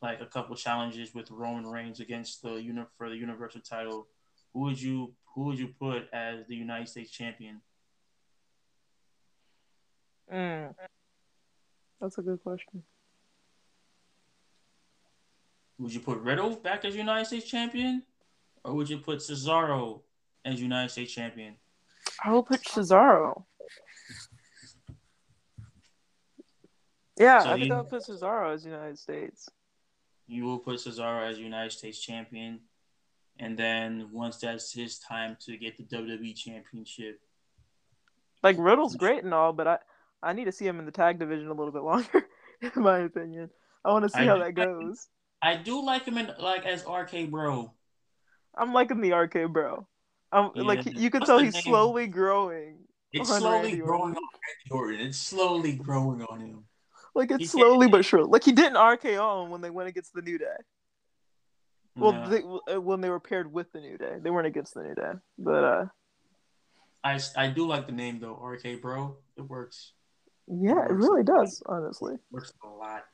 like 0.00 0.20
a 0.20 0.26
couple 0.26 0.56
challenges 0.56 1.14
with 1.14 1.30
Roman 1.30 1.66
Reigns 1.66 2.00
against 2.00 2.42
the 2.42 2.54
uni 2.54 2.84
for 2.96 3.10
the 3.10 3.16
Universal 3.16 3.62
title, 3.62 4.06
who 4.54 4.60
would 4.60 4.80
you 4.80 5.12
who 5.38 5.44
would 5.44 5.58
you 5.58 5.68
put 5.68 6.08
as 6.12 6.44
the 6.48 6.56
United 6.56 6.88
States 6.88 7.12
champion? 7.12 7.60
Mm. 10.32 10.74
That's 12.00 12.18
a 12.18 12.22
good 12.22 12.42
question. 12.42 12.82
Would 15.78 15.94
you 15.94 16.00
put 16.00 16.18
Riddle 16.18 16.56
back 16.56 16.84
as 16.84 16.96
United 16.96 17.26
States 17.26 17.46
champion, 17.46 18.02
or 18.64 18.74
would 18.74 18.90
you 18.90 18.98
put 18.98 19.20
Cesaro 19.20 20.00
as 20.44 20.60
United 20.60 20.90
States 20.90 21.12
champion? 21.12 21.54
I 22.24 22.32
will 22.32 22.42
put 22.42 22.64
Cesaro. 22.64 23.44
Yeah, 27.16 27.44
So 27.44 27.50
I 27.50 27.54
think 27.54 27.66
you- 27.66 27.74
I'll 27.74 27.84
put 27.84 28.02
Cesaro 28.02 28.52
as 28.52 28.64
United 28.64 28.98
States. 28.98 29.48
You 30.26 30.44
will 30.46 30.58
put 30.58 30.78
Cesaro 30.80 31.22
as 31.30 31.38
United 31.38 31.70
States 31.70 32.00
champion, 32.00 32.67
and 33.38 33.56
then 33.58 34.08
once 34.12 34.38
that's 34.38 34.72
his 34.72 34.98
time 34.98 35.36
to 35.46 35.56
get 35.56 35.76
the 35.76 35.84
WWE 35.84 36.34
championship, 36.36 37.20
Like 38.42 38.56
Riddle's 38.58 38.96
great 38.96 39.24
and 39.24 39.34
all, 39.34 39.52
but 39.52 39.66
I 39.68 39.78
I 40.22 40.32
need 40.32 40.46
to 40.46 40.52
see 40.52 40.66
him 40.66 40.78
in 40.78 40.86
the 40.86 40.92
tag 40.92 41.18
division 41.18 41.48
a 41.48 41.54
little 41.54 41.72
bit 41.72 41.82
longer, 41.82 42.26
in 42.60 42.82
my 42.82 42.98
opinion. 43.00 43.50
I 43.84 43.92
want 43.92 44.04
to 44.04 44.08
see 44.08 44.20
I 44.20 44.26
how 44.26 44.38
that 44.38 44.54
goes. 44.54 45.06
I 45.40 45.54
do 45.56 45.84
like 45.84 46.04
him 46.04 46.18
in 46.18 46.32
like 46.40 46.66
as 46.66 46.84
RK 46.84 47.30
Bro. 47.30 47.72
I'm 48.56 48.72
liking 48.72 49.00
the 49.00 49.12
RK 49.12 49.52
bro. 49.52 49.86
I'm 50.32 50.50
Yeah, 50.56 50.62
like 50.64 50.84
you 50.84 51.10
can 51.10 51.20
what's 51.20 51.28
tell 51.30 51.38
he's 51.38 51.54
name? 51.54 51.62
slowly 51.62 52.06
growing 52.08 52.78
It's 53.12 53.28
slowly 53.28 53.68
Randy 53.68 53.76
growing 53.78 54.00
Orton. 54.00 54.16
on 54.16 54.22
Randy 54.44 54.70
Orton. 54.82 55.06
It's 55.06 55.18
slowly 55.18 55.72
growing 55.76 56.22
on 56.22 56.40
him. 56.40 56.64
Like 57.14 57.30
it's 57.30 57.38
can't- 57.38 57.50
slowly 57.50 57.88
but 57.88 58.04
surely. 58.04 58.28
Like 58.28 58.42
he 58.44 58.50
didn't 58.52 58.74
RKO 58.74 59.44
him 59.44 59.50
when 59.50 59.60
they 59.60 59.70
went 59.70 59.88
against 59.88 60.12
the 60.12 60.22
New 60.22 60.38
Day. 60.38 60.56
Well, 61.98 62.12
No. 62.12 62.28
they, 62.28 62.74
uh, 62.74 62.80
when 62.80 63.00
they 63.00 63.10
were 63.10 63.20
paired 63.20 63.52
with 63.52 63.72
the 63.72 63.80
New 63.80 63.98
Day, 63.98 64.16
they 64.22 64.30
weren't 64.30 64.46
against 64.46 64.74
the 64.74 64.82
New 64.82 64.94
Day. 64.94 65.12
But 65.38 65.64
uh, 65.64 65.84
I, 67.04 67.20
I 67.36 67.48
do 67.48 67.66
like 67.66 67.86
the 67.86 67.92
name 67.92 68.20
though, 68.20 68.34
RK 68.34 68.80
Bro. 68.82 69.16
It 69.36 69.42
works. 69.42 69.92
yeah, 70.46 70.84
it 70.84 70.92
really 70.92 71.22
does. 71.24 71.62
Honestly, 71.66 72.16
Works 72.30 72.52
a 72.64 72.68
lot. 72.68 73.04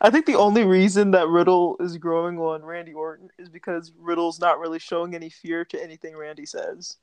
I 0.00 0.10
think 0.10 0.26
the 0.26 0.34
only 0.34 0.64
reason 0.64 1.12
that 1.12 1.28
Riddle 1.28 1.76
is 1.78 1.96
growing 1.96 2.36
on 2.38 2.62
Randy 2.64 2.92
Orton 2.92 3.28
is 3.38 3.48
because 3.48 3.92
Riddle's 3.96 4.40
not 4.40 4.58
really 4.58 4.80
showing 4.80 5.14
any 5.14 5.30
fear 5.30 5.64
to 5.66 5.80
anything 5.82 6.16
Randy 6.16 6.44
says. 6.46 6.96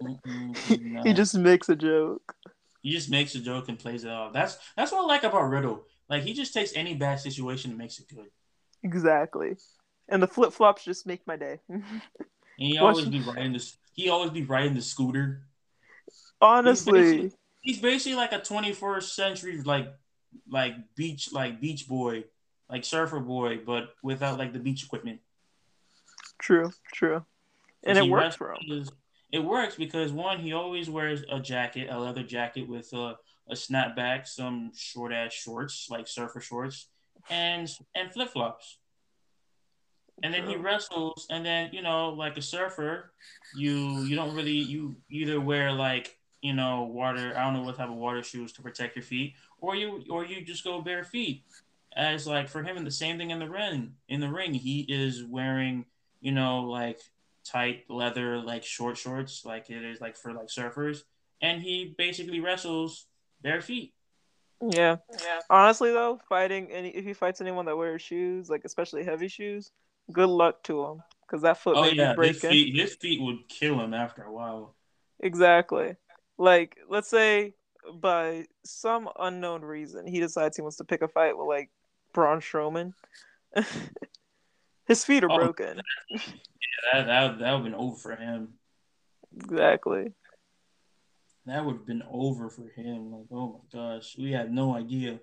No. 0.00 0.18
He 1.04 1.12
just 1.12 1.34
makes 1.36 1.68
a 1.68 1.76
joke. 1.76 2.34
he 2.82 2.90
just 2.92 3.10
makes 3.10 3.34
a 3.34 3.40
joke 3.40 3.68
and 3.68 3.78
plays 3.78 4.04
it 4.04 4.10
off. 4.10 4.32
That's 4.32 4.58
that's 4.76 4.92
what 4.92 5.02
I 5.02 5.06
like 5.06 5.24
about 5.24 5.48
Riddle. 5.50 5.84
Like 6.08 6.22
he 6.22 6.32
just 6.32 6.54
takes 6.54 6.72
any 6.74 6.94
bad 6.94 7.20
situation 7.20 7.70
and 7.70 7.78
makes 7.78 7.98
it 7.98 8.06
good. 8.08 8.30
Exactly. 8.82 9.56
And 10.08 10.22
the 10.22 10.26
flip 10.26 10.52
flops 10.52 10.84
just 10.84 11.06
make 11.06 11.26
my 11.26 11.36
day. 11.36 11.60
And 11.68 11.84
he 12.56 12.78
always 12.78 13.06
be 13.06 13.20
riding 13.20 13.52
this. 13.52 13.76
He 13.94 14.08
always 14.08 14.30
be 14.30 14.42
riding 14.44 14.74
the 14.74 14.82
scooter. 14.82 15.42
Honestly, 16.40 17.32
He's 17.60 17.78
basically 17.78 18.16
like 18.16 18.32
a 18.32 18.40
21st 18.40 19.02
century 19.02 19.60
like 19.62 19.92
like 20.48 20.74
beach 20.96 21.32
like 21.32 21.60
beach 21.60 21.86
boy, 21.86 22.24
like 22.70 22.84
surfer 22.84 23.20
boy, 23.20 23.60
but 23.64 23.90
without 24.02 24.38
like 24.38 24.52
the 24.52 24.58
beach 24.58 24.84
equipment. 24.84 25.20
true, 26.38 26.72
true. 26.92 27.24
And 27.82 27.98
it 27.98 28.08
works 28.08 28.36
for 28.36 28.52
him. 28.54 28.86
It 29.32 29.44
works 29.44 29.76
because 29.76 30.12
one, 30.12 30.40
he 30.40 30.52
always 30.52 30.90
wears 30.90 31.22
a 31.30 31.38
jacket, 31.38 31.88
a 31.90 31.98
leather 31.98 32.24
jacket 32.24 32.68
with 32.68 32.92
a, 32.92 33.16
a 33.48 33.54
snapback, 33.54 34.26
some 34.26 34.72
short 34.74 35.12
ass 35.12 35.32
shorts 35.32 35.86
like 35.88 36.08
surfer 36.08 36.40
shorts, 36.40 36.88
and 37.28 37.70
and 37.94 38.12
flip 38.12 38.30
flops. 38.30 38.78
And 40.22 40.34
then 40.34 40.46
he 40.46 40.56
wrestles, 40.56 41.26
and 41.30 41.44
then 41.44 41.70
you 41.72 41.80
know, 41.80 42.10
like 42.10 42.36
a 42.36 42.42
surfer, 42.42 43.12
you 43.56 44.02
you 44.02 44.16
don't 44.16 44.34
really 44.34 44.52
you 44.58 44.96
either 45.10 45.40
wear 45.40 45.72
like 45.72 46.18
you 46.42 46.52
know 46.52 46.82
water. 46.82 47.32
I 47.36 47.44
don't 47.44 47.54
know 47.54 47.62
what 47.62 47.76
type 47.76 47.88
of 47.88 47.96
water 47.96 48.22
shoes 48.22 48.52
to 48.52 48.62
protect 48.62 48.96
your 48.96 49.02
feet, 49.02 49.34
or 49.60 49.74
you 49.76 50.04
or 50.10 50.24
you 50.24 50.44
just 50.44 50.64
go 50.64 50.80
bare 50.82 51.04
feet. 51.04 51.44
As 51.96 52.26
like 52.26 52.48
for 52.48 52.62
him, 52.62 52.76
and 52.76 52.86
the 52.86 52.90
same 52.90 53.18
thing 53.18 53.30
in 53.30 53.40
the 53.40 53.48
ring. 53.48 53.94
In 54.08 54.20
the 54.20 54.30
ring, 54.30 54.54
he 54.54 54.82
is 54.88 55.24
wearing 55.24 55.86
you 56.20 56.32
know 56.32 56.60
like 56.64 57.00
tight 57.44 57.84
leather 57.88 58.38
like 58.38 58.62
short 58.62 58.96
shorts, 58.96 59.44
like 59.44 59.70
it 59.70 59.82
is 59.82 60.00
like 60.00 60.16
for 60.16 60.32
like 60.32 60.48
surfers, 60.48 61.02
and 61.40 61.62
he 61.62 61.94
basically 61.96 62.40
wrestles 62.40 63.06
bare 63.42 63.60
feet. 63.60 63.94
Yeah. 64.62 64.96
Yeah. 65.12 65.40
Honestly 65.48 65.92
though, 65.92 66.20
fighting 66.28 66.70
any 66.70 66.90
if 66.90 67.04
he 67.04 67.12
fights 67.12 67.40
anyone 67.40 67.66
that 67.66 67.76
wears 67.76 68.02
shoes, 68.02 68.50
like 68.50 68.62
especially 68.64 69.04
heavy 69.04 69.28
shoes, 69.28 69.70
good 70.12 70.28
luck 70.28 70.62
to 70.64 70.84
him. 70.84 71.02
Because 71.26 71.42
that 71.42 71.58
foot 71.58 71.76
Oh 71.76 71.82
may 71.84 71.94
yeah, 71.94 72.14
be 72.14 72.28
his 72.28 72.40
breaking. 72.40 72.50
feet 72.50 72.76
his 72.76 72.94
feet 72.96 73.20
would 73.22 73.48
kill 73.48 73.80
him 73.80 73.94
after 73.94 74.22
a 74.22 74.32
while. 74.32 74.74
Exactly. 75.20 75.96
Like, 76.38 76.76
let's 76.88 77.08
say 77.08 77.54
by 77.94 78.46
some 78.64 79.08
unknown 79.18 79.62
reason 79.62 80.06
he 80.06 80.20
decides 80.20 80.56
he 80.56 80.62
wants 80.62 80.76
to 80.78 80.84
pick 80.84 81.02
a 81.02 81.08
fight 81.08 81.36
with 81.36 81.46
like 81.46 81.70
Braun 82.12 82.40
Strowman. 82.40 82.92
His 84.86 85.04
feet 85.04 85.22
are 85.24 85.28
Oh. 85.28 85.36
broken. 85.36 85.80
Yeah, 86.92 87.02
that 87.02 87.06
that 87.06 87.38
that 87.38 87.52
would 87.52 87.62
have 87.62 87.64
been 87.64 87.74
over 87.74 87.96
for 87.96 88.16
him. 88.16 88.54
Exactly. 89.44 90.12
That 91.46 91.64
would 91.64 91.76
have 91.76 91.86
been 91.86 92.02
over 92.10 92.48
for 92.50 92.68
him. 92.68 93.12
Like, 93.12 93.26
oh 93.32 93.62
my 93.72 93.78
gosh, 93.78 94.16
we 94.18 94.32
had 94.32 94.52
no 94.52 94.76
idea. 94.76 95.20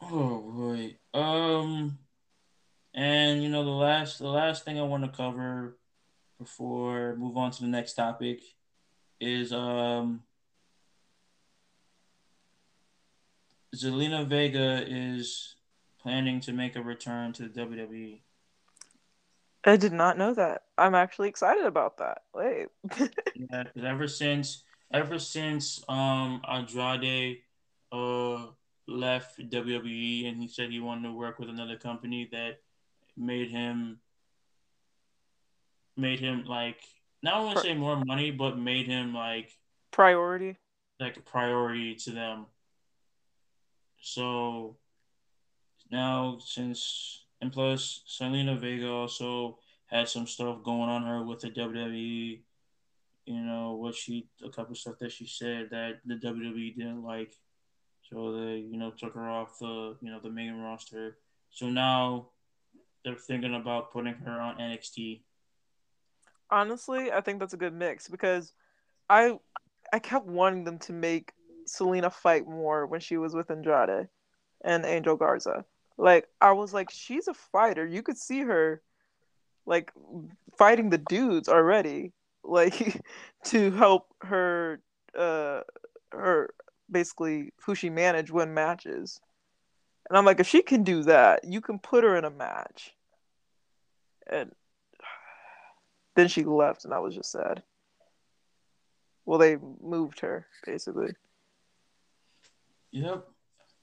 Oh 0.00 0.40
boy. 0.40 0.96
Um, 1.12 1.98
and 2.94 3.42
you 3.42 3.48
know 3.48 3.64
the 3.64 3.70
last 3.70 4.18
the 4.18 4.28
last 4.28 4.64
thing 4.64 4.78
I 4.78 4.82
want 4.82 5.04
to 5.04 5.16
cover 5.16 5.76
before 6.38 7.16
move 7.16 7.36
on 7.36 7.50
to 7.52 7.62
the 7.62 7.68
next 7.68 7.94
topic 7.94 8.40
is 9.20 9.52
um 9.52 10.22
Zelina 13.74 14.26
Vega 14.26 14.84
is 14.86 15.56
planning 16.00 16.40
to 16.40 16.52
make 16.52 16.76
a 16.76 16.82
return 16.82 17.32
to 17.32 17.48
the. 17.48 17.60
WWE. 17.60 18.20
I 19.64 19.76
did 19.76 19.92
not 19.92 20.18
know 20.18 20.34
that. 20.34 20.62
I'm 20.76 20.94
actually 20.94 21.28
excited 21.28 21.64
about 21.64 21.98
that. 21.98 22.22
Wait. 22.34 22.68
Yeah, 23.36 23.64
ever 23.84 24.06
since 24.06 24.62
ever 24.92 25.18
since 25.18 25.82
um 25.88 26.40
Andrade 26.48 27.38
uh 27.90 28.46
left 28.86 29.40
WWE 29.40 30.28
and 30.28 30.40
he 30.40 30.46
said 30.46 30.70
he 30.70 30.78
wanted 30.78 31.08
to 31.08 31.12
work 31.14 31.40
with 31.40 31.48
another 31.48 31.76
company 31.76 32.28
that 32.30 32.60
made 33.16 33.50
him 33.50 33.98
made 35.96 36.20
him 36.20 36.44
like 36.46 36.78
not 37.24 37.34
only 37.34 37.56
say 37.56 37.74
more 37.74 38.00
money 38.04 38.30
but 38.30 38.56
made 38.56 38.86
him 38.86 39.12
like 39.12 39.50
Priority. 39.90 40.56
like 41.00 41.16
a 41.16 41.20
priority 41.22 41.96
to 41.96 42.10
them. 42.12 42.46
So 44.00 44.76
now 45.90 46.38
since 46.40 47.23
and 47.44 47.52
plus 47.52 48.02
Zelina 48.08 48.58
Vega 48.58 48.88
also 48.88 49.58
had 49.84 50.08
some 50.08 50.26
stuff 50.26 50.62
going 50.64 50.88
on 50.88 51.02
her 51.04 51.22
with 51.22 51.40
the 51.40 51.50
WWE. 51.50 52.40
You 53.26 53.40
know 53.40 53.72
what 53.72 53.94
she 53.94 54.28
a 54.42 54.48
couple 54.48 54.74
stuff 54.74 54.98
that 55.00 55.12
she 55.12 55.26
said 55.26 55.68
that 55.70 56.00
the 56.06 56.14
WWE 56.14 56.74
didn't 56.74 57.04
like, 57.04 57.34
so 58.10 58.32
they 58.32 58.56
you 58.56 58.78
know 58.78 58.92
took 58.92 59.12
her 59.12 59.28
off 59.28 59.58
the 59.58 59.96
you 60.00 60.10
know 60.10 60.20
the 60.22 60.30
main 60.30 60.54
roster. 60.54 61.18
So 61.50 61.68
now 61.68 62.28
they're 63.04 63.14
thinking 63.14 63.54
about 63.54 63.92
putting 63.92 64.14
her 64.14 64.40
on 64.40 64.56
NXT. 64.56 65.20
Honestly, 66.50 67.12
I 67.12 67.20
think 67.20 67.40
that's 67.40 67.54
a 67.54 67.58
good 67.58 67.74
mix 67.74 68.08
because 68.08 68.54
I 69.10 69.38
I 69.92 69.98
kept 69.98 70.26
wanting 70.26 70.64
them 70.64 70.78
to 70.80 70.94
make 70.94 71.32
Zelina 71.68 72.10
fight 72.10 72.46
more 72.48 72.86
when 72.86 73.00
she 73.00 73.18
was 73.18 73.34
with 73.34 73.50
Andrade 73.50 74.08
and 74.64 74.86
Angel 74.86 75.16
Garza. 75.16 75.66
Like 75.96 76.28
I 76.40 76.52
was 76.52 76.72
like, 76.72 76.90
she's 76.90 77.28
a 77.28 77.34
fighter. 77.34 77.86
You 77.86 78.02
could 78.02 78.18
see 78.18 78.40
her 78.40 78.82
like 79.66 79.92
fighting 80.58 80.90
the 80.90 80.98
dudes 80.98 81.48
already, 81.48 82.12
like 82.42 83.00
to 83.44 83.70
help 83.72 84.08
her 84.22 84.80
uh 85.16 85.60
her 86.12 86.50
basically 86.90 87.52
who 87.64 87.74
she 87.74 87.90
managed 87.90 88.30
win 88.30 88.54
matches. 88.54 89.20
And 90.08 90.18
I'm 90.18 90.24
like, 90.24 90.40
if 90.40 90.48
she 90.48 90.62
can 90.62 90.84
do 90.84 91.02
that, 91.04 91.44
you 91.44 91.60
can 91.60 91.78
put 91.78 92.04
her 92.04 92.16
in 92.16 92.24
a 92.24 92.30
match. 92.30 92.94
And 94.30 94.52
then 96.16 96.28
she 96.28 96.44
left, 96.44 96.84
and 96.84 96.92
I 96.92 96.98
was 96.98 97.14
just 97.14 97.32
sad. 97.32 97.62
Well, 99.24 99.38
they 99.38 99.56
moved 99.82 100.20
her 100.20 100.46
basically. 100.66 101.14
Yep. 102.92 103.26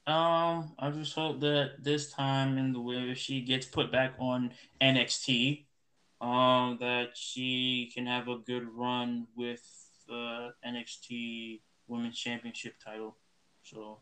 Um, 0.07 0.73
I 0.79 0.89
just 0.91 1.13
hope 1.13 1.39
that 1.41 1.83
this 1.83 2.11
time 2.11 2.57
in 2.57 2.73
the 2.73 2.81
way 2.81 3.13
she 3.13 3.41
gets 3.41 3.65
put 3.65 3.91
back 3.91 4.13
on 4.19 4.53
NXT, 4.81 5.65
um, 6.21 6.77
that 6.79 7.11
she 7.15 7.91
can 7.93 8.05
have 8.07 8.27
a 8.27 8.37
good 8.37 8.67
run 8.73 9.27
with 9.35 9.61
the 10.07 10.53
NXT 10.65 11.61
Women's 11.87 12.17
Championship 12.17 12.75
title. 12.83 13.17
So 13.63 13.99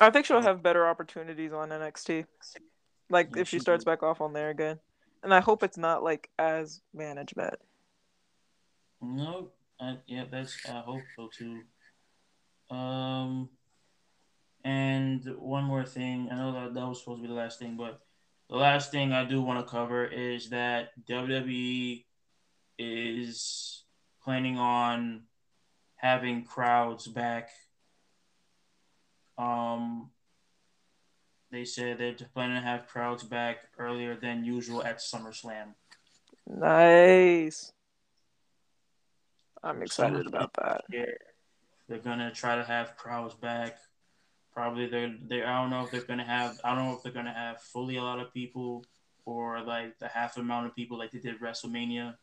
I 0.00 0.10
think 0.10 0.26
she'll 0.26 0.42
have 0.42 0.62
better 0.62 0.86
opportunities 0.86 1.52
on 1.52 1.70
NXT. 1.70 2.26
Like 3.08 3.36
Yeah, 3.36 3.40
if 3.40 3.48
she 3.48 3.58
she 3.58 3.60
starts 3.60 3.84
will. 3.84 3.84
back 3.84 4.02
off 4.02 4.20
on 4.20 4.32
there 4.32 4.50
again. 4.50 4.80
And 5.22 5.32
I 5.34 5.40
hope 5.40 5.62
it's 5.62 5.78
not 5.78 6.02
like 6.02 6.30
as 6.38 6.82
management. 6.94 7.54
no, 9.00 9.50
I, 9.80 9.98
yeah, 10.06 10.24
that's 10.30 10.58
I 10.68 10.80
hope 10.80 11.02
so 11.16 11.28
too. 11.36 11.62
Um, 12.70 13.48
and 14.66 15.24
one 15.38 15.62
more 15.62 15.84
thing, 15.84 16.28
I 16.30 16.34
know 16.34 16.50
that 16.52 16.74
that 16.74 16.86
was 16.88 16.98
supposed 16.98 17.20
to 17.20 17.22
be 17.22 17.28
the 17.28 17.38
last 17.38 17.60
thing, 17.60 17.76
but 17.76 18.00
the 18.50 18.56
last 18.56 18.90
thing 18.90 19.12
I 19.12 19.24
do 19.24 19.40
want 19.40 19.64
to 19.64 19.70
cover 19.70 20.04
is 20.04 20.50
that 20.50 20.88
WWE 21.06 22.04
is 22.76 23.84
planning 24.24 24.58
on 24.58 25.22
having 25.94 26.42
crowds 26.44 27.06
back. 27.06 27.50
Um, 29.38 30.10
they 31.52 31.64
said 31.64 31.98
they're 31.98 32.16
planning 32.34 32.56
to 32.56 32.62
have 32.62 32.88
crowds 32.88 33.22
back 33.22 33.58
earlier 33.78 34.16
than 34.16 34.44
usual 34.44 34.82
at 34.82 34.98
SummerSlam. 34.98 35.74
Nice. 36.48 37.72
I'm 39.62 39.80
excited 39.82 40.16
Summer- 40.16 40.28
about 40.28 40.52
that. 40.54 40.84
Yeah, 40.90 41.04
they're 41.88 41.98
gonna 41.98 42.32
try 42.32 42.56
to 42.56 42.64
have 42.64 42.96
crowds 42.96 43.34
back. 43.34 43.78
Probably 44.56 44.86
they're 44.86 45.14
they. 45.28 45.42
I 45.42 45.60
don't 45.60 45.68
know 45.68 45.84
if 45.84 45.90
they're 45.90 46.00
gonna 46.00 46.24
have. 46.24 46.58
I 46.64 46.74
don't 46.74 46.86
know 46.86 46.94
if 46.96 47.02
they're 47.02 47.12
gonna 47.12 47.30
have 47.30 47.60
fully 47.60 47.96
a 47.96 48.02
lot 48.02 48.20
of 48.20 48.32
people 48.32 48.86
or 49.26 49.60
like 49.60 49.98
the 49.98 50.08
half 50.08 50.38
amount 50.38 50.64
of 50.64 50.74
people 50.74 50.96
like 50.96 51.10
they 51.10 51.18
did 51.18 51.38
WrestleMania. 51.40 52.14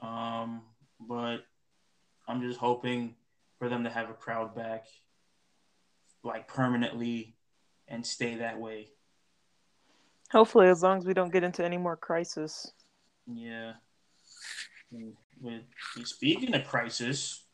Um, 0.00 0.62
but 1.00 1.38
I'm 2.28 2.40
just 2.42 2.60
hoping 2.60 3.16
for 3.58 3.68
them 3.68 3.82
to 3.82 3.90
have 3.90 4.08
a 4.08 4.12
crowd 4.12 4.54
back, 4.54 4.86
like 6.22 6.46
permanently, 6.46 7.34
and 7.88 8.06
stay 8.06 8.36
that 8.36 8.60
way. 8.60 8.90
Hopefully, 10.30 10.68
as 10.68 10.84
long 10.84 10.98
as 10.98 11.06
we 11.06 11.12
don't 11.12 11.32
get 11.32 11.42
into 11.42 11.64
any 11.64 11.76
more 11.76 11.96
crisis. 11.96 12.70
Yeah. 13.26 13.72
With 15.40 15.62
speaking 16.04 16.54
of 16.54 16.64
crisis, 16.68 17.47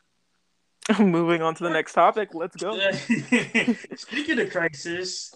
Moving 0.99 1.41
on 1.41 1.55
to 1.55 1.63
the 1.63 1.69
next 1.69 1.93
topic. 1.93 2.29
Let's 2.33 2.55
go. 2.55 2.77
speaking 3.95 4.39
of 4.39 4.51
crisis, 4.51 5.35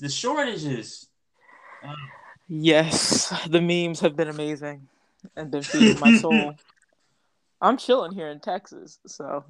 the 0.00 0.08
shortages. 0.08 1.08
Uh, 1.84 1.94
Yes, 2.48 3.32
the 3.48 3.62
memes 3.62 4.00
have 4.00 4.14
been 4.14 4.28
amazing 4.28 4.86
and 5.36 5.50
been 5.50 5.62
feeding 5.62 5.98
my 6.00 6.14
soul. 6.18 6.54
I'm 7.62 7.78
chilling 7.78 8.12
here 8.12 8.28
in 8.28 8.40
Texas, 8.40 8.98
so 9.06 9.44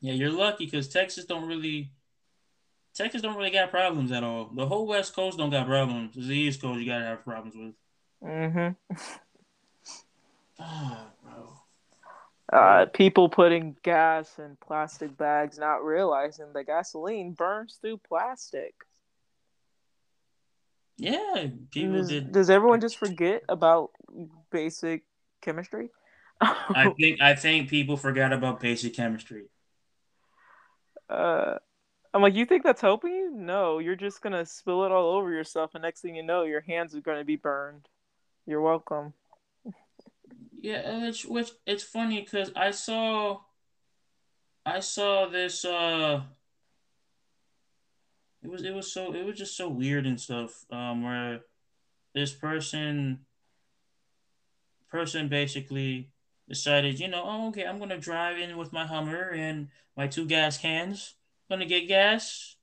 yeah, 0.00 0.12
you're 0.12 0.30
lucky 0.30 0.66
because 0.66 0.88
Texas 0.88 1.24
don't 1.24 1.48
really. 1.48 1.90
Texas 2.94 3.22
don't 3.22 3.36
really 3.36 3.50
got 3.50 3.70
problems 3.70 4.12
at 4.12 4.22
all. 4.22 4.50
The 4.54 4.66
whole 4.66 4.86
West 4.86 5.16
Coast 5.16 5.38
don't 5.38 5.50
got 5.50 5.66
problems. 5.66 6.16
It's 6.16 6.26
the 6.26 6.36
East 6.36 6.60
Coast 6.60 6.78
you 6.78 6.86
gotta 6.86 7.06
have 7.06 7.24
problems 7.24 7.56
with. 7.56 7.74
Mm-hmm. 8.30 8.94
Ah, 10.64 11.06
bro. 11.24 11.61
Uh, 12.52 12.86
people 12.92 13.28
putting 13.28 13.76
gas 13.82 14.38
in 14.38 14.56
plastic 14.64 15.16
bags, 15.16 15.58
not 15.58 15.84
realizing 15.84 16.52
the 16.52 16.64
gasoline 16.64 17.32
burns 17.32 17.78
through 17.80 17.98
plastic. 18.06 18.74
Yeah, 20.98 21.46
people 21.70 21.98
Does, 21.98 22.08
did. 22.08 22.32
does 22.32 22.50
everyone 22.50 22.80
just 22.80 22.98
forget 22.98 23.42
about 23.48 23.90
basic 24.50 25.04
chemistry? 25.40 25.90
I 26.40 26.90
think 26.98 27.20
I 27.20 27.34
think 27.34 27.70
people 27.70 27.96
forgot 27.96 28.32
about 28.32 28.60
basic 28.60 28.94
chemistry. 28.94 29.46
uh, 31.08 31.56
I'm 32.14 32.20
like, 32.20 32.34
you 32.34 32.44
think 32.44 32.62
that's 32.62 32.82
helping 32.82 33.12
you? 33.12 33.30
No, 33.34 33.78
you're 33.78 33.96
just 33.96 34.20
gonna 34.20 34.44
spill 34.44 34.84
it 34.84 34.92
all 34.92 35.16
over 35.16 35.32
yourself, 35.32 35.70
and 35.74 35.82
next 35.82 36.02
thing 36.02 36.14
you 36.14 36.22
know, 36.22 36.42
your 36.42 36.60
hands 36.60 36.94
are 36.94 37.00
gonna 37.00 37.24
be 37.24 37.36
burned. 37.36 37.88
You're 38.46 38.60
welcome. 38.60 39.14
Yeah, 40.62 41.04
which 41.04 41.24
which 41.24 41.50
it's 41.66 41.82
funny 41.82 42.20
because 42.20 42.52
I 42.54 42.70
saw 42.70 43.40
I 44.64 44.78
saw 44.78 45.26
this 45.26 45.64
uh 45.64 46.22
it 48.44 48.48
was 48.48 48.62
it 48.62 48.72
was 48.72 48.92
so 48.92 49.12
it 49.12 49.24
was 49.26 49.36
just 49.36 49.56
so 49.56 49.68
weird 49.68 50.06
and 50.06 50.20
stuff 50.20 50.64
um 50.70 51.02
where 51.02 51.40
this 52.14 52.32
person 52.32 53.26
person 54.88 55.26
basically 55.26 56.10
decided, 56.48 57.00
you 57.00 57.08
know, 57.08 57.24
oh 57.26 57.48
okay, 57.48 57.64
I'm 57.64 57.80
gonna 57.80 57.98
drive 57.98 58.38
in 58.38 58.56
with 58.56 58.72
my 58.72 58.86
Hummer 58.86 59.30
and 59.30 59.66
my 59.96 60.06
two 60.06 60.26
gas 60.26 60.58
cans, 60.58 61.14
gonna 61.50 61.66
get 61.66 61.88
gas, 61.88 62.54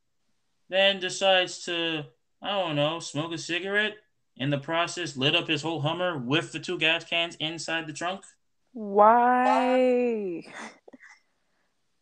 then 0.69 1.01
decides 1.01 1.65
to 1.65 2.05
I 2.41 2.51
don't 2.51 2.77
know, 2.77 2.99
smoke 2.99 3.33
a 3.33 3.37
cigarette 3.37 3.97
in 4.39 4.49
the 4.49 4.57
process 4.57 5.17
lit 5.17 5.35
up 5.35 5.47
his 5.47 5.61
whole 5.61 5.81
Hummer 5.81 6.17
with 6.17 6.53
the 6.53 6.59
two 6.59 6.79
gas 6.79 7.03
cans 7.03 7.35
inside 7.35 7.85
the 7.85 7.93
trunk. 7.93 8.23
Why? 8.71 10.43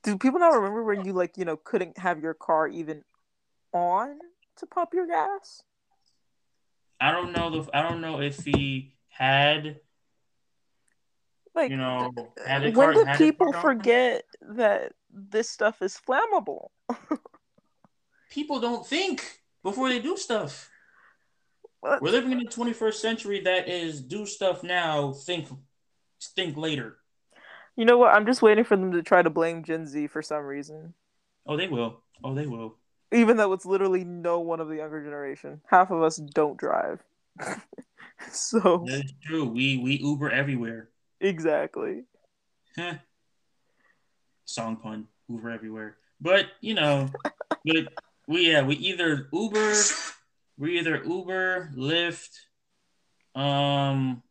Do 0.04 0.18
people 0.18 0.40
not 0.40 0.54
remember 0.54 0.84
when 0.84 1.04
you 1.04 1.14
like 1.14 1.38
you 1.38 1.44
know 1.44 1.58
couldn't 1.58 1.98
have 1.98 2.22
your 2.22 2.36
car 2.36 2.68
even 2.68 3.04
on 3.74 4.20
to 4.58 4.66
pump 4.68 4.92
your 4.94 5.08
gas? 5.08 5.64
I 7.02 7.12
don't 7.12 7.32
know 7.32 7.50
the 7.50 7.76
I 7.76 7.82
don't 7.82 8.02
know 8.02 8.22
if 8.22 8.46
he 8.46 8.94
had 9.10 9.80
Like, 11.56 11.72
you 11.72 11.78
know 11.78 12.14
had 12.46 12.66
a 12.66 12.72
when 12.72 12.94
do 12.94 13.06
people 13.18 13.52
forget 13.52 14.24
that 14.42 14.94
this 15.12 15.50
stuff 15.50 15.82
is 15.82 16.00
flammable? 16.08 16.68
People 18.30 18.60
don't 18.60 18.86
think 18.86 19.42
before 19.64 19.90
they 19.90 20.00
do 20.00 20.16
stuff. 20.16 20.70
What? 21.82 22.02
We're 22.02 22.12
living 22.12 22.32
in 22.32 22.40
the 22.40 22.46
21st 22.46 22.94
century 22.96 23.40
that 23.42 23.68
is 23.70 24.02
do 24.02 24.26
stuff 24.26 24.64
now, 24.64 25.14
think 25.14 25.48
think 26.36 26.58
later. 26.58 26.98
You 27.76 27.86
know 27.86 27.98
what? 27.98 28.14
I'm 28.14 28.26
just 28.26 28.42
waiting 28.42 28.64
for 28.64 28.76
them 28.76 28.92
to 28.94 29.04
try 29.04 29.22
to 29.22 29.30
blame 29.30 29.64
Gen 29.64 29.86
Z 29.86 30.08
for 30.08 30.22
some 30.22 30.44
reason, 30.44 30.94
Oh, 31.46 31.56
they 31.56 31.68
will. 31.68 32.02
Oh, 32.24 32.34
they 32.34 32.48
will. 32.48 32.76
even 33.14 33.38
though 33.38 33.54
it's 33.54 33.66
literally 33.66 34.04
no 34.04 34.40
one 34.40 34.60
of 34.60 34.68
the 34.68 34.78
younger 34.78 35.04
generation. 35.04 35.62
Half 35.68 35.92
of 35.92 36.02
us 36.02 36.18
don't 36.18 36.58
drive, 36.58 37.04
so 38.32 38.84
That's 38.88 39.14
true. 39.26 39.46
We 39.46 39.78
we 39.78 39.98
Uber 40.00 40.32
everywhere. 40.32 40.90
exactly. 41.22 42.04
Huh. 42.76 42.96
Song 44.46 44.78
pun. 44.78 45.08
Uber 45.30 45.50
everywhere. 45.52 45.98
But 46.20 46.48
you 46.62 46.74
know, 46.74 47.10
but 47.66 47.88
we 48.28 48.50
yeah 48.52 48.64
we 48.64 48.76
either 48.78 49.30
Uber, 49.32 49.74
we 50.58 50.80
either 50.80 51.04
Uber, 51.04 51.72
Lyft, 51.76 52.30
um, 53.36 54.24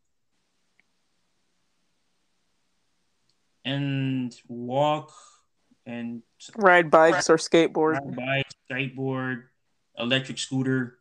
and 3.64 4.34
walk 4.48 5.12
and 5.84 6.22
Ride 6.56 6.90
bikes 6.90 7.30
or 7.30 7.36
skateboard. 7.36 7.94
ride 7.94 8.16
bike, 8.16 8.46
skateboard, 8.70 9.44
electric 9.98 10.38
scooter. 10.38 10.98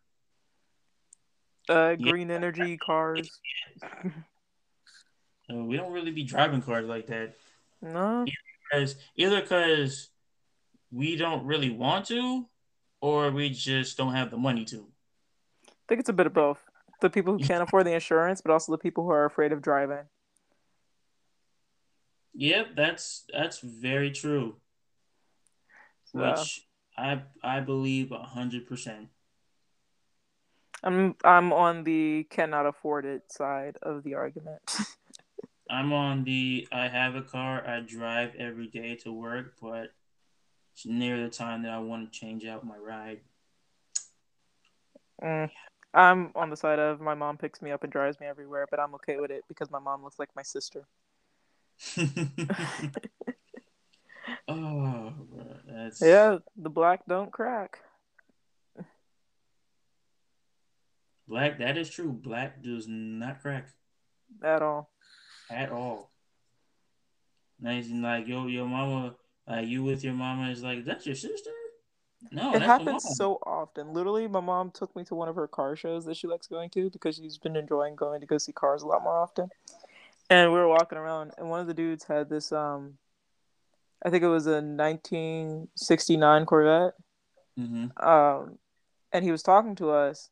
Uh, 1.67 1.95
Yeah. 1.97 2.11
green 2.11 2.31
energy 2.31 2.77
cars. 2.77 3.29
So 5.47 5.63
we 5.63 5.77
don't 5.77 5.91
really 5.91 6.09
be 6.09 6.23
driving 6.23 6.63
cars 6.63 6.87
like 6.87 7.05
that. 7.05 7.35
No, 7.79 8.25
Because 8.71 8.95
either 9.15 9.41
because 9.41 10.09
we 10.91 11.17
don't 11.17 11.45
really 11.45 11.69
want 11.69 12.07
to, 12.07 12.49
or 12.99 13.29
we 13.29 13.51
just 13.51 13.95
don't 13.95 14.15
have 14.15 14.31
the 14.31 14.37
money 14.37 14.65
to. 14.65 14.91
I 15.85 15.87
think 15.87 15.99
it's 15.99 16.09
a 16.09 16.13
bit 16.13 16.25
of 16.25 16.33
both. 16.33 16.57
The 17.01 17.09
people 17.09 17.37
who 17.37 17.43
can't 17.43 17.61
afford 17.61 17.85
the 17.85 17.93
insurance, 17.93 18.41
but 18.41 18.51
also 18.51 18.71
the 18.71 18.77
people 18.77 19.03
who 19.03 19.11
are 19.11 19.25
afraid 19.25 19.51
of 19.51 19.61
driving. 19.61 20.05
Yep, 22.33 22.69
that's 22.75 23.25
that's 23.31 23.59
very 23.59 24.11
true. 24.11 24.55
So, 26.05 26.19
Which 26.19 26.65
I 26.97 27.21
I 27.43 27.59
believe 27.59 28.11
a 28.11 28.23
hundred 28.23 28.67
percent. 28.67 29.09
I'm 30.83 31.15
I'm 31.23 31.53
on 31.53 31.83
the 31.83 32.25
cannot 32.29 32.65
afford 32.65 33.05
it 33.05 33.31
side 33.31 33.77
of 33.81 34.03
the 34.03 34.15
argument. 34.15 34.61
I'm 35.69 35.93
on 35.93 36.23
the 36.23 36.67
I 36.71 36.87
have 36.87 37.15
a 37.15 37.21
car, 37.21 37.65
I 37.67 37.79
drive 37.81 38.33
every 38.37 38.67
day 38.67 38.95
to 38.97 39.11
work, 39.11 39.55
but 39.61 39.91
it's 40.73 40.85
near 40.85 41.21
the 41.21 41.29
time 41.29 41.63
that 41.63 41.71
I 41.71 41.79
want 41.79 42.11
to 42.11 42.19
change 42.19 42.45
out 42.45 42.65
my 42.65 42.77
ride. 42.77 43.21
Mm. 45.23 45.49
I'm 45.95 46.31
on 46.35 46.49
the 46.51 46.57
side 46.57 46.77
of 46.79 47.01
my 47.01 47.15
mom 47.15 47.37
picks 47.37 47.61
me 47.61 47.71
up 47.71 47.83
and 47.83 47.91
drives 47.91 48.19
me 48.19 48.27
everywhere, 48.27 48.67
but 48.69 48.79
I'm 48.79 48.93
okay 48.95 49.17
with 49.17 49.31
it 49.31 49.43
because 49.47 49.71
my 49.71 49.79
mom 49.79 50.03
looks 50.03 50.19
like 50.19 50.29
my 50.35 50.43
sister. 50.43 50.85
oh, 54.47 55.13
bro, 55.29 55.45
that's 55.67 56.01
Yeah, 56.01 56.37
the 56.57 56.69
black 56.69 57.01
don't 57.07 57.31
crack. 57.31 57.79
Black. 61.27 61.57
That 61.59 61.77
is 61.77 61.89
true. 61.89 62.11
Black 62.11 62.61
does 62.61 62.87
not 62.87 63.41
crack 63.41 63.69
At 64.43 64.61
all. 64.61 64.89
at 65.49 65.71
all. 65.71 66.11
Nice 67.59 67.87
and 67.89 68.03
like 68.03 68.27
yo, 68.27 68.47
your 68.47 68.67
mama, 68.67 69.15
like 69.47 69.67
you 69.67 69.83
with 69.83 70.03
your 70.03 70.13
mama 70.13 70.49
is 70.51 70.61
like 70.63 70.85
that's 70.85 71.05
your 71.05 71.15
sister. 71.15 71.51
No, 72.31 72.55
it 72.55 72.61
happens 72.61 73.15
so 73.15 73.39
often. 73.45 73.93
Literally, 73.93 74.27
my 74.27 74.39
mom 74.39 74.71
took 74.71 74.95
me 74.95 75.03
to 75.05 75.15
one 75.15 75.29
of 75.29 75.35
her 75.35 75.47
car 75.47 75.75
shows 75.75 76.05
that 76.05 76.17
she 76.17 76.27
likes 76.27 76.47
going 76.47 76.69
to 76.71 76.89
because 76.89 77.15
she's 77.17 77.37
been 77.37 77.55
enjoying 77.55 77.95
going 77.95 78.19
to 78.21 78.27
go 78.27 78.37
see 78.37 78.51
cars 78.51 78.81
a 78.81 78.87
lot 78.87 79.03
more 79.03 79.17
often. 79.17 79.49
And 80.29 80.51
we 80.51 80.57
were 80.59 80.67
walking 80.67 80.97
around, 80.97 81.33
and 81.37 81.49
one 81.49 81.59
of 81.59 81.67
the 81.67 81.73
dudes 81.73 82.05
had 82.05 82.29
this 82.29 82.51
um, 82.51 82.97
I 84.03 84.09
think 84.09 84.23
it 84.23 84.27
was 84.27 84.47
a 84.47 84.61
1969 84.61 86.45
Corvette. 86.45 86.93
hmm 87.57 87.87
Um, 87.97 88.59
and 89.11 89.23
he 89.23 89.31
was 89.31 89.43
talking 89.43 89.75
to 89.75 89.91
us, 89.91 90.29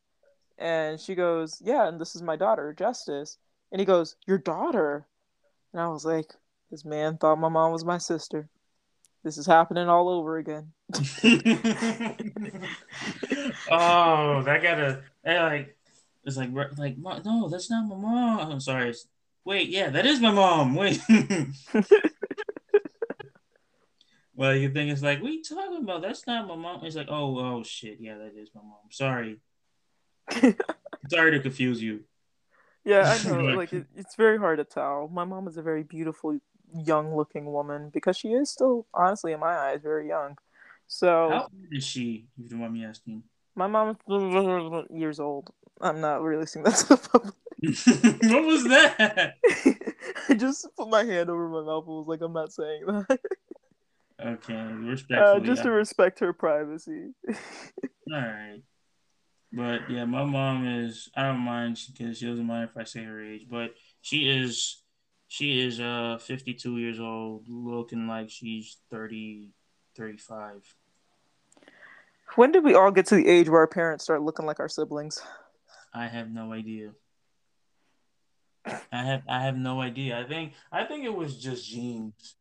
and 0.58 1.00
she 1.00 1.16
goes, 1.16 1.62
"Yeah, 1.64 1.88
and 1.88 2.00
this 2.00 2.16
is 2.16 2.22
my 2.22 2.36
daughter, 2.36 2.74
Justice." 2.74 3.38
And 3.72 3.80
he 3.80 3.86
goes, 3.86 4.16
"Your 4.28 4.38
daughter?" 4.38 5.08
And 5.74 5.82
I 5.82 5.88
was 5.88 6.06
like, 6.06 6.36
"This 6.72 6.86
man 6.86 7.18
thought 7.18 7.40
my 7.40 7.50
mom 7.50 7.72
was 7.72 7.86
my 7.86 7.98
sister. 7.98 8.50
This 9.24 9.38
is 9.38 9.46
happening 9.46 9.88
all 9.88 10.10
over 10.10 10.38
again." 10.38 10.74
oh, 13.72 14.44
that 14.44 14.62
gotta 14.62 15.02
that 15.24 15.44
like 15.44 15.78
it's 16.26 16.38
like 16.38 16.50
like 16.78 16.98
no, 16.98 17.50
that's 17.50 17.70
not 17.70 17.88
my 17.88 17.96
mom. 17.96 18.52
I'm 18.52 18.60
sorry. 18.60 18.94
Wait, 19.46 19.70
yeah, 19.70 19.90
that 19.90 20.06
is 20.06 20.22
my 20.22 20.32
mom. 20.32 20.76
Wait. 20.76 21.02
well, 24.36 24.56
you 24.56 24.70
think 24.72 24.92
it's 24.92 25.02
like, 25.02 25.22
what 25.22 25.32
are 25.32 25.34
you 25.34 25.44
talking 25.44 25.84
about? 25.84 26.02
That's 26.02 26.26
not 26.26 26.48
my 26.48 26.56
mom. 26.56 26.86
It's 26.86 26.96
like, 26.96 27.10
oh, 27.10 27.38
oh 27.40 27.64
shit, 27.64 27.98
yeah, 28.00 28.18
that 28.18 28.38
is 28.38 28.50
my 28.56 28.62
mom. 28.62 28.90
Sorry, 28.90 29.40
sorry 31.10 31.32
to 31.32 31.40
confuse 31.42 31.82
you. 31.82 32.06
Yeah, 32.86 33.02
I 33.02 33.28
know. 33.28 33.40
Like 33.56 33.74
it, 33.74 33.86
it's 33.96 34.16
very 34.16 34.38
hard 34.38 34.60
to 34.60 34.66
tell. 34.66 35.10
My 35.12 35.26
mom 35.26 35.48
is 35.48 35.58
a 35.58 35.62
very 35.62 35.84
beautiful, 35.84 36.40
young-looking 36.74 37.46
woman 37.52 37.90
because 37.94 38.18
she 38.18 38.30
is 38.30 38.50
still, 38.50 38.86
honestly, 38.94 39.32
in 39.34 39.40
my 39.40 39.56
eyes, 39.56 39.80
very 39.82 40.08
young. 40.08 40.38
So 40.88 41.30
How 41.30 41.42
old 41.44 41.52
is 41.72 41.84
she? 41.86 42.28
If 42.38 42.44
you 42.46 42.50
don't 42.50 42.60
mind 42.60 42.74
me 42.74 42.86
asking. 42.86 43.24
my 43.56 43.68
mom 43.68 43.98
is 44.10 44.86
years 44.92 45.20
old. 45.20 45.52
I'm 45.82 46.02
not 46.02 46.22
releasing 46.22 46.64
that 46.64 46.76
to 46.76 46.88
the 46.90 46.98
public. 46.98 47.34
what 48.32 48.44
was 48.46 48.64
that? 48.66 49.36
I 50.30 50.34
just 50.36 50.68
put 50.78 50.90
my 50.90 51.04
hand 51.04 51.30
over 51.30 51.48
my 51.50 51.62
mouth 51.62 51.86
and 51.88 51.96
was 51.98 52.08
like, 52.08 52.22
I'm 52.22 52.34
not 52.34 52.52
saying 52.54 52.86
that. 52.86 53.20
Okay, 54.24 54.54
Uh, 54.56 54.74
respectfully. 54.76 55.48
just 55.48 55.64
to 55.64 55.72
respect 55.72 56.20
her 56.20 56.34
privacy. 56.34 57.10
All 57.30 58.20
right. 58.20 58.62
But 59.52 59.90
yeah, 59.90 60.06
my 60.06 60.24
mom 60.24 60.68
is. 60.68 61.10
I 61.16 61.24
don't 61.24 61.40
mind 61.40 61.80
because 61.98 62.18
she 62.20 62.26
doesn't 62.28 62.46
mind 62.46 62.70
if 62.70 62.78
I 62.78 62.84
say 62.86 63.04
her 63.04 63.22
age, 63.24 63.48
but 63.50 63.72
she 64.02 64.30
is. 64.30 64.83
She 65.34 65.66
is 65.66 65.80
uh 65.80 66.20
52 66.22 66.78
years 66.78 67.00
old, 67.00 67.46
looking 67.50 68.08
like 68.08 68.30
she's 68.30 68.78
30, 68.92 69.50
35. 69.98 70.62
when 72.36 72.52
did 72.52 72.64
we 72.64 72.76
all 72.76 72.92
get 72.92 73.08
to 73.08 73.16
the 73.16 73.28
age 73.28 73.50
where 73.50 73.62
our 73.62 73.68
parents 73.68 74.04
start 74.04 74.22
looking 74.22 74.46
like 74.46 74.60
our 74.60 74.70
siblings? 74.70 75.24
I 75.92 76.06
have 76.06 76.30
no 76.30 76.54
idea. 76.54 76.92
I 78.92 79.04
have 79.04 79.24
I 79.28 79.42
have 79.46 79.58
no 79.58 79.82
idea. 79.82 80.20
I 80.20 80.24
think 80.24 80.54
I 80.72 80.84
think 80.84 81.04
it 81.04 81.16
was 81.16 81.42
just 81.42 81.68
genes. 81.68 82.36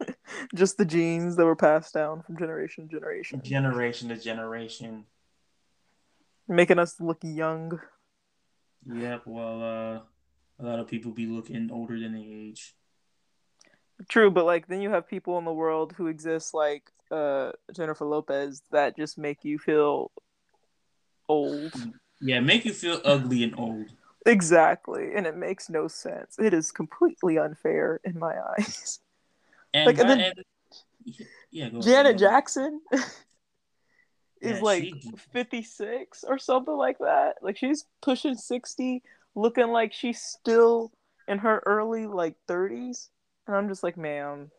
Just 0.54 0.78
the 0.78 0.84
genes 0.84 1.34
that 1.36 1.44
were 1.44 1.56
passed 1.56 1.92
down 1.92 2.22
from 2.22 2.38
generation 2.38 2.88
to 2.88 2.94
generation, 2.94 3.42
Generation 3.42 4.08
to 4.10 4.16
generation. 4.16 5.04
making 6.46 6.78
us 6.78 7.00
look 7.00 7.18
young. 7.24 7.80
Yep. 8.86 9.22
Well, 9.26 9.62
uh, 9.62 10.00
a 10.60 10.66
lot 10.66 10.78
of 10.78 10.86
people 10.88 11.12
be 11.12 11.26
looking 11.26 11.70
older 11.72 11.98
than 11.98 12.12
they 12.14 12.22
age. 12.48 12.74
True, 14.08 14.30
but 14.30 14.44
like 14.46 14.66
then 14.66 14.80
you 14.80 14.90
have 14.90 15.08
people 15.08 15.38
in 15.38 15.44
the 15.44 15.52
world 15.52 15.92
who 15.96 16.06
exist 16.06 16.54
like 16.54 16.84
uh 17.10 17.52
Jennifer 17.74 18.04
Lopez 18.06 18.62
that 18.70 18.96
just 18.96 19.18
make 19.18 19.44
you 19.44 19.58
feel 19.58 20.10
old. 21.28 21.72
Yeah, 22.20 22.40
make 22.40 22.64
you 22.64 22.72
feel 22.72 23.00
ugly 23.04 23.42
and 23.42 23.54
old. 23.58 23.86
Exactly, 24.26 25.14
and 25.14 25.26
it 25.26 25.36
makes 25.36 25.70
no 25.70 25.88
sense. 25.88 26.38
It 26.38 26.52
is 26.54 26.70
completely 26.72 27.38
unfair 27.38 28.00
in 28.04 28.18
my 28.18 28.34
eyes. 28.58 29.00
And, 29.72 29.86
Like, 29.86 29.98
and 29.98 30.10
then- 30.10 30.20
and- 30.20 30.44
yeah, 31.50 31.68
go 31.70 31.78
ahead. 31.78 31.84
Janet 31.84 32.18
Jackson 32.18 32.80
is 32.92 34.56
Yeah, 34.56 34.60
like 34.60 34.82
she- 34.82 35.12
56 35.32 36.24
or 36.24 36.38
something 36.38 36.74
like 36.74 36.98
that. 36.98 37.36
Like 37.42 37.56
she's 37.56 37.84
pushing 38.02 38.34
60, 38.34 39.02
looking 39.34 39.68
like 39.68 39.92
she's 39.92 40.20
still 40.20 40.92
in 41.28 41.38
her 41.38 41.62
early 41.66 42.06
like 42.06 42.36
30s. 42.48 43.08
And 43.46 43.56
I'm 43.56 43.68
just 43.68 43.82
like, 43.82 43.96
ma'am, 43.96 44.50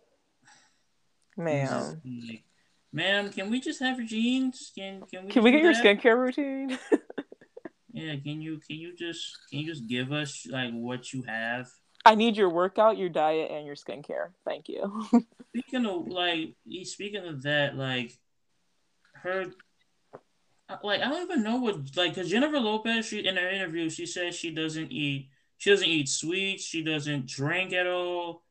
ma'am, 1.38 2.01
Like, 2.03 2.43
Ma'am, 2.93 3.30
can 3.32 3.49
we 3.49 3.61
just 3.61 3.80
have 3.80 3.99
your 3.99 4.07
jeans? 4.07 4.72
Can 4.78 5.03
can 5.09 5.26
we? 5.26 5.32
can 5.32 5.43
we 5.43 5.51
get 5.51 5.61
your 5.61 5.74
skincare 5.74 6.17
routine? 6.17 6.78
Yeah, 7.93 8.15
can 8.24 8.41
you 8.41 8.59
can 8.65 8.78
you 8.78 8.95
just 8.95 9.38
can 9.49 9.59
you 9.59 9.65
just 9.65 9.86
give 9.86 10.13
us 10.13 10.47
like 10.49 10.72
what 10.72 11.11
you 11.11 11.24
have? 11.24 11.67
I 12.05 12.15
need 12.15 12.38
your 12.38 12.49
workout, 12.49 12.97
your 12.97 13.09
diet, 13.09 13.51
and 13.51 13.65
your 13.65 13.76
skincare. 13.76 14.30
Thank 14.45 14.69
you. 14.69 15.07
Speaking 15.49 15.86
of 15.86 16.07
like, 16.07 16.55
speaking 16.84 17.26
of 17.26 17.43
that, 17.43 17.76
like 17.76 18.17
her, 19.15 19.47
like 20.84 21.01
I 21.01 21.09
don't 21.09 21.24
even 21.24 21.43
know 21.43 21.57
what 21.57 21.95
like 21.95 22.13
because 22.15 22.30
Jennifer 22.30 22.59
Lopez, 22.59 23.05
she 23.05 23.19
in 23.26 23.36
her 23.38 23.49
interview, 23.49 23.89
she 23.89 24.05
says 24.05 24.36
she 24.36 24.51
doesn't 24.51 24.91
eat, 24.91 25.30
she 25.57 25.69
doesn't 25.69 25.88
eat 25.88 26.09
sweets, 26.09 26.63
she 26.63 26.84
doesn't 26.84 27.28
drink 27.28 27.74
at 27.74 27.88
all. 27.88 28.43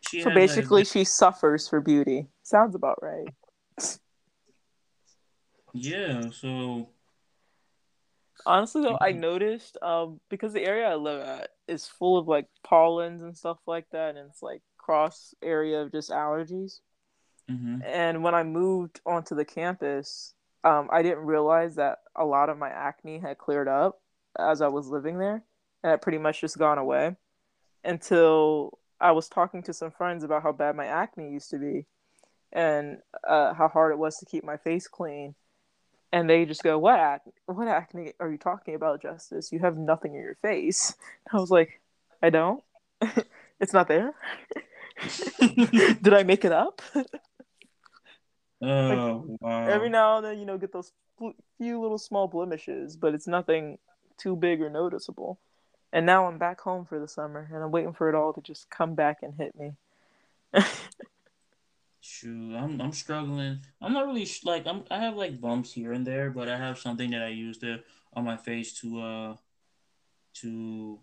She 0.00 0.22
so 0.22 0.30
has, 0.30 0.36
like, 0.36 0.44
basically, 0.48 0.84
she 0.84 1.04
suffers 1.04 1.68
for 1.68 1.80
beauty. 1.80 2.28
Sounds 2.42 2.74
about 2.74 2.98
right. 3.02 3.28
yeah. 5.72 6.30
So 6.30 6.90
Honestly, 8.46 8.82
though, 8.82 8.98
I 9.00 9.12
Mhm. 9.12 9.20
noticed 9.20 9.76
um 9.82 10.20
because 10.28 10.52
the 10.52 10.64
area 10.64 10.88
I 10.88 10.94
live 10.94 11.26
at 11.26 11.50
is 11.66 11.86
full 11.88 12.16
of 12.16 12.28
like 12.28 12.46
pollens 12.62 13.22
and 13.22 13.36
stuff 13.36 13.58
like 13.66 13.88
that, 13.90 14.16
and 14.16 14.28
it's 14.30 14.42
like 14.42 14.62
cross 14.78 15.34
area 15.42 15.82
of 15.82 15.90
just 15.92 16.10
allergies. 16.10 16.80
mhm. 17.50 17.82
And 17.84 18.22
when 18.22 18.34
I 18.34 18.44
moved 18.44 19.00
onto 19.04 19.34
the 19.34 19.44
campus, 19.44 20.34
um, 20.64 20.88
I 20.90 21.02
didn't 21.02 21.26
realize 21.26 21.76
that 21.76 21.98
a 22.14 22.24
lot 22.24 22.48
of 22.48 22.58
my 22.58 22.68
acne 22.68 23.18
had 23.18 23.38
cleared 23.38 23.68
up 23.68 24.00
as 24.38 24.60
I 24.60 24.68
was 24.68 24.88
living 24.88 25.18
there, 25.18 25.42
and 25.82 25.92
it 25.92 26.02
pretty 26.02 26.18
much 26.18 26.40
just 26.40 26.58
gone 26.58 26.78
away 26.78 27.16
until 27.84 28.78
I 29.00 29.12
was 29.12 29.28
talking 29.28 29.62
to 29.64 29.72
some 29.72 29.90
friends 29.90 30.24
about 30.24 30.42
how 30.42 30.52
bad 30.52 30.76
my 30.76 30.86
acne 30.86 31.30
used 31.30 31.50
to 31.50 31.58
be 31.58 31.86
and 32.52 32.98
uh, 33.28 33.54
how 33.54 33.68
hard 33.68 33.92
it 33.92 33.98
was 33.98 34.16
to 34.18 34.26
keep 34.26 34.44
my 34.44 34.56
face 34.56 34.88
clean. 34.88 35.34
And 36.12 36.30
they 36.30 36.44
just 36.44 36.62
go, 36.62 36.78
"What 36.78 36.98
acne? 36.98 37.32
What 37.46 37.68
acne 37.68 38.12
are 38.20 38.30
you 38.30 38.38
talking 38.38 38.74
about, 38.74 39.02
Justice? 39.02 39.52
You 39.52 39.58
have 39.58 39.76
nothing 39.76 40.14
in 40.14 40.20
your 40.20 40.36
face." 40.36 40.94
I 41.32 41.36
was 41.36 41.50
like, 41.50 41.80
"I 42.22 42.30
don't. 42.30 42.62
it's 43.60 43.72
not 43.72 43.88
there. 43.88 44.14
Did 45.40 46.14
I 46.14 46.22
make 46.22 46.44
it 46.44 46.52
up?" 46.52 46.80
Oh 48.62 49.36
wow. 49.40 49.66
every 49.68 49.88
now 49.88 50.16
and 50.18 50.26
then, 50.26 50.38
you 50.38 50.46
know, 50.46 50.58
get 50.58 50.72
those 50.72 50.92
few 51.58 51.80
little 51.80 51.98
small 51.98 52.28
blemishes, 52.28 52.96
but 52.96 53.14
it's 53.14 53.26
nothing 53.26 53.78
too 54.18 54.36
big 54.36 54.60
or 54.60 54.70
noticeable. 54.70 55.38
And 55.92 56.04
now 56.04 56.26
I'm 56.26 56.38
back 56.38 56.60
home 56.60 56.84
for 56.84 56.98
the 56.98 57.08
summer, 57.08 57.48
and 57.52 57.62
I'm 57.62 57.70
waiting 57.70 57.92
for 57.92 58.08
it 58.08 58.14
all 58.14 58.32
to 58.32 58.40
just 58.40 58.68
come 58.70 58.94
back 58.94 59.18
and 59.22 59.34
hit 59.34 59.54
me. 59.58 59.72
Shoot, 62.00 62.54
I'm 62.54 62.80
I'm 62.80 62.92
struggling. 62.92 63.60
I'm 63.80 63.92
not 63.92 64.06
really 64.06 64.26
sh- 64.26 64.44
like 64.44 64.66
I'm. 64.66 64.84
I 64.90 64.98
have 65.00 65.16
like 65.16 65.40
bumps 65.40 65.72
here 65.72 65.92
and 65.92 66.06
there, 66.06 66.30
but 66.30 66.48
I 66.48 66.56
have 66.56 66.78
something 66.78 67.10
that 67.10 67.22
I 67.22 67.28
use 67.28 67.58
to 67.58 67.80
on 68.14 68.24
my 68.24 68.36
face 68.36 68.78
to 68.80 69.00
uh 69.00 69.36
to 70.34 71.00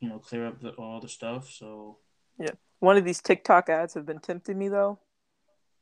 you 0.00 0.08
know 0.08 0.18
clear 0.18 0.46
up 0.46 0.60
the, 0.60 0.70
all 0.70 1.00
the 1.00 1.08
stuff. 1.08 1.50
So 1.50 1.98
yeah, 2.38 2.52
One 2.78 2.96
of 2.96 3.04
these 3.04 3.20
TikTok 3.20 3.68
ads 3.68 3.94
have 3.94 4.06
been 4.06 4.20
tempting 4.20 4.58
me 4.58 4.68
though. 4.68 4.98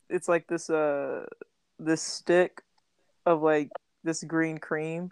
It's 0.08 0.28
like 0.28 0.46
this 0.46 0.70
uh 0.70 1.26
this 1.78 2.02
stick 2.02 2.62
of 3.26 3.42
like 3.42 3.70
this 4.02 4.22
green 4.24 4.58
cream, 4.58 5.10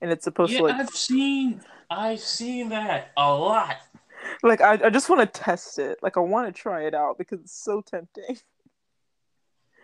and 0.00 0.10
it's 0.10 0.24
supposed 0.24 0.52
yeah, 0.52 0.58
to 0.58 0.64
like 0.64 0.76
I've 0.76 0.90
seen 0.90 1.60
I've 1.90 2.20
seen 2.20 2.68
that 2.70 3.12
a 3.16 3.34
lot. 3.34 3.76
like 4.42 4.60
I, 4.60 4.78
I 4.84 4.90
just 4.90 5.08
want 5.08 5.20
to 5.20 5.40
test 5.40 5.78
it. 5.78 5.98
Like 6.02 6.16
I 6.16 6.20
want 6.20 6.54
to 6.54 6.62
try 6.62 6.84
it 6.84 6.94
out 6.94 7.18
because 7.18 7.40
it's 7.40 7.64
so 7.64 7.80
tempting. 7.80 8.38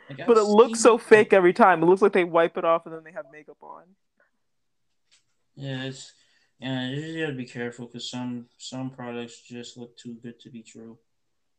Like, 0.08 0.26
But 0.26 0.36
it 0.36 0.44
looks 0.44 0.80
so 0.80 0.98
fake 0.98 1.32
every 1.32 1.52
time. 1.52 1.82
It 1.82 1.86
looks 1.86 2.02
like 2.02 2.12
they 2.12 2.24
wipe 2.24 2.56
it 2.56 2.64
off 2.64 2.86
and 2.86 2.94
then 2.94 3.02
they 3.04 3.12
have 3.12 3.26
makeup 3.32 3.56
on. 3.60 3.82
Yeah, 5.56 5.84
it's 5.84 6.12
yeah. 6.60 6.88
You 6.88 7.02
just 7.02 7.18
gotta 7.18 7.32
be 7.32 7.46
careful 7.46 7.86
because 7.86 8.10
some 8.10 8.46
some 8.58 8.90
products 8.90 9.40
just 9.40 9.76
look 9.76 9.96
too 9.96 10.16
good 10.22 10.38
to 10.40 10.50
be 10.50 10.62
true. 10.62 10.98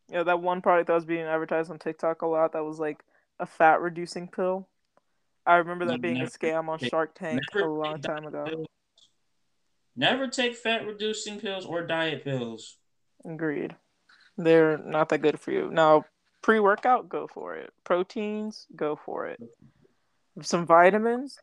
Yeah, 0.10 0.24
that 0.24 0.42
one 0.42 0.62
product 0.62 0.88
that 0.88 0.94
was 0.94 1.06
being 1.06 1.26
advertised 1.26 1.70
on 1.70 1.80
TikTok 1.80 2.22
a 2.22 2.28
lot 2.28 2.54
that 2.54 2.64
was 2.64 2.80
like 2.80 3.04
a 3.40 3.46
fat 3.46 3.82
reducing 3.82 4.28
pill. 4.28 4.68
I 5.46 5.56
remember 5.58 5.86
that 5.86 6.02
being 6.02 6.22
a 6.22 6.26
scam 6.26 6.68
on 6.68 6.80
Shark 6.80 7.14
Tank 7.16 7.42
a 7.56 7.66
long 7.66 8.02
time 8.02 8.26
ago. 8.26 8.46
pills. 8.46 8.68
Never 9.96 10.28
take 10.28 10.56
fat 10.56 10.86
reducing 10.86 11.40
pills 11.40 11.66
or 11.66 11.86
diet 11.86 12.24
pills. 12.24 12.78
Agreed. 13.26 13.76
They're 14.38 14.78
not 14.78 15.10
that 15.10 15.20
good 15.20 15.40
for 15.40 15.52
you. 15.52 15.70
Now, 15.72 16.06
pre 16.42 16.60
workout, 16.60 17.10
go 17.10 17.28
for 17.28 17.56
it. 17.56 17.72
Proteins, 17.84 18.68
go 18.76 18.96
for 18.96 19.28
it. 19.28 19.40
Some 20.42 20.68
vitamins, 20.68 21.40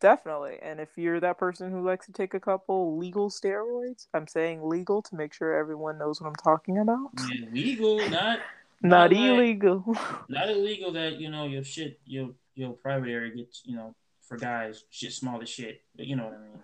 definitely. 0.00 0.58
And 0.62 0.80
if 0.80 0.96
you're 0.96 1.20
that 1.20 1.38
person 1.38 1.70
who 1.70 1.80
likes 1.84 2.06
to 2.06 2.12
take 2.12 2.34
a 2.34 2.40
couple 2.40 2.96
legal 2.98 3.30
steroids, 3.30 4.06
I'm 4.14 4.26
saying 4.26 4.68
legal 4.68 5.02
to 5.02 5.14
make 5.16 5.32
sure 5.32 5.54
everyone 5.56 5.98
knows 5.98 6.20
what 6.20 6.28
I'm 6.28 6.34
talking 6.36 6.78
about. 6.78 7.10
Yeah, 7.32 7.46
legal, 7.52 7.98
not 8.10 8.40
Not 8.80 9.10
Not 9.10 9.12
like- 9.12 9.18
illegal. 9.20 9.96
not 10.28 10.48
illegal 10.50 10.92
that 10.92 11.18
you 11.20 11.30
know 11.30 11.46
your 11.46 11.64
shit 11.64 11.98
your 12.06 12.30
your 12.54 12.74
private 12.74 13.08
area 13.08 13.34
gets 13.34 13.62
you 13.64 13.74
know 13.74 13.92
for 14.22 14.36
guys 14.36 14.84
shit 14.90 15.12
small 15.12 15.42
as 15.42 15.48
shit 15.48 15.82
but 15.96 16.06
you 16.06 16.14
know 16.14 16.24
what 16.26 16.34
i 16.34 16.38
mean 16.38 16.62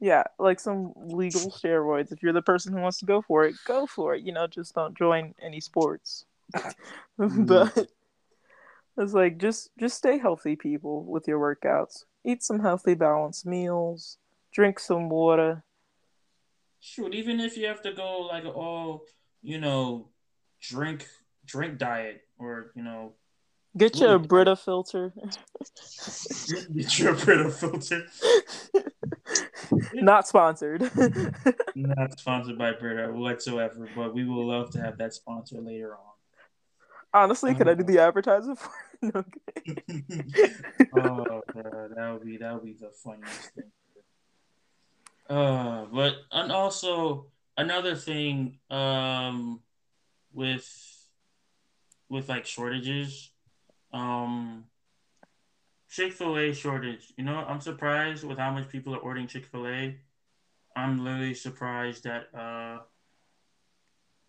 yeah, 0.00 0.24
like 0.36 0.58
some 0.58 0.92
legal 0.96 1.48
steroids. 1.52 2.10
If 2.10 2.24
you're 2.24 2.32
the 2.32 2.42
person 2.42 2.72
who 2.72 2.80
wants 2.80 2.98
to 2.98 3.04
go 3.06 3.22
for 3.22 3.44
it, 3.44 3.54
go 3.64 3.86
for 3.86 4.16
it. 4.16 4.24
You 4.24 4.32
know, 4.32 4.48
just 4.48 4.74
don't 4.74 4.98
join 4.98 5.32
any 5.40 5.60
sports. 5.60 6.24
Mm-hmm. 7.20 7.44
but 7.44 7.86
it's 8.98 9.12
like 9.12 9.38
just 9.38 9.70
just 9.78 9.96
stay 9.96 10.18
healthy, 10.18 10.56
people, 10.56 11.04
with 11.04 11.28
your 11.28 11.38
workouts. 11.38 12.04
Eat 12.24 12.42
some 12.42 12.60
healthy, 12.60 12.94
balanced 12.94 13.46
meals. 13.46 14.18
Drink 14.52 14.78
some 14.78 15.08
water. 15.08 15.64
shoot 16.80 17.14
even 17.14 17.40
if 17.40 17.56
you 17.56 17.66
have 17.66 17.80
to 17.82 17.92
go 17.92 18.20
like 18.22 18.44
all 18.44 19.04
you 19.42 19.58
know 19.58 20.08
drink 20.60 21.06
drink 21.46 21.78
diet 21.78 22.22
or 22.38 22.72
you 22.74 22.82
know 22.82 23.12
Get 23.74 23.96
your 24.00 24.16
Ooh. 24.16 24.18
Brita 24.18 24.54
filter. 24.54 25.14
get 26.76 26.98
your 26.98 27.14
Brita 27.14 27.48
filter 27.50 28.06
Not 29.94 30.28
sponsored. 30.28 30.90
Not 31.74 32.18
sponsored 32.20 32.58
by 32.58 32.72
Brita 32.72 33.10
whatsoever, 33.12 33.88
but 33.96 34.12
we 34.14 34.24
will 34.24 34.46
love 34.46 34.70
to 34.72 34.80
have 34.80 34.98
that 34.98 35.14
sponsor 35.14 35.60
later 35.60 35.92
on. 35.94 36.11
Honestly, 37.14 37.54
can 37.54 37.68
I 37.68 37.74
do 37.74 37.84
the 37.84 37.98
advertising 37.98 38.56
for 38.56 38.70
it? 39.02 39.14
No, 39.14 39.24
oh, 40.96 41.42
bro, 41.52 41.88
that 41.94 42.12
would 42.12 42.24
be 42.24 42.36
that 42.38 42.54
would 42.54 42.64
be 42.64 42.72
the 42.72 42.90
funniest 42.90 43.50
thing. 43.54 43.70
Uh, 45.28 45.86
but 45.92 46.14
and 46.30 46.50
also 46.50 47.26
another 47.56 47.94
thing, 47.96 48.58
um, 48.70 49.60
with 50.32 50.66
with 52.08 52.28
like 52.28 52.46
shortages, 52.46 53.30
um, 53.92 54.64
Chick 55.90 56.12
Fil 56.12 56.38
A 56.38 56.52
shortage. 56.54 57.12
You 57.16 57.24
know, 57.24 57.36
I'm 57.36 57.60
surprised 57.60 58.24
with 58.24 58.38
how 58.38 58.52
much 58.52 58.68
people 58.68 58.94
are 58.94 58.98
ordering 58.98 59.26
Chick 59.26 59.46
Fil 59.46 59.66
A. 59.66 59.96
I'm 60.74 61.04
literally 61.04 61.34
surprised 61.34 62.04
that 62.04 62.28
uh, 62.34 62.78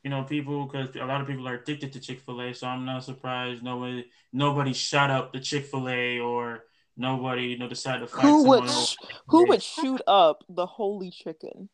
you 0.04 0.10
know, 0.10 0.24
people 0.24 0.66
because 0.66 0.96
a 0.96 1.06
lot 1.06 1.22
of 1.22 1.28
people 1.28 1.48
are 1.48 1.56
addicted 1.56 1.94
to 1.94 2.00
Chick 2.00 2.20
Fil 2.20 2.42
A. 2.42 2.54
So 2.54 2.68
I'm 2.68 2.86
not 2.86 3.04
surprised 3.04 3.64
nobody 3.64 4.06
nobody 4.32 4.74
shot 4.74 5.10
up 5.10 5.34
the 5.34 5.40
Chick 5.40 5.66
Fil 5.66 5.90
A 5.90 6.20
or 6.20 6.64
nobody 6.96 7.44
you 7.44 7.58
know 7.58 7.68
decided 7.68 8.02
to 8.02 8.08
fight 8.08 8.22
who 8.22 8.48
would 8.48 8.70
sh- 8.70 8.96
who 9.28 9.48
would 9.48 9.64
shoot 9.64 10.02
up 10.08 10.44
the 10.50 10.66
holy 10.66 11.10
chicken 11.10 11.70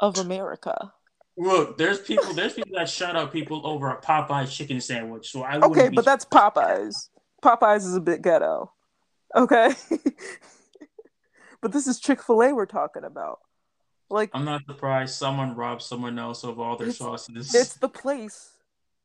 of 0.00 0.18
America? 0.18 0.92
Look, 1.36 1.78
there's 1.78 2.00
people 2.00 2.32
there's 2.34 2.52
people 2.52 2.76
that 2.76 2.88
shot 2.88 3.16
up 3.16 3.32
people 3.32 3.66
over 3.66 3.90
a 3.90 4.00
Popeyes 4.00 4.52
chicken 4.52 4.80
sandwich. 4.80 5.30
So 5.30 5.42
I 5.42 5.56
wouldn't 5.56 5.76
Okay, 5.76 5.88
but 5.88 6.04
that's 6.04 6.24
Popeyes. 6.24 7.08
Popeyes 7.42 7.78
is 7.78 7.96
a 7.96 8.00
bit 8.00 8.22
ghetto. 8.22 8.72
Okay. 9.34 9.72
but 11.60 11.72
this 11.72 11.86
is 11.86 11.98
Chick 11.98 12.22
fil 12.22 12.42
A 12.42 12.54
we're 12.54 12.66
talking 12.66 13.04
about. 13.04 13.40
Like, 14.10 14.30
I'm 14.34 14.44
not 14.44 14.62
surprised 14.66 15.14
someone 15.14 15.56
robbed 15.56 15.82
someone 15.82 16.18
else 16.18 16.44
of 16.44 16.58
all 16.60 16.76
their 16.76 16.88
It's- 16.88 16.98
sauces. 16.98 17.54
it's 17.54 17.74
the 17.76 17.88
place 17.88 18.52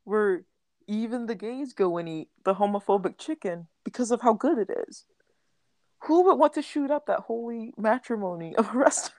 where 0.04 0.44
even 0.86 1.26
the 1.26 1.34
gays 1.34 1.72
go 1.72 1.98
and 1.98 2.08
eat 2.08 2.28
the 2.44 2.54
homophobic 2.54 3.16
chicken 3.18 3.68
because 3.84 4.10
of 4.10 4.20
how 4.20 4.32
good 4.34 4.58
it 4.58 4.70
is. 4.88 5.04
Who 6.04 6.24
would 6.24 6.34
want 6.36 6.54
to 6.54 6.62
shoot 6.62 6.90
up 6.90 7.06
that 7.06 7.20
holy 7.20 7.72
matrimony 7.76 8.56
of 8.56 8.74
a 8.74 8.78
restaurant? 8.78 9.14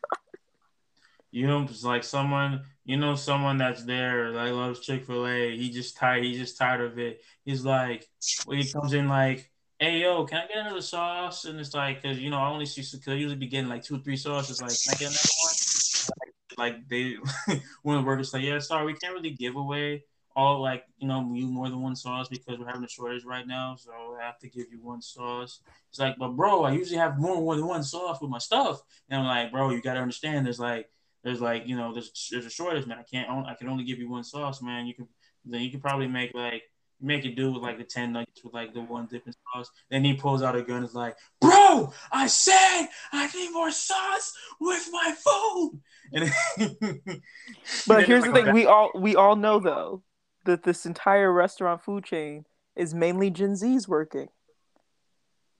You 1.31 1.47
know, 1.47 1.61
it's 1.63 1.83
like 1.83 2.03
someone, 2.03 2.63
you 2.83 2.97
know, 2.97 3.15
someone 3.15 3.57
that's 3.57 3.85
there 3.85 4.33
that 4.33 4.53
loves 4.53 4.81
Chick 4.81 5.05
Fil 5.05 5.25
A. 5.27 5.55
He 5.55 5.69
just 5.69 5.95
tired. 5.95 6.25
He's 6.25 6.37
just 6.37 6.57
tired 6.57 6.81
of 6.81 6.99
it. 6.99 7.21
He's 7.45 7.63
like, 7.63 8.05
when 8.45 8.57
he 8.57 8.69
comes 8.69 8.91
in, 8.91 9.07
like, 9.07 9.49
"Hey, 9.79 10.01
yo, 10.01 10.25
can 10.25 10.39
I 10.39 10.47
get 10.47 10.57
another 10.57 10.81
sauce?" 10.81 11.45
And 11.45 11.57
it's 11.57 11.73
like, 11.73 12.03
cause 12.03 12.17
you 12.17 12.29
know, 12.31 12.37
I 12.37 12.49
only 12.49 12.65
see, 12.65 12.81
cause 12.81 13.07
I 13.07 13.13
usually 13.13 13.37
be 13.37 13.47
getting 13.47 13.69
like 13.69 13.81
two 13.83 13.95
or 13.95 13.99
three 13.99 14.17
sauces. 14.17 14.61
Like, 14.61 14.71
can 14.71 14.91
I 14.91 14.97
get 14.97 15.07
another 15.11 15.29
one? 15.43 15.53
Like 16.57 16.87
they, 16.87 17.15
one 17.83 17.97
of 17.97 18.03
the 18.03 18.07
workers 18.07 18.33
like, 18.33 18.43
"Yeah, 18.43 18.59
sorry, 18.59 18.85
we 18.85 18.93
can't 18.93 19.13
really 19.13 19.31
give 19.31 19.55
away 19.55 20.03
all 20.33 20.61
like 20.61 20.85
you 20.97 21.07
know 21.07 21.29
you 21.33 21.47
more 21.47 21.69
than 21.69 21.81
one 21.81 21.95
sauce 21.95 22.29
because 22.29 22.57
we're 22.57 22.65
having 22.67 22.83
a 22.83 22.87
shortage 22.87 23.23
right 23.25 23.47
now, 23.47 23.75
so 23.75 23.91
I 24.19 24.25
have 24.25 24.39
to 24.39 24.49
give 24.49 24.67
you 24.71 24.79
one 24.81 25.01
sauce." 25.01 25.61
It's 25.89 25.99
like, 25.99 26.17
but 26.17 26.29
bro, 26.29 26.63
I 26.63 26.71
usually 26.71 26.97
have 26.97 27.19
more 27.19 27.55
than 27.55 27.65
one 27.67 27.83
sauce 27.83 28.21
with 28.21 28.29
my 28.31 28.37
stuff, 28.39 28.81
and 29.09 29.21
I'm 29.21 29.27
like, 29.27 29.51
bro, 29.51 29.71
you 29.71 29.81
gotta 29.81 29.99
understand, 29.99 30.45
there's 30.45 30.59
like 30.59 30.89
there's 31.23 31.41
like 31.41 31.67
you 31.67 31.75
know 31.75 31.93
there's 31.93 32.29
there's 32.31 32.45
a 32.45 32.49
shortage 32.49 32.85
man. 32.85 32.99
I 32.99 33.03
can't 33.03 33.29
i 33.47 33.53
can 33.55 33.69
only 33.69 33.83
give 33.83 33.99
you 33.99 34.09
one 34.09 34.23
sauce 34.23 34.61
man. 34.61 34.85
You 34.87 34.95
can 34.95 35.07
then 35.45 35.61
you 35.61 35.71
can 35.71 35.81
probably 35.81 36.07
make 36.07 36.33
like 36.33 36.63
make 37.01 37.25
it 37.25 37.35
do 37.35 37.51
with 37.51 37.61
like 37.61 37.77
the 37.77 37.83
10 37.83 38.13
nuggets 38.13 38.43
with 38.43 38.53
like 38.53 38.73
the 38.73 38.81
one 38.81 39.07
dipping 39.07 39.33
sauce. 39.53 39.69
Then 39.89 40.03
he 40.03 40.13
pulls 40.13 40.41
out 40.41 40.55
a 40.55 40.61
gun 40.61 40.77
and 40.77 40.85
is 40.85 40.95
like 40.95 41.15
bro 41.39 41.91
i 42.11 42.27
said 42.27 42.87
i 43.11 43.27
need 43.35 43.51
more 43.51 43.71
sauce 43.71 44.33
with 44.59 44.87
my 44.91 45.15
food. 45.23 45.81
And 46.13 47.21
But 47.87 48.05
here's 48.05 48.23
the 48.23 48.33
thing: 48.33 48.51
we 48.53 48.65
all 48.65 48.91
we 48.95 49.15
all 49.15 49.35
know 49.35 49.59
though 49.59 50.03
that 50.45 50.63
this 50.63 50.85
entire 50.85 51.31
restaurant 51.31 51.81
food 51.81 52.03
chain 52.03 52.45
is 52.75 52.93
mainly 52.93 53.29
Gen 53.29 53.53
Zs 53.53 53.87
working. 53.87 54.27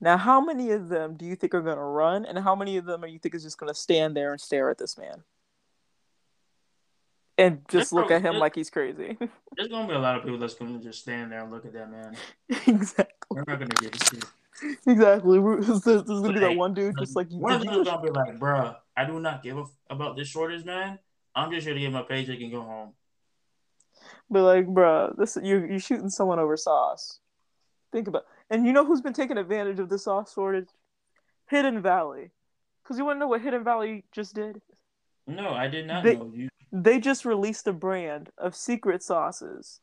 Now, 0.00 0.16
how 0.16 0.40
many 0.40 0.72
of 0.72 0.88
them 0.88 1.16
do 1.16 1.24
you 1.24 1.36
think 1.36 1.54
are 1.54 1.62
going 1.62 1.76
to 1.76 1.82
run, 1.82 2.24
and 2.24 2.38
how 2.38 2.56
many 2.56 2.76
of 2.76 2.84
them 2.84 3.04
are 3.04 3.06
you 3.06 3.20
think 3.20 3.34
is 3.34 3.44
just 3.44 3.58
going 3.58 3.72
to 3.72 3.78
stand 3.78 4.16
there 4.16 4.32
and 4.32 4.40
stare 4.40 4.68
at 4.68 4.78
this 4.78 4.98
man 4.98 5.22
and 7.38 7.60
just 7.68 7.90
That's 7.90 7.92
look 7.92 8.10
at 8.10 8.22
him 8.22 8.36
like 8.38 8.54
he's 8.54 8.70
crazy? 8.70 9.16
there's 9.56 9.68
gonna 9.68 9.88
be 9.88 9.94
a 9.94 9.98
lot 9.98 10.16
of 10.16 10.22
people 10.22 10.38
that's 10.38 10.54
gonna 10.54 10.78
just 10.78 11.00
stand 11.00 11.32
there 11.32 11.40
and 11.40 11.50
look 11.50 11.64
at 11.64 11.72
that 11.72 11.90
man 11.90 12.14
exactly, 12.66 13.04
we're 13.30 13.44
not 13.46 13.58
gonna 13.58 13.66
give 13.80 13.92
a 13.94 14.04
shit 14.04 14.24
exactly. 14.86 15.38
We're- 15.38 15.60
This, 15.60 15.80
this 15.80 16.02
is 16.02 16.08
going 16.08 16.22
to 16.24 16.32
be 16.34 16.38
that 16.40 16.56
one 16.56 16.72
dude 16.74 16.94
just 16.98 17.16
like 17.16 17.28
one 17.30 17.54
of 17.54 17.62
them 17.62 17.74
you 17.74 17.84
gonna 17.84 18.02
be 18.02 18.10
like 18.10 18.38
bruh 18.38 18.76
i 18.96 19.04
do 19.04 19.18
not 19.18 19.42
give 19.42 19.56
a 19.58 19.62
f- 19.62 19.70
about 19.90 20.16
this 20.16 20.28
shortage 20.28 20.64
man 20.64 20.98
i'm 21.34 21.50
just 21.50 21.66
here 21.66 21.74
to 21.74 21.80
get 21.80 21.90
my 21.92 22.02
paycheck 22.02 22.40
and 22.40 22.52
go 22.52 22.62
home 22.62 22.92
Be 24.30 24.38
like, 24.40 24.66
bruh, 24.66 25.16
this 25.16 25.36
you 25.42 25.64
you're 25.66 25.78
shooting 25.80 26.08
someone 26.10 26.38
over 26.38 26.56
sauce. 26.56 27.18
Think 27.92 28.08
about, 28.08 28.24
and 28.50 28.66
you 28.66 28.72
know 28.72 28.84
who's 28.86 29.02
been 29.02 29.12
taking 29.12 29.36
advantage 29.36 29.78
of 29.78 29.88
the 29.90 29.98
sauce 29.98 30.32
shortage? 30.32 30.68
Hidden 31.50 31.82
Valley, 31.82 32.30
because 32.82 32.96
you 32.98 33.04
want 33.04 33.16
to 33.16 33.20
know 33.20 33.26
what 33.28 33.42
Hidden 33.42 33.64
Valley 33.64 34.04
just 34.12 34.34
did? 34.34 34.60
no 35.26 35.50
i 35.50 35.68
did 35.68 35.86
not 35.86 36.02
They- 36.02 36.16
know 36.16 36.30
you 36.34 36.48
They 36.72 36.98
just 36.98 37.26
released 37.26 37.66
a 37.66 37.72
brand 37.72 38.30
of 38.38 38.56
secret 38.56 39.02
sauces, 39.02 39.80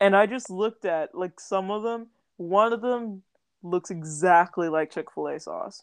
and 0.00 0.16
I 0.16 0.26
just 0.26 0.48
looked 0.48 0.84
at 0.86 1.14
like 1.14 1.38
some 1.38 1.70
of 1.70 1.82
them. 1.82 2.08
One 2.38 2.72
of 2.72 2.80
them 2.80 3.22
looks 3.62 3.90
exactly 3.90 4.68
like 4.68 4.90
Chick 4.90 5.12
Fil 5.14 5.28
A 5.28 5.38
sauce. 5.38 5.82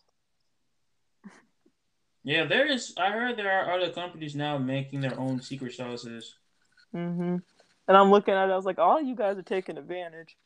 Yeah, 2.23 2.45
there 2.45 2.67
is. 2.67 2.93
I 2.97 3.11
heard 3.11 3.37
there 3.37 3.51
are 3.51 3.71
other 3.73 3.91
companies 3.91 4.35
now 4.35 4.57
making 4.57 5.01
their 5.01 5.19
own 5.19 5.41
secret 5.41 5.73
sauces. 5.73 6.35
Mm-hmm. 6.95 7.37
And 7.87 7.97
I'm 7.97 8.11
looking 8.11 8.33
at 8.33 8.49
it, 8.49 8.51
I 8.51 8.55
was 8.55 8.65
like, 8.65 8.79
all 8.79 9.01
you 9.01 9.15
guys 9.15 9.37
are 9.37 9.43
taking 9.43 9.77
advantage. 9.77 10.37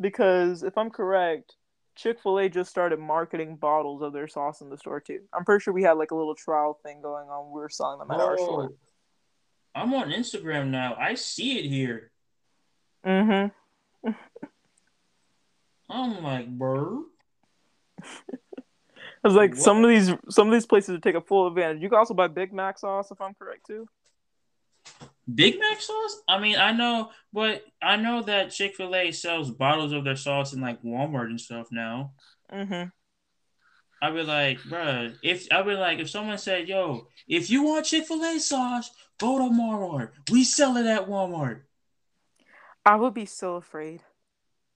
Because 0.00 0.62
if 0.62 0.76
I'm 0.78 0.90
correct, 0.90 1.56
Chick 1.94 2.18
fil 2.22 2.38
A 2.38 2.48
just 2.48 2.70
started 2.70 2.98
marketing 2.98 3.56
bottles 3.56 4.02
of 4.02 4.12
their 4.12 4.28
sauce 4.28 4.60
in 4.60 4.70
the 4.70 4.78
store 4.78 5.00
too. 5.00 5.20
I'm 5.34 5.44
pretty 5.44 5.62
sure 5.62 5.74
we 5.74 5.82
had 5.82 5.92
like 5.98 6.10
a 6.10 6.16
little 6.16 6.34
trial 6.34 6.78
thing 6.82 7.02
going 7.02 7.28
on. 7.28 7.52
We 7.52 7.60
were 7.60 7.68
selling 7.68 7.98
them 7.98 8.10
at 8.10 8.20
our 8.20 8.38
store. 8.38 8.72
I'm 9.74 9.94
on 9.94 10.10
Instagram 10.10 10.68
now. 10.68 10.96
I 10.98 11.14
see 11.14 11.58
it 11.58 11.64
here. 11.64 12.10
Mm-hmm. 13.06 14.10
I'm 15.88 16.22
like, 16.22 16.48
bro. 16.48 17.04
I 18.02 19.28
was 19.28 19.34
like, 19.34 19.52
What? 19.52 19.60
some 19.60 19.84
of 19.84 19.90
these 19.90 20.12
some 20.30 20.48
of 20.48 20.52
these 20.52 20.66
places 20.66 20.98
take 21.02 21.14
a 21.14 21.20
full 21.20 21.46
advantage. 21.46 21.82
You 21.82 21.88
can 21.88 21.98
also 21.98 22.14
buy 22.14 22.28
Big 22.28 22.52
Mac 22.52 22.78
sauce 22.78 23.10
if 23.10 23.20
I'm 23.20 23.34
correct 23.34 23.66
too. 23.66 23.86
Big 25.32 25.58
Mac 25.60 25.80
sauce? 25.80 26.22
I 26.26 26.40
mean, 26.40 26.56
I 26.56 26.72
know, 26.72 27.10
but 27.32 27.64
I 27.82 27.96
know 27.96 28.22
that 28.22 28.50
Chick 28.50 28.74
Fil 28.76 28.94
A 28.94 29.12
sells 29.12 29.50
bottles 29.50 29.92
of 29.92 30.04
their 30.04 30.16
sauce 30.16 30.52
in 30.52 30.60
like 30.60 30.82
Walmart 30.82 31.26
and 31.26 31.40
stuff 31.40 31.68
now. 31.70 32.12
Mm-hmm. 32.52 32.88
I'd 34.02 34.14
be 34.14 34.22
like, 34.22 34.58
bruh, 34.60 35.14
if 35.22 35.46
I'd 35.52 35.66
be 35.66 35.74
like, 35.74 35.98
if 35.98 36.08
someone 36.08 36.38
said, 36.38 36.68
yo, 36.68 37.08
if 37.28 37.50
you 37.50 37.62
want 37.62 37.84
Chick 37.86 38.06
Fil 38.06 38.24
A 38.24 38.38
sauce, 38.38 38.90
go 39.18 39.38
to 39.38 39.44
Walmart. 39.44 40.10
We 40.30 40.44
sell 40.44 40.76
it 40.78 40.86
at 40.86 41.06
Walmart. 41.06 41.62
I 42.84 42.96
would 42.96 43.12
be 43.12 43.26
so 43.26 43.56
afraid. 43.56 44.00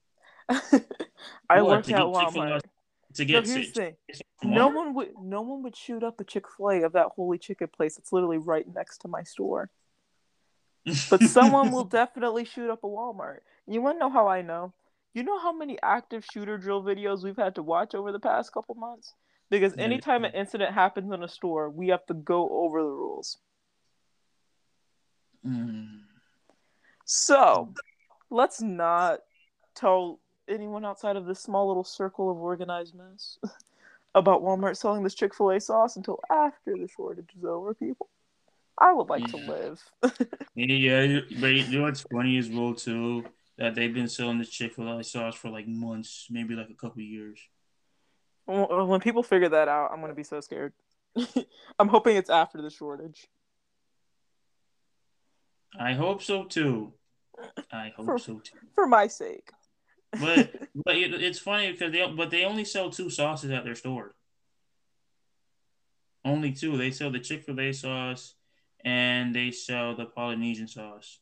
I 0.48 1.62
What, 1.62 1.66
worked 1.66 1.88
at 1.88 2.00
Walmart. 2.00 2.60
To 3.14 3.24
No, 3.24 3.40
get 3.40 3.46
here's 3.46 3.72
the. 3.72 3.94
No 4.42 4.68
one 4.68 4.92
would 4.94 5.10
no 5.22 5.40
one 5.40 5.62
would 5.62 5.76
shoot 5.76 6.02
up 6.02 6.20
a 6.20 6.24
Chick 6.24 6.44
fil 6.54 6.70
A 6.70 6.82
of 6.82 6.92
that 6.92 7.08
holy 7.16 7.38
chicken 7.38 7.68
place 7.68 7.96
that's 7.96 8.12
literally 8.12 8.38
right 8.38 8.66
next 8.74 8.98
to 8.98 9.08
my 9.08 9.22
store. 9.22 9.70
But 11.08 11.22
someone 11.28 11.70
will 11.72 11.84
definitely 11.84 12.44
shoot 12.44 12.70
up 12.70 12.84
a 12.84 12.86
Walmart. 12.86 13.38
You 13.66 13.80
wanna 13.80 14.00
know 14.00 14.10
how 14.10 14.26
I 14.28 14.42
know? 14.42 14.74
You 15.14 15.22
know 15.22 15.38
how 15.38 15.52
many 15.52 15.78
active 15.80 16.24
shooter 16.24 16.58
drill 16.58 16.82
videos 16.82 17.22
we've 17.22 17.36
had 17.36 17.54
to 17.54 17.62
watch 17.62 17.94
over 17.94 18.10
the 18.10 18.18
past 18.18 18.52
couple 18.52 18.74
months? 18.74 19.14
Because 19.48 19.72
anytime 19.78 20.24
an 20.24 20.32
incident 20.34 20.74
happens 20.74 21.12
in 21.12 21.22
a 21.22 21.28
store, 21.28 21.70
we 21.70 21.88
have 21.88 22.04
to 22.06 22.14
go 22.14 22.48
over 22.48 22.82
the 22.82 22.88
rules. 22.88 23.38
Mm. 25.46 26.00
So 27.04 27.72
let's 28.28 28.60
not 28.60 29.20
tell 29.76 30.18
anyone 30.48 30.84
outside 30.84 31.14
of 31.14 31.26
this 31.26 31.40
small 31.40 31.68
little 31.68 31.84
circle 31.84 32.28
of 32.28 32.38
organized 32.38 32.96
mess 32.96 33.38
about 34.16 34.42
Walmart 34.42 34.76
selling 34.76 35.04
this 35.04 35.14
Chick 35.14 35.32
fil 35.32 35.52
A 35.52 35.60
sauce 35.60 35.94
until 35.94 36.18
after 36.28 36.76
the 36.76 36.88
shortage 36.88 37.30
is 37.38 37.44
over, 37.44 37.72
people. 37.74 38.08
I 38.76 38.92
would 38.92 39.08
like 39.08 39.26
to 39.26 39.36
live. 39.36 39.80
Yeah, 40.56 41.18
but 41.40 41.48
you 41.48 41.78
know 41.78 41.82
what's 41.82 42.02
funny 42.12 42.38
as 42.38 42.48
well 42.48 42.74
too 42.74 43.24
that 43.58 43.74
they've 43.74 43.94
been 43.94 44.08
selling 44.08 44.38
the 44.38 44.44
Chick 44.44 44.74
Fil 44.74 44.98
A 44.98 45.04
sauce 45.04 45.34
for 45.34 45.48
like 45.48 45.68
months, 45.68 46.26
maybe 46.30 46.54
like 46.54 46.70
a 46.70 46.74
couple 46.74 47.02
years. 47.02 47.40
When 48.46 48.66
uh, 48.70 48.84
when 48.84 49.00
people 49.00 49.22
figure 49.22 49.48
that 49.48 49.68
out, 49.68 49.90
I'm 49.92 50.00
going 50.00 50.10
to 50.10 50.16
be 50.16 50.24
so 50.24 50.40
scared. 50.40 50.72
I'm 51.78 51.88
hoping 51.88 52.16
it's 52.16 52.30
after 52.30 52.60
the 52.60 52.70
shortage. 52.70 53.28
I 55.78 55.92
hope 55.94 56.22
so 56.22 56.44
too. 56.44 56.92
I 57.72 57.92
hope 57.96 58.06
For- 58.06 58.18
so 58.18 58.38
too. 58.38 58.58
For 58.74 58.86
my 58.86 59.06
sake. 59.06 59.50
But 60.12 60.54
but 60.84 60.96
it, 60.96 61.14
it's 61.14 61.38
funny 61.38 61.72
because 61.72 61.92
they 61.92 62.06
but 62.06 62.30
they 62.30 62.44
only 62.44 62.64
sell 62.64 62.90
two 62.90 63.10
sauces 63.10 63.50
at 63.50 63.64
their 63.64 63.74
store. 63.74 64.14
Only 66.24 66.52
two. 66.52 66.76
They 66.76 66.90
sell 66.90 67.10
the 67.10 67.20
Chick 67.20 67.44
Fil 67.44 67.60
A 67.60 67.72
sauce, 67.72 68.34
and 68.84 69.34
they 69.34 69.50
sell 69.50 69.94
the 69.94 70.06
Polynesian 70.06 70.68
sauce. 70.68 71.20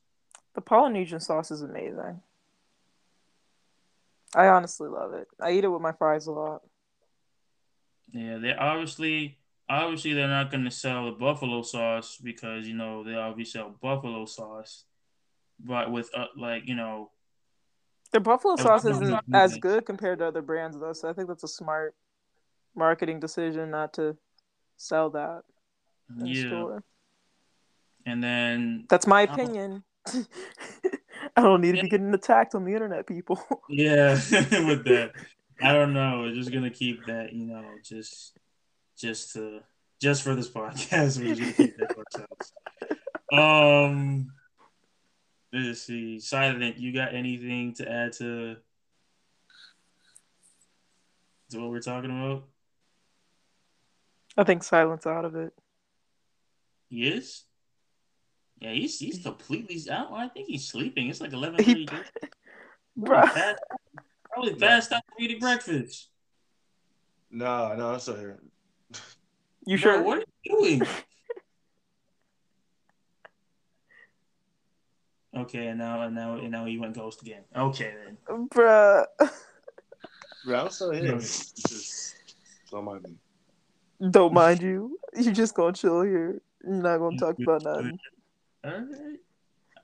The 0.55 0.61
Polynesian 0.61 1.20
sauce 1.20 1.50
is 1.50 1.62
amazing. 1.62 2.20
I 4.34 4.48
honestly 4.48 4.88
love 4.88 5.12
it. 5.14 5.28
I 5.40 5.53
eat 5.53 5.64
it 5.64 5.68
with 5.68 5.82
my 5.82 5.92
fries 5.92 6.26
a 6.26 6.32
lot. 6.32 6.62
Yeah, 8.12 8.38
they 8.38 8.55
obviously 8.55 9.38
obviously 9.68 10.12
they're 10.12 10.28
not 10.28 10.50
going 10.50 10.64
to 10.64 10.70
sell 10.70 11.07
the 11.07 11.12
buffalo 11.12 11.62
sauce 11.62 12.18
because 12.22 12.66
you 12.66 12.74
know 12.74 13.03
they 13.05 13.14
obviously 13.14 13.59
sell 13.61 13.74
buffalo 13.80 14.26
sauce, 14.26 14.84
but 15.59 15.90
with 15.90 16.11
uh, 16.14 16.26
like 16.36 16.66
you 16.66 16.74
know 16.74 17.11
The 18.12 18.20
buffalo 18.20 18.57
sauce 18.57 18.84
isn't 18.84 19.20
as 19.32 19.57
good 19.59 19.86
compared 19.86 20.18
to 20.18 20.26
other 20.26 20.42
brands 20.42 20.78
though, 20.78 20.92
so 20.92 21.09
I 21.09 21.12
think 21.12 21.28
that's 21.28 21.44
a 21.44 21.48
smart 21.48 21.94
marketing 22.74 23.20
decision 23.20 23.70
not 23.70 23.94
to 23.94 24.16
sell 24.76 25.11
that 25.11 25.42
in 26.18 26.26
yeah, 26.26 26.48
store. 26.48 26.84
and 28.07 28.22
then 28.22 28.86
That's 28.88 29.07
my 29.07 29.22
opinion. 29.22 29.84
I 31.36 31.42
don't 31.42 31.61
need 31.61 31.76
to 31.76 31.82
be 31.82 31.88
getting 31.88 32.12
attacked 32.12 32.55
on 32.55 32.64
the 32.64 32.72
internet, 32.72 33.07
people. 33.07 33.40
yeah 33.68 34.12
with 34.32 34.84
that 34.84 35.12
I 35.62 35.72
don't 35.72 35.94
know. 35.94 36.20
We're 36.22 36.34
just 36.34 36.53
gonna 36.53 36.70
keep 36.70 37.07
that 37.07 37.32
you 37.32 37.46
know 37.46 37.64
just 37.84 38.36
just 38.98 39.34
to 39.34 39.61
just 40.00 40.22
for 40.22 40.34
this 40.34 40.48
podcast. 40.48 41.20
We're 41.20 41.34
just 41.34 41.57
gonna 41.57 41.68
keep 41.68 41.76
that 41.78 41.96
ourselves. 41.96 42.53
Um. 43.32 44.32
Let's 45.53 45.82
see. 45.82 46.18
Silent, 46.18 46.78
you 46.78 46.94
got 46.94 47.14
anything 47.14 47.74
to 47.74 47.90
add 47.90 48.12
to, 48.14 48.57
to 51.50 51.61
what 51.61 51.70
we're 51.70 51.80
talking 51.80 52.11
about? 52.11 52.44
I 54.36 54.44
think 54.44 54.62
silence 54.62 55.07
out 55.07 55.26
of 55.26 55.36
it. 55.36 55.53
He 56.88 57.07
is. 57.07 57.44
Yeah, 58.62 58.72
he's 58.74 58.96
he's 59.00 59.18
completely. 59.20 59.82
I, 59.90 60.04
I 60.04 60.28
think 60.28 60.46
he's 60.46 60.68
sleeping. 60.68 61.08
It's 61.08 61.20
like 61.20 61.32
eleven 61.32 61.60
He- 61.64 61.84
thirty. 61.84 62.04
Bruh. 62.96 63.26
Probably, 63.32 63.54
probably 64.30 64.54
fast 64.54 64.92
after 64.92 65.12
eating 65.18 65.40
breakfast. 65.40 66.10
No, 67.28 67.74
no, 67.74 67.90
I'm 67.94 67.98
still 67.98 68.16
here. 68.16 68.38
You 69.66 69.78
Bro, 69.78 69.92
sure? 69.92 70.02
what 70.04 70.18
are 70.18 70.24
you 70.44 70.60
doing? 70.60 70.82
okay, 75.38 75.66
and 75.66 75.78
now 75.78 76.02
and 76.02 76.14
now 76.14 76.36
and 76.36 76.52
now 76.52 76.64
he 76.64 76.78
went 76.78 76.94
ghost 76.94 77.20
again. 77.22 77.42
Okay 77.56 77.92
then. 78.04 78.16
Bruh. 78.48 79.06
Bro, 80.44 80.60
I'm 80.60 80.70
still 80.70 80.92
here. 80.92 81.16
It's 81.16 81.50
just 81.52 82.14
don't 82.70 82.84
mind 82.84 83.02
me. 83.02 84.08
Don't 84.10 84.32
mind 84.32 84.62
you. 84.62 85.00
You 85.16 85.32
just 85.32 85.54
gonna 85.54 85.72
chill 85.72 86.02
here. 86.02 86.40
You're 86.62 86.74
not 86.74 86.98
gonna 86.98 87.16
talk 87.16 87.36
about 87.40 87.64
nothing. 87.64 87.98
All 88.64 88.70
right. 88.70 89.18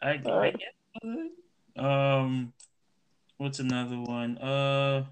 I, 0.01 0.11
I 0.11 0.23
Alright. 0.25 0.57
get. 0.57 1.85
Um, 1.85 2.53
what's 3.39 3.59
another 3.59 3.99
one? 3.99 4.39
Uh, 4.39 5.07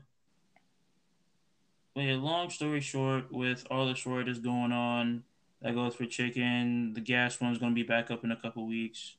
wait. 1.95 2.15
long 2.15 2.51
story 2.51 2.81
short, 2.81 3.33
with 3.33 3.67
all 3.71 3.87
the 3.87 3.95
shortages 3.95 4.39
going 4.39 4.73
on, 4.73 5.25
that 5.63 5.75
goes 5.75 5.95
for 5.97 6.07
chicken. 6.07 6.95
The 6.95 7.01
gas 7.01 7.41
one's 7.41 7.59
gonna 7.59 7.75
be 7.75 7.83
back 7.83 8.11
up 8.11 8.23
in 8.23 8.31
a 8.31 8.37
couple 8.37 8.67
weeks. 8.67 9.17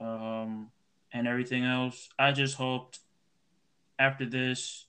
Um, 0.00 0.70
and 1.12 1.26
everything 1.26 1.64
else. 1.64 2.10
I 2.18 2.32
just 2.32 2.56
hoped 2.56 2.98
after 3.98 4.26
this, 4.26 4.86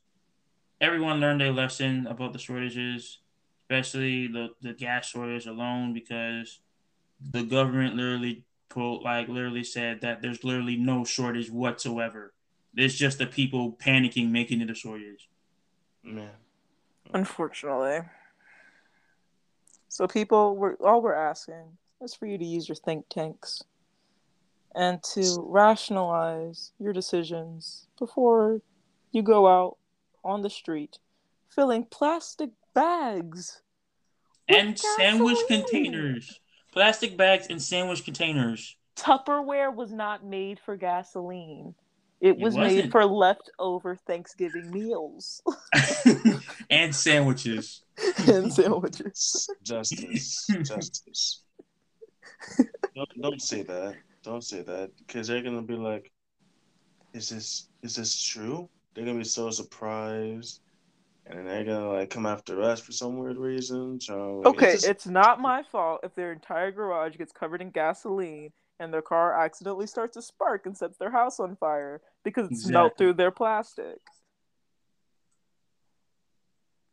everyone 0.82 1.22
learned 1.22 1.42
a 1.42 1.52
lesson 1.52 2.06
about 2.08 2.34
the 2.34 2.40
shortages, 2.40 3.20
especially 3.64 4.28
the 4.28 4.50
the 4.62 4.74
gas 4.74 5.08
shortage 5.08 5.46
alone, 5.46 5.94
because 5.94 6.60
the 7.22 7.44
government 7.44 7.96
literally 7.96 8.44
pulled 8.70 9.04
like 9.04 9.28
literally 9.28 9.64
said 9.64 10.02
that 10.02 10.22
there's 10.22 10.44
literally 10.44 10.78
no 10.78 11.04
shortage 11.04 11.50
whatsoever. 11.50 12.34
It's 12.76 12.96
just 12.96 13.18
the 13.18 13.28
people 13.28 13.74
panicking 13.74 14.30
making 14.30 14.62
it 14.62 14.70
a 14.70 14.76
shortage. 14.76 15.30
Man. 16.04 16.30
Unfortunately. 17.14 18.02
So 19.90 20.08
people, 20.08 20.56
we're 20.56 20.76
all 20.76 21.02
we're 21.02 21.14
asking 21.14 21.78
is 22.02 22.14
for 22.14 22.28
you 22.28 22.38
to 22.38 22.46
use 22.46 22.68
your 22.70 22.76
think 22.76 23.08
tanks 23.10 23.64
and 24.76 25.02
to 25.02 25.44
rationalize 25.48 26.72
your 26.80 26.94
decisions 26.94 27.88
before 27.98 28.62
you 29.12 29.24
go 29.24 29.48
out 29.48 29.78
on 30.24 30.42
the 30.42 30.50
street 30.50 31.00
filling 31.50 31.86
plastic 31.86 32.52
bags. 32.76 33.62
with 34.48 34.58
And 34.60 34.80
sandwich 34.80 35.38
gasoline. 35.48 35.64
containers. 35.64 36.40
Plastic 36.78 37.18
bags 37.18 37.48
and 37.50 37.60
sandwich 37.60 38.06
containers. 38.06 38.76
Tupperware 38.96 39.74
was 39.74 39.92
not 39.92 40.24
made 40.24 40.60
for 40.60 40.78
gasoline. 40.78 41.74
It 42.22 42.30
It 42.30 42.38
was 42.38 42.54
wasn't. 42.54 42.76
made 42.76 42.92
for 42.92 43.04
leftover 43.04 43.96
Thanksgiving 43.96 44.70
meals 44.70 45.42
and 46.70 46.94
sandwiches. 46.94 47.82
and 48.28 48.54
sandwiches. 48.54 49.50
Justice. 49.64 50.46
Justice. 50.62 51.42
don't, 52.96 53.22
don't 53.24 53.42
say 53.42 53.64
that. 53.64 53.96
Don't 54.22 54.44
say 54.44 54.62
that. 54.62 54.92
Because 55.00 55.28
they're 55.28 55.42
gonna 55.42 55.64
be 55.64 55.74
like, 55.78 56.12
is 57.12 57.30
this 57.30 57.70
is 57.82 57.96
this 57.96 58.22
true? 58.22 58.70
They're 58.94 59.04
gonna 59.04 59.18
be 59.18 59.24
so 59.24 59.50
surprised. 59.50 60.60
And 61.30 61.40
then 61.40 61.46
they're 61.46 61.64
gonna 61.66 61.94
like 61.94 62.10
come 62.10 62.26
after 62.26 62.62
us 62.62 62.80
for 62.80 62.92
some 62.94 63.18
weird 63.18 63.38
reason. 63.38 64.00
So, 64.00 64.44
Okay, 64.46 64.72
it's 64.72 64.86
it's, 64.86 65.06
not 65.06 65.42
my 65.42 65.62
fault 65.64 66.00
if 66.04 66.16
their 66.16 66.32
entire 66.32 66.72
garage 66.72 67.18
gets 67.18 67.34
covered 67.34 67.62
in 67.62 67.70
gasoline 67.70 68.52
and 68.80 68.94
their 68.94 69.02
car 69.02 69.38
accidentally 69.38 69.88
starts 69.88 70.14
to 70.14 70.22
spark 70.22 70.66
and 70.66 70.78
sets 70.78 70.98
their 70.98 71.12
house 71.12 71.40
on 71.40 71.56
fire 71.56 72.02
because 72.24 72.50
it's 72.50 72.68
melt 72.68 72.98
through 72.98 73.14
their 73.14 73.32
plastic. 73.32 74.00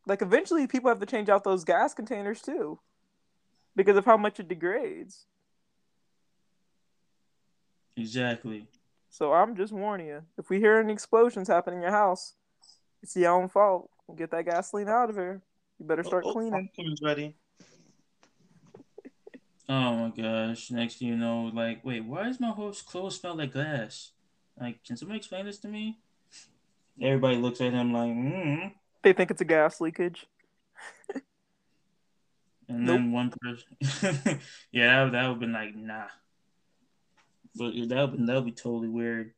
Like 0.05 0.21
eventually 0.21 0.67
people 0.67 0.89
have 0.89 0.99
to 0.99 1.05
change 1.05 1.29
out 1.29 1.43
those 1.43 1.63
gas 1.63 1.93
containers 1.93 2.41
too. 2.41 2.79
Because 3.75 3.97
of 3.97 4.05
how 4.05 4.17
much 4.17 4.39
it 4.39 4.47
degrades. 4.47 5.25
Exactly. 7.97 8.67
So 9.09 9.33
I'm 9.33 9.55
just 9.55 9.71
warning 9.71 10.07
you. 10.07 10.23
If 10.37 10.49
we 10.49 10.59
hear 10.59 10.77
any 10.77 10.91
explosions 10.91 11.47
happen 11.47 11.73
in 11.73 11.81
your 11.81 11.91
house, 11.91 12.33
it's 13.01 13.15
your 13.15 13.31
own 13.31 13.47
fault. 13.47 13.89
Get 14.13 14.31
that 14.31 14.45
gasoline 14.45 14.87
out 14.87 15.09
of 15.09 15.15
here. 15.15 15.41
You 15.79 15.85
better 15.85 16.03
start 16.03 16.25
Oh, 16.25 16.29
oh, 16.29 16.33
cleaning. 16.33 16.51
Pumpkin's 16.75 17.01
ready. 17.01 17.35
Oh 19.67 19.95
my 19.95 20.09
gosh. 20.09 20.69
Next 20.69 20.99
thing 20.99 21.07
you 21.07 21.17
know, 21.17 21.49
like, 21.51 21.83
wait, 21.83 22.05
why 22.05 22.25
does 22.25 22.39
my 22.39 22.49
whole 22.49 22.71
clothes 22.71 23.19
smell 23.19 23.35
like 23.35 23.51
glass? 23.51 24.11
Like, 24.61 24.83
can 24.83 24.95
somebody 24.95 25.17
explain 25.17 25.47
this 25.47 25.57
to 25.61 25.67
me? 25.67 25.97
Everybody 27.01 27.37
looks 27.37 27.59
at 27.61 27.73
him 27.73 27.91
like, 27.91 28.11
mm. 28.11 28.73
They 29.01 29.13
think 29.13 29.31
it's 29.31 29.41
a 29.41 29.45
gas 29.45 29.81
leakage. 29.81 30.27
And 32.67 32.89
then 32.89 33.11
one 33.11 33.31
person, 33.41 33.77
yeah, 34.71 35.05
that, 35.05 35.11
that 35.11 35.27
would 35.27 35.33
have 35.33 35.39
been 35.39 35.53
like, 35.53 35.75
nah. 35.75 36.07
But 37.55 37.73
that 37.89 38.11
would 38.11 38.27
that 38.27 38.35
would 38.35 38.45
be 38.45 38.51
totally 38.51 38.89
weird. 38.89 39.33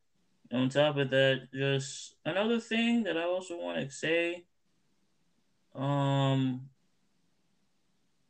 On 0.50 0.68
top 0.70 0.96
of 0.96 1.10
that, 1.10 1.48
just 1.52 2.14
another 2.24 2.58
thing 2.58 3.02
that 3.02 3.18
I 3.18 3.24
also 3.24 3.58
want 3.58 3.78
to 3.78 3.90
say. 3.94 4.44
Um, 5.74 6.68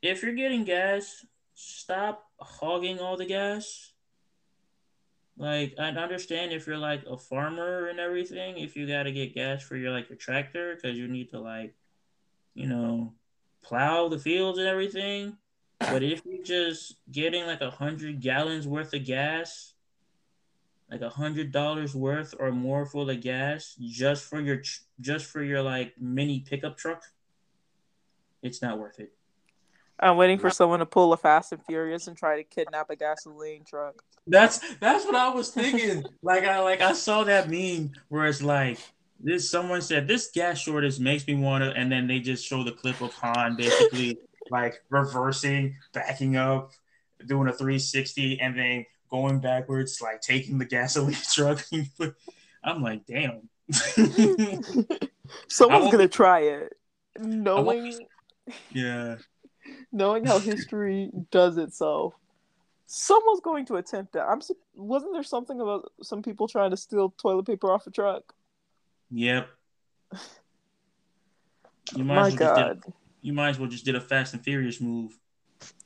if 0.02 0.22
you're 0.22 0.34
getting 0.34 0.64
gas, 0.64 1.24
stop 1.54 2.24
hogging 2.38 3.00
all 3.00 3.16
the 3.16 3.26
gas. 3.26 3.92
Like 5.36 5.74
I 5.78 5.90
understand 5.90 6.52
if 6.52 6.66
you're 6.66 6.78
like 6.78 7.04
a 7.06 7.16
farmer 7.16 7.88
and 7.88 8.00
everything, 8.00 8.58
if 8.58 8.76
you 8.76 8.88
gotta 8.88 9.12
get 9.12 9.34
gas 9.34 9.62
for 9.62 9.76
your 9.76 9.92
like 9.92 10.08
your 10.08 10.18
tractor 10.18 10.74
because 10.74 10.98
you 10.98 11.06
need 11.06 11.30
to 11.30 11.40
like, 11.40 11.74
you 12.54 12.66
know, 12.66 13.14
plow 13.62 14.08
the 14.08 14.18
fields 14.18 14.58
and 14.58 14.66
everything. 14.66 15.36
But 15.78 16.02
if 16.02 16.22
you're 16.24 16.42
just 16.42 16.96
getting 17.10 17.46
like 17.46 17.60
a 17.60 17.70
hundred 17.70 18.20
gallons 18.20 18.66
worth 18.66 18.92
of 18.94 19.04
gas, 19.04 19.74
like 20.90 21.02
a 21.02 21.10
hundred 21.10 21.52
dollars 21.52 21.94
worth 21.94 22.34
or 22.38 22.50
more 22.50 22.84
full 22.84 23.08
of 23.08 23.20
gas 23.20 23.76
just 23.80 24.24
for 24.24 24.40
your 24.40 24.62
just 25.00 25.26
for 25.26 25.42
your 25.42 25.62
like 25.62 25.94
mini 26.00 26.40
pickup 26.40 26.76
truck, 26.76 27.04
it's 28.42 28.62
not 28.62 28.78
worth 28.78 29.00
it. 29.00 29.12
I'm 30.00 30.16
waiting 30.16 30.38
for 30.38 30.50
someone 30.50 30.78
to 30.78 30.86
pull 30.86 31.12
a 31.12 31.16
Fast 31.16 31.52
and 31.52 31.64
Furious 31.64 32.06
and 32.06 32.16
try 32.16 32.36
to 32.36 32.44
kidnap 32.44 32.88
a 32.90 32.96
gasoline 32.96 33.64
truck. 33.64 34.02
That's 34.26 34.60
that's 34.76 35.04
what 35.04 35.14
I 35.14 35.30
was 35.30 35.50
thinking. 35.50 36.04
like 36.22 36.44
I 36.44 36.60
like 36.60 36.80
I 36.80 36.92
saw 36.92 37.24
that 37.24 37.50
meme 37.50 37.92
where 38.08 38.26
it's 38.26 38.42
like 38.42 38.78
this 39.18 39.50
someone 39.50 39.82
said 39.82 40.06
this 40.06 40.30
gas 40.32 40.58
shortage 40.58 41.00
makes 41.00 41.26
me 41.26 41.34
want 41.34 41.64
to 41.64 41.72
and 41.72 41.90
then 41.90 42.06
they 42.06 42.20
just 42.20 42.46
show 42.46 42.62
the 42.62 42.70
clip 42.70 43.00
of 43.00 43.12
Han 43.14 43.56
basically 43.56 44.18
like 44.50 44.80
reversing, 44.90 45.74
backing 45.92 46.36
up, 46.36 46.70
doing 47.26 47.48
a 47.48 47.52
360 47.52 48.40
and 48.40 48.56
then 48.56 48.86
going 49.10 49.40
backwards 49.40 50.00
like 50.00 50.20
taking 50.20 50.58
the 50.58 50.64
gasoline 50.64 51.16
truck. 51.32 51.66
I'm 52.62 52.82
like, 52.82 53.04
damn. 53.06 53.48
Someone's 55.48 55.90
gonna 55.90 56.08
try 56.08 56.40
it, 56.40 56.74
knowing. 57.18 58.06
Yeah. 58.72 59.16
knowing 59.92 60.24
how 60.24 60.38
history 60.38 61.10
does 61.30 61.58
itself, 61.58 62.14
someone's 62.86 63.40
going 63.40 63.66
to 63.66 63.76
attempt 63.76 64.12
that. 64.14 64.26
I'm. 64.26 64.40
Wasn't 64.74 65.12
there 65.12 65.22
something 65.22 65.60
about 65.60 65.92
some 66.02 66.22
people 66.22 66.48
trying 66.48 66.70
to 66.70 66.76
steal 66.76 67.10
toilet 67.10 67.46
paper 67.46 67.72
off 67.72 67.86
a 67.86 67.90
truck? 67.90 68.32
Yep. 69.10 69.48
You 71.96 72.04
might 72.04 72.14
My 72.14 72.26
as 72.28 72.38
well 72.38 72.38
just 72.38 72.54
God, 72.54 72.82
did, 72.82 72.92
you 73.22 73.32
might 73.32 73.48
as 73.50 73.58
well 73.58 73.68
just 73.68 73.84
did 73.84 73.94
a 73.94 74.00
Fast 74.00 74.34
and 74.34 74.42
Furious 74.42 74.80
move. 74.80 75.18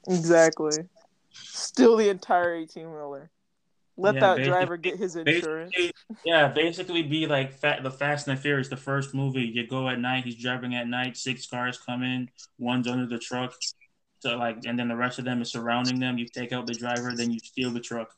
exactly. 0.09 0.89
Steal 1.33 1.97
the 1.97 2.09
entire 2.09 2.55
eighteen 2.55 2.91
wheeler. 2.93 3.31
Let 3.97 4.15
Yeah, 4.15 4.35
that 4.35 4.45
driver 4.45 4.77
get 4.77 4.99
his 4.99 5.17
insurance. 5.17 5.73
Basically, 5.75 5.93
yeah, 6.25 6.49
basically 6.49 7.03
be 7.03 7.27
like 7.27 7.53
fat, 7.53 7.83
the 7.83 7.91
Fast 7.91 8.27
and 8.27 8.37
the 8.37 8.41
Furious, 8.41 8.69
the 8.69 8.77
first 8.77 9.15
movie. 9.15 9.43
You 9.43 9.67
go 9.67 9.89
at 9.89 9.99
night, 10.01 10.25
he's 10.25 10.37
driving 10.37 10.75
at 10.75 10.89
night, 10.89 11.17
six 11.17 11.47
cars 11.47 11.79
come 11.79 12.03
in, 12.03 12.29
one's 12.59 12.89
under 12.89 13.07
the 13.07 13.19
truck. 13.19 13.55
So 14.21 14.37
like 14.37 14.59
and 14.65 14.79
then 14.79 14.89
the 14.89 14.97
rest 14.97 15.19
of 15.19 15.25
them 15.25 15.43
is 15.43 15.51
surrounding 15.53 16.01
them. 16.01 16.19
You 16.19 16.27
take 16.27 16.53
out 16.53 16.67
the 16.67 16.75
driver, 16.75 17.13
then 17.17 17.33
you 17.33 17.39
steal 17.41 17.71
the 17.71 17.81
truck. 17.81 18.09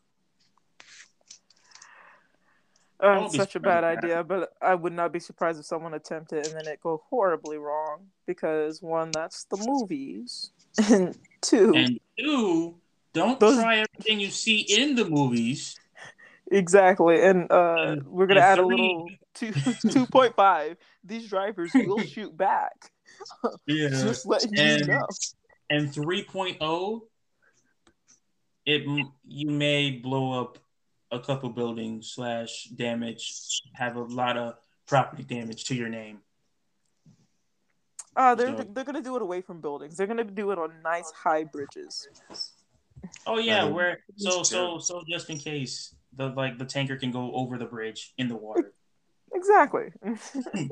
Oh, 3.00 3.14
Don't 3.14 3.24
it's 3.26 3.36
such 3.36 3.56
a 3.56 3.60
bad 3.60 3.84
idea, 3.84 4.22
but 4.22 4.52
I 4.62 4.74
would 4.74 4.92
not 4.92 5.12
be 5.12 5.18
surprised 5.18 5.58
if 5.58 5.66
someone 5.66 5.94
attempted 5.94 6.46
and 6.46 6.54
then 6.54 6.66
it 6.68 6.80
go 6.80 7.02
horribly 7.10 7.58
wrong 7.58 8.06
because 8.26 8.80
one, 8.80 9.10
that's 9.12 9.44
the 9.44 9.56
movies, 9.58 10.52
and 10.90 11.18
two, 11.42 11.74
And 11.74 12.00
two, 12.18 12.76
don't 13.14 13.40
Those- 13.40 13.56
try 13.56 13.76
everything 13.78 14.20
you 14.20 14.30
see 14.30 14.60
in 14.60 14.94
the 14.96 15.04
movies. 15.08 15.76
exactly, 16.50 17.22
and 17.22 17.50
uh, 17.50 17.74
And- 17.78 18.06
we're 18.06 18.26
gonna 18.26 18.40
and 18.40 18.50
add 18.52 18.58
a 18.58 18.66
little 18.66 19.08
two 19.34 19.52
two 19.90 20.04
point 20.06 20.34
five. 20.36 20.76
These 21.02 21.28
drivers 21.30 21.70
will 21.74 22.00
shoot 22.14 22.36
back. 22.36 22.90
Yeah. 23.66 23.88
Just 23.88 24.26
And- 24.26 24.80
you 24.80 24.86
know. 24.86 25.06
and 25.70 25.88
3.0 25.88 27.00
it 28.66 28.82
you 29.26 29.50
may 29.50 29.90
blow 29.92 30.40
up 30.40 30.58
a 31.10 31.20
couple 31.20 31.48
buildings 31.50 32.10
slash 32.10 32.64
damage 32.64 33.60
have 33.74 33.96
a 33.96 34.00
lot 34.02 34.36
of 34.36 34.54
property 34.86 35.22
damage 35.22 35.64
to 35.64 35.74
your 35.74 35.88
name 35.88 36.18
Uh, 38.16 38.34
they're 38.34 38.56
So- 38.56 38.64
they're 38.72 38.84
gonna 38.84 39.00
do 39.02 39.16
it 39.16 39.22
away 39.22 39.40
from 39.42 39.60
buildings. 39.60 39.96
They're 39.96 40.06
gonna 40.06 40.24
do 40.24 40.50
it 40.50 40.58
on 40.58 40.70
nice 40.82 41.10
high 41.12 41.44
bridges. 41.44 42.08
Oh 43.26 43.38
yeah 43.38 43.62
Um, 43.64 43.72
where 43.74 44.00
so 44.16 44.42
so 44.42 44.78
so 44.78 45.02
just 45.08 45.30
in 45.30 45.38
case 45.38 45.94
the 46.16 46.28
like 46.28 46.58
the 46.58 46.64
tanker 46.64 46.96
can 46.96 47.10
go 47.10 47.32
over 47.34 47.58
the 47.58 47.64
bridge 47.66 48.12
in 48.18 48.28
the 48.28 48.36
water 48.36 48.72
Exactly. 49.36 49.86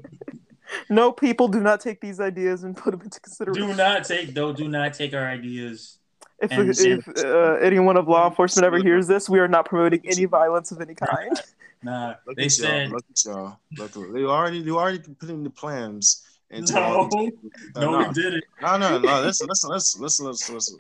no, 0.89 1.11
people 1.11 1.49
do 1.49 1.61
not 1.61 1.81
take 1.81 2.01
these 2.01 2.21
ideas 2.21 2.63
and 2.63 2.77
put 2.77 2.93
them 2.93 3.01
into 3.01 3.19
consideration. 3.21 3.69
do 3.69 3.75
not 3.75 4.05
take 4.05 4.35
though 4.35 4.53
do 4.53 4.69
not 4.69 4.95
take 4.95 5.15
our 5.15 5.27
ideas 5.27 5.99
If, 6.41 6.53
And- 6.53 6.71
if 6.71 7.09
uh, 7.25 7.55
anyone 7.61 7.97
of 7.97 8.07
law 8.09 8.29
enforcement 8.29 8.65
ever 8.65 8.79
hears 8.79 9.07
this, 9.07 9.29
we 9.29 9.39
are 9.41 9.49
not 9.49 9.65
promoting 9.67 10.01
any 10.05 10.25
violence 10.27 10.71
of 10.73 10.81
any 10.81 10.95
kind. 10.95 11.41
nah 11.83 12.15
Look 12.27 12.37
they 12.37 12.45
at 12.45 12.53
said 12.53 12.83
y'all. 12.89 12.93
Look 12.93 13.05
at 13.11 13.25
y'all. 13.25 13.59
Look, 13.77 13.97
look, 13.97 14.13
they 14.13 14.23
already 14.25 14.59
you 14.59 14.79
already 14.79 15.01
putting 15.01 15.43
the 15.43 15.51
plans 15.51 16.25
into 16.51 16.75
no 16.75 17.09
no 17.11 17.31
no, 17.77 17.99
we 17.99 18.15
did 18.15 18.35
it 18.35 18.45
no, 18.61 18.77
no, 18.77 18.99
no. 18.99 19.23
Listen, 19.23 19.49
listen, 19.49 19.71
listen, 19.71 20.03
listen, 20.03 20.27
listen, 20.27 20.55
listen. 20.55 20.79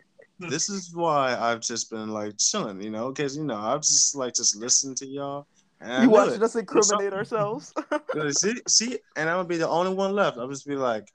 This 0.50 0.68
is 0.68 0.94
why 0.94 1.36
I've 1.38 1.60
just 1.60 1.90
been 1.90 2.08
like 2.10 2.36
chilling, 2.38 2.82
you 2.82 2.90
know, 2.90 3.10
because 3.10 3.36
you 3.36 3.44
know 3.44 3.56
I've 3.56 3.80
just 3.82 4.14
like 4.14 4.34
just 4.34 4.56
listened 4.56 4.96
to 4.98 5.06
y'all. 5.06 5.46
And 5.80 5.92
I 5.92 6.00
You 6.02 6.06
knew 6.06 6.12
watching 6.12 6.34
it. 6.34 6.42
us 6.42 6.54
incriminate 6.56 7.12
ourselves. 7.12 7.72
See, 8.38 8.54
see, 8.68 8.98
and 9.16 9.28
I'm 9.28 9.38
gonna 9.38 9.48
be 9.48 9.56
the 9.56 9.68
only 9.68 9.92
one 9.94 10.12
left. 10.14 10.38
I'll 10.38 10.48
just 10.48 10.66
be 10.66 10.76
like, 10.76 11.08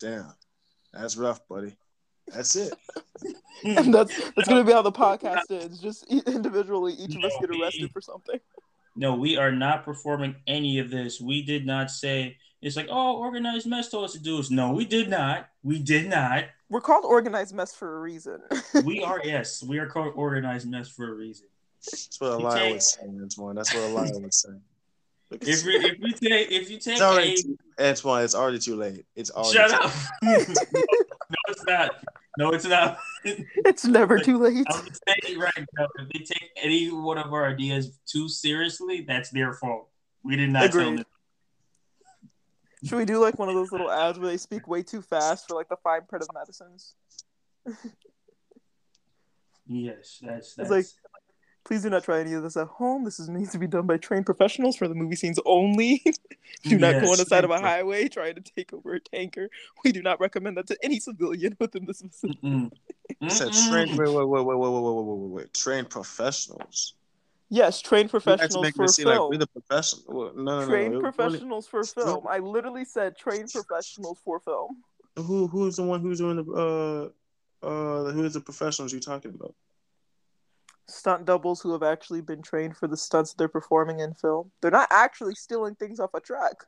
damn, 0.00 0.32
that's 0.92 1.16
rough, 1.16 1.40
buddy. 1.48 1.76
That's 2.28 2.54
it. 2.54 2.72
and 3.64 3.92
that's 3.92 4.16
that's 4.32 4.48
gonna 4.48 4.64
be 4.64 4.72
how 4.72 4.82
the 4.82 4.92
podcast 5.06 5.50
ends. 5.50 5.80
Just 5.80 6.06
individually, 6.10 6.92
each 6.94 7.16
of 7.16 7.24
us 7.24 7.32
get 7.40 7.50
arrested 7.50 7.90
for 7.92 8.00
something. 8.00 8.38
No, 8.94 9.14
we 9.14 9.36
are 9.36 9.50
not 9.50 9.84
performing 9.84 10.36
any 10.46 10.78
of 10.78 10.90
this. 10.90 11.20
We 11.20 11.42
did 11.42 11.66
not 11.66 11.90
say 11.90 12.36
it's 12.60 12.76
like, 12.76 12.88
oh, 12.90 13.16
organized 13.16 13.66
mess 13.66 13.88
told 13.90 14.04
us 14.04 14.12
to 14.12 14.20
do 14.20 14.36
this. 14.36 14.50
No, 14.50 14.70
we 14.72 14.84
did 14.84 15.08
not. 15.08 15.48
We 15.64 15.80
did 15.80 16.08
not. 16.08 16.44
We're 16.72 16.80
called 16.80 17.04
organized 17.04 17.54
mess 17.54 17.74
for 17.74 17.98
a 17.98 18.00
reason. 18.00 18.40
We 18.84 19.02
are 19.02 19.20
yes, 19.22 19.62
we 19.62 19.78
are 19.78 19.86
called 19.86 20.14
organized 20.16 20.66
mess 20.66 20.88
for 20.88 21.12
a 21.12 21.14
reason. 21.14 21.46
That's 21.84 22.18
what 22.18 22.30
a 22.30 22.36
lion 22.36 22.42
liar 22.44 22.58
take- 22.60 22.72
would 22.72 22.82
say, 22.82 23.02
Antoine. 23.02 23.54
That's 23.56 23.74
what 23.74 23.82
a 23.82 23.88
liar 23.88 24.18
would 24.18 24.34
say. 24.34 24.48
If 25.32 25.64
we 25.64 25.74
if 25.76 25.98
we 26.00 26.12
take 26.12 26.50
if 26.50 26.70
you 26.70 26.78
take 26.78 26.94
It's 26.94 27.02
already 27.02 27.32
a 27.32 27.36
too, 27.36 27.58
Antoine. 27.78 28.24
It's 28.24 28.34
already 28.34 28.58
too 28.58 28.76
late. 28.76 29.04
It's 29.16 29.30
already 29.30 29.52
shut 29.52 29.70
too 29.70 29.76
up. 29.76 29.92
no, 30.22 31.36
it's 31.48 31.64
not. 31.66 31.90
No, 32.38 32.50
it's 32.50 32.64
not. 32.64 32.98
it's 33.24 33.84
never 33.84 34.18
too 34.18 34.38
late. 34.38 34.66
I'm 34.70 34.88
saying 35.06 35.38
right 35.38 35.64
now, 35.78 35.86
if 35.98 36.08
they 36.08 36.20
take 36.20 36.50
any 36.56 36.90
one 36.90 37.18
of 37.18 37.32
our 37.34 37.46
ideas 37.46 37.98
too 38.06 38.28
seriously, 38.28 39.04
that's 39.06 39.30
their 39.30 39.52
fault. 39.52 39.88
We 40.22 40.36
did 40.36 40.50
not 40.50 40.70
tell 40.70 40.96
them. 40.96 41.04
Should 42.84 42.98
we 42.98 43.04
do 43.04 43.18
like 43.20 43.38
one 43.38 43.48
of 43.48 43.54
those 43.54 43.70
little 43.72 43.90
ads 43.90 44.18
where 44.18 44.28
they 44.28 44.36
speak 44.36 44.66
way 44.66 44.82
too 44.82 45.02
fast 45.02 45.48
for 45.48 45.54
like 45.54 45.68
the 45.68 45.76
fine 45.84 46.02
print 46.08 46.24
of 46.24 46.28
medicines? 46.34 46.94
Yes, 49.66 50.18
that's 50.22 50.54
that's 50.54 50.70
like- 50.70 50.86
Please 51.64 51.84
do 51.84 51.90
not 51.90 52.02
try 52.02 52.18
any 52.18 52.32
of 52.32 52.42
this 52.42 52.56
at 52.56 52.66
home. 52.66 53.04
This 53.04 53.20
is 53.20 53.30
meant 53.30 53.52
to 53.52 53.58
be 53.58 53.68
done 53.68 53.86
by 53.86 53.96
trained 53.96 54.26
professionals 54.26 54.74
for 54.74 54.88
the 54.88 54.96
movie 54.96 55.14
scenes 55.14 55.38
only. 55.46 56.02
do 56.64 56.76
not 56.76 57.00
go 57.00 57.12
on 57.12 57.18
the 57.18 57.24
side 57.24 57.44
of 57.44 57.50
a 57.50 57.60
highway 57.60 58.08
trying 58.08 58.34
to 58.34 58.40
take 58.40 58.72
over 58.72 58.94
a 58.94 59.00
tanker. 59.00 59.48
We 59.84 59.92
do 59.92 60.02
not 60.02 60.18
recommend 60.18 60.56
that 60.56 60.66
to 60.66 60.78
any 60.82 60.98
civilian 60.98 61.56
within 61.60 61.86
this 61.86 62.02
vicinity. 62.02 62.40
Mm-mm. 62.42 62.72
I 63.22 63.28
said 63.28 63.50
Mm-mm. 63.50 63.70
trained. 63.70 63.90
Wait, 63.96 64.08
wait, 64.08 64.26
wait, 64.26 64.44
wait, 64.44 64.44
wait, 64.44 64.56
wait, 64.56 64.82
wait, 64.82 64.82
wait, 64.82 65.04
wait, 65.04 65.30
wait. 65.30 65.54
Trained 65.54 65.88
professionals. 65.88 66.94
Yes, 67.52 67.82
trained 67.82 68.08
professionals 68.08 68.70
for 68.70 68.88
seem 68.88 69.08
like 69.08 69.16
film. 69.16 69.28
we're 69.28 69.36
the 69.36 69.46
professional. 69.46 70.32
No, 70.34 70.60
no, 70.60 70.66
trained 70.66 70.94
no. 70.94 71.00
professionals 71.00 71.66
for 71.66 71.84
film. 71.84 72.24
I 72.26 72.38
literally 72.38 72.86
said 72.86 73.14
trained 73.14 73.50
professionals 73.52 74.18
for 74.24 74.40
film. 74.40 74.78
Who, 75.16 75.48
who's 75.48 75.76
the 75.76 75.82
one 75.82 76.00
who's 76.00 76.18
doing 76.18 76.36
the 76.36 77.12
uh 77.62 77.66
uh 77.66 78.10
who's 78.12 78.32
the 78.32 78.40
professionals 78.40 78.90
you're 78.90 79.02
talking 79.02 79.34
about? 79.34 79.54
Stunt 80.88 81.26
doubles 81.26 81.60
who 81.60 81.72
have 81.72 81.82
actually 81.82 82.22
been 82.22 82.40
trained 82.40 82.74
for 82.74 82.88
the 82.88 82.96
stunts 82.96 83.34
they're 83.34 83.48
performing 83.48 84.00
in 84.00 84.14
film. 84.14 84.50
They're 84.62 84.70
not 84.70 84.88
actually 84.90 85.34
stealing 85.34 85.74
things 85.74 86.00
off 86.00 86.14
a 86.14 86.20
truck. 86.20 86.66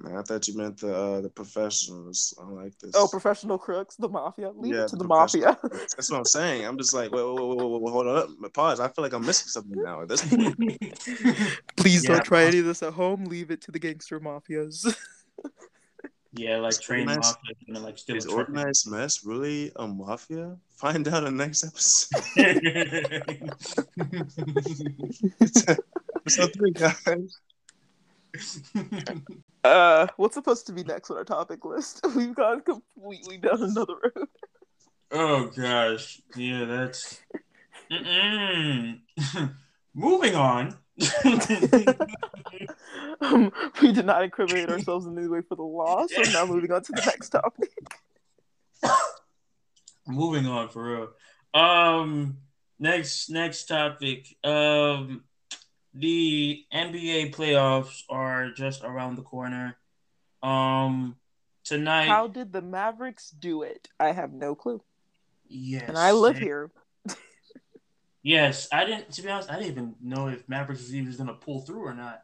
Man, 0.00 0.16
I 0.16 0.22
thought 0.22 0.46
you 0.48 0.56
meant 0.56 0.78
the 0.78 0.94
uh 0.94 1.20
the 1.20 1.28
professionals. 1.30 2.34
I 2.40 2.44
like 2.50 2.78
this. 2.78 2.92
Oh, 2.94 3.06
professional 3.08 3.58
crooks, 3.58 3.96
the 3.96 4.08
mafia. 4.08 4.50
Leave 4.50 4.74
Yeah, 4.74 4.82
it 4.84 4.88
to 4.88 4.96
the 4.96 5.02
the 5.04 5.08
mafia. 5.08 5.58
That's 5.62 6.10
what 6.10 6.18
I'm 6.18 6.24
saying. 6.24 6.66
I'm 6.66 6.76
just 6.78 6.92
like, 6.92 7.12
wait, 7.12 7.22
wait, 7.24 7.34
wait, 7.34 7.56
wait, 7.56 7.68
wait, 7.70 7.80
wait, 7.80 7.92
hold 7.92 8.06
on 8.08 8.16
up. 8.16 8.52
Pause. 8.52 8.80
I 8.80 8.88
feel 8.88 9.02
like 9.04 9.12
I'm 9.12 9.24
missing 9.24 9.48
something 9.48 9.80
now 9.82 10.02
at 10.02 10.08
this 10.08 10.22
point. 10.28 10.56
Please 11.76 12.04
Yeah. 12.04 12.14
don't 12.16 12.24
try 12.24 12.44
any 12.44 12.58
of 12.58 12.64
this 12.66 12.82
at 12.82 12.92
home. 12.92 13.24
Leave 13.24 13.50
it 13.50 13.60
to 13.62 13.70
the 13.72 13.78
gangster 13.78 14.18
mafias. 14.20 14.94
yeah, 16.32 16.56
like 16.56 16.80
trained 16.80 17.08
Organized- 17.10 17.36
mafia 17.44 17.56
and 17.68 17.84
like 17.84 17.98
still 17.98 18.16
Is 18.16 18.26
organized 18.26 18.90
mess 18.90 19.24
really 19.24 19.70
a 19.76 19.86
mafia? 19.86 20.56
Find 20.76 21.06
out 21.08 21.24
in 21.24 21.36
the 21.36 21.44
next 21.46 21.62
episode. 21.64 22.10
episode 26.26 26.52
three, 26.52 26.72
guys. 26.72 27.38
Uh, 29.64 30.06
what's 30.16 30.34
supposed 30.34 30.66
to 30.66 30.72
be 30.72 30.84
next 30.84 31.10
on 31.10 31.16
our 31.16 31.24
topic 31.24 31.64
list? 31.64 32.04
We've 32.16 32.34
gone 32.34 32.60
completely 32.60 33.38
down 33.38 33.62
another 33.62 33.94
road. 34.02 34.28
oh 35.10 35.46
gosh, 35.46 36.20
yeah, 36.36 36.64
that's. 36.64 37.20
Moving 39.94 40.34
on. 40.34 40.76
um, 43.20 43.52
we 43.80 43.92
did 43.92 44.06
not 44.06 44.24
incriminate 44.24 44.68
ourselves 44.68 45.06
in 45.06 45.16
any 45.18 45.28
way 45.28 45.40
for 45.48 45.54
the 45.56 45.62
law, 45.62 46.06
so 46.06 46.22
now 46.32 46.46
moving 46.46 46.72
on 46.72 46.82
to 46.82 46.92
the 46.92 47.02
next 47.04 47.30
topic. 47.30 47.70
Moving 50.06 50.46
on 50.46 50.68
for 50.68 50.84
real. 50.84 51.08
Um, 51.52 52.38
next 52.78 53.30
next 53.30 53.66
topic. 53.66 54.36
Um, 54.44 55.24
the 55.94 56.64
NBA 56.72 57.34
playoffs 57.34 58.02
are 58.08 58.50
just 58.50 58.82
around 58.84 59.16
the 59.16 59.22
corner. 59.22 59.76
Um, 60.42 61.16
tonight. 61.64 62.06
How 62.08 62.26
did 62.26 62.52
the 62.52 62.60
Mavericks 62.62 63.30
do 63.30 63.62
it? 63.62 63.88
I 63.98 64.12
have 64.12 64.32
no 64.32 64.54
clue. 64.54 64.82
yes, 65.48 65.84
And 65.88 65.96
I 65.96 66.12
live 66.12 66.34
they- 66.34 66.40
here. 66.40 66.70
Yes, 68.22 68.68
I 68.72 68.86
didn't. 68.86 69.10
To 69.12 69.22
be 69.22 69.28
honest, 69.28 69.50
I 69.50 69.56
didn't 69.58 69.72
even 69.72 69.94
know 70.02 70.28
if 70.28 70.48
Mavericks 70.48 70.80
was 70.82 70.94
even 70.94 71.12
going 71.14 71.26
to 71.26 71.34
pull 71.34 71.60
through 71.60 71.84
or 71.86 71.92
not. 71.94 72.22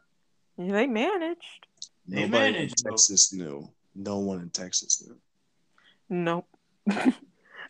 They 0.56 0.86
managed. 0.86 1.66
They 2.08 2.22
Nobody 2.22 2.46
in 2.46 2.52
managed, 2.54 2.84
though. 2.84 2.90
Texas 2.90 3.32
knew. 3.34 3.68
No 3.94 4.18
one 4.18 4.40
in 4.40 4.48
Texas 4.50 5.02
knew. 5.06 5.16
Nope. 6.08 6.46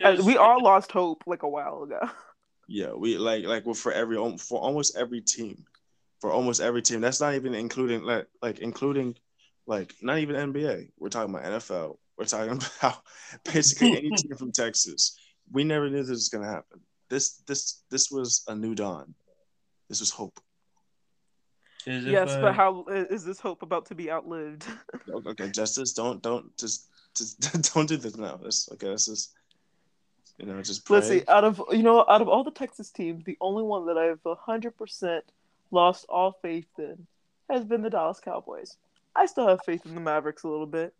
Uh, 0.02 0.16
we 0.24 0.38
all 0.38 0.62
lost 0.64 0.90
hope 0.92 1.22
like 1.26 1.42
a 1.42 1.48
while 1.48 1.82
ago. 1.82 2.00
Yeah, 2.66 2.94
we 2.94 3.18
like 3.18 3.44
like 3.44 3.66
well, 3.66 3.74
for 3.74 3.92
every 3.92 4.16
for 4.38 4.58
almost 4.58 4.96
every 4.96 5.20
team, 5.20 5.62
for 6.20 6.30
almost 6.30 6.60
every 6.60 6.82
team. 6.82 7.00
That's 7.00 7.20
not 7.20 7.34
even 7.34 7.54
including 7.54 8.02
like 8.02 8.26
like 8.42 8.58
including 8.58 9.16
like 9.66 9.94
not 10.02 10.18
even 10.18 10.52
NBA. 10.52 10.90
We're 10.98 11.08
talking 11.08 11.34
about 11.34 11.46
NFL. 11.46 11.96
We're 12.16 12.24
talking 12.24 12.52
about 12.80 13.02
basically 13.52 13.96
any 13.96 14.10
team 14.16 14.36
from 14.36 14.52
Texas. 14.52 15.18
We 15.50 15.64
never 15.64 15.88
knew 15.88 16.02
this 16.02 16.10
was 16.10 16.28
gonna 16.28 16.50
happen. 16.50 16.80
This 17.08 17.42
this 17.46 17.82
this 17.90 18.10
was 18.10 18.44
a 18.48 18.54
new 18.54 18.74
dawn. 18.74 19.14
This 19.88 20.00
was 20.00 20.10
hope. 20.10 20.38
Is 21.86 22.04
it, 22.04 22.10
yes, 22.10 22.30
uh, 22.30 22.42
but 22.42 22.54
how 22.54 22.84
is 22.88 23.24
this 23.24 23.40
hope 23.40 23.62
about 23.62 23.86
to 23.86 23.94
be 23.94 24.10
outlived? 24.10 24.66
Okay, 25.26 25.50
Justice, 25.50 25.92
don't 25.92 26.22
don't 26.22 26.56
just 26.56 26.88
just 27.16 27.40
don't 27.74 27.88
do 27.88 27.96
this 27.96 28.16
now. 28.16 28.36
This 28.36 28.68
okay, 28.72 28.88
this 28.88 29.08
is 29.08 29.30
you 30.38 30.46
know 30.46 30.62
just 30.62 30.84
pray. 30.84 30.96
Let's 30.96 31.08
see. 31.08 31.22
Out 31.26 31.44
of 31.44 31.60
you 31.70 31.82
know, 31.82 32.04
out 32.08 32.20
of 32.20 32.28
all 32.28 32.44
the 32.44 32.50
Texas 32.50 32.90
teams, 32.90 33.24
the 33.24 33.36
only 33.40 33.62
one 33.62 33.86
that 33.86 33.96
I've 33.96 34.20
hundred 34.38 34.76
percent 34.76 35.24
lost 35.70 36.06
all 36.08 36.32
faith 36.42 36.68
in 36.78 37.06
has 37.48 37.64
been 37.64 37.82
the 37.82 37.90
Dallas 37.90 38.20
Cowboys. 38.20 38.76
I 39.14 39.26
still 39.26 39.48
have 39.48 39.60
faith 39.64 39.84
in 39.86 39.94
the 39.94 40.00
Mavericks 40.00 40.44
a 40.44 40.48
little 40.48 40.66
bit. 40.66 40.94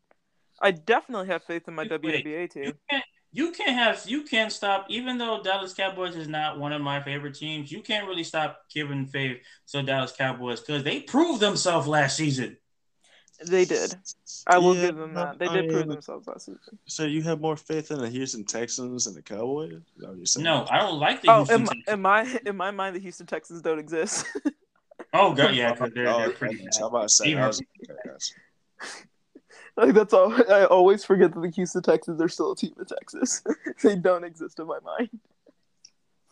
I 0.61 0.73
definitely 0.73 1.29
have 1.29 1.45
faith 1.45 1.69
in 1.69 1.75
my 1.75 1.85
Wait, 1.85 2.03
WNBA 2.03 2.51
team. 2.51 2.65
you 2.65 2.75
can't 2.91 3.05
you 3.33 3.53
can't 3.53 3.77
have 3.77 4.03
you 4.07 4.25
can't 4.25 4.53
stop 4.53 4.87
even 4.89 5.17
though 5.17 5.41
Dallas 5.43 5.73
Cowboys 5.73 6.17
is 6.17 6.29
not 6.29 6.59
one 6.59 6.73
of 6.73 6.83
my 6.83 7.01
favorite 7.01 7.35
teams, 7.35 7.71
you 7.71 7.81
can't 7.83 8.07
really 8.07 8.25
stop 8.25 8.61
giving 8.73 9.07
faith 9.07 9.39
to 9.69 9.83
Dallas 9.83 10.13
Cowboys 10.13 10.61
because 10.61 10.83
they 10.83 11.01
proved 11.01 11.41
themselves 11.41 11.87
last 11.87 12.17
season. 12.17 12.57
They 13.47 13.65
did. 13.65 13.95
I 14.47 14.59
will 14.59 14.75
Yeah, 14.77 14.87
give 14.87 14.97
them 14.97 15.15
that. 15.15 15.39
They 15.39 15.49
did 15.49 15.65
I 15.65 15.69
prove 15.69 15.87
mean- 15.87 15.89
themselves 15.89 16.27
last 16.27 16.47
season. 16.47 16.61
So 16.87 17.05
you 17.05 17.23
have 17.23 17.41
more 17.41 17.57
faith 17.57 17.91
in 17.91 17.99
the 17.99 18.09
Houston 18.09 18.45
Texans 18.45 19.07
and 19.07 19.17
the 19.17 19.23
Cowboys? 19.23 19.73
Is 19.73 19.83
that 19.99 20.09
what 20.09 20.17
you're 20.19 20.27
saying? 20.27 20.45
No, 20.45 20.67
I 20.71 20.79
don't 20.79 20.99
like 20.99 21.23
the 21.23 21.31
Oh, 21.31 21.37
Houston 21.45 21.55
in 21.57 21.63
my, 21.63 21.73
Texans. 21.73 21.95
in 21.95 22.01
my 22.03 22.41
in 22.51 22.57
my 22.57 22.71
mind, 22.71 22.97
the 22.97 23.01
Houston 23.01 23.27
Texans 23.27 23.63
don't 23.63 23.79
exist. 23.79 24.27
Oh 25.13 25.35
god, 25.35 25.57
yeah, 25.57 25.73
they're, 25.75 26.07
Oh, 26.09 26.19
they're 26.19 26.27
okay. 26.29 26.37
pretty 26.37 26.57
So 26.59 26.63
bad. 26.65 26.81
I'm 26.83 26.85
about 26.95 27.03
to 27.03 27.09
say, 27.09 27.35
I 27.35 27.41
are- 27.41 27.47
was- 27.49 27.61
okay, 27.91 28.11
like 29.77 29.95
that's 29.95 30.13
all. 30.13 30.33
I 30.53 30.67
always 30.67 31.05
forget 31.05 31.33
that 31.35 31.41
the 31.41 31.51
Houston 31.51 31.83
Texans 31.83 32.21
are 32.21 32.29
still 32.29 32.53
a 32.53 32.57
team 32.57 32.75
in 32.79 32.85
Texas. 32.85 33.43
they 33.83 33.97
don't 33.97 34.23
exist 34.25 34.61
in 34.61 34.67
my 34.67 34.79
mind. 34.85 35.11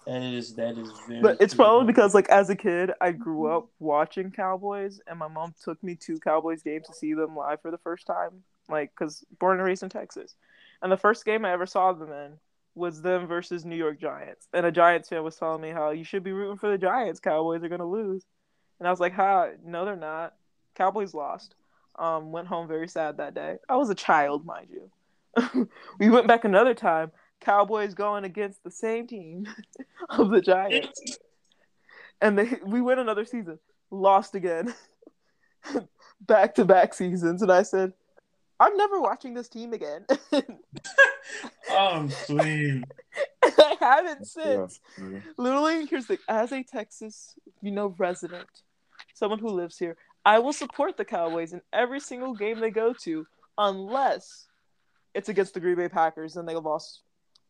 That 0.09 0.23
is 0.23 0.55
that 0.55 0.79
is 0.79 0.91
very. 1.07 1.21
But 1.21 1.37
it's 1.39 1.53
probably 1.53 1.87
because 1.87 2.15
like 2.15 2.31
as 2.31 2.49
a 2.49 2.57
kid, 2.57 2.93
I 2.99 3.13
grew 3.13 3.47
up 3.47 3.69
watching 3.79 4.31
Cowboys, 4.31 5.03
and 5.07 5.19
my 5.19 5.29
mom 5.29 5.55
took 5.63 5.83
me 5.83 5.97
to 5.97 6.19
Cowboys 6.19 6.63
games 6.63 6.87
to 6.87 6.95
see 6.95 7.13
them 7.13 7.37
live 7.37 7.61
for 7.61 7.71
the 7.71 7.77
first 7.77 8.07
time. 8.07 8.43
Like, 8.71 8.95
cause 8.95 9.23
born 9.39 9.59
and 9.59 9.67
raised 9.67 9.83
in 9.83 9.91
Texas, 9.91 10.35
and 10.81 10.91
the 10.91 10.97
first 10.97 11.27
game 11.27 11.45
I 11.45 11.53
ever 11.53 11.67
saw 11.67 11.93
them 11.93 12.11
in 12.11 12.39
was 12.75 13.03
them 13.03 13.27
versus 13.27 13.67
New 13.67 13.77
York 13.77 14.01
Giants. 14.01 14.49
And 14.55 14.65
a 14.65 14.73
Giants 14.73 15.11
fan 15.11 15.23
was 15.23 15.37
telling 15.37 15.61
me 15.61 15.71
how 15.73 15.91
you 15.91 16.05
should 16.05 16.25
be 16.25 16.33
rooting 16.33 16.57
for 16.57 16.71
the 16.71 16.79
Giants. 16.79 17.21
Cowboys 17.21 17.63
are 17.63 17.69
gonna 17.69 17.85
lose, 17.85 18.25
and 18.79 18.89
I 18.89 18.91
was 18.91 19.01
like, 19.01 19.13
"Ha, 19.13 19.51
no, 19.63 19.85
they're 19.85 19.95
not. 19.95 20.37
Cowboys 20.75 21.13
lost." 21.13 21.55
Um, 21.97 22.33
went 22.33 22.49
home 22.49 22.67
very 22.67 22.89
sad 22.89 23.19
that 23.19 23.35
day. 23.35 23.59
I 23.69 23.77
was 23.77 23.91
a 23.91 23.95
child, 23.95 24.47
mind 24.47 24.69
you. 24.71 25.69
we 25.99 26.09
went 26.09 26.29
back 26.29 26.47
another 26.47 26.73
time. 26.73 27.13
Cowboys 27.41 27.95
going 27.95 28.25
against 28.25 28.63
the 28.65 28.71
same 28.71 29.07
team 29.07 29.47
of 30.11 30.31
the 30.31 30.41
Giants 30.41 31.19
and 32.21 32.39
they 32.39 32.57
we 32.65 32.81
went 32.81 33.01
another 33.01 33.25
season, 33.25 33.59
lost 33.91 34.35
again, 34.35 34.75
back 36.21 36.55
to 36.57 36.65
back 36.65 36.95
seasons, 36.95 37.43
and 37.43 37.53
I 37.53 37.63
said, 37.63 37.93
I'm 38.61 38.77
never 38.77 39.01
watching 39.01 39.35
this 39.35 39.49
team 39.49 39.73
again. 39.73 40.05
Oh, 41.71 42.09
sweet. 42.27 42.85
I 43.43 43.77
haven't 43.79 44.27
since. 44.27 44.81
Yeah. 44.99 45.21
Literally, 45.37 45.87
here's 45.87 46.07
the 46.07 46.19
as 46.29 46.53
a 46.53 46.63
Texas, 46.63 47.35
you 47.63 47.71
know, 47.71 47.95
resident, 47.99 48.49
someone 49.15 49.39
who 49.39 49.49
lives 49.49 49.79
here, 49.79 49.97
I 50.25 50.41
will 50.41 50.53
support 50.53 50.97
the 50.97 51.05
Cowboys 51.05 51.53
in 51.53 51.63
every 51.73 52.01
single 52.01 52.35
game 52.35 52.61
they 52.61 52.71
go 52.71 52.93
to, 53.05 53.27
unless 53.57 54.47
it's 55.15 55.29
against 55.29 55.55
the 55.55 55.61
Green 55.61 55.77
Bay 55.77 55.89
Packers, 55.89 56.37
and 56.37 56.49
they 56.49 56.55
lost 56.55 57.03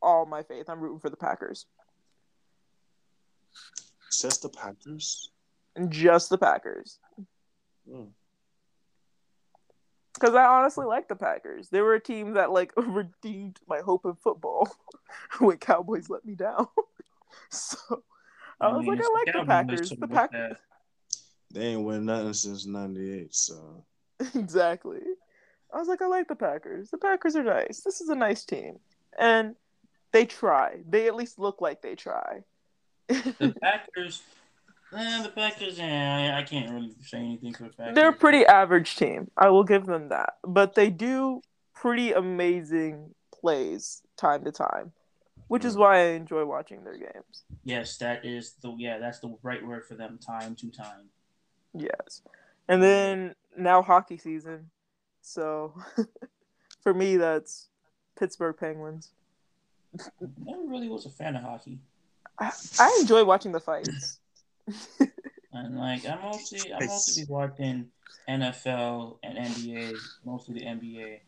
all 0.02 0.26
my 0.26 0.42
faith. 0.42 0.68
I'm 0.68 0.80
rooting 0.80 1.00
for 1.00 1.10
the 1.10 1.16
Packers. 1.16 1.66
Just 4.12 4.42
the 4.42 4.48
Packers. 4.48 5.30
And 5.76 5.90
just 5.90 6.30
the 6.30 6.38
Packers. 6.38 6.98
Hmm. 7.88 8.04
Because 10.14 10.34
I 10.34 10.44
honestly 10.44 10.86
like 10.86 11.08
the 11.08 11.14
Packers. 11.14 11.68
They 11.68 11.80
were 11.80 11.94
a 11.94 12.00
team 12.00 12.34
that 12.34 12.50
like 12.50 12.72
redeemed 12.76 13.58
my 13.68 13.78
hope 13.80 14.04
in 14.04 14.14
football 14.14 14.68
when 15.38 15.58
Cowboys 15.58 16.10
let 16.10 16.24
me 16.24 16.34
down. 16.34 16.66
so 17.50 18.02
I, 18.60 18.72
was 18.72 18.84
mean, 18.84 18.98
like, 18.98 19.04
I 19.04 19.12
like 19.12 19.26
the 19.26 19.32
Cowboys, 19.32 19.46
Packers. 19.46 19.90
The 19.90 20.08
Packers 20.08 20.56
They 21.52 21.66
ain't 21.66 21.84
win 21.84 22.06
nothing 22.06 22.32
since 22.32 22.66
'98. 22.66 23.34
So 23.34 23.84
exactly. 24.34 25.00
I 25.72 25.78
was 25.78 25.86
like, 25.86 26.02
I 26.02 26.06
like 26.06 26.28
the 26.28 26.34
Packers. 26.34 26.90
The 26.90 26.98
Packers 26.98 27.36
are 27.36 27.44
nice. 27.44 27.82
This 27.84 28.00
is 28.00 28.08
a 28.08 28.14
nice 28.14 28.44
team. 28.44 28.78
And 29.18 29.54
they 30.12 30.24
try. 30.26 30.78
They 30.88 31.06
at 31.06 31.14
least 31.14 31.38
look 31.38 31.60
like 31.60 31.82
they 31.82 31.94
try. 31.94 32.44
The 33.08 33.54
Packers. 33.62 34.22
Eh, 34.94 35.22
the 35.22 35.28
Packers. 35.30 35.78
Yeah, 35.78 36.36
I 36.38 36.42
can't 36.42 36.70
really 36.70 36.92
say 37.04 37.18
anything 37.18 37.54
for 37.54 37.64
the 37.64 37.70
Packers. 37.70 37.94
They're 37.94 38.08
a 38.10 38.14
pretty 38.14 38.44
average 38.46 38.96
team. 38.96 39.30
I 39.36 39.48
will 39.48 39.64
give 39.64 39.86
them 39.86 40.08
that. 40.08 40.34
But 40.46 40.74
they 40.74 40.90
do 40.90 41.42
pretty 41.74 42.12
amazing 42.12 43.14
plays 43.32 44.02
time 44.16 44.44
to 44.44 44.52
time, 44.52 44.92
which 45.48 45.64
is 45.64 45.76
why 45.76 45.98
I 45.98 46.04
enjoy 46.10 46.44
watching 46.44 46.84
their 46.84 46.96
games. 46.96 47.44
Yes, 47.64 47.96
that 47.98 48.24
is 48.24 48.54
the 48.62 48.74
yeah. 48.78 48.98
That's 48.98 49.20
the 49.20 49.36
right 49.42 49.64
word 49.64 49.84
for 49.86 49.94
them. 49.94 50.18
Time 50.24 50.54
to 50.56 50.70
time. 50.70 51.10
Yes. 51.74 52.22
And 52.68 52.82
then 52.82 53.34
now 53.56 53.82
hockey 53.82 54.18
season. 54.18 54.70
So 55.22 55.74
for 56.82 56.94
me, 56.94 57.16
that's 57.16 57.68
Pittsburgh 58.18 58.56
Penguins. 58.58 59.12
Never 60.20 60.62
really 60.66 60.88
was 60.88 61.06
a 61.06 61.10
fan 61.10 61.36
of 61.36 61.42
hockey, 61.42 61.78
I, 62.38 62.52
I 62.78 62.98
enjoy 63.00 63.24
watching 63.24 63.52
the 63.52 63.60
fights. 63.60 64.18
and 65.52 65.78
like 65.78 66.06
I 66.06 66.18
mostly 66.22 66.72
I 66.72 66.84
mostly 66.84 67.24
be 67.24 67.30
watching 67.30 67.86
NFL 68.28 69.18
and 69.22 69.38
NBA, 69.38 69.94
mostly 70.24 70.54
the 70.54 70.66
NBA. 70.66 71.20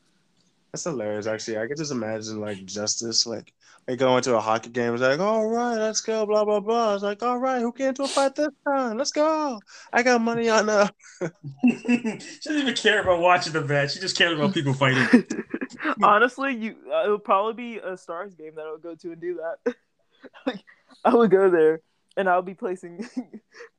That's 0.72 0.84
hilarious. 0.84 1.26
Actually, 1.26 1.58
I 1.58 1.66
can 1.66 1.76
just 1.76 1.92
imagine 1.92 2.40
like 2.40 2.64
Justice, 2.64 3.26
like 3.26 3.52
they 3.86 3.96
go 3.96 4.16
into 4.16 4.36
a 4.36 4.40
hockey 4.40 4.70
game. 4.70 4.94
It's 4.94 5.02
like, 5.02 5.18
all 5.18 5.46
right, 5.48 5.76
let's 5.76 6.00
go, 6.00 6.24
blah 6.26 6.44
blah 6.44 6.60
blah. 6.60 6.94
It's 6.94 7.02
like, 7.02 7.22
all 7.22 7.38
right, 7.38 7.60
who 7.60 7.72
get 7.72 7.88
into 7.88 8.04
a 8.04 8.08
fight 8.08 8.36
this 8.36 8.48
time? 8.64 8.98
Let's 8.98 9.10
go. 9.10 9.58
I 9.92 10.02
got 10.02 10.20
money 10.20 10.48
on 10.48 10.68
uh 10.68 10.88
she 11.64 12.18
doesn't 12.44 12.62
even 12.62 12.74
care 12.74 13.02
about 13.02 13.20
watching 13.20 13.52
the 13.52 13.62
match. 13.62 13.94
She 13.94 14.00
just 14.00 14.16
cares 14.16 14.38
about 14.38 14.54
people 14.54 14.74
fighting. 14.74 15.26
Honestly, 16.02 16.54
you 16.54 16.76
uh, 16.92 17.06
it 17.06 17.10
would 17.10 17.24
probably 17.24 17.54
be 17.54 17.78
a 17.78 17.96
Stars 17.96 18.34
game 18.34 18.54
that 18.54 18.66
I 18.66 18.72
would 18.72 18.82
go 18.82 18.94
to 18.94 19.12
and 19.12 19.20
do 19.20 19.40
that. 19.40 19.74
like 20.46 20.62
I 21.04 21.14
would 21.14 21.30
go 21.30 21.50
there 21.50 21.80
and 22.16 22.28
I'll 22.28 22.42
be 22.42 22.54
placing 22.54 23.08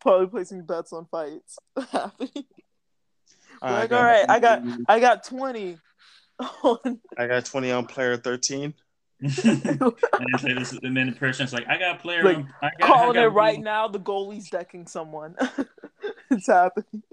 probably 0.01 0.27
placing 0.27 0.65
bets 0.65 0.91
on 0.91 1.05
fights 1.05 1.57
happening. 1.91 2.45
Like, 3.61 3.91
all 3.91 4.03
right, 4.03 4.25
I 4.27 4.39
got 4.39 4.63
I 4.89 4.99
got 4.99 5.23
twenty 5.23 5.77
on 6.63 6.99
I 7.17 7.27
got 7.27 7.45
20 7.45 7.71
on 7.71 7.85
player 7.85 8.17
13. 8.17 8.73
and, 9.21 9.33
then 9.61 10.55
this, 10.55 10.71
and 10.71 10.97
then 10.97 11.07
the 11.07 11.15
person's 11.15 11.53
like, 11.53 11.67
"I 11.67 11.77
got 11.77 11.97
a 11.97 11.99
player. 11.99 12.23
Like, 12.23 12.37
on- 12.37 12.53
I 12.63 12.69
got, 12.79 12.87
calling 12.87 13.17
I 13.17 13.21
got 13.21 13.25
it 13.25 13.29
right 13.29 13.59
now. 13.59 13.87
The 13.87 13.99
goalie's 13.99 14.49
decking 14.49 14.87
someone. 14.87 15.35
it's 16.31 16.47
happening. 16.47 17.03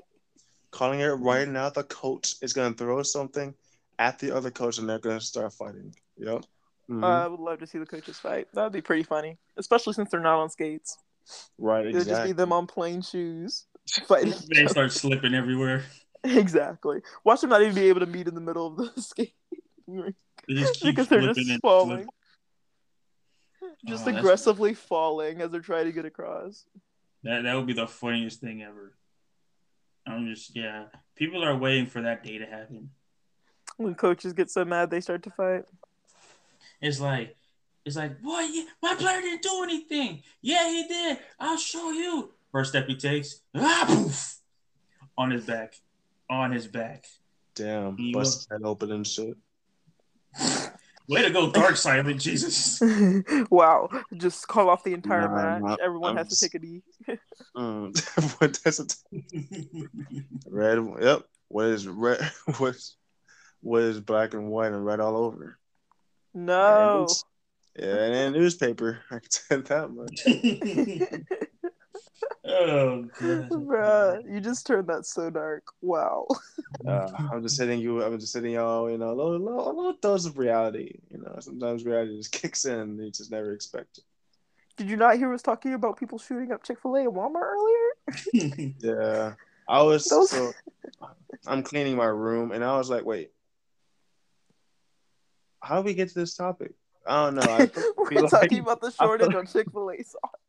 Calling 0.70 1.00
it 1.00 1.06
right 1.06 1.46
now, 1.46 1.68
the 1.68 1.84
coach 1.84 2.36
is 2.40 2.54
gonna 2.54 2.74
throw 2.74 3.02
something 3.02 3.54
at 3.98 4.18
the 4.18 4.34
other 4.34 4.50
coach 4.50 4.78
and 4.78 4.88
they're 4.88 4.98
gonna 4.98 5.20
start 5.20 5.52
fighting. 5.52 5.94
Yep. 6.16 6.44
Mhm. 6.90 7.02
Uh, 7.02 7.06
I 7.06 7.26
would 7.26 7.40
love 7.40 7.58
to 7.58 7.66
see 7.66 7.78
the 7.78 7.84
coaches 7.86 8.18
fight. 8.18 8.48
That 8.54 8.64
would 8.64 8.72
be 8.72 8.80
pretty 8.80 9.02
funny, 9.02 9.36
especially 9.58 9.92
since 9.92 10.10
they're 10.10 10.20
not 10.20 10.40
on 10.40 10.48
skates. 10.48 10.96
right, 11.58 11.86
It 11.86 11.94
would 11.94 12.06
just 12.06 12.24
be 12.24 12.32
them 12.32 12.52
on 12.54 12.66
plain 12.66 13.02
shoes 13.02 13.66
fighting. 14.06 14.32
They 14.54 14.66
start 14.66 14.92
slipping 14.92 15.34
everywhere. 15.34 15.84
Exactly. 16.24 17.00
Watch 17.24 17.40
them 17.42 17.50
not 17.50 17.62
even 17.62 17.74
be 17.74 17.88
able 17.88 18.00
to 18.00 18.06
meet 18.06 18.28
in 18.28 18.34
the 18.34 18.40
middle 18.40 18.66
of 18.66 18.76
the 18.94 19.00
skate 19.02 19.34
rink 19.86 20.16
because 20.46 21.08
they're 21.08 21.32
just 21.32 21.60
falling, 21.60 22.06
just 23.86 24.02
Oh, 24.02 24.04
that's- 24.06 24.18
aggressively 24.18 24.74
falling 24.74 25.40
as 25.40 25.50
they're 25.50 25.60
trying 25.60 25.86
to 25.86 25.92
get 25.92 26.04
across. 26.04 26.64
That 27.24 27.42
that 27.42 27.54
would 27.54 27.66
be 27.66 27.72
the 27.72 27.86
funniest 27.86 28.40
thing 28.40 28.62
ever. 28.62 28.94
I'm 30.06 30.26
just 30.32 30.54
yeah. 30.56 30.84
People 31.16 31.44
are 31.44 31.56
waiting 31.56 31.86
for 31.86 32.02
that 32.02 32.22
day 32.24 32.38
to 32.38 32.46
happen. 32.46 32.90
When 33.76 33.94
coaches 33.94 34.32
get 34.32 34.50
so 34.50 34.64
mad, 34.64 34.90
they 34.90 35.00
start 35.00 35.22
to 35.24 35.30
fight. 35.30 35.64
It's 36.80 37.00
like 37.00 37.36
it's 37.84 37.96
like, 37.96 38.20
boy, 38.20 38.40
yeah, 38.52 38.64
my 38.82 38.94
player 38.94 39.20
didn't 39.20 39.42
do 39.42 39.62
anything. 39.62 40.22
Yeah, 40.42 40.68
he 40.68 40.86
did. 40.86 41.18
I'll 41.40 41.56
show 41.56 41.90
you. 41.90 42.32
First 42.52 42.70
step 42.70 42.86
he 42.86 42.96
takes, 42.96 43.40
ah, 43.54 43.84
poof, 43.86 44.36
on 45.16 45.30
his 45.30 45.44
back, 45.44 45.74
on 46.30 46.52
his 46.52 46.66
back. 46.66 47.04
Damn, 47.54 47.96
You 47.98 48.12
bust 48.14 48.38
his 48.40 48.48
head 48.50 48.60
open 48.64 48.92
and 48.92 49.06
shit. 49.06 49.36
Way 51.08 51.22
to 51.22 51.30
go, 51.30 51.50
Dark 51.50 51.76
Silent 51.76 52.20
Jesus. 52.20 52.80
wow! 53.50 53.88
Just 54.14 54.46
call 54.46 54.68
off 54.68 54.84
the 54.84 54.92
entire 54.92 55.26
Nah, 55.26 55.34
match. 55.34 55.62
nah, 55.62 55.76
Everyone 55.82 56.10
I'm 56.10 56.16
has 56.18 56.28
just- 56.28 56.40
to 56.42 56.48
take 56.50 56.54
a 56.54 56.58
D. 56.58 56.82
knee. 57.08 57.18
Mm. 57.56 58.38
what 58.40 58.60
does 58.62 58.78
it? 58.80 58.94
Red. 60.46 60.86
Yep. 61.00 61.22
What 61.48 61.64
is 61.66 61.88
red? 61.88 62.20
What's 62.58 62.96
what 63.62 63.82
is 63.82 64.00
black 64.00 64.34
and 64.34 64.50
white 64.50 64.72
and 64.72 64.84
red 64.84 65.00
all 65.00 65.16
over. 65.16 65.58
No. 66.34 67.06
Yeah, 67.74 67.86
and 68.04 68.14
in 68.14 68.32
newspaper, 68.34 69.00
I 69.10 69.18
can 69.20 69.28
tell 69.30 69.58
you 69.58 69.64
that 69.64 69.90
much. 69.90 71.28
Oh. 72.48 73.04
Bruh, 73.20 74.22
you 74.32 74.40
just 74.40 74.66
turned 74.66 74.88
that 74.88 75.06
so 75.06 75.30
dark. 75.30 75.64
Wow. 75.80 76.26
Uh, 76.86 77.10
I'm 77.32 77.42
just 77.42 77.58
hitting 77.60 77.80
you. 77.80 78.02
I'm 78.02 78.18
just 78.18 78.34
hitting 78.34 78.52
y'all. 78.52 78.90
You 78.90 78.98
know, 78.98 79.10
a 79.10 79.14
little, 79.14 79.38
little, 79.38 79.66
a 79.70 79.72
little 79.72 79.94
dose 80.00 80.26
of 80.26 80.38
reality. 80.38 80.98
You 81.10 81.18
know, 81.18 81.36
sometimes 81.40 81.84
reality 81.84 82.16
just 82.16 82.32
kicks 82.40 82.64
in. 82.64 82.78
and 82.78 82.98
You 82.98 83.10
just 83.10 83.30
never 83.30 83.52
expect 83.52 83.98
it. 83.98 84.04
Did 84.76 84.88
you 84.88 84.96
not 84.96 85.16
hear 85.16 85.32
us 85.34 85.42
talking 85.42 85.74
about 85.74 85.98
people 85.98 86.18
shooting 86.18 86.52
up 86.52 86.62
Chick 86.64 86.78
fil 86.80 86.94
A 86.96 87.00
and 87.00 87.12
Walmart 87.12 87.42
earlier? 87.42 88.74
Yeah, 88.80 89.32
I 89.68 89.82
was. 89.82 90.04
Those- 90.06 90.30
So, 90.30 90.52
I'm 91.46 91.62
cleaning 91.62 91.96
my 91.96 92.06
room, 92.06 92.52
and 92.52 92.64
I 92.64 92.76
was 92.78 92.88
like, 92.88 93.04
wait, 93.04 93.32
how 95.62 95.76
do 95.80 95.82
we 95.84 95.94
get 95.94 96.08
to 96.08 96.14
this 96.14 96.34
topic? 96.34 96.72
I 97.06 97.24
don't 97.24 97.34
know. 97.36 97.42
I 97.42 97.70
We're 97.96 98.08
feel 98.10 98.22
like- 98.22 98.30
talking 98.30 98.60
about 98.60 98.80
the 98.80 98.90
shortage 98.92 99.34
of 99.34 99.52
Chick 99.52 99.70
fil 99.72 99.90
A 99.90 99.96
sauce. 100.02 100.47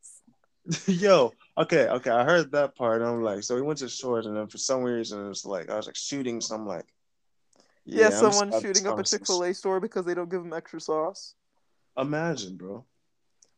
Yo, 0.86 1.32
okay, 1.58 1.88
okay. 1.88 2.10
I 2.10 2.24
heard 2.24 2.52
that 2.52 2.76
part. 2.76 3.02
I'm 3.02 3.22
like, 3.22 3.42
so 3.42 3.54
we 3.54 3.62
went 3.62 3.78
to 3.80 3.88
shores, 3.88 4.26
and 4.26 4.36
then 4.36 4.46
for 4.46 4.58
some 4.58 4.82
reason, 4.82 5.30
it's 5.30 5.44
like 5.44 5.70
I 5.70 5.76
was 5.76 5.86
like 5.86 5.96
shooting 5.96 6.40
some 6.40 6.66
like. 6.66 6.86
Yeah, 7.84 8.06
I'm 8.06 8.12
someone 8.12 8.60
shooting 8.60 8.86
up 8.86 8.92
a 8.94 8.96
I'm- 8.96 9.04
Chick 9.04 9.26
fil 9.26 9.42
A 9.44 9.54
store 9.54 9.80
because 9.80 10.04
they 10.04 10.14
don't 10.14 10.30
give 10.30 10.42
them 10.42 10.52
extra 10.52 10.80
sauce. 10.80 11.34
Imagine, 11.96 12.56
bro. 12.56 12.84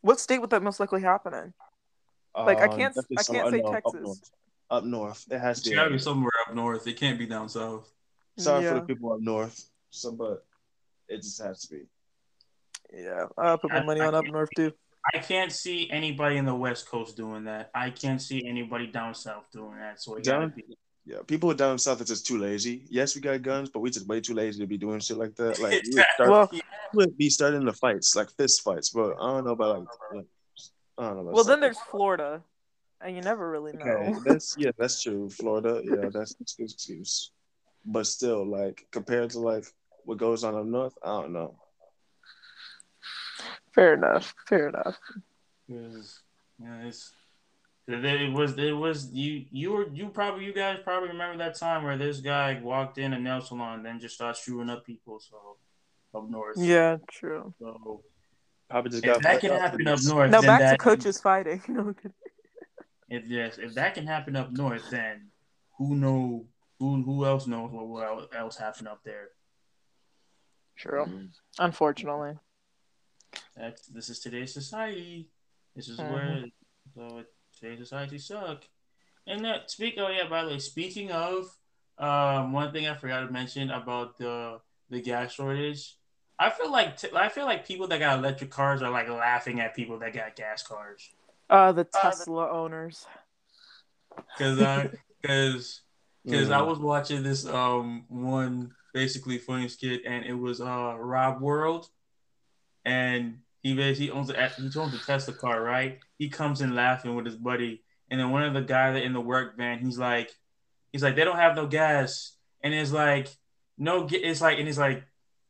What 0.01 0.21
state 0.21 0.41
would 0.41 0.51
that 0.51 0.63
most 0.63 0.81
likely 0.81 1.03
happen 1.03 1.35
in? 1.35 1.53
Like, 2.35 2.59
I 2.59 2.67
Uh, 2.67 2.77
can't- 2.77 2.95
definitely 2.95 3.17
I 3.19 3.23
can't 3.25 3.51
say 3.51 3.61
no, 3.61 3.73
Texas. 3.73 3.95
Up 3.95 4.03
north. 4.03 4.31
Up 4.71 4.85
north, 4.85 5.27
it 5.31 5.39
has 5.39 5.59
It's 5.59 5.65
to 5.65 5.71
be. 5.71 5.77
gotta 5.77 5.91
be 5.91 5.99
somewhere 5.99 6.33
up 6.49 6.55
north. 6.55 6.87
It 6.87 6.95
can't 6.97 7.19
be 7.19 7.27
down 7.27 7.49
south. 7.49 7.93
Sorry 8.39 8.65
for 8.67 8.75
the 8.75 8.81
people 8.83 9.13
up 9.13 9.21
north. 9.21 9.69
So, 9.91 10.13
but 10.13 10.47
it 11.09 11.19
just 11.19 11.43
has 11.43 11.61
to 11.63 11.75
be. 11.75 11.83
Yeah, 12.95 13.27
I'll 13.37 13.59
put 13.59 13.71
my 13.71 13.83
money 13.83 14.01
on 14.01 14.15
up 14.15 14.25
north 14.25 14.49
too. 14.57 14.73
I 15.15 15.19
can't 15.19 15.51
see 15.51 15.91
anybody 15.91 16.37
in 16.37 16.45
the 16.45 16.55
West 16.55 16.87
Coast 16.89 17.17
doing 17.17 17.45
that. 17.45 17.71
I 17.75 17.91
can't 17.91 18.21
see 18.23 18.47
anybody 18.47 18.87
down 18.87 19.15
south 19.15 19.45
doing 19.53 19.77
that. 19.79 20.01
So 20.01 20.17
it 20.17 20.25
Down- 20.25 20.53
be. 20.55 20.65
Yeah, 21.05 21.17
people 21.27 21.53
down 21.53 21.79
south 21.79 22.01
are 22.01 22.05
just 22.05 22.25
too 22.29 22.39
lazy. 22.39 22.85
Yes, 22.89 23.17
we 23.17 23.21
got 23.21 23.43
guns, 23.43 23.69
but 23.71 23.81
we 23.81 23.91
just 23.91 24.07
way 24.07 24.21
too 24.21 24.35
lazy 24.35 24.61
to 24.61 24.69
be 24.69 24.79
doing 24.79 25.01
shit 25.01 25.17
like 25.19 25.35
that. 25.35 25.59
Like 25.59 25.83
we 25.83 25.91
would, 25.97 26.05
start, 26.15 26.31
Well- 26.31 26.49
we 26.53 26.61
would 26.95 27.19
be 27.19 27.29
starting 27.29 27.65
the 27.65 27.73
fights, 27.73 28.15
like 28.15 28.31
fist 28.37 28.63
fights. 28.63 28.91
But 28.91 29.15
I 29.21 29.27
don't 29.33 29.45
know 29.45 29.51
about 29.51 29.81
like, 29.81 29.89
like 30.15 30.27
I 30.99 31.03
don't 31.09 31.15
know. 31.17 31.21
About 31.23 31.35
Well, 31.35 31.43
then 31.45 31.59
there's 31.59 31.79
Florida, 31.91 32.41
and 33.01 33.17
you 33.17 33.23
never 33.23 33.51
really 33.51 33.73
know. 33.73 33.85
okay. 33.85 34.15
That's 34.27 34.55
yeah, 34.57 34.71
that's 34.79 35.03
true. 35.03 35.29
Florida, 35.29 35.81
yeah, 35.85 36.09
that's 36.13 36.35
that's 36.37 36.55
a 36.55 36.63
good 36.63 36.71
excuse. 36.71 37.33
But 37.85 38.07
still, 38.07 38.47
like 38.47 38.87
compared 38.93 39.31
to 39.31 39.41
like 39.41 39.65
what 40.05 40.19
goes 40.19 40.45
on 40.45 40.55
up 40.55 40.67
north, 40.67 40.95
I 41.03 41.09
don't 41.21 41.33
know. 41.33 41.57
Fair 43.75 43.95
enough. 43.95 44.35
Fair 44.47 44.69
enough. 44.69 44.99
Because 45.67 46.21
yeah, 46.59 46.83
it's 46.83 47.13
it 47.89 48.33
was 48.33 48.57
it 48.59 48.73
was 48.73 49.11
you 49.13 49.45
you 49.51 49.73
were 49.73 49.89
you 49.93 50.09
probably 50.09 50.45
you 50.45 50.53
guys 50.53 50.79
probably 50.85 51.09
remember 51.09 51.39
that 51.39 51.59
time 51.59 51.83
where 51.85 51.99
this 51.99 52.21
guy 52.21 52.61
walked 52.63 52.99
in 52.99 53.13
a 53.13 53.19
nail 53.19 53.41
salon 53.41 53.79
and 53.79 53.87
then 53.87 54.01
just 54.01 54.15
started 54.15 54.39
shooting 54.39 54.71
up 54.71 54.85
people 54.85 55.19
so 55.21 55.57
up 56.15 56.29
north. 56.29 56.59
Yeah, 56.59 56.99
true. 57.11 57.55
So 57.59 58.03
Probably 58.73 58.91
just 58.91 59.05
if 59.05 59.19
that 59.23 59.41
can 59.41 59.51
up 59.51 59.61
happen 59.61 59.87
up 59.87 59.99
north, 60.03 60.31
Now 60.31 60.41
then 60.41 60.49
back 60.49 60.61
that, 60.61 60.71
to 60.71 60.77
coaches 60.79 61.21
fighting. 61.21 61.63
No, 61.69 61.95
If 63.11 63.25
yes, 63.27 63.59
if 63.59 63.75
that 63.75 63.95
can 63.95 64.07
happen 64.07 64.35
up 64.37 64.51
north, 64.53 64.89
then 64.91 65.29
who 65.77 65.95
know 65.95 66.47
who 66.79 67.03
who 67.03 67.27
else 67.27 67.47
knows 67.47 67.71
what, 67.71 67.87
what 67.87 68.31
else 68.35 68.57
happened 68.57 68.89
up 68.89 69.01
there? 69.05 69.29
True. 70.77 71.05
Mhm. 71.05 71.29
Unfortunately. 71.59 72.39
That's 73.57 73.87
this 73.89 74.09
is 74.09 74.19
today's 74.19 74.53
society. 74.53 75.29
This 75.77 75.89
is 75.89 75.99
Mhm. 75.99 76.11
where 76.11 76.45
so 76.95 77.25
today's 77.59 77.79
society 77.79 78.19
suck. 78.19 78.65
And 79.27 79.45
that 79.45 79.71
speak 79.71 79.95
oh 79.99 80.09
yeah, 80.09 80.29
by 80.29 80.45
the 80.45 80.51
way, 80.51 80.59
speaking 80.59 81.11
of 81.13 81.57
um 81.99 82.53
one 82.53 82.73
thing 82.73 82.89
I 82.89 82.95
forgot 82.95 83.21
to 83.27 83.33
mention 83.33 83.71
about 83.71 84.19
the 84.19 84.61
the 84.91 85.01
gas 85.01 85.33
shortage. 85.33 85.97
I 86.39 86.51
feel 86.51 86.71
like 86.73 86.97
t- 86.97 87.09
I 87.15 87.29
feel 87.29 87.45
like 87.45 87.67
people 87.67 87.87
that 87.89 88.01
got 88.01 88.19
electric 88.19 88.51
cars 88.51 88.83
are 88.83 88.91
like 88.91 89.09
laughing 89.09 89.61
at 89.61 89.77
people 89.77 89.99
that 90.01 90.13
got 90.13 90.35
gas 90.35 90.63
cars. 90.63 91.11
Uh, 91.49 91.71
the 91.73 91.85
Tesla 91.85 92.51
owners. 92.51 93.07
Cause 94.39 94.59
I 94.59 94.89
cause 95.25 95.83
because 96.25 96.51
I 96.51 96.63
Mhm. 96.63 96.67
was 96.67 96.79
watching 96.79 97.23
this 97.23 97.47
um 97.47 98.05
one 98.09 98.73
basically 98.93 99.39
funny 99.39 99.69
skit 99.69 100.03
and 100.07 100.25
it 100.25 100.35
was 100.35 100.61
uh 100.61 100.95
Rob 100.99 101.41
World 101.41 101.89
and 102.85 103.39
he 103.63 103.75
basically 103.75 104.11
owns 104.11 104.31
a 104.31 104.49
he 104.49 104.79
owns 104.79 104.95
a 104.95 104.99
Tesla 104.99 105.35
car 105.35 105.63
right 105.63 105.99
he 106.19 106.29
comes 106.29 106.61
in 106.61 106.75
laughing 106.75 107.15
with 107.15 107.27
his 107.27 107.37
buddy 107.37 107.83
and 108.11 108.21
then 108.21 108.31
one 108.31 108.43
of 108.43 108.55
the 108.55 108.61
guys 108.61 109.03
in 109.03 109.13
the 109.13 109.21
work 109.21 109.57
van 109.57 109.79
he's 109.79 109.99
like 109.99 110.31
he's 110.93 111.03
like 111.03 111.17
they 111.17 111.25
don't 111.25 111.37
have 111.37 111.57
no 111.57 111.67
gas 111.67 112.37
and 112.63 112.75
it's 112.75 112.93
like 112.93 113.29
no 113.79 114.07
it's 114.11 114.41
like 114.41 114.59
and 114.59 114.67
he's 114.67 114.79
like 114.79 115.05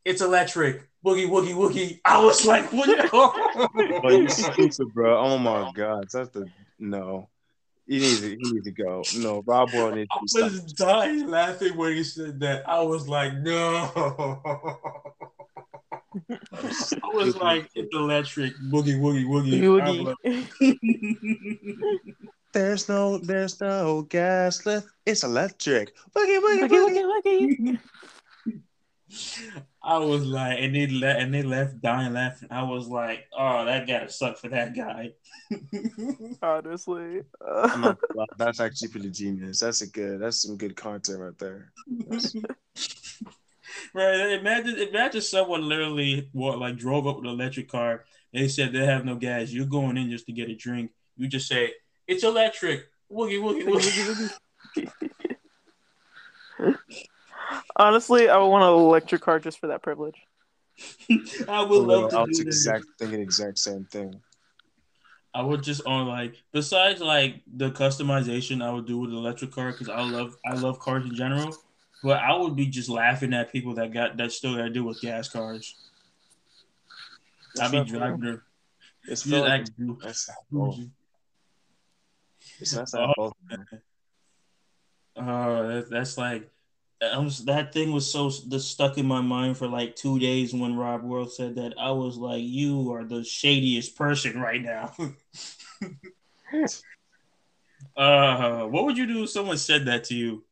it's 0.04 0.20
electric 0.20 0.88
boogie 1.04 1.28
woogie 1.28 1.54
woogie 1.54 2.00
I 2.04 2.22
was 2.24 2.44
like 2.46 2.72
what 2.72 2.88
But 3.10 3.10
oh, 4.04 4.10
you 4.10 4.28
stupid, 4.28 4.94
bro. 4.94 5.18
Oh 5.18 5.38
my 5.38 5.70
god, 5.74 6.08
that's 6.12 6.30
the 6.30 6.48
no. 6.78 7.28
He 7.86 7.98
needs 7.98 8.20
to. 8.20 8.30
He 8.30 8.36
needs 8.36 8.64
to 8.64 8.70
go. 8.70 9.02
No, 9.16 9.42
Rob 9.44 9.72
World 9.72 9.96
needs 9.96 10.08
I 10.10 10.16
to 10.16 10.22
be 10.22 10.28
stopped. 10.28 10.52
was 10.52 10.72
dying 10.72 11.28
laughing 11.28 11.76
when 11.76 11.94
he 11.94 12.04
said 12.04 12.40
that. 12.40 12.68
I 12.68 12.80
was 12.82 13.08
like, 13.08 13.34
no. 13.38 14.40
I 16.52 17.08
was 17.14 17.36
like, 17.36 17.70
it's 17.74 17.94
electric. 17.94 18.54
Boogie, 18.70 18.98
woogie, 18.98 19.26
woogie. 19.26 19.80
I 19.80 19.90
was 19.90 20.16
Boogie. 20.24 22.14
There's 22.52 22.86
no, 22.86 23.16
there's 23.16 23.58
no 23.62 24.02
gas 24.02 24.66
left. 24.66 24.86
It's 25.06 25.24
electric. 25.24 25.96
Boogie, 26.14 26.38
boogie, 26.38 26.68
Boogie, 26.68 26.68
boogie. 26.68 27.22
woogie, 27.24 27.78
woogie. 28.44 29.62
I 29.84 29.98
was 29.98 30.24
like, 30.24 30.58
and 30.60 30.74
they 30.74 30.86
left, 30.86 31.20
and 31.20 31.34
they 31.34 31.42
left 31.42 31.80
dying 31.80 32.12
laughing. 32.12 32.48
I 32.50 32.62
was 32.62 32.88
like, 32.88 33.26
oh, 33.36 33.64
that 33.64 33.86
gotta 33.86 34.08
suck 34.10 34.38
for 34.38 34.48
that 34.48 34.76
guy. 34.76 35.10
Honestly. 36.42 37.22
I'm 37.46 37.80
not, 37.80 37.98
gonna 38.00 38.20
lie, 38.20 38.26
that's 38.38 38.60
actually 38.60 38.88
pretty 38.88 39.10
genius. 39.10 39.60
That's 39.60 39.82
a 39.82 39.88
good. 39.88 40.20
That's 40.20 40.42
some 40.42 40.56
good 40.56 40.76
content 40.76 41.18
right 41.18 41.38
there. 41.38 41.72
Right? 43.94 44.32
Imagine, 44.32 44.76
imagine 44.76 45.20
someone 45.20 45.68
literally 45.68 46.28
what 46.32 46.58
like 46.58 46.76
drove 46.76 47.06
up 47.06 47.16
with 47.16 47.26
an 47.26 47.30
electric 47.30 47.68
car. 47.68 48.04
They 48.32 48.48
said 48.48 48.72
they 48.72 48.86
have 48.86 49.04
no 49.04 49.16
gas. 49.16 49.50
You're 49.50 49.66
going 49.66 49.96
in 49.96 50.10
just 50.10 50.26
to 50.26 50.32
get 50.32 50.48
a 50.48 50.54
drink. 50.54 50.90
You 51.16 51.28
just 51.28 51.48
say 51.48 51.72
it's 52.06 52.24
electric. 52.24 52.86
Woogie, 53.10 53.40
woogie, 53.40 53.66
woogie. 53.66 54.30
Honestly, 57.76 58.28
I 58.28 58.38
would 58.38 58.48
want 58.48 58.64
an 58.64 58.70
electric 58.70 59.22
car 59.22 59.38
just 59.38 59.58
for 59.58 59.66
that 59.68 59.82
privilege. 59.82 60.16
I 61.48 61.62
would 61.62 61.78
love 61.84 62.12
I 62.12 62.16
to 62.16 62.26
was 62.26 62.38
do 62.38 62.44
that. 62.44 62.48
exact 62.50 62.84
thinking 62.98 63.20
exact 63.20 63.58
same 63.58 63.84
thing. 63.84 64.20
I 65.34 65.42
would 65.42 65.62
just 65.62 65.82
on 65.86 66.06
like 66.06 66.34
besides 66.52 67.00
like 67.00 67.42
the 67.54 67.70
customization 67.70 68.62
I 68.62 68.70
would 68.70 68.86
do 68.86 68.98
with 68.98 69.10
the 69.10 69.16
electric 69.16 69.52
car 69.52 69.72
because 69.72 69.88
I 69.88 70.00
love 70.00 70.36
I 70.44 70.54
love 70.54 70.78
cars 70.78 71.04
in 71.06 71.14
general. 71.14 71.56
But 72.02 72.18
I 72.18 72.36
would 72.36 72.56
be 72.56 72.66
just 72.66 72.88
laughing 72.88 73.32
at 73.32 73.52
people 73.52 73.74
that 73.74 73.92
got 73.92 74.16
that 74.16 74.32
still 74.32 74.56
got 74.56 74.62
to 74.64 74.70
do 74.70 74.84
with 74.84 75.00
gas 75.00 75.28
cars. 75.28 75.76
I'd 77.60 77.70
be 77.70 77.78
not- 77.78 77.86
driving 77.88 78.22
her. 78.22 78.42
It's 79.04 79.26
You 79.26 79.40
like 79.40 79.66
bougie. 80.50 80.90
it's 82.60 82.74
not. 82.74 82.88
Oh. 83.18 83.32
Oh, 85.14 85.68
that, 85.68 85.90
that's 85.90 86.16
like 86.16 86.48
I 87.02 87.18
was, 87.18 87.44
that 87.46 87.72
thing 87.72 87.92
was 87.92 88.10
so 88.10 88.30
just 88.30 88.70
stuck 88.70 88.96
in 88.96 89.06
my 89.06 89.20
mind 89.20 89.58
for 89.58 89.66
like 89.66 89.96
two 89.96 90.18
days 90.20 90.54
when 90.54 90.76
Rob 90.76 91.02
World 91.02 91.32
said 91.32 91.56
that. 91.56 91.74
I 91.78 91.90
was 91.90 92.16
like, 92.16 92.42
"You 92.44 92.92
are 92.92 93.04
the 93.04 93.24
shadiest 93.24 93.96
person 93.96 94.40
right 94.40 94.62
now." 94.62 94.94
uh, 97.96 98.66
what 98.66 98.84
would 98.84 98.96
you 98.96 99.06
do 99.06 99.24
if 99.24 99.30
someone 99.30 99.58
said 99.58 99.86
that 99.86 100.04
to 100.04 100.14
you? 100.14 100.44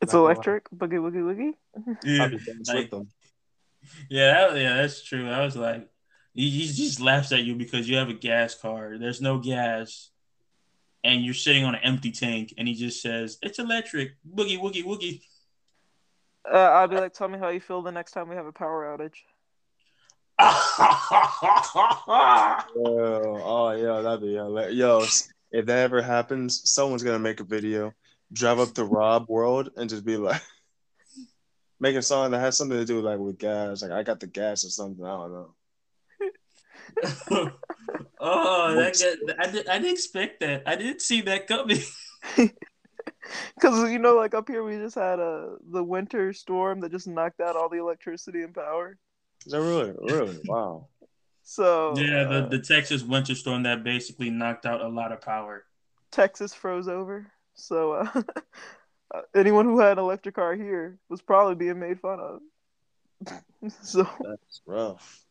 It's 0.00 0.12
Not 0.12 0.20
gonna 0.20 0.32
electric. 0.32 0.70
Boogie, 0.70 1.00
woogie, 1.00 1.22
woogie. 1.22 1.96
Yeah, 2.04 2.24
I'd 2.24 2.30
be 2.30 2.38
friends 2.38 2.68
like- 2.68 2.90
yeah, 4.10 4.48
that, 4.48 4.56
yeah, 4.58 4.76
that's 4.76 5.02
true. 5.02 5.28
I 5.28 5.44
was 5.44 5.56
like, 5.56 5.88
he, 6.34 6.50
he 6.50 6.66
just 6.66 7.00
laughs 7.00 7.32
at 7.32 7.44
you 7.44 7.54
because 7.54 7.88
you 7.88 7.96
have 7.96 8.08
a 8.08 8.14
gas 8.14 8.54
car. 8.54 8.98
There's 8.98 9.20
no 9.20 9.38
gas, 9.38 10.10
and 11.02 11.24
you're 11.24 11.34
sitting 11.34 11.64
on 11.64 11.74
an 11.74 11.80
empty 11.82 12.12
tank, 12.12 12.54
and 12.58 12.68
he 12.68 12.74
just 12.74 13.02
says, 13.02 13.38
"It's 13.42 13.58
electric." 13.58 14.12
Boogie, 14.28 14.58
woogie, 14.60 14.84
woogie. 14.84 15.22
Uh, 16.50 16.56
I'll 16.56 16.88
be 16.88 16.96
like, 16.96 17.12
tell 17.12 17.28
me 17.28 17.38
how 17.38 17.48
you 17.48 17.60
feel 17.60 17.82
the 17.82 17.92
next 17.92 18.12
time 18.12 18.28
we 18.28 18.36
have 18.36 18.46
a 18.46 18.52
power 18.52 18.84
outage. 18.96 19.18
Yo, 22.76 23.40
oh 23.44 23.70
yeah, 23.76 24.00
that'd 24.02 24.20
be 24.20 24.34
hilarious. 24.34 24.74
Yo, 24.76 25.04
if 25.50 25.66
that 25.66 25.78
ever 25.78 26.00
happens, 26.00 26.70
someone's 26.70 27.02
gonna 27.02 27.18
make 27.18 27.40
a 27.40 27.44
video, 27.44 27.92
drive 28.32 28.58
up 28.58 28.74
to 28.74 28.84
Rob 28.84 29.26
World, 29.28 29.70
and 29.76 29.88
just 29.88 30.04
be 30.04 30.16
like, 30.16 30.42
making 31.80 31.98
a 31.98 32.02
song 32.02 32.30
that 32.30 32.40
has 32.40 32.56
something 32.56 32.78
to 32.78 32.84
do 32.84 33.00
like 33.00 33.18
with 33.18 33.38
gas. 33.38 33.82
Like 33.82 33.92
I 33.92 34.02
got 34.02 34.20
the 34.20 34.26
gas 34.26 34.64
or 34.64 34.70
something. 34.70 35.04
I 35.04 35.08
don't 35.08 35.32
know. 35.32 35.54
oh, 38.20 38.74
that 38.74 39.18
got, 39.26 39.46
I, 39.46 39.50
did, 39.50 39.68
I 39.68 39.78
didn't 39.78 39.92
expect 39.92 40.40
that. 40.40 40.62
I 40.66 40.74
didn't 40.76 41.02
see 41.02 41.20
that 41.22 41.46
coming. 41.46 41.80
Because 43.54 43.90
you 43.90 43.98
know, 43.98 44.14
like 44.14 44.34
up 44.34 44.48
here, 44.48 44.62
we 44.62 44.76
just 44.76 44.94
had 44.94 45.18
a 45.18 45.56
the 45.70 45.82
winter 45.82 46.32
storm 46.32 46.80
that 46.80 46.92
just 46.92 47.06
knocked 47.06 47.40
out 47.40 47.56
all 47.56 47.68
the 47.68 47.78
electricity 47.78 48.42
and 48.42 48.54
power. 48.54 48.96
Is 49.44 49.52
that 49.52 49.60
really, 49.60 49.92
really? 50.00 50.38
Wow. 50.46 50.88
So 51.42 51.94
yeah, 51.96 52.24
the, 52.24 52.44
uh, 52.44 52.48
the 52.48 52.58
Texas 52.58 53.02
winter 53.02 53.34
storm 53.34 53.62
that 53.64 53.84
basically 53.84 54.30
knocked 54.30 54.66
out 54.66 54.80
a 54.80 54.88
lot 54.88 55.12
of 55.12 55.20
power. 55.20 55.64
Texas 56.10 56.54
froze 56.54 56.88
over. 56.88 57.26
So 57.58 57.92
uh, 59.14 59.22
anyone 59.34 59.66
who 59.66 59.80
had 59.80 59.92
an 59.92 60.04
electric 60.04 60.36
car 60.36 60.54
here 60.54 60.98
was 61.08 61.20
probably 61.20 61.56
being 61.56 61.78
made 61.78 62.00
fun 62.00 62.20
of. 62.20 62.40
so 63.82 64.08
That's 64.20 64.62
rough. 64.64 65.24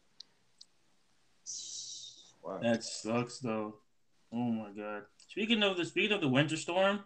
Wow. 2.44 2.60
That 2.62 2.84
sucks 2.84 3.40
though. 3.40 3.76
Oh 4.32 4.52
my 4.52 4.70
god. 4.72 5.04
Speaking 5.30 5.64
of 5.64 5.78
the 5.78 5.86
speaking 5.86 6.12
of 6.12 6.22
the 6.22 6.28
winter 6.28 6.58
storm, 6.58 6.99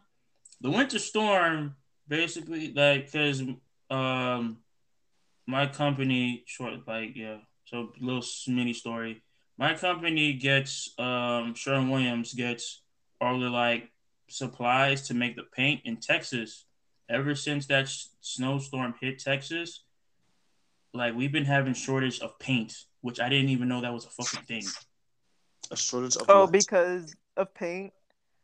the 0.60 0.72
winter 0.72 0.99
storm 0.99 1.76
basically 2.07 2.73
like 2.73 3.06
because 3.06 3.43
um 3.89 4.57
my 5.48 5.68
company 5.68 6.43
short 6.45 6.88
like 6.88 7.15
yeah 7.15 7.38
so 7.65 7.93
little 7.99 8.23
mini 8.48 8.73
story. 8.73 9.22
My 9.57 9.76
company 9.76 10.34
gets 10.34 10.93
um 10.98 11.53
Sherwin 11.53 11.89
Williams 11.89 12.34
gets 12.34 12.81
all 13.19 13.39
the 13.39 13.49
like 13.49 13.91
supplies 14.31 15.07
to 15.07 15.13
make 15.13 15.35
the 15.35 15.43
paint 15.55 15.81
in 15.85 15.97
Texas. 15.97 16.65
Ever 17.09 17.35
since 17.35 17.65
that 17.67 17.83
s- 17.83 18.09
snowstorm 18.21 18.95
hit 19.01 19.19
Texas, 19.19 19.83
like 20.93 21.13
we've 21.15 21.31
been 21.31 21.45
having 21.45 21.73
shortage 21.73 22.19
of 22.21 22.37
paint, 22.39 22.73
which 23.01 23.19
I 23.19 23.27
didn't 23.29 23.49
even 23.49 23.67
know 23.67 23.81
that 23.81 23.93
was 23.93 24.05
a 24.05 24.09
fucking 24.09 24.43
thing. 24.45 24.63
A 25.71 25.75
shortage 25.77 26.15
of 26.15 26.23
oh, 26.29 26.41
what? 26.41 26.51
because 26.51 27.13
of 27.37 27.53
paint, 27.53 27.93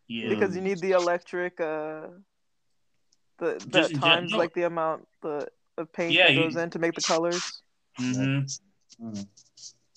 Yeah. 0.07 0.29
because 0.29 0.55
you 0.55 0.61
need 0.61 0.79
the 0.79 0.91
electric. 0.91 1.59
Uh, 1.59 2.07
the 3.39 3.53
Just 3.69 3.93
that 3.93 3.99
times 4.01 4.31
no. 4.31 4.37
like 4.37 4.53
the 4.53 4.63
amount 4.63 5.07
the 5.21 5.47
of 5.77 5.91
paint 5.93 6.11
Yeah, 6.13 6.27
that 6.27 6.33
you- 6.33 6.41
goes 6.43 6.55
in 6.55 6.69
to 6.71 6.79
make 6.79 6.93
the 6.95 7.01
colors. 7.01 7.61
hmm 7.97 8.39
Mm. 8.99 9.27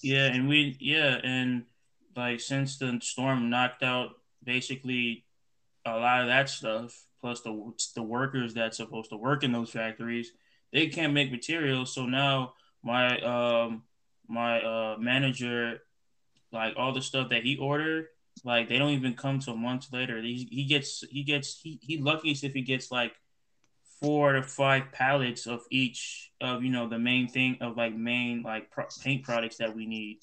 Yeah, 0.02 0.26
and 0.26 0.46
we 0.46 0.76
yeah, 0.78 1.20
and 1.24 1.64
like 2.14 2.40
since 2.40 2.76
the 2.76 2.98
storm 3.00 3.48
knocked 3.48 3.82
out 3.82 4.10
basically 4.44 5.24
a 5.84 5.96
lot 5.96 6.22
of 6.22 6.28
that 6.28 6.48
stuff, 6.48 7.06
plus 7.20 7.40
the 7.42 7.72
the 7.94 8.02
workers 8.02 8.54
that's 8.54 8.76
supposed 8.76 9.10
to 9.10 9.16
work 9.16 9.42
in 9.42 9.52
those 9.52 9.70
factories, 9.70 10.32
they 10.72 10.88
can't 10.88 11.12
make 11.12 11.30
materials. 11.30 11.94
So 11.94 12.06
now 12.06 12.54
my 12.82 13.20
um 13.20 13.82
my 14.28 14.62
uh 14.62 14.96
manager, 14.98 15.82
like 16.52 16.74
all 16.76 16.92
the 16.92 17.02
stuff 17.02 17.30
that 17.30 17.42
he 17.42 17.56
ordered, 17.56 18.06
like 18.44 18.68
they 18.68 18.78
don't 18.78 18.90
even 18.90 19.14
come 19.14 19.38
till 19.38 19.56
months 19.56 19.88
later. 19.92 20.20
He 20.20 20.48
he 20.50 20.64
gets 20.64 21.04
he 21.10 21.22
gets 21.22 21.60
he 21.60 21.78
he 21.82 21.98
lucky 21.98 22.30
if 22.30 22.52
he 22.52 22.62
gets 22.62 22.90
like 22.90 23.12
four 24.00 24.32
to 24.32 24.42
five 24.42 24.90
pallets 24.92 25.46
of 25.46 25.62
each 25.70 26.32
of 26.40 26.62
you 26.62 26.70
know 26.70 26.88
the 26.88 26.98
main 26.98 27.28
thing 27.28 27.58
of 27.60 27.76
like 27.76 27.94
main 27.94 28.42
like 28.42 28.70
pro- 28.70 28.86
paint 29.02 29.24
products 29.24 29.58
that 29.58 29.74
we 29.74 29.86
need 29.86 30.20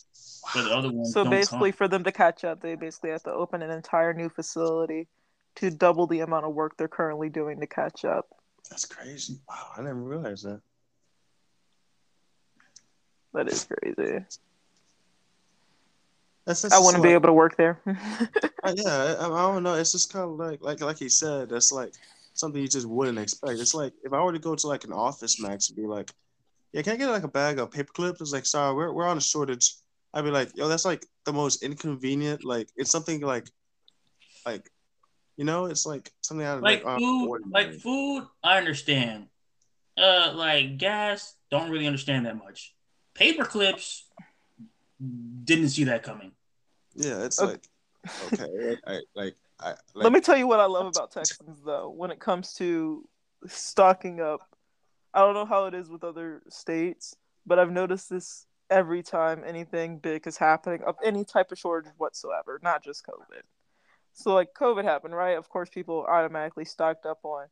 for 0.52 0.62
the 0.64 0.72
other 0.72 0.92
ones. 0.92 1.14
So 1.14 1.24
basically, 1.26 1.72
come. 1.72 1.78
for 1.78 1.88
them 1.88 2.04
to 2.04 2.12
catch 2.12 2.44
up, 2.44 2.62
they 2.62 2.76
basically 2.76 3.12
have 3.12 3.24
to 3.24 3.34
open 3.34 3.62
an 3.62 3.70
entire 3.70 4.14
new 4.14 4.30
facility 4.30 5.08
to 5.58 5.72
double 5.72 6.08
the 6.08 6.22
amount 6.22 6.46
of 6.46 6.54
work 6.54 6.78
they're 6.78 6.88
currently 6.88 7.30
doing 7.30 7.60
to 7.60 7.68
catch 7.68 8.06
up. 8.06 8.28
That's 8.70 8.86
crazy. 8.86 9.40
Wow, 9.48 9.70
I 9.78 9.82
never 9.82 10.00
realized 10.00 10.46
that. 10.46 10.62
That 13.34 13.48
is 13.48 13.66
crazy. 13.66 14.26
That's, 16.46 16.62
that's 16.62 16.74
I 16.74 16.80
wouldn't 16.80 17.04
be 17.04 17.10
able 17.10 17.28
to 17.28 17.34
work 17.34 17.58
there. 17.58 17.80
Yeah, 18.76 19.16
I, 19.20 19.26
I 19.26 19.54
don't 19.54 19.64
know. 19.64 19.76
It's 19.76 19.94
just 19.94 20.12
kind 20.12 20.26
of 20.26 20.32
like, 20.32 20.62
like, 20.62 20.82
like 20.82 20.98
he 20.98 21.08
said. 21.08 21.48
That's 21.50 21.72
like 21.72 21.94
something 22.34 22.62
you 22.62 22.68
just 22.68 22.88
wouldn't 22.88 23.18
expect. 23.18 23.60
It's 23.60 23.74
like 23.74 23.94
if 24.04 24.12
I 24.12 24.22
were 24.22 24.34
to 24.34 24.40
go 24.40 24.56
to 24.56 24.68
like 24.68 24.84
an 24.84 24.92
office 24.92 25.42
max 25.42 25.70
and 25.70 25.78
be 25.78 25.88
like, 25.88 26.12
"Yeah, 26.74 26.82
can 26.82 26.94
I 26.94 26.96
get 26.98 27.10
like 27.10 27.24
a 27.24 27.30
bag 27.30 27.60
of 27.60 27.72
paper 27.72 27.94
clips?" 27.94 28.20
It's 28.20 28.34
like, 28.34 28.46
"Sorry, 28.46 28.76
we're 28.76 28.92
we're 28.92 29.08
on 29.08 29.18
a 29.18 29.22
shortage." 29.22 29.76
I'd 30.14 30.24
be 30.24 30.32
like, 30.32 30.50
"Yo, 30.56 30.68
that's 30.68 30.84
like 30.84 31.06
the 31.26 31.32
most 31.32 31.64
inconvenient. 31.64 32.44
Like, 32.44 32.68
it's 32.76 32.92
something 32.92 33.22
like, 33.22 33.50
like, 34.46 34.70
you 35.38 35.46
know, 35.46 35.66
it's 35.66 35.86
like 35.86 36.12
something 36.22 36.46
out 36.46 36.58
of 36.58 36.64
like 36.64 36.84
like, 36.84 37.00
food, 37.00 37.28
ordinary. 37.28 37.66
like 37.66 37.80
food. 37.80 38.28
I 38.44 38.58
understand. 38.58 39.28
Uh, 39.98 40.34
like 40.36 40.78
gas, 40.78 41.36
don't 41.50 41.72
really 41.72 41.88
understand 41.88 42.26
that 42.26 42.38
much. 42.38 42.76
Paper 43.14 43.46
clips, 43.46 44.06
didn't 45.44 45.70
see 45.70 45.86
that 45.86 46.04
coming. 46.04 46.32
Yeah, 46.96 47.24
it's 47.24 47.40
Okay. 47.40 47.52
like 47.52 47.68
okay, 48.34 48.48
like, 48.70 48.80
I 48.86 49.00
like 49.16 49.36
I 49.60 49.70
like, 49.70 49.78
Let 49.96 50.12
me 50.12 50.22
tell 50.22 50.38
you 50.38 50.48
what 50.48 50.60
I 50.60 50.66
love 50.66 50.88
about 50.88 51.12
Texans, 51.12 51.62
though, 51.64 51.90
when 51.90 52.12
it 52.12 52.20
comes 52.20 52.54
to 52.56 53.08
stocking 53.46 54.20
up. 54.20 54.42
I 55.14 55.20
don't 55.22 55.34
know 55.34 55.46
how 55.46 55.66
it 55.66 55.74
is 55.74 55.90
with 55.90 56.04
other 56.04 56.44
states, 56.50 57.16
but 57.46 57.58
I've 57.58 57.72
noticed 57.72 58.10
this 58.10 58.46
every 58.70 59.02
time 59.02 59.44
anything 59.46 59.98
big 59.98 60.28
is 60.28 60.38
happening 60.38 60.82
of 60.86 60.96
any 61.04 61.24
type 61.24 61.52
of 61.52 61.58
shortage 61.58 61.92
whatsoever, 61.98 62.60
not 62.62 62.84
just 62.84 63.06
COVID. 63.06 63.42
So, 64.18 64.34
like, 64.34 64.50
COVID 64.60 64.84
happened, 64.84 65.16
right? 65.16 65.38
Of 65.38 65.48
course, 65.48 65.70
people 65.70 66.04
automatically 66.10 66.66
stocked 66.66 67.06
up 67.06 67.20
on 67.24 67.46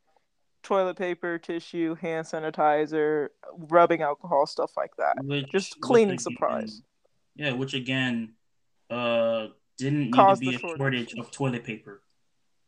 toilet 0.64 0.96
paper, 0.96 1.38
tissue, 1.38 1.94
hand 1.94 2.26
sanitizer, 2.26 3.28
rubbing 3.56 4.02
alcohol, 4.02 4.46
stuff 4.48 4.72
like 4.76 4.90
that. 4.98 5.14
Which, 5.24 5.46
Just 5.52 5.80
cleaning 5.80 6.14
again- 6.14 6.18
supplies. 6.18 6.82
Yeah, 7.36 7.52
which 7.52 7.74
again, 7.74 8.32
uh, 8.90 9.48
didn't 9.78 10.06
need 10.06 10.12
Caused 10.14 10.42
to 10.42 10.46
be 10.50 10.56
the 10.56 10.56
a 10.56 10.60
shortage. 10.60 10.78
shortage 11.10 11.14
of 11.20 11.30
toilet 11.30 11.62
paper. 11.64 12.02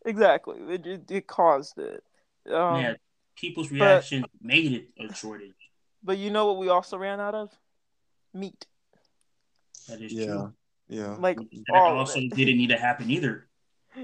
Exactly. 0.06 0.58
It, 0.74 0.86
it, 0.86 1.10
it 1.10 1.26
caused 1.26 1.76
it. 1.78 2.04
Um, 2.48 2.80
yeah, 2.82 2.94
people's 3.34 3.72
reaction 3.72 4.24
made 4.40 4.72
it 4.72 4.88
a 5.10 5.12
shortage. 5.12 5.54
But 6.04 6.18
you 6.18 6.30
know 6.30 6.46
what 6.46 6.58
we 6.58 6.68
also 6.68 6.98
ran 6.98 7.18
out 7.18 7.34
of? 7.34 7.50
Meat. 8.32 8.64
That 9.88 10.00
is 10.02 10.12
yeah, 10.12 10.26
true. 10.26 10.52
yeah. 10.88 11.16
Like 11.18 11.38
That 11.38 11.74
all 11.74 11.92
of 11.92 11.96
also 11.98 12.20
it. 12.20 12.34
didn't 12.34 12.58
need 12.58 12.68
to 12.68 12.76
happen 12.78 13.10
either. 13.10 13.47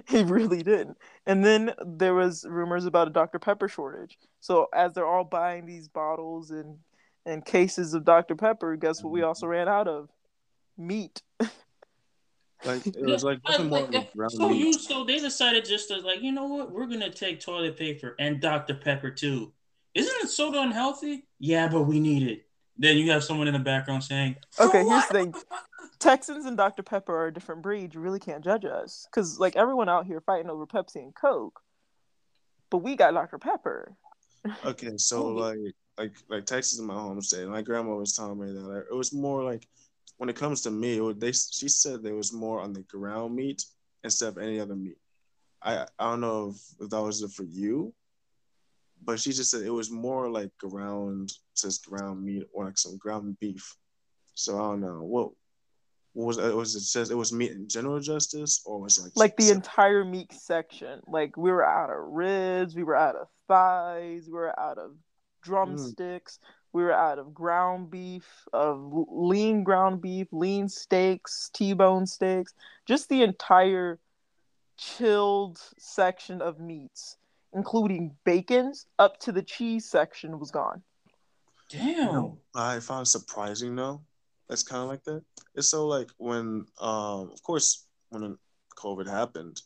He 0.09 0.23
really 0.23 0.63
didn't. 0.63 0.97
And 1.27 1.45
then 1.45 1.73
there 1.85 2.15
was 2.15 2.45
rumors 2.49 2.87
about 2.87 3.09
a 3.09 3.11
Dr. 3.11 3.39
Pepper 3.39 3.69
shortage. 3.69 4.19
So 4.41 4.69
as 4.75 4.93
they're 4.93 5.07
all 5.07 5.25
buying 5.25 5.67
these 5.67 5.89
bottles 5.89 6.51
and 6.51 6.79
and 7.27 7.45
cases 7.45 7.95
of 7.95 8.05
Dr. 8.05 8.37
Pepper, 8.37 8.77
guess 8.77 9.03
what 9.03 9.13
we 9.13 9.21
mm-hmm. 9.21 9.29
also 9.29 9.47
ran 9.47 9.69
out 9.69 9.89
of? 9.89 10.11
Meat. 10.77 11.23
Like 12.65 12.87
it 12.87 13.05
was 13.05 13.25
like 13.25 13.41
I- 13.45 13.53
nothing 13.53 13.69
more 13.69 13.81
like, 13.81 14.15
ground 14.15 14.33
so 14.33 14.49
meat. 14.49 14.59
you 14.59 14.73
so 14.73 15.05
they 15.05 15.19
decided 15.19 15.67
just 15.67 15.89
to 15.89 15.99
like 15.99 16.23
you 16.23 16.33
know 16.33 16.47
what 16.47 16.73
we're 16.73 16.87
gonna 16.87 17.11
take 17.11 17.41
toilet 17.41 17.77
paper 17.77 18.15
and 18.19 18.41
Dr 18.41 18.75
Pepper 18.75 19.11
too. 19.11 19.53
Isn't 19.93 20.25
it 20.25 20.29
soda 20.29 20.63
unhealthy? 20.63 21.27
Yeah, 21.39 21.69
but 21.69 21.83
we 21.83 22.01
need 22.01 22.27
it. 22.27 22.47
Then 22.77 22.97
you 22.97 23.11
have 23.11 23.23
someone 23.23 23.47
in 23.47 23.55
the 23.55 23.61
background 23.61 24.03
saying, 24.05 24.37
"For 24.51 24.67
Okay, 24.67 24.85
here's 24.85 25.07
the 25.07 25.13
thing. 25.13 25.35
Texans 25.99 26.45
and 26.45 26.57
Dr. 26.57 26.83
Pepper 26.83 27.17
are 27.17 27.29
a 27.29 27.33
different 27.33 27.63
breed. 27.63 27.95
You 27.95 28.01
really 28.01 28.21
can't 28.21 28.45
judge 28.45 28.65
us. 28.65 29.07
Because, 29.11 29.39
like, 29.39 29.57
everyone 29.57 29.89
out 29.89 30.07
here 30.07 30.21
fighting 30.21 30.51
over 30.51 30.67
Pepsi 30.67 30.97
and 30.97 31.15
Coke. 31.15 31.61
But 32.71 32.79
we 32.79 32.97
got 32.97 33.15
Dr. 33.15 33.39
Pepper. 33.39 33.97
Okay, 34.65 34.91
so 34.99 35.29
like 35.29 35.57
like 35.97 36.13
like 36.29 36.45
Texas 36.45 36.75
is 36.75 36.83
my 36.83 36.93
home 36.93 37.23
state. 37.23 37.49
My 37.49 37.63
grandma 37.63 37.95
was 37.95 38.15
telling 38.15 38.39
me 38.39 38.53
that 38.53 38.61
like, 38.61 38.85
it 38.91 38.95
was 38.95 39.11
more 39.11 39.43
like 39.43 39.67
when 40.19 40.29
it 40.29 40.37
comes 40.37 40.61
to 40.63 40.71
meat, 40.71 40.99
it 40.99 41.21
they 41.21 41.33
she 41.33 41.69
said 41.69 42.03
there 42.03 42.15
was 42.15 42.31
more 42.31 42.61
on 42.61 42.75
the 42.75 42.83
ground 42.83 43.35
meat 43.35 43.65
instead 44.03 44.29
of 44.29 44.39
any 44.39 44.61
other 44.61 44.77
meat. 44.77 44.99
I 45.63 45.87
I 45.99 46.11
don't 46.11 46.21
know 46.21 46.51
if, 46.51 46.57
if 46.79 46.91
that 46.91 47.01
was 47.01 47.23
it 47.23 47.31
for 47.31 47.45
you, 47.45 47.95
but 49.05 49.21
she 49.21 49.33
just 49.33 49.51
said 49.51 49.63
it 49.63 49.71
was 49.71 49.91
more 49.91 50.31
like 50.31 50.51
ground 50.59 51.33
says 51.55 51.79
ground 51.79 52.25
meat 52.25 52.45
or 52.53 52.65
like 52.65 52.79
some 52.79 52.97
ground 52.99 53.37
beef. 53.41 53.77
So 54.35 54.57
I 54.57 54.71
don't 54.71 54.81
know 54.81 55.03
what 55.03 55.31
what 56.15 56.27
was 56.27 56.39
it 56.39 56.55
was 56.55 56.75
it 56.75 56.81
says 56.81 57.11
it 57.11 57.17
was 57.17 57.33
meat 57.33 57.53
in 57.53 57.69
general 57.69 58.01
justice 58.01 58.63
or 58.65 58.81
was 58.81 58.99
it 58.99 59.03
like 59.03 59.13
like 59.17 59.37
the 59.37 59.51
entire 59.51 60.05
meat 60.05 60.33
section. 60.33 61.01
Like 61.07 61.37
we 61.37 61.51
were 61.51 61.65
out 61.65 61.91
of 61.91 62.13
ribs, 62.13 62.75
we 62.75 62.85
were 62.85 62.97
out 62.97 63.17
of 63.17 63.29
thighs, 63.49 64.27
we 64.27 64.35
were 64.35 64.59
out 64.59 64.79
of 64.79 64.91
mm. 64.91 64.97
drumsticks, 65.43 66.39
we 66.73 66.83
were 66.83 66.93
out 66.93 67.19
of 67.19 67.35
ground 67.35 67.91
beef, 67.91 68.27
of 68.53 68.93
lean 69.11 69.63
ground 69.65 70.01
beef, 70.01 70.29
lean 70.33 70.69
steaks, 70.69 71.51
T-bone 71.53 72.07
steaks, 72.07 72.55
just 72.87 73.09
the 73.09 73.23
entire 73.23 73.99
chilled 74.77 75.61
section 75.79 76.43
of 76.43 76.59
meats, 76.59 77.17
including 77.55 78.15
bacons 78.25 78.87
up 78.99 79.19
to 79.21 79.33
the 79.33 79.43
cheese 79.43 79.89
section 79.89 80.39
was 80.39 80.51
gone. 80.51 80.83
Damn. 81.71 82.37
I 82.55 82.81
found 82.81 83.09
surprising 83.09 83.75
though. 83.77 84.03
That's 84.49 84.63
kind 84.63 84.83
of 84.83 84.89
like 84.89 85.05
that. 85.05 85.23
It's 85.55 85.69
so 85.69 85.87
like 85.87 86.11
when, 86.19 86.67
um, 86.81 87.31
of 87.33 87.43
course, 87.43 87.87
when 88.11 88.37
COVID 88.77 89.09
happened, 89.09 89.63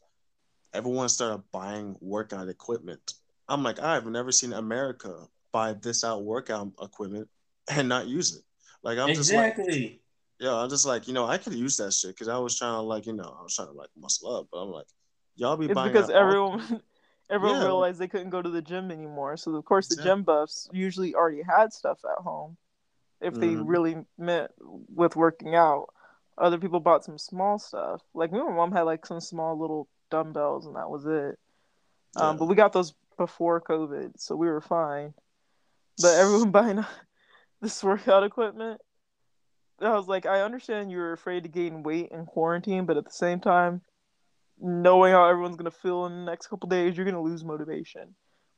everyone 0.73 1.09
started 1.09 1.43
buying 1.51 1.97
workout 2.01 2.49
equipment. 2.49 3.15
I'm 3.49 3.63
like, 3.63 3.81
I've 3.81 4.07
never 4.07 4.31
seen 4.31 4.53
America 4.53 5.27
buy 5.53 5.73
this 5.73 6.05
out 6.05 6.25
workout 6.25 6.71
equipment 6.81 7.29
and 7.71 7.89
not 7.89 8.07
use 8.07 8.37
it. 8.37 8.43
Like 8.83 8.99
I'm 8.99 9.11
exactly. 9.11 9.65
just 9.65 9.83
like, 9.83 10.01
yeah, 10.39 10.55
I'm 10.55 10.71
just 10.71 10.87
like, 10.87 11.09
you 11.09 11.15
know, 11.15 11.27
I 11.27 11.39
could 11.39 11.55
use 11.55 11.77
that 11.79 11.93
shit 11.93 12.11
because 12.11 12.29
I 12.29 12.39
was 12.39 12.57
trying 12.57 12.75
to 12.75 12.83
like, 12.83 13.07
you 13.07 13.15
know, 13.15 13.37
I 13.39 13.43
was 13.43 13.57
trying 13.57 13.69
to 13.69 13.75
like 13.75 13.91
muscle 13.99 14.37
up, 14.37 14.47
but 14.53 14.59
I'm 14.59 14.71
like, 14.71 14.87
y'all 15.35 15.57
be 15.57 15.67
It's 15.67 15.75
buying 15.75 15.93
because 15.93 16.11
out 16.11 16.17
all- 16.17 16.23
everyone 16.23 16.83
everyone 17.31 17.59
Yeah. 17.59 17.65
realized 17.67 17.99
they 17.99 18.09
couldn't 18.09 18.31
go 18.31 18.43
to 18.43 18.49
the 18.49 18.63
gym 18.63 18.91
anymore. 18.91 19.37
So 19.37 19.55
of 19.55 19.65
course 19.65 19.89
the 19.89 19.97
gym 20.03 20.23
buffs 20.23 20.69
usually 20.73 21.15
already 21.15 21.43
had 21.43 21.73
stuff 21.73 21.99
at 22.05 22.23
home. 22.23 22.57
If 23.21 23.35
they 23.35 23.49
Mhm. 23.49 23.69
really 23.69 23.97
meant 24.17 24.51
with 24.61 25.17
working 25.17 25.55
out. 25.55 25.89
Other 26.37 26.59
people 26.59 26.79
bought 26.79 27.05
some 27.05 27.19
small 27.19 27.59
stuff. 27.59 28.01
Like 28.15 28.31
me 28.31 28.39
and 28.39 28.49
my 28.49 28.55
mom 28.55 28.71
had 28.73 28.83
like 28.83 29.05
some 29.05 29.21
small 29.21 29.59
little 29.59 29.89
dumbbells 30.09 30.67
and 30.67 30.77
that 30.77 30.89
was 30.89 31.05
it. 31.05 31.39
Um, 32.17 32.39
but 32.39 32.47
we 32.47 32.55
got 32.55 32.73
those 32.73 32.95
before 33.17 33.61
COVID, 33.61 34.13
so 34.19 34.37
we 34.37 34.47
were 34.49 34.61
fine. 34.61 35.15
But 36.01 36.17
everyone 36.17 36.51
buying 36.53 36.85
this 37.61 37.83
workout 37.83 38.23
equipment, 38.23 38.81
I 39.81 39.91
was 39.91 40.09
like, 40.09 40.27
I 40.27 40.43
understand 40.43 40.91
you're 40.91 41.13
afraid 41.13 41.43
to 41.43 41.49
gain 41.49 41.83
weight 41.83 42.11
in 42.11 42.27
quarantine, 42.27 42.87
but 42.87 42.97
at 42.97 43.05
the 43.05 43.11
same 43.11 43.41
time, 43.41 43.83
knowing 44.61 45.13
how 45.13 45.29
everyone's 45.29 45.57
gonna 45.57 45.71
feel 45.71 46.07
in 46.07 46.25
the 46.25 46.31
next 46.31 46.49
couple 46.49 46.69
days, 46.69 46.97
you're 46.97 47.07
gonna 47.07 47.23
lose 47.23 47.45
motivation 47.45 48.15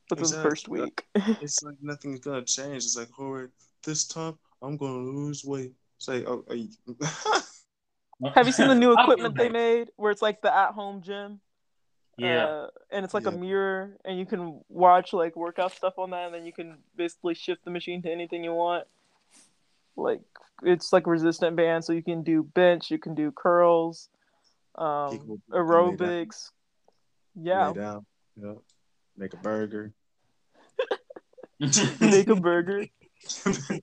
within 0.09 0.37
the 0.37 0.43
first 0.43 0.67
week. 0.67 1.05
it's 1.15 1.63
like 1.63 1.75
nothing's 1.81 2.19
gonna 2.19 2.43
change. 2.43 2.83
It's 2.83 2.97
like, 2.97 3.09
all 3.19 3.31
right, 3.31 3.49
this 3.83 4.05
time 4.05 4.37
I'm 4.61 4.77
gonna 4.77 5.03
lose 5.03 5.43
weight. 5.43 5.73
It's 5.97 6.07
like, 6.07 6.27
oh, 6.27 6.43
are 6.49 6.55
you... 6.55 6.69
Have 8.35 8.45
you 8.45 8.53
seen 8.53 8.67
the 8.67 8.75
new 8.75 8.93
equipment 8.99 9.35
they 9.35 9.49
made, 9.49 9.89
where 9.95 10.11
it's 10.11 10.21
like 10.21 10.41
the 10.41 10.55
at-home 10.55 11.01
gym? 11.01 11.39
Yeah. 12.17 12.45
Uh, 12.45 12.67
and 12.91 13.03
it's 13.03 13.13
like 13.15 13.25
a 13.25 13.31
mirror, 13.31 13.97
and 14.05 14.19
you 14.19 14.25
can 14.25 14.61
watch 14.69 15.11
like 15.11 15.35
workout 15.35 15.71
stuff 15.71 15.97
on 15.97 16.11
that, 16.11 16.25
and 16.25 16.35
then 16.35 16.45
you 16.45 16.53
can 16.53 16.77
basically 16.95 17.33
shift 17.33 17.65
the 17.65 17.71
machine 17.71 18.01
to 18.03 18.11
anything 18.11 18.43
you 18.43 18.53
want. 18.53 18.85
Like 19.95 20.21
it's 20.63 20.93
like 20.93 21.07
resistant 21.07 21.55
band, 21.55 21.83
so 21.83 21.93
you 21.93 22.03
can 22.03 22.21
do 22.21 22.43
bench, 22.43 22.91
you 22.91 22.99
can 22.99 23.15
do 23.15 23.31
curls, 23.31 24.09
um, 24.75 25.11
People 25.11 25.39
can 25.51 25.67
lay 25.67 25.95
down. 25.95 25.97
aerobics. 25.97 26.51
Yeah, 27.35 27.67
lay 27.67 27.73
down, 27.73 28.05
you 28.35 28.43
know, 28.43 28.61
make 29.17 29.33
a 29.33 29.37
burger. 29.37 29.93
make 31.99 32.27
a 32.29 32.35
burger. 32.35 32.85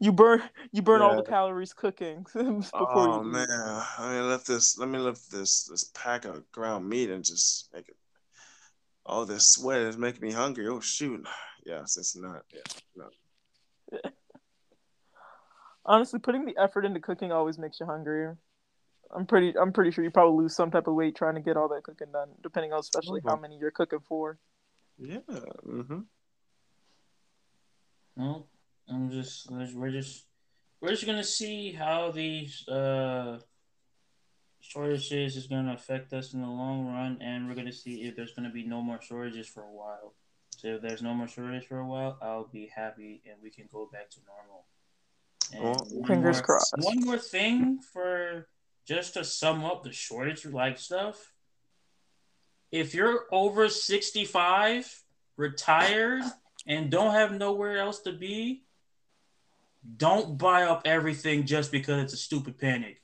You 0.01 0.13
burn 0.13 0.43
you 0.73 0.83
burn 0.83 1.01
all 1.01 1.15
the 1.17 1.23
calories 1.23 1.73
cooking 1.73 2.27
before 2.35 2.67
oh 2.75 3.23
you 3.23 3.29
eat. 3.29 3.33
man, 3.33 3.83
let 4.01 4.11
me 4.13 4.21
lift 4.21 4.47
this. 4.49 4.77
Let 4.77 4.89
me 4.89 4.99
lift 4.99 5.31
this 5.31 5.65
this 5.65 5.85
pack 5.95 6.25
of 6.25 6.51
ground 6.51 6.89
meat 6.89 7.09
and 7.09 7.25
just 7.25 7.69
make 7.73 7.89
it. 7.89 7.97
All 9.07 9.25
this 9.27 9.53
sweat 9.53 9.81
is 9.83 9.97
making 9.97 10.23
me 10.23 10.33
hungry. 10.33 10.67
Oh 10.67 10.81
shoot! 10.81 11.25
Yes, 11.65 11.97
it's 11.97 12.17
not. 12.17 12.43
Yeah, 12.53 12.61
no. 12.97 14.01
Honestly, 15.87 16.19
putting 16.19 16.45
the 16.45 16.57
effort 16.61 16.85
into 16.85 17.01
cooking 17.01 17.31
always 17.33 17.59
makes 17.59 17.79
you 17.81 17.87
hungrier. 17.87 18.37
I'm 19.11 19.27
pretty 19.27 19.57
I'm 19.57 19.73
pretty 19.73 19.91
sure 19.91 20.05
you 20.05 20.11
probably 20.11 20.43
lose 20.43 20.55
some 20.55 20.71
type 20.71 20.87
of 20.87 20.95
weight 20.95 21.17
trying 21.17 21.35
to 21.37 21.41
get 21.41 21.57
all 21.57 21.69
that 21.69 21.83
cooking 21.85 22.13
done, 22.13 22.29
depending 22.43 22.73
on 22.73 22.81
especially 22.81 23.21
how 23.25 23.37
Mhm. 23.37 23.43
many 23.43 23.57
you're 23.59 23.71
cooking 23.71 24.01
for. 24.01 24.39
Yeah. 24.99 25.19
Mm-hmm. 25.29 26.01
No, 28.17 28.47
I'm 28.89 29.11
just 29.11 29.51
we're 29.51 29.91
just 29.91 30.27
we're 30.81 30.91
just 30.91 31.07
gonna 31.07 31.25
see 31.25 31.73
how 31.73 32.11
these 32.11 32.67
uh 32.69 33.41
shortages 34.61 35.37
is 35.37 35.47
gonna 35.47 35.73
affect 35.75 36.13
us 36.13 36.35
in 36.35 36.41
the 36.43 36.49
long 36.49 36.87
run, 36.87 37.19
and 37.23 37.49
we're 37.49 37.55
gonna 37.55 37.73
see 37.73 38.03
if 38.03 38.17
there's 38.17 38.35
gonna 38.35 38.51
be 38.51 38.65
no 38.65 38.83
more 38.83 39.01
shortages 39.01 39.47
for 39.49 39.63
a 39.63 39.73
while. 39.73 40.15
So 40.57 40.75
if 40.75 40.83
there's 40.83 41.03
no 41.03 41.15
more 41.15 41.29
shortages 41.29 41.67
for 41.69 41.79
a 41.79 41.87
while, 41.87 42.19
I'll 42.21 42.49
be 42.49 42.67
happy 42.67 43.23
and 43.25 43.41
we 43.41 43.51
can 43.51 43.69
go 43.73 43.87
back 43.93 44.11
to 44.11 44.19
normal. 44.27 44.67
And 45.53 45.63
Well, 45.65 46.05
Fingers 46.07 46.37
more- 46.39 46.43
crossed. 46.43 46.75
One 46.79 47.05
more 47.05 47.19
thing 47.19 47.81
for 47.81 48.49
just 48.89 49.15
to 49.15 49.23
sum 49.23 49.65
up 49.67 49.85
the 49.85 49.93
shortage 49.93 50.47
like 50.47 50.79
stuff. 50.79 51.35
If 52.73 52.95
you're 52.95 53.27
over 53.31 53.69
65, 53.69 55.03
retired, 55.37 56.23
and 56.67 56.91
don't 56.91 57.13
have 57.13 57.33
nowhere 57.33 57.79
else 57.79 58.01
to 58.01 58.13
be, 58.13 58.65
don't 59.97 60.39
buy 60.39 60.65
up 60.65 60.83
everything 60.87 61.45
just 61.47 61.71
because 61.71 62.03
it's 62.03 62.15
a 62.15 62.17
stupid 62.17 62.59
panic. 62.59 63.03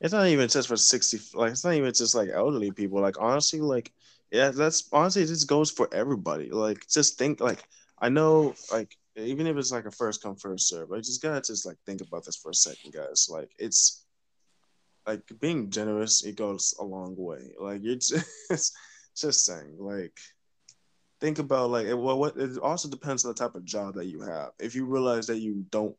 It's 0.00 0.12
not 0.12 0.26
even 0.26 0.48
just 0.48 0.68
for 0.68 0.76
sixty. 0.76 1.18
Like 1.32 1.52
it's 1.52 1.64
not 1.64 1.74
even 1.74 1.92
just 1.94 2.14
like 2.14 2.28
elderly 2.28 2.70
people. 2.70 3.00
Like 3.00 3.18
honestly, 3.18 3.60
like 3.60 3.92
yeah, 4.30 4.50
that's 4.50 4.88
honestly 4.92 5.24
just 5.24 5.48
goes 5.48 5.70
for 5.70 5.88
everybody. 5.94 6.50
Like 6.50 6.86
just 6.88 7.16
think 7.16 7.40
like 7.40 7.64
I 7.98 8.10
know 8.10 8.54
like 8.70 8.94
even 9.16 9.46
if 9.46 9.56
it's 9.56 9.72
like 9.72 9.86
a 9.86 9.90
first 9.90 10.22
come 10.22 10.36
first 10.36 10.68
serve, 10.68 10.92
I 10.92 10.98
just 10.98 11.22
gotta 11.22 11.40
just 11.40 11.64
like 11.64 11.78
think 11.86 12.02
about 12.02 12.26
this 12.26 12.36
for 12.36 12.50
a 12.50 12.54
second, 12.54 12.92
guys. 12.92 13.28
Like 13.30 13.50
it's 13.58 14.03
like 15.06 15.22
being 15.40 15.70
generous. 15.70 16.24
It 16.24 16.36
goes 16.36 16.74
a 16.80 16.84
long 16.84 17.14
way. 17.16 17.52
Like 17.58 17.82
you're 17.82 17.96
just 18.50 18.76
just 19.16 19.44
saying 19.44 19.76
like. 19.78 20.16
Think 21.20 21.38
about 21.38 21.70
like 21.70 21.86
it, 21.86 21.94
well, 21.94 22.18
what 22.18 22.36
it 22.36 22.58
also 22.58 22.88
depends 22.88 23.24
on 23.24 23.30
the 23.30 23.34
type 23.34 23.54
of 23.54 23.64
job 23.64 23.94
that 23.94 24.06
you 24.06 24.20
have. 24.20 24.50
If 24.58 24.74
you 24.74 24.84
realize 24.84 25.26
that 25.28 25.38
you 25.38 25.64
don't 25.70 25.96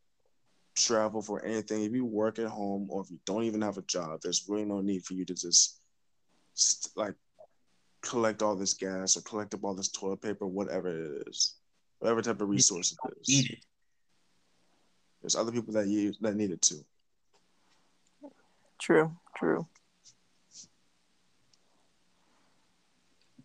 travel 0.75 1.21
for 1.21 1.43
anything, 1.43 1.83
if 1.83 1.93
you 1.93 2.05
work 2.05 2.37
at 2.37 2.47
home 2.47 2.87
or 2.89 3.01
if 3.01 3.09
you 3.09 3.17
don't 3.25 3.43
even 3.43 3.61
have 3.61 3.77
a 3.77 3.81
job, 3.83 4.19
there's 4.21 4.45
really 4.47 4.65
no 4.65 4.81
need 4.81 5.03
for 5.03 5.13
you 5.13 5.25
to 5.25 5.33
just 5.33 5.79
st- 6.53 6.95
like 6.95 7.15
collect 8.01 8.43
all 8.43 8.55
this 8.55 8.73
gas 8.73 9.17
or 9.17 9.21
collect 9.21 9.53
up 9.53 9.63
all 9.63 9.73
this 9.73 9.89
toilet 9.89 10.21
paper, 10.21 10.45
whatever 10.45 10.89
it 10.89 11.27
is, 11.27 11.55
whatever 11.99 12.21
type 12.21 12.41
of 12.41 12.49
resource 12.49 12.91
it 12.91 13.13
is. 13.21 13.51
There's 15.21 15.35
other 15.35 15.51
people 15.51 15.73
that 15.73 15.87
use 15.87 16.17
that 16.21 16.35
need 16.35 16.51
it 16.51 16.61
too. 16.61 16.85
True, 18.85 19.17
true. 19.35 19.65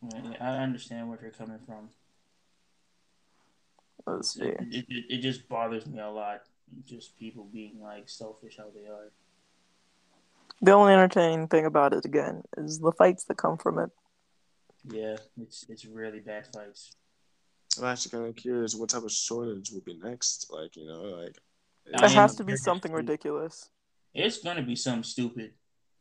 Yeah, 0.03 0.33
I 0.39 0.59
understand 0.59 1.09
where 1.09 1.19
you're 1.23 1.31
coming 1.31 1.61
from. 1.65 1.89
Let's 4.07 4.35
see. 4.35 4.43
It, 4.43 4.59
it, 4.61 4.85
it, 4.91 5.05
it 5.09 5.19
just 5.23 5.49
bothers 5.49 5.87
me 5.87 5.99
a 5.99 6.11
lot. 6.11 6.43
Just 6.85 7.19
people 7.19 7.49
being 7.51 7.81
like 7.81 8.07
selfish 8.11 8.59
how 8.59 8.67
they 8.75 8.87
are. 8.87 9.13
The 10.61 10.73
only 10.73 10.93
entertaining 10.93 11.49
thing 11.49 11.65
about 11.65 11.95
it 11.95 12.05
again 12.05 12.43
is 12.59 12.79
the 12.81 12.93
fights 12.93 13.25
that 13.25 13.39
come 13.39 13.57
from 13.57 13.79
it. 13.79 13.89
Yeah, 14.91 15.17
it's 15.41 15.65
it's 15.71 15.87
really 15.87 16.21
bad 16.21 16.49
fights. 16.53 16.97
I'm 17.79 17.87
actually 17.87 18.11
kind 18.11 18.27
of 18.27 18.37
curious 18.37 18.75
what 18.75 18.91
type 18.91 19.05
of 19.05 19.11
shortage 19.11 19.71
will 19.71 19.81
be 19.81 19.99
next. 20.03 20.51
Like 20.51 20.77
you 20.77 20.87
know, 20.87 21.01
like 21.01 21.39
It 21.87 22.11
has 22.11 22.35
to 22.35 22.45
be 22.45 22.57
something 22.57 22.93
ridiculous. 22.93 23.71
It's 24.15 24.43
gonna 24.43 24.63
be 24.63 24.77
something 24.77 25.05
stupid. 25.05 25.53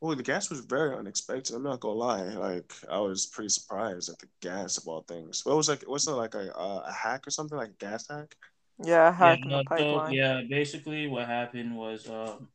Well, 0.02 0.16
the 0.16 0.24
gas 0.24 0.50
was 0.50 0.62
very 0.62 0.96
unexpected. 0.96 1.56
I'm 1.56 1.64
not 1.64 1.82
gonna 1.82 1.96
lie. 1.96 2.24
Like 2.24 2.72
I 2.90 3.00
was 3.00 3.26
pretty 3.26 3.50
surprised 3.50 4.10
at 4.10 4.20
the 4.20 4.28
gas 4.42 4.78
of 4.78 4.88
all 4.88 5.02
things. 5.02 5.46
What 5.46 5.58
was 5.58 5.68
like? 5.68 5.88
Wasn't 5.88 6.16
it 6.16 6.18
like 6.18 6.36
a 6.36 6.56
uh, 6.58 6.84
a 6.88 6.92
hack 6.92 7.28
or 7.28 7.32
something 7.32 7.58
like 7.58 7.72
a 7.72 7.86
gas 7.86 8.08
hack? 8.10 8.36
Yeah, 8.82 9.10
a 9.10 9.12
hack 9.12 9.40
in 9.44 9.52
yeah, 9.52 9.58
the 9.58 9.64
no, 9.70 9.78
so, 9.78 10.00
pipeline. 10.00 10.14
yeah, 10.14 10.42
basically 10.50 11.08
what 11.08 11.28
happened 11.28 11.76
was 11.76 12.10
um, 12.10 12.48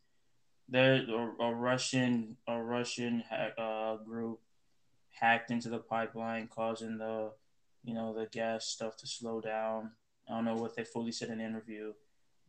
there 0.71 1.05
a, 1.07 1.43
a 1.45 1.55
Russian 1.55 2.39
a 2.49 2.63
Russian 2.63 3.21
hack, 3.29 3.53
uh, 3.59 3.97
group 3.97 4.41
hacked 5.11 5.51
into 5.51 5.69
the 5.69 5.79
pipeline, 5.79 6.49
causing 6.49 6.97
the 6.97 7.33
you 7.85 7.93
know 7.93 8.15
the 8.15 8.27
gas 8.27 8.67
stuff 8.67 8.97
to 8.99 9.07
slow 9.07 9.43
down. 9.43 9.93
I 10.29 10.35
don't 10.35 10.47
know 10.47 10.55
what 10.55 10.75
they 10.75 10.85
fully 10.85 11.13
said 11.13 11.29
in 11.29 11.39
the 11.39 11.45
interview, 11.45 11.93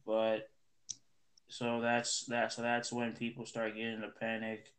but 0.06 0.50
so 1.48 1.82
that's 1.82 2.26
that. 2.26 2.54
So 2.54 2.62
that's 2.62 2.92
when 2.92 3.14
people 3.14 3.46
start 3.46 3.76
getting 3.76 4.04
a 4.04 4.20
panic. 4.20 4.74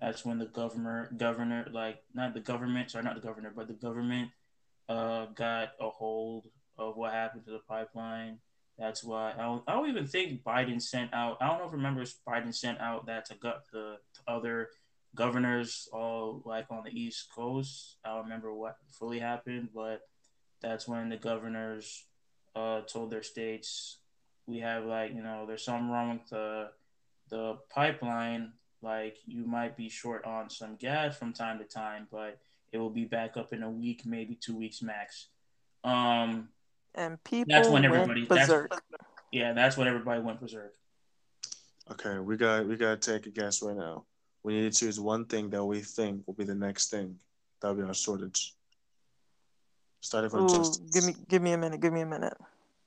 That's 0.00 0.24
when 0.24 0.38
the 0.38 0.46
governor 0.46 1.10
governor 1.16 1.66
like 1.72 2.02
not 2.14 2.34
the 2.34 2.40
government 2.40 2.90
sorry 2.90 3.04
not 3.04 3.16
the 3.16 3.20
governor 3.20 3.52
but 3.54 3.66
the 3.66 3.74
government 3.74 4.30
uh 4.88 5.26
got 5.34 5.70
a 5.80 5.88
hold 5.88 6.46
of 6.78 6.96
what 6.96 7.12
happened 7.12 7.44
to 7.44 7.50
the 7.50 7.60
pipeline. 7.68 8.38
That's 8.78 9.02
why 9.02 9.32
I 9.32 9.42
don't, 9.42 9.64
I 9.66 9.72
don't 9.72 9.88
even 9.88 10.06
think 10.06 10.44
Biden 10.44 10.80
sent 10.80 11.12
out. 11.12 11.38
I 11.40 11.48
don't 11.48 11.58
know 11.58 11.66
if 11.66 11.72
remember 11.72 12.04
Biden 12.26 12.54
sent 12.54 12.80
out 12.80 13.06
that 13.06 13.26
to 13.26 13.34
gut 13.34 13.64
the 13.72 13.96
other 14.28 14.68
governors 15.16 15.88
all 15.92 16.42
like 16.44 16.66
on 16.70 16.84
the 16.84 16.90
East 16.90 17.28
Coast. 17.34 17.96
I 18.04 18.10
don't 18.10 18.24
remember 18.24 18.54
what 18.54 18.76
fully 18.92 19.18
happened, 19.18 19.70
but 19.74 20.02
that's 20.62 20.86
when 20.86 21.08
the 21.08 21.16
governors 21.16 22.06
uh, 22.54 22.82
told 22.82 23.10
their 23.10 23.24
states 23.24 23.98
we 24.48 24.58
have 24.60 24.84
like 24.86 25.14
you 25.14 25.22
know 25.22 25.44
there's 25.46 25.62
something 25.64 25.90
wrong 25.90 26.18
with 26.18 26.28
the 26.30 26.70
the 27.28 27.58
pipeline. 27.68 28.52
Like 28.80 29.16
you 29.26 29.44
might 29.44 29.76
be 29.76 29.88
short 29.88 30.24
on 30.24 30.48
some 30.48 30.76
gas 30.76 31.16
from 31.16 31.32
time 31.32 31.58
to 31.58 31.64
time, 31.64 32.06
but 32.10 32.38
it 32.72 32.78
will 32.78 32.90
be 32.90 33.04
back 33.04 33.36
up 33.36 33.52
in 33.52 33.62
a 33.62 33.70
week, 33.70 34.06
maybe 34.06 34.34
two 34.36 34.56
weeks 34.56 34.82
max. 34.82 35.26
Um, 35.84 36.48
And 36.94 37.22
people 37.24 37.46
That's 37.48 37.68
when 37.68 37.82
went 37.82 37.94
everybody- 37.94 38.26
that's- 38.26 38.66
yeah, 39.32 39.52
that's 39.52 39.76
when 39.76 39.88
everybody 39.88 40.20
went 40.20 40.40
berserk. 40.40 40.74
Okay, 41.90 42.18
we 42.18 42.36
got 42.36 42.66
we 42.66 42.76
got 42.76 43.00
to 43.02 43.12
take 43.12 43.26
a 43.26 43.30
guess 43.30 43.62
right 43.62 43.76
now. 43.76 44.04
We 44.44 44.54
need 44.54 44.72
to 44.72 44.78
choose 44.78 45.00
one 45.00 45.24
thing 45.26 45.50
that 45.50 45.64
we 45.64 45.80
think 45.80 46.26
will 46.26 46.34
be 46.34 46.44
the 46.44 46.54
next 46.54 46.90
thing. 46.90 47.18
That'll 47.60 47.76
be 47.76 47.82
our 47.82 47.94
shortage. 47.94 48.54
Starting 50.00 50.30
from 50.30 50.44
Ooh, 50.44 50.72
give 50.92 51.04
me 51.04 51.14
give 51.28 51.42
me 51.42 51.52
a 51.52 51.58
minute. 51.58 51.80
Give 51.80 51.92
me 51.92 52.02
a 52.02 52.06
minute. 52.06 52.36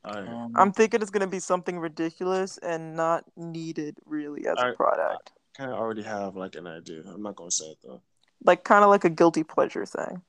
All 0.03 0.14
right. 0.14 0.28
Um, 0.28 0.53
I'm 0.56 0.72
thinking 0.72 1.02
it's 1.02 1.11
gonna 1.11 1.28
be 1.28 1.40
something 1.40 1.78
ridiculous 1.80 2.57
and 2.57 2.95
not 2.95 3.26
needed 3.36 3.98
really 4.06 4.48
as 4.48 4.57
a 4.57 4.61
Alright. 4.61 4.78
product. 4.78 5.32
kind 5.56 5.72
of 5.72 5.78
already 5.78 6.03
have 6.03 6.36
like 6.36 6.56
an 6.56 6.68
idea. 6.68 7.03
I'm 7.06 7.22
not 7.22 7.36
gonna 7.36 7.52
say 7.52 7.65
it 7.65 7.78
though. 7.84 8.02
Like 8.44 8.64
kind 8.64 8.84
of 8.84 8.90
like 8.90 9.06
a 9.06 9.10
guilty 9.10 9.44
pleasure 9.44 9.86
thing. 9.86 10.22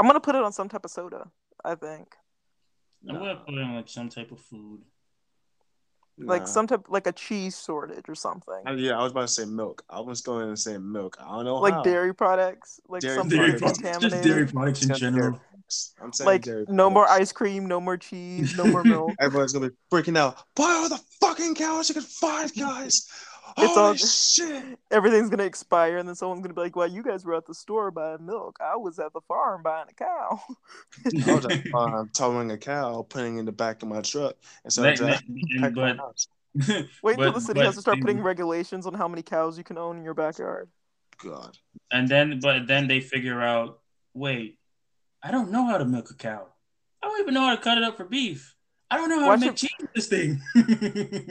I'm 0.00 0.06
gonna 0.06 0.20
put 0.20 0.34
it 0.34 0.42
on 0.42 0.52
some 0.52 0.68
type 0.68 0.84
of 0.84 0.90
soda. 0.90 1.30
I 1.64 1.76
think 1.76 2.14
I'm 3.08 3.16
gonna 3.16 3.36
put 3.36 3.54
in 3.54 3.74
like 3.74 3.88
some 3.88 4.08
type 4.08 4.32
of 4.32 4.40
food. 4.40 4.82
Like 6.18 6.46
some 6.46 6.66
type 6.66 6.86
like 6.88 7.06
a 7.06 7.12
cheese 7.12 7.60
shortage 7.62 8.08
or 8.08 8.14
something. 8.14 8.62
Uh, 8.66 8.72
yeah, 8.72 8.98
I 8.98 9.02
was 9.02 9.12
about 9.12 9.22
to 9.22 9.28
say 9.28 9.44
milk. 9.44 9.82
I 9.90 10.00
was 10.00 10.20
going 10.20 10.48
to 10.48 10.56
say 10.56 10.78
milk. 10.78 11.16
I 11.20 11.24
don't 11.36 11.44
know 11.44 11.56
like 11.56 11.74
how. 11.74 11.82
dairy 11.82 12.14
products, 12.14 12.80
like 12.88 13.02
Dairy 13.02 13.16
something 13.16 13.38
Dairy 13.38 13.58
products. 13.58 13.80
products, 13.80 14.04
just 14.04 14.22
dairy 14.22 14.46
products 14.46 14.82
in 14.82 14.88
Just 14.88 15.00
general. 15.00 15.40
I'm 16.00 16.12
saying 16.12 16.26
like 16.26 16.42
dairy 16.42 16.66
no 16.68 16.88
more 16.90 17.08
ice 17.08 17.32
cream, 17.32 17.66
no 17.66 17.80
more 17.80 17.96
cheese, 17.96 18.56
no 18.56 18.64
more 18.66 18.84
milk. 18.84 19.12
Everyone's 19.20 19.52
gonna 19.52 19.70
be 19.70 19.76
freaking 19.90 20.16
out. 20.16 20.36
Buy 20.54 20.64
all 20.64 20.88
the 20.88 21.00
fucking 21.20 21.54
cows 21.56 21.88
you 21.88 21.94
can 21.94 22.04
find, 22.04 22.52
guys. 22.54 23.08
It's 23.56 23.74
Holy 23.74 23.86
all- 23.88 23.94
shit! 23.96 24.78
Everything's 24.90 25.30
gonna 25.30 25.44
expire, 25.44 25.98
and 25.98 26.08
then 26.08 26.14
someone's 26.16 26.42
gonna 26.42 26.54
be 26.54 26.60
like, 26.60 26.76
"Well, 26.76 26.88
you 26.88 27.02
guys 27.02 27.24
were 27.24 27.34
at 27.34 27.46
the 27.46 27.54
store 27.54 27.90
buying 27.90 28.26
milk. 28.26 28.56
I 28.60 28.76
was 28.76 28.98
at 28.98 29.12
the 29.12 29.20
farm 29.28 29.62
buying 29.62 29.86
a 29.90 29.94
cow." 29.94 30.40
I 31.26 31.34
was 31.34 31.44
like, 31.44 31.66
uh, 31.72 32.04
towing 32.14 32.50
a 32.50 32.58
cow, 32.58 33.06
putting 33.08 33.36
it 33.36 33.40
in 33.40 33.44
the 33.44 33.52
back 33.52 33.82
of 33.82 33.88
my 33.88 34.00
truck, 34.00 34.36
and 34.64 34.72
so 34.72 34.82
Let- 34.82 35.00
I 35.00 35.04
let- 35.04 35.22
pack 35.60 35.74
my 35.74 35.92
but. 35.92 36.26
Wait 37.02 37.16
until 37.16 37.16
but- 37.16 37.34
the 37.34 37.40
city 37.40 37.60
but 37.60 37.66
has 37.66 37.74
to 37.76 37.80
start 37.80 37.98
the- 37.98 38.02
putting 38.02 38.22
regulations 38.22 38.86
on 38.86 38.94
how 38.94 39.08
many 39.08 39.22
cows 39.22 39.56
you 39.58 39.64
can 39.64 39.78
own 39.78 39.98
in 39.98 40.04
your 40.04 40.14
backyard. 40.14 40.68
God, 41.22 41.56
and 41.92 42.08
then 42.08 42.40
but 42.40 42.66
then 42.66 42.88
they 42.88 43.00
figure 43.00 43.40
out, 43.40 43.80
wait, 44.14 44.58
I 45.22 45.30
don't 45.30 45.50
know 45.52 45.64
how 45.66 45.78
to 45.78 45.84
milk 45.84 46.10
a 46.10 46.14
cow. 46.14 46.46
I 47.02 47.06
don't 47.06 47.20
even 47.20 47.34
know 47.34 47.42
how 47.46 47.54
to 47.54 47.62
cut 47.62 47.78
it 47.78 47.84
up 47.84 47.96
for 47.96 48.04
beef. 48.04 48.53
I 48.94 48.96
don't 48.96 49.08
know 49.08 49.20
how 49.20 49.26
Watch 49.28 49.40
to 49.40 49.46
make 49.46 49.54
it- 49.54 49.56
cheese 49.56 49.70
with 49.80 49.92
this 49.92 50.06
thing. 50.06 50.40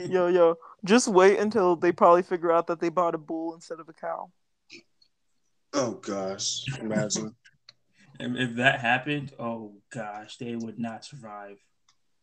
Yo, 0.10 0.26
yo, 0.26 0.56
just 0.84 1.08
wait 1.08 1.38
until 1.38 1.76
they 1.76 1.92
probably 1.92 2.22
figure 2.22 2.52
out 2.52 2.66
that 2.66 2.78
they 2.78 2.90
bought 2.90 3.14
a 3.14 3.18
bull 3.18 3.54
instead 3.54 3.80
of 3.80 3.88
a 3.88 3.92
cow. 3.94 4.30
oh 5.72 5.92
gosh, 5.92 6.64
imagine 6.78 7.34
if 8.20 8.56
that 8.56 8.80
happened, 8.80 9.32
oh 9.38 9.72
gosh, 9.90 10.36
they 10.36 10.56
would 10.56 10.78
not 10.78 11.06
survive. 11.06 11.56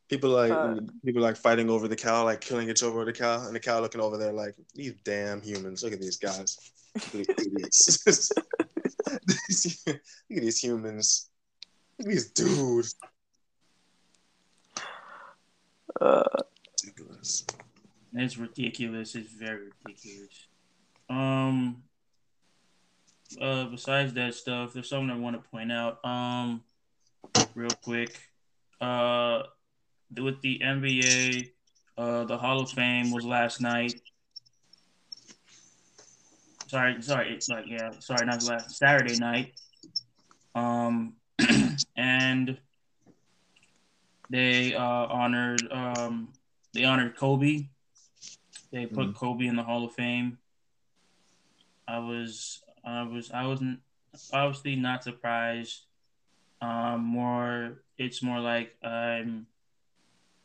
people 0.09 0.29
like 0.29 0.51
Uh, 0.51 0.75
people 1.03 1.23
like 1.23 1.37
fighting 1.37 1.69
over 1.71 1.87
the 1.87 1.95
cow, 1.95 2.23
like 2.23 2.39
killing 2.41 2.69
each 2.69 2.83
other 2.83 2.91
over 2.91 3.05
the 3.05 3.13
cow, 3.13 3.45
and 3.47 3.55
the 3.55 3.59
cow 3.59 3.79
looking 3.81 3.99
over 4.01 4.17
there 4.17 4.33
like 4.33 4.55
these 4.75 4.93
damn 5.03 5.41
humans. 5.41 5.81
Look 5.83 5.93
at 5.93 6.01
these 6.01 6.17
guys, 6.17 6.55
These 7.11 7.29
idiots. 7.29 8.05
Look 9.07 9.97
at 9.97 9.99
these 10.29 10.57
humans. 10.63 11.29
Look 11.97 12.07
at 12.07 12.11
these 12.13 12.29
dudes. 12.31 12.95
Uh, 15.99 16.23
Ridiculous. 16.83 17.45
It's 18.13 18.37
ridiculous. 18.37 19.15
It's 19.15 19.31
very 19.31 19.69
ridiculous. 19.85 20.47
Um. 21.09 21.83
Uh, 23.39 23.65
besides 23.65 24.13
that 24.13 24.33
stuff, 24.33 24.73
there's 24.73 24.89
something 24.89 25.09
I 25.09 25.17
want 25.17 25.41
to 25.41 25.49
point 25.49 25.71
out. 25.71 26.03
Um, 26.03 26.63
real 27.55 27.69
quick. 27.81 28.19
Uh, 28.81 29.43
with 30.19 30.41
the 30.41 30.59
NBA, 30.59 31.51
uh, 31.97 32.25
the 32.25 32.37
Hall 32.37 32.61
of 32.61 32.69
Fame 32.71 33.11
was 33.11 33.23
last 33.23 33.61
night. 33.61 34.01
Sorry, 36.67 37.01
sorry, 37.01 37.33
it's 37.33 37.49
like 37.49 37.65
yeah, 37.67 37.91
sorry, 37.99 38.25
not 38.25 38.43
last 38.43 38.77
Saturday 38.77 39.17
night. 39.17 39.53
Um, 40.55 41.15
and 41.95 42.57
they 44.31 44.73
uh 44.73 44.81
honored 44.81 45.71
um 45.71 46.29
they 46.73 46.85
honored 46.85 47.17
Kobe. 47.17 47.67
They 48.71 48.85
put 48.85 49.13
Kobe 49.15 49.45
in 49.45 49.57
the 49.57 49.63
Hall 49.63 49.83
of 49.85 49.93
Fame. 49.93 50.37
I 51.87 51.99
was 51.99 52.63
I 52.85 53.03
was 53.03 53.29
I 53.31 53.45
wasn't 53.45 53.81
obviously 54.31 54.75
not 54.77 55.03
surprised. 55.03 55.85
Um 56.61 57.01
more 57.03 57.83
it's 57.97 58.23
more 58.23 58.39
like 58.39 58.75
I'm 58.81 59.47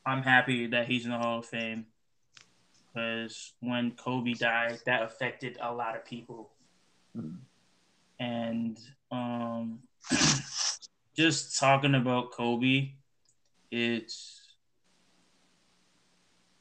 I'm 0.05 0.23
happy 0.23 0.67
that 0.69 0.87
he's 0.89 1.05
in 1.05 1.13
the 1.13 1.19
Hall 1.19 1.39
of 1.39 1.47
Fame. 1.47 1.87
Because 2.93 3.53
when 3.61 3.93
Kobe 3.93 4.33
died, 4.33 4.81
that 4.87 5.03
affected 5.03 5.59
a 5.61 5.73
lot 5.73 5.97
of 5.97 6.05
people. 6.05 6.51
Mhm. 7.17 7.39
And 8.19 8.81
um 9.13 9.83
just 11.17 11.59
talking 11.61 11.95
about 11.95 12.33
Kobe, 12.33 12.93
it's 13.71 14.43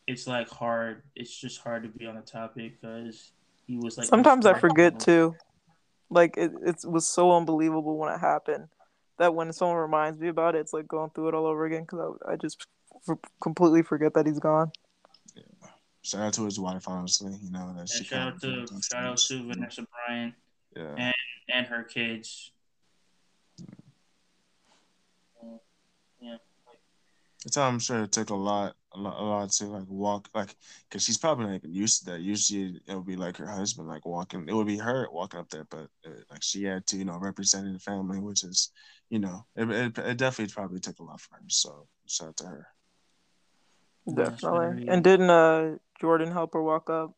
it's 0.07 0.27
like 0.27 0.49
hard. 0.49 1.03
It's 1.15 1.35
just 1.35 1.61
hard 1.61 1.83
to 1.83 1.89
be 1.89 2.05
on 2.05 2.15
the 2.15 2.21
topic 2.21 2.79
because 2.81 3.31
he 3.67 3.77
was 3.77 3.97
like. 3.97 4.07
sometimes 4.07 4.45
I 4.45 4.53
forget 4.59 4.99
too. 4.99 5.35
Like 6.09 6.37
it, 6.37 6.51
it 6.65 6.85
was 6.85 7.07
so 7.07 7.31
unbelievable 7.35 7.97
when 7.97 8.13
it 8.13 8.19
happened 8.19 8.67
that 9.17 9.33
when 9.33 9.51
someone 9.53 9.77
reminds 9.77 10.19
me 10.19 10.27
about 10.27 10.55
it, 10.55 10.59
it's 10.59 10.73
like 10.73 10.87
going 10.87 11.09
through 11.09 11.29
it 11.29 11.33
all 11.33 11.45
over 11.47 11.65
again 11.65 11.81
because 11.81 12.15
I, 12.27 12.33
I 12.33 12.35
just 12.35 12.67
f- 13.09 13.17
completely 13.41 13.81
forget 13.81 14.13
that 14.13 14.27
he's 14.27 14.39
gone. 14.39 14.71
Yeah. 15.35 15.41
Shout 16.03 16.21
out 16.21 16.33
to 16.33 16.45
his 16.45 16.59
wife, 16.59 16.87
honestly. 16.87 17.33
You 17.41 17.51
know 17.51 17.73
that 17.73 17.79
And 17.79 17.89
she 17.89 18.03
shout 18.03 18.33
out 18.33 18.41
to 18.41 18.47
kinda 18.47 18.65
did 18.67 18.83
shout 18.83 19.03
out 19.03 19.19
things. 19.19 19.27
to 19.29 19.47
Vanessa 19.47 19.87
Bryant 20.07 20.35
Yeah. 20.75 20.95
and 20.97 21.15
and 21.49 21.65
her 21.67 21.83
kids. 21.83 22.51
That's 27.45 27.57
how 27.57 27.67
I'm 27.67 27.77
sure 27.77 28.01
it 28.03 28.11
took 28.11 28.31
a 28.31 28.35
lot, 28.35 28.75
a 28.91 28.99
lot, 28.99 29.19
a 29.19 29.23
lot 29.23 29.49
to 29.51 29.67
like 29.67 29.85
walk, 29.87 30.29
like, 30.33 30.55
cause 30.89 31.03
she's 31.03 31.19
probably 31.19 31.45
like 31.45 31.61
used 31.63 31.99
to 31.99 32.11
that. 32.11 32.21
Usually 32.21 32.81
it 32.87 32.95
would 32.95 33.05
be 33.05 33.15
like 33.15 33.37
her 33.37 33.45
husband, 33.47 33.87
like 33.87 34.03
walking. 34.03 34.49
It 34.49 34.53
would 34.55 34.65
be 34.65 34.79
her 34.79 35.07
walking 35.11 35.39
up 35.39 35.49
there, 35.51 35.65
but 35.69 35.87
uh, 36.07 36.21
like 36.31 36.41
she 36.41 36.63
had 36.63 36.87
to, 36.87 36.97
you 36.97 37.05
know, 37.05 37.19
representing 37.19 37.73
the 37.73 37.79
family, 37.79 38.19
which 38.19 38.43
is, 38.43 38.71
you 39.11 39.19
know, 39.19 39.45
it, 39.55 39.69
it, 39.69 39.97
it 39.99 40.17
definitely 40.17 40.51
probably 40.51 40.79
took 40.79 40.97
a 40.97 41.03
lot 41.03 41.21
for 41.21 41.35
her. 41.35 41.41
So 41.47 41.87
shout 42.07 42.29
out 42.29 42.37
to 42.37 42.45
her. 42.47 42.67
Definitely. 44.11 44.87
And 44.87 45.03
didn't 45.03 45.29
uh 45.29 45.75
Jordan 46.01 46.31
help 46.31 46.53
her 46.53 46.63
walk 46.63 46.89
up? 46.89 47.13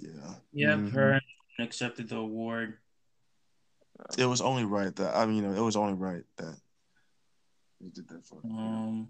Yeah. 0.00 0.34
Yep, 0.52 0.78
Mhm. 0.78 0.92
her 0.92 1.20
accepted 1.58 2.08
the 2.08 2.18
award. 2.18 2.78
It 4.16 4.26
was 4.26 4.40
only 4.40 4.64
right 4.64 4.94
that 4.94 5.16
I 5.16 5.26
mean, 5.26 5.36
you 5.36 5.42
know, 5.42 5.54
it 5.54 5.64
was 5.64 5.76
only 5.76 5.94
right 5.94 6.22
that 6.36 6.54
he 7.80 7.90
did 7.90 8.08
that 8.08 8.24
for. 8.24 8.42
her. 8.42 8.48
Um, 8.48 9.08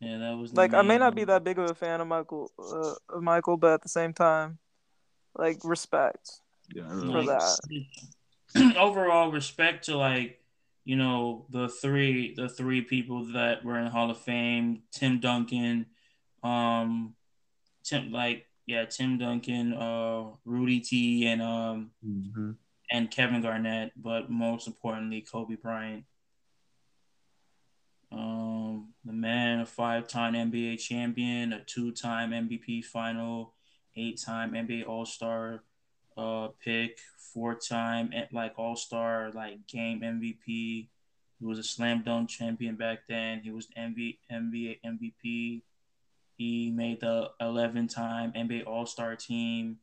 yeah, 0.00 0.18
that 0.18 0.36
was 0.36 0.52
Like 0.54 0.74
I 0.74 0.82
may 0.82 0.98
not 0.98 1.14
be 1.14 1.24
that 1.24 1.44
big 1.44 1.58
of 1.58 1.70
a 1.70 1.74
fan 1.74 2.00
of 2.00 2.06
Michael, 2.08 2.50
uh, 2.58 2.94
of 3.16 3.22
Michael, 3.22 3.56
but 3.56 3.72
at 3.74 3.82
the 3.82 3.88
same 3.88 4.12
time, 4.12 4.58
like 5.36 5.58
respect. 5.64 6.30
Yeah. 6.74 6.88
For 6.88 6.94
really- 7.06 7.26
that. 7.26 7.58
overall 8.78 9.30
respect 9.30 9.84
to 9.86 9.96
like 9.96 10.40
you 10.84 10.96
know 10.96 11.46
the 11.50 11.68
three 11.68 12.32
the 12.34 12.48
three 12.48 12.80
people 12.80 13.24
that 13.32 13.64
were 13.64 13.78
in 13.78 13.86
Hall 13.88 14.10
of 14.10 14.18
Fame 14.18 14.82
Tim 14.92 15.18
Duncan 15.20 15.86
um 16.42 17.14
Tim 17.84 18.12
like 18.12 18.46
yeah 18.66 18.84
Tim 18.86 19.18
Duncan 19.18 19.74
uh 19.74 20.24
Rudy 20.44 20.80
T 20.80 21.26
and 21.26 21.42
um 21.42 21.90
Mhm. 22.06 22.56
and 22.90 23.10
Kevin 23.10 23.42
Garnett 23.42 23.92
but 23.96 24.30
most 24.30 24.66
importantly 24.68 25.20
Kobe 25.22 25.56
Bryant 25.56 26.04
um 28.12 28.92
the 29.04 29.12
man 29.12 29.60
a 29.60 29.66
five-time 29.66 30.34
NBA 30.34 30.78
champion 30.78 31.52
a 31.52 31.64
two-time 31.64 32.30
MVP 32.30 32.84
final 32.84 33.54
eight-time 33.96 34.52
NBA 34.52 34.86
All-Star 34.86 35.62
uh 36.16 36.48
pick, 36.64 36.98
four 37.18 37.54
time 37.54 38.10
like 38.32 38.54
all 38.56 38.76
star 38.76 39.30
like 39.34 39.66
game 39.66 40.00
MVP. 40.00 40.88
He 41.38 41.44
was 41.44 41.58
a 41.58 41.62
slam 41.62 42.02
dunk 42.02 42.30
champion 42.30 42.76
back 42.76 43.00
then. 43.08 43.40
He 43.40 43.50
was 43.50 43.68
MV, 43.76 44.18
NBA 44.32 44.78
MVP. 44.84 45.62
He 46.36 46.70
made 46.70 47.00
the 47.00 47.30
11 47.40 47.88
time 47.88 48.32
NBA 48.32 48.66
All 48.66 48.86
Star 48.86 49.16
team, 49.16 49.76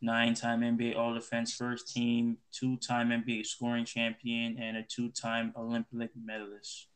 nine 0.00 0.34
time 0.34 0.60
NBA 0.62 0.96
All 0.96 1.12
Defense 1.12 1.54
first 1.54 1.92
team, 1.92 2.38
two 2.52 2.78
time 2.78 3.10
NBA 3.10 3.44
scoring 3.44 3.84
champion, 3.84 4.58
and 4.58 4.78
a 4.78 4.82
two 4.82 5.10
time 5.10 5.52
Olympic 5.56 6.10
medalist. 6.16 6.86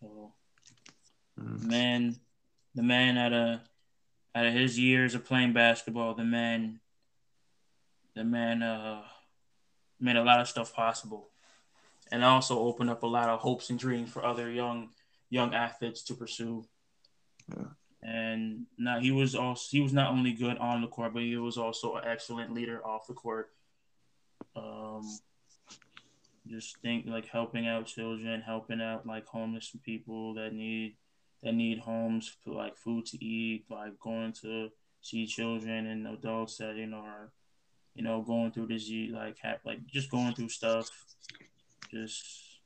So 0.00 0.32
Mhm. 1.38 1.60
the 1.60 1.66
man, 1.66 2.20
the 2.74 2.82
man 2.82 3.16
at 3.16 3.32
a 3.32 3.62
out 4.34 4.46
of 4.46 4.52
his 4.52 4.78
years 4.78 5.14
of 5.14 5.24
playing 5.24 5.54
basketball, 5.54 6.14
the 6.14 6.24
man, 6.24 6.80
the 8.14 8.24
man, 8.24 8.62
uh, 8.62 9.02
made 9.98 10.16
a 10.16 10.24
lot 10.24 10.40
of 10.40 10.48
stuff 10.48 10.74
possible, 10.74 11.30
and 12.10 12.22
also 12.22 12.58
opened 12.58 12.90
up 12.90 13.02
a 13.02 13.06
lot 13.06 13.30
of 13.30 13.40
hopes 13.40 13.70
and 13.70 13.78
dreams 13.78 14.10
for 14.10 14.24
other 14.24 14.50
young 14.50 14.90
young 15.30 15.54
athletes 15.54 16.02
to 16.02 16.14
pursue. 16.14 16.68
Yeah. 17.48 17.68
And 18.02 18.66
now 18.76 19.00
he 19.00 19.10
was 19.10 19.34
also 19.34 19.66
he 19.70 19.80
was 19.80 19.92
not 19.92 20.10
only 20.10 20.32
good 20.32 20.58
on 20.58 20.82
the 20.82 20.88
court, 20.88 21.14
but 21.14 21.22
he 21.22 21.36
was 21.36 21.56
also 21.56 21.96
an 21.96 22.04
excellent 22.06 22.52
leader 22.52 22.86
off 22.86 23.06
the 23.06 23.14
court. 23.14 23.52
Um, 24.54 25.18
just 26.48 26.78
think 26.80 27.06
like 27.06 27.26
helping 27.26 27.66
out 27.66 27.86
children, 27.86 28.40
helping 28.40 28.80
out 28.80 29.06
like 29.06 29.26
homeless 29.26 29.74
people 29.84 30.34
that 30.34 30.52
need 30.52 30.96
that 31.42 31.52
need 31.54 31.78
homes 31.78 32.34
for 32.42 32.54
like 32.54 32.76
food 32.76 33.06
to 33.06 33.24
eat, 33.24 33.64
like 33.70 33.98
going 34.00 34.32
to 34.42 34.70
see 35.00 35.26
children 35.26 35.86
and 35.86 36.06
adults 36.06 36.56
that 36.58 36.76
you 36.76 36.86
know 36.86 36.98
are, 36.98 37.30
you 37.94 38.02
know, 38.02 38.22
going 38.22 38.50
through 38.52 38.66
this 38.66 38.90
like 39.12 39.38
like 39.64 39.86
just 39.86 40.10
going 40.10 40.34
through 40.34 40.48
stuff. 40.48 40.88
Just 41.90 42.60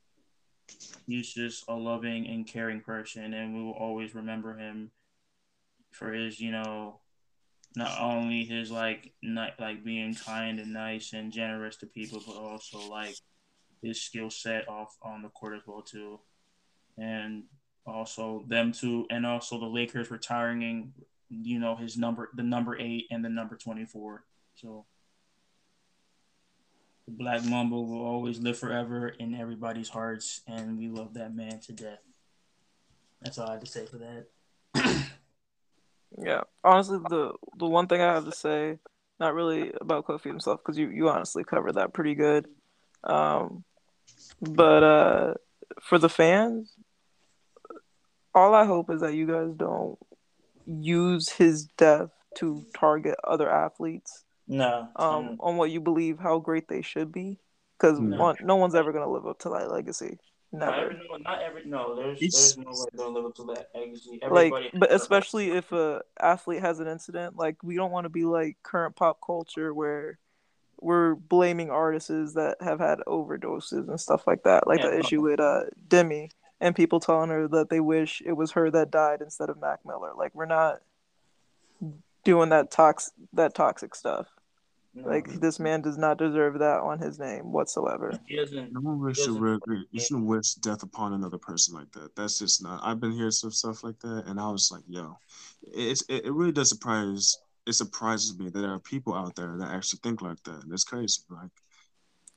he's 1.05 1.33
just 1.33 1.65
a 1.67 1.75
loving 1.75 2.27
and 2.27 2.47
caring 2.47 2.81
person, 2.81 3.33
and 3.33 3.55
we 3.55 3.63
will 3.63 3.71
always 3.71 4.15
remember 4.15 4.57
him 4.57 4.91
for 5.91 6.13
his, 6.13 6.39
you 6.39 6.51
know, 6.51 6.99
not 7.75 7.99
only 7.99 8.43
his 8.45 8.71
like 8.71 9.13
not 9.21 9.59
like 9.59 9.83
being 9.83 10.15
kind 10.15 10.59
and 10.59 10.73
nice 10.73 11.13
and 11.13 11.31
generous 11.31 11.77
to 11.77 11.85
people, 11.85 12.21
but 12.25 12.35
also 12.35 12.79
like 12.89 13.15
his 13.81 14.01
skill 14.01 14.29
set 14.29 14.67
off 14.67 14.95
on 15.01 15.21
the 15.21 15.29
court 15.29 15.55
as 15.55 15.61
well 15.65 15.81
too, 15.81 16.19
and 16.97 17.43
also 17.85 18.45
them 18.47 18.71
too, 18.71 19.05
and 19.09 19.25
also 19.25 19.59
the 19.59 19.65
Lakers 19.65 20.11
retiring, 20.11 20.93
you 21.29 21.59
know, 21.59 21.75
his 21.75 21.97
number 21.97 22.29
the 22.35 22.43
number 22.43 22.77
eight 22.79 23.07
and 23.11 23.23
the 23.23 23.29
number 23.29 23.55
twenty 23.55 23.85
four. 23.85 24.23
So 24.55 24.85
the 27.05 27.11
Black 27.11 27.43
Mamba 27.43 27.75
will 27.75 28.05
always 28.05 28.39
live 28.39 28.57
forever 28.57 29.09
in 29.09 29.33
everybody's 29.33 29.89
hearts, 29.89 30.41
and 30.47 30.77
we 30.77 30.87
love 30.87 31.13
that 31.15 31.35
man 31.35 31.59
to 31.61 31.73
death. 31.73 31.99
That's 33.21 33.37
all 33.37 33.49
I 33.49 33.53
have 33.53 33.61
to 33.61 33.67
say 33.67 33.85
for 33.85 33.97
that. 33.97 34.27
yeah, 36.17 36.41
honestly, 36.63 36.99
the 37.09 37.33
the 37.57 37.67
one 37.67 37.87
thing 37.87 38.01
I 38.01 38.13
have 38.13 38.25
to 38.25 38.31
say, 38.31 38.77
not 39.19 39.33
really 39.33 39.71
about 39.79 40.05
Kobe 40.05 40.29
himself, 40.29 40.59
because 40.63 40.77
you 40.77 40.89
you 40.89 41.09
honestly 41.09 41.43
covered 41.43 41.75
that 41.75 41.93
pretty 41.93 42.15
good. 42.15 42.47
Um, 43.03 43.63
but 44.39 44.83
uh, 44.83 45.33
for 45.81 45.97
the 45.97 46.09
fans, 46.09 46.73
all 48.33 48.53
I 48.53 48.65
hope 48.65 48.89
is 48.89 49.01
that 49.01 49.13
you 49.13 49.27
guys 49.27 49.53
don't 49.55 49.97
use 50.65 51.29
his 51.29 51.65
death 51.77 52.11
to 52.37 52.63
target 52.75 53.15
other 53.23 53.49
athletes. 53.49 54.23
No. 54.47 54.89
Um, 54.95 55.37
on 55.39 55.57
what 55.57 55.71
you 55.71 55.79
believe 55.79 56.19
how 56.19 56.39
great 56.39 56.67
they 56.67 56.81
should 56.81 57.11
be, 57.11 57.39
because 57.77 57.99
no. 57.99 58.35
no 58.41 58.55
one's 58.55 58.75
ever 58.75 58.91
gonna 58.91 59.11
live 59.11 59.27
up 59.27 59.39
to 59.39 59.49
that 59.49 59.71
legacy. 59.71 60.19
Never. 60.53 60.71
Not 60.71 60.79
every, 60.79 60.95
no, 60.95 61.17
not 61.17 61.41
every 61.41 61.65
no. 61.65 61.95
There's 61.95 62.19
there's 62.19 62.57
no 62.57 62.71
way 62.71 62.85
they'll 62.93 63.13
live 63.13 63.25
up 63.25 63.35
to 63.35 63.45
that 63.55 63.69
legacy. 63.73 64.19
Everybody 64.21 64.49
like, 64.49 64.71
but 64.73 64.91
especially 64.91 65.51
if 65.51 65.71
a 65.71 66.01
athlete 66.19 66.59
has 66.59 66.81
an 66.81 66.87
incident, 66.87 67.37
like 67.37 67.63
we 67.63 67.75
don't 67.75 67.91
want 67.91 68.03
to 68.03 68.09
be 68.09 68.25
like 68.25 68.57
current 68.61 68.97
pop 68.97 69.19
culture 69.25 69.73
where 69.73 70.19
we're 70.81 71.15
blaming 71.15 71.69
artists 71.69 72.33
that 72.33 72.57
have 72.59 72.79
had 72.79 72.99
overdoses 73.07 73.87
and 73.87 73.99
stuff 73.99 74.25
like 74.27 74.43
that. 74.43 74.67
Like 74.67 74.79
yeah, 74.79 74.89
the 74.89 74.99
issue 74.99 75.21
with 75.21 75.39
uh 75.39 75.65
Demi 75.87 76.31
and 76.59 76.75
people 76.75 76.99
telling 76.99 77.29
her 77.29 77.47
that 77.47 77.69
they 77.69 77.79
wish 77.79 78.21
it 78.25 78.33
was 78.33 78.51
her 78.51 78.69
that 78.71 78.91
died 78.91 79.21
instead 79.21 79.49
of 79.49 79.61
Mac 79.61 79.79
Miller. 79.85 80.11
Like 80.15 80.33
we're 80.35 80.45
not 80.45 80.81
doing 82.23 82.49
that 82.49 82.71
tox 82.71 83.11
that 83.33 83.55
toxic 83.55 83.95
stuff. 83.95 84.27
No, 84.93 85.07
like 85.07 85.39
this 85.39 85.57
man 85.57 85.81
does 85.81 85.97
not 85.97 86.17
deserve 86.17 86.59
that 86.59 86.81
on 86.81 86.99
his 86.99 87.17
name 87.17 87.53
whatsoever. 87.53 88.19
He 88.25 88.35
doesn't. 88.35 88.73
No 88.73 88.81
one 88.81 88.99
wish 88.99 89.23
to 89.23 89.85
you 89.91 89.99
shouldn't 89.99 90.25
wish 90.25 90.55
death 90.55 90.83
upon 90.83 91.13
another 91.13 91.37
person 91.37 91.75
like 91.75 91.91
that. 91.93 92.13
That's 92.15 92.39
just 92.39 92.61
not. 92.61 92.81
I've 92.83 92.99
been 92.99 93.13
hearing 93.13 93.31
some 93.31 93.51
stuff 93.51 93.85
like 93.85 93.99
that, 93.99 94.23
and 94.27 94.37
I 94.37 94.49
was 94.49 94.69
like, 94.69 94.83
yo, 94.87 95.17
it's 95.61 96.01
it, 96.09 96.25
it 96.25 96.33
really 96.33 96.51
does 96.51 96.67
surprise. 96.69 97.37
It 97.67 97.73
surprises 97.73 98.37
me 98.37 98.49
that 98.49 98.59
there 98.59 98.71
are 98.71 98.79
people 98.79 99.13
out 99.13 99.35
there 99.35 99.55
that 99.57 99.71
actually 99.71 99.99
think 100.03 100.21
like 100.21 100.41
that. 100.43 100.63
And 100.63 100.73
it's 100.73 100.83
crazy. 100.83 101.21
Like, 101.29 101.51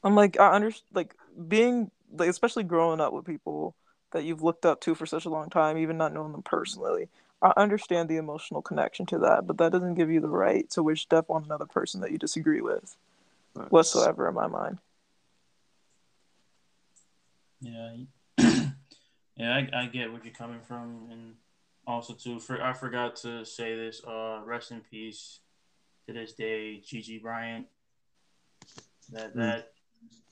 I'm 0.03 0.15
like 0.15 0.39
I 0.39 0.53
understand. 0.53 0.87
Like 0.93 1.15
being 1.49 1.91
like 2.13 2.29
especially 2.29 2.65
growing 2.65 3.01
up 3.01 3.13
with 3.13 3.25
people 3.25 3.75
that 4.13 4.25
you've 4.25 4.43
looked 4.43 4.65
up 4.65 4.81
to 4.83 4.95
for 4.95 5.07
such 5.07 5.25
a 5.25 5.31
long 5.31 5.51
time, 5.51 5.79
even 5.79 5.99
not 5.99 6.13
knowing 6.13 6.33
them 6.33 6.43
personally. 6.43 7.09
I 7.43 7.53
understand 7.57 8.09
the 8.09 8.17
emotional 8.17 8.63
connection 8.63 9.07
to 9.07 9.19
that, 9.19 9.47
but 9.47 9.59
that 9.59 9.73
doesn't 9.73 9.97
give 9.97 10.11
you 10.11 10.21
the 10.21 10.29
right 10.29 10.69
to 10.71 10.83
wish 10.83 11.07
death 11.07 11.27
on 11.29 11.45
another 11.45 11.67
person 11.67 12.01
that 12.01 12.11
you 12.11 12.17
disagree 12.17 12.63
with 12.63 12.97
nice. 13.55 13.69
whatsoever, 13.69 14.29
in 14.29 14.35
my 14.35 14.47
mind. 14.47 14.79
Yeah, 17.61 17.97
yeah, 19.37 19.55
I, 19.55 19.69
I 19.75 19.87
get 19.87 20.13
what 20.13 20.25
you're 20.25 20.33
coming 20.33 20.61
from, 20.67 21.09
and 21.11 21.35
also 21.87 22.15
too, 22.15 22.39
for 22.39 22.63
I 22.63 22.73
forgot 22.73 23.17
to 23.17 23.45
say 23.45 23.77
this. 23.77 24.03
Uh, 24.05 24.41
rest 24.45 24.71
in 24.71 24.81
peace 24.81 25.41
to 26.07 26.13
this 26.13 26.33
day, 26.33 26.81
Gigi 26.85 27.19
Bryant. 27.19 27.67
That 29.13 29.35
mm. 29.35 29.37
that 29.37 29.73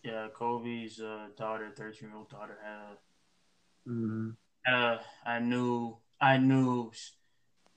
yeah, 0.02 0.28
Kobe's 0.34 1.00
uh, 1.00 1.28
daughter, 1.36 1.70
thirteen 1.76 2.08
year 2.08 2.18
old 2.18 2.30
daughter, 2.30 2.58
had 2.62 2.96
Mm-hmm. 3.88 4.30
Uh, 4.66 4.98
I 5.26 5.38
knew, 5.40 5.96
I 6.20 6.38
knew 6.38 6.92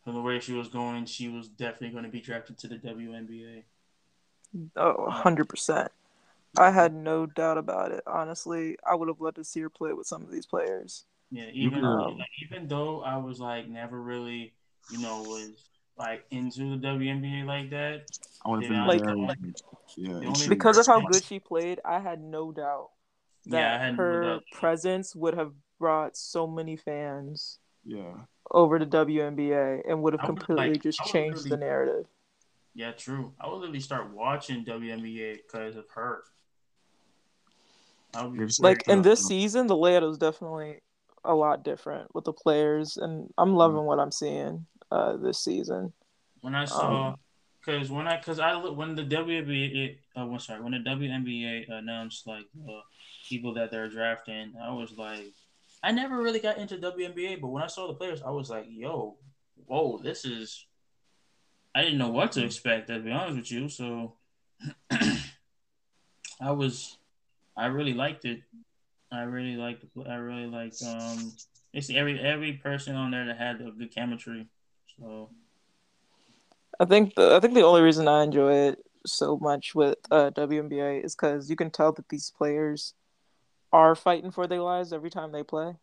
from 0.04 0.14
the 0.14 0.22
way 0.22 0.40
she 0.40 0.54
was 0.54 0.68
going, 0.68 1.06
she 1.06 1.28
was 1.28 1.48
definitely 1.48 1.90
going 1.90 2.04
to 2.04 2.10
be 2.10 2.22
drafted 2.22 2.58
to 2.60 2.68
the 2.68 2.76
WNBA. 2.76 3.64
Oh, 4.76 5.08
100%. 5.10 5.90
I 6.58 6.72
had 6.72 6.94
no 6.94 7.26
doubt 7.26 7.58
about 7.58 7.92
it. 7.92 8.04
Honestly, 8.08 8.78
I 8.90 8.96
would 8.96 9.10
have 9.10 9.20
loved 9.20 9.36
to 9.38 9.44
see 9.44 9.60
her 9.62 9.70
play 9.70 9.94
with 9.94 10.08
some 10.08 10.22
of 10.22 10.32
these 10.32 10.46
players. 10.46 11.06
Yeah, 11.32 11.50
even 11.54 11.84
um, 11.84 12.18
even 12.44 12.68
though 12.68 13.02
I 13.02 13.18
was 13.18 13.40
like 13.40 13.68
never 13.68 14.02
really, 14.02 14.54
you 14.92 15.00
know, 15.00 15.24
was 15.24 15.70
like 15.98 16.26
into 16.32 16.78
the 16.78 16.88
WNBA 16.88 17.46
like 17.46 17.70
that. 17.72 18.06
I 18.46 18.50
would 18.50 18.64
have 18.64 18.70
been 18.70 18.86
like, 18.86 19.02
yeah, 19.98 20.48
because 20.48 20.78
of 20.78 20.86
how 20.86 21.02
good 21.02 21.24
she 21.24 21.40
played, 21.40 21.80
I 21.84 22.00
had 22.00 22.22
no 22.22 22.52
doubt 22.52 22.90
that 23.48 23.82
yeah, 23.82 23.92
her 23.94 24.22
no 24.22 24.28
doubt. 24.34 24.44
presence 24.54 25.16
would 25.16 25.36
have 25.36 25.54
brought 25.80 26.16
so 26.16 26.48
many 26.48 26.76
fans 26.76 27.60
yeah 27.86 28.14
over 28.52 28.80
to 28.80 28.86
WNBA 28.86 29.82
and 29.90 30.02
would 30.04 30.14
have 30.14 30.22
completely 30.22 30.74
like, 30.74 30.84
just 30.84 31.04
changed 31.06 31.50
the 31.50 31.58
narrative. 31.58 32.06
Yeah, 32.76 32.92
true. 32.92 33.34
I 33.40 33.48
would 33.48 33.58
literally 33.58 33.80
start 33.80 34.12
watching 34.12 34.66
WNBA 34.66 35.38
because 35.38 35.76
of 35.76 35.86
her. 35.96 36.24
Like 38.60 38.88
in 38.88 39.02
this 39.02 39.26
season, 39.26 39.68
the 39.68 39.76
layout 39.76 40.04
was 40.04 40.18
definitely 40.18 40.80
a 41.26 41.34
lot 41.34 41.64
different 41.64 42.14
with 42.14 42.26
the 42.26 42.34
players, 42.34 42.98
and 42.98 43.34
I'm 43.38 43.56
loving 43.56 43.78
mm-hmm. 43.78 43.88
what 43.88 44.00
I'm 44.00 44.12
seeing 44.12 44.66
uh, 44.92 45.18
this 45.18 45.44
season. 45.44 45.94
When 46.42 46.56
I 46.56 46.66
saw, 46.66 47.16
because 47.66 47.90
um, 47.90 47.98
when 47.98 48.08
I, 48.08 48.18
because 48.18 48.40
I 48.40 48.56
when 48.56 48.96
the 48.96 49.04
WNBA, 49.04 49.98
uh, 50.16 50.38
sorry, 50.38 50.62
when 50.62 50.72
the 50.72 50.90
WNBA 50.90 51.70
announced 51.72 52.28
like 52.28 52.46
the 52.54 52.80
people 53.28 53.54
that 53.56 53.72
they're 53.72 53.90
drafting, 53.90 54.54
I 54.62 54.72
was 54.72 54.98
like, 54.98 55.34
I 55.84 55.92
never 55.92 56.22
really 56.22 56.40
got 56.40 56.58
into 56.58 56.78
WNBA, 56.78 57.42
but 57.42 57.48
when 57.48 57.64
I 57.64 57.68
saw 57.68 57.88
the 57.88 57.94
players, 57.94 58.22
I 58.24 58.30
was 58.30 58.50
like, 58.50 58.66
yo, 58.70 59.18
whoa, 59.66 60.00
this 60.00 60.26
is. 60.26 60.66
I 61.74 61.82
didn't 61.82 61.98
know 61.98 62.10
what 62.10 62.32
to 62.34 62.46
expect, 62.46 62.88
to 62.88 63.00
be 63.00 63.12
honest 63.12 63.36
with 63.38 63.52
you. 63.52 63.68
So 63.68 64.14
I 66.40 66.52
was, 66.52 66.98
I 67.58 67.66
really 67.66 67.94
liked 67.94 68.24
it. 68.24 68.42
I 69.12 69.22
really 69.22 69.56
liked, 69.56 69.86
I 70.08 70.16
really 70.16 70.48
like. 70.48 70.74
um, 70.86 71.32
it's 71.74 71.90
every 71.90 72.20
every 72.20 72.54
person 72.54 72.96
on 72.96 73.12
there 73.12 73.26
that 73.26 73.38
had 73.38 73.62
a 73.62 73.72
good 73.72 73.94
chemistry. 73.94 74.48
So 74.98 75.30
I 76.80 76.86
think 76.86 77.16
the 77.16 77.36
I 77.36 77.40
think 77.40 77.54
the 77.54 77.64
only 77.64 77.82
reason 77.82 78.08
I 78.08 78.24
enjoy 78.24 78.54
it 78.70 78.80
so 79.06 79.38
much 79.38 79.76
with 79.76 79.98
uh, 80.12 80.32
WNBA 80.32 81.04
is 81.04 81.16
because 81.16 81.50
you 81.50 81.56
can 81.56 81.70
tell 81.70 81.92
that 81.94 82.10
these 82.10 82.32
players 82.36 82.94
are 83.72 83.96
fighting 83.96 84.32
for 84.32 84.48
their 84.48 84.62
lives 84.62 84.94
every 84.94 85.10
time 85.10 85.32
they 85.32 85.44
play 85.44 85.76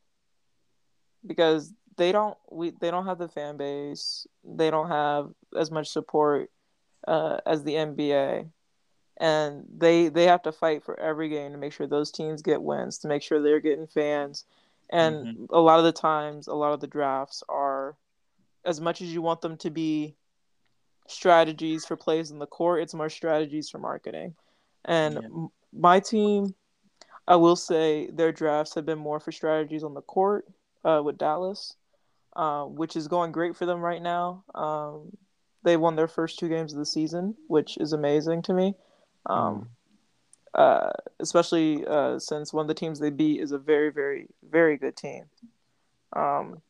because 1.27 1.73
they 1.97 2.11
don't 2.11 2.37
we 2.51 2.73
they 2.81 2.91
don't 2.91 3.07
have 3.07 3.19
the 3.19 3.29
fan 3.29 3.57
base 3.57 4.27
they 4.45 4.71
don't 4.71 4.89
have 4.89 5.31
as 5.57 5.71
much 5.71 5.89
support 5.89 6.51
uh, 7.07 7.39
as 7.47 7.63
the 7.65 7.75
NBA 7.75 8.49
and 9.23 9.65
they 9.79 10.09
they 10.09 10.25
have 10.25 10.43
to 10.43 10.53
fight 10.53 10.83
for 10.83 10.99
every 11.01 11.29
game 11.29 11.53
to 11.53 11.59
make 11.59 11.73
sure 11.73 11.87
those 11.87 12.11
teams 12.11 12.43
get 12.43 12.61
wins 12.61 12.99
to 12.99 13.09
make 13.09 13.23
sure 13.23 13.41
they're 13.41 13.61
getting 13.61 13.87
fans 13.87 14.45
and 14.91 15.15
mm-hmm. 15.15 15.45
a 15.51 15.61
lot 15.61 15.79
of 15.79 15.85
the 15.85 15.93
times 15.93 16.49
a 16.49 16.55
lot 16.55 16.73
of 16.73 16.81
the 16.81 16.87
drafts 16.87 17.43
are 17.49 17.97
as 18.65 18.81
much 18.81 19.01
as 19.01 19.15
you 19.15 19.23
want 19.23 19.41
them 19.41 19.57
to 19.57 19.71
be 19.71 20.15
strategies 21.07 21.87
for 21.87 21.97
plays 21.97 22.31
in 22.31 22.39
the 22.39 22.47
court 22.47 22.83
it's 22.83 22.95
more 22.95 23.09
strategies 23.09 23.71
for 23.71 23.79
marketing 23.79 24.35
and 24.85 25.15
yeah. 25.15 25.47
my 25.73 26.01
team 26.01 26.55
I 27.27 27.37
will 27.37 27.57
say 27.57 28.11
their 28.11 28.33
drafts 28.33 28.75
have 28.75 28.85
been 28.85 28.99
more 28.99 29.21
for 29.21 29.31
strategies 29.31 29.85
on 29.85 29.95
the 29.95 30.03
court 30.03 30.47
uh, 30.85 31.01
with 31.05 31.19
Dallas, 31.19 31.77
uh, 32.35 32.65
which 32.65 32.97
is 32.97 33.07
going 33.07 33.31
great 33.33 33.55
for 33.57 33.65
them 33.65 33.81
right 33.81 34.03
now. 34.03 34.45
Um, 34.55 35.17
they 35.63 35.77
won 35.77 35.95
their 35.95 36.09
first 36.09 36.39
two 36.39 36.49
games 36.49 36.73
of 36.73 36.81
the 36.81 36.87
season, 36.87 37.37
which 37.47 37.79
is 37.79 37.93
amazing 37.93 38.43
to 38.43 38.53
me. 38.53 38.75
Um, 39.27 39.69
mm. 40.55 40.61
uh, 40.61 40.91
especially 41.21 41.87
uh, 41.87 42.19
since 42.19 42.53
one 42.53 42.65
of 42.65 42.69
the 42.69 42.75
teams 42.75 42.99
they 42.99 43.11
beat 43.11 43.41
is 43.41 43.53
a 43.53 43.59
very, 43.59 43.91
very, 43.91 44.27
very 44.49 44.77
good 44.77 44.97
team, 44.97 45.25
um, 46.15 46.61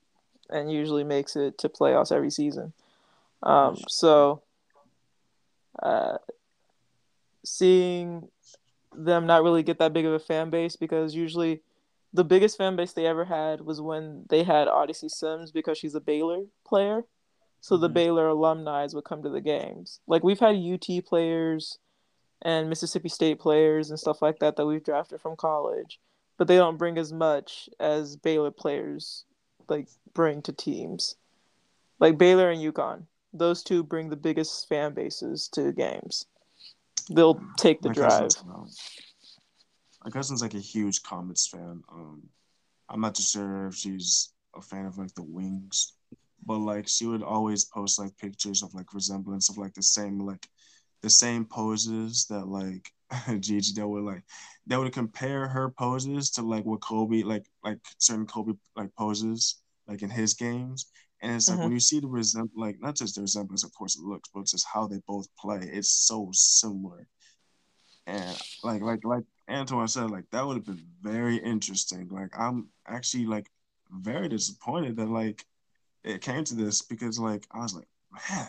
and 0.50 0.70
usually 0.70 1.04
makes 1.04 1.36
it 1.36 1.58
to 1.58 1.68
playoffs 1.68 2.12
every 2.12 2.30
season. 2.30 2.72
Um, 3.42 3.76
so, 3.88 4.42
uh, 5.82 6.18
seeing 7.44 8.28
them 8.94 9.26
not 9.26 9.42
really 9.42 9.62
get 9.62 9.78
that 9.78 9.92
big 9.92 10.04
of 10.04 10.12
a 10.12 10.18
fan 10.18 10.50
base 10.50 10.76
because 10.76 11.14
usually 11.14 11.62
the 12.12 12.24
biggest 12.24 12.58
fan 12.58 12.76
base 12.76 12.92
they 12.92 13.06
ever 13.06 13.24
had 13.24 13.62
was 13.62 13.80
when 13.80 14.24
they 14.28 14.42
had 14.42 14.68
Odyssey 14.68 15.08
Sims 15.08 15.50
because 15.50 15.78
she's 15.78 15.94
a 15.94 16.00
Baylor 16.00 16.42
player. 16.64 17.04
So 17.60 17.76
the 17.76 17.88
Mhm. 17.88 17.94
Baylor 17.94 18.28
alumni 18.28 18.86
would 18.92 19.04
come 19.04 19.22
to 19.22 19.30
the 19.30 19.40
games. 19.40 20.00
Like 20.06 20.22
we've 20.22 20.40
had 20.40 20.56
UT 20.56 21.00
players 21.00 21.78
and 22.43 22.69
Mississippi 22.69 23.09
State 23.09 23.39
players 23.39 23.90
and 23.90 23.98
stuff 23.98 24.20
like 24.20 24.39
that 24.40 24.56
that 24.56 24.66
we've 24.66 24.85
drafted 24.85 25.20
from 25.20 25.36
college, 25.36 26.01
but 26.36 26.48
they 26.48 26.56
don't 26.56 26.77
bring 26.77 26.98
as 26.98 27.12
much 27.12 27.69
as 27.81 28.16
Baylor 28.16 28.51
players 28.51 29.24
like 29.69 29.89
bring 30.12 30.43
to 30.43 30.52
teams. 30.52 31.16
Like 31.98 32.19
Baylor 32.19 32.51
and 32.51 32.60
UConn, 32.60 33.05
those 33.32 33.62
two 33.62 33.82
bring 33.82 34.10
the 34.10 34.16
biggest 34.16 34.69
fan 34.69 34.93
bases 34.93 35.48
to 35.55 35.73
games. 35.73 36.27
They'll 37.10 37.40
take 37.56 37.81
the 37.81 37.89
My 37.89 37.94
drive. 37.94 38.10
cousin's, 38.10 38.43
um, 38.43 38.69
my 40.05 40.10
cousin's 40.10 40.43
like 40.43 40.55
a 40.55 40.59
huge 40.59 41.02
Comets 41.02 41.47
fan. 41.47 41.82
Um, 41.90 42.23
I'm 42.89 43.01
not 43.01 43.14
too 43.14 43.23
sure 43.23 43.69
if 43.69 43.74
she's 43.77 44.32
a 44.55 44.60
fan 44.60 44.86
of 44.86 44.98
like 44.98 45.14
the 45.14 45.23
Wings, 45.23 45.93
but 46.44 46.59
like 46.59 46.89
she 46.89 47.06
would 47.06 47.23
always 47.23 47.64
post 47.64 47.98
like 47.98 48.16
pictures 48.19 48.62
of 48.62 48.74
like 48.74 48.94
resemblance 48.94 49.48
of 49.48 49.59
like 49.59 49.74
the 49.74 49.82
same 49.82 50.19
like 50.19 50.48
the 51.02 51.10
same 51.10 51.44
poses 51.44 52.26
that 52.26 52.46
like 52.46 52.92
Gigi 53.40 53.72
that 53.74 53.86
would 53.88 54.04
like 54.04 54.22
that 54.66 54.78
would 54.78 54.92
compare 54.92 55.48
her 55.48 55.70
poses 55.70 56.30
to 56.32 56.42
like 56.42 56.64
what 56.64 56.80
Kobe 56.80 57.22
like 57.22 57.46
like 57.64 57.78
certain 57.98 58.26
Kobe 58.26 58.52
like 58.76 58.94
poses 58.96 59.62
like 59.88 60.02
in 60.02 60.10
his 60.10 60.34
games. 60.34 60.86
And 61.22 61.36
it's 61.36 61.48
like 61.50 61.60
Mhm. 61.60 61.62
when 61.62 61.72
you 61.72 61.80
see 61.80 62.00
the 62.00 62.08
resemblance, 62.08 62.52
like 62.56 62.80
not 62.80 62.96
just 62.96 63.14
the 63.14 63.20
resemblance, 63.22 63.64
of 63.64 63.72
course, 63.74 63.96
it 63.96 64.02
looks, 64.02 64.28
but 64.34 64.40
it's 64.40 64.52
just 64.52 64.66
how 64.72 64.86
they 64.88 65.00
both 65.06 65.28
play. 65.38 65.60
It's 65.62 65.90
so 65.90 66.30
similar. 66.32 67.06
And 68.06 68.36
like 68.62 68.82
like 68.82 69.04
like 69.04 69.24
Antoine 69.48 69.88
said, 69.88 70.10
like 70.10 70.24
that 70.32 70.46
would 70.46 70.56
have 70.56 70.66
been 70.66 70.84
very 71.02 71.36
interesting. 71.36 72.08
Like 72.08 72.30
I'm 72.38 72.68
actually 72.86 73.26
like 73.26 73.48
very 73.90 74.28
disappointed 74.28 74.96
that 74.96 75.08
like 75.08 75.44
it 76.04 76.22
came 76.22 76.44
to 76.44 76.54
this 76.54 76.82
because 76.82 77.18
like 77.18 77.46
I 77.52 77.60
was 77.60 77.74
like, 77.74 77.88
man, 78.30 78.48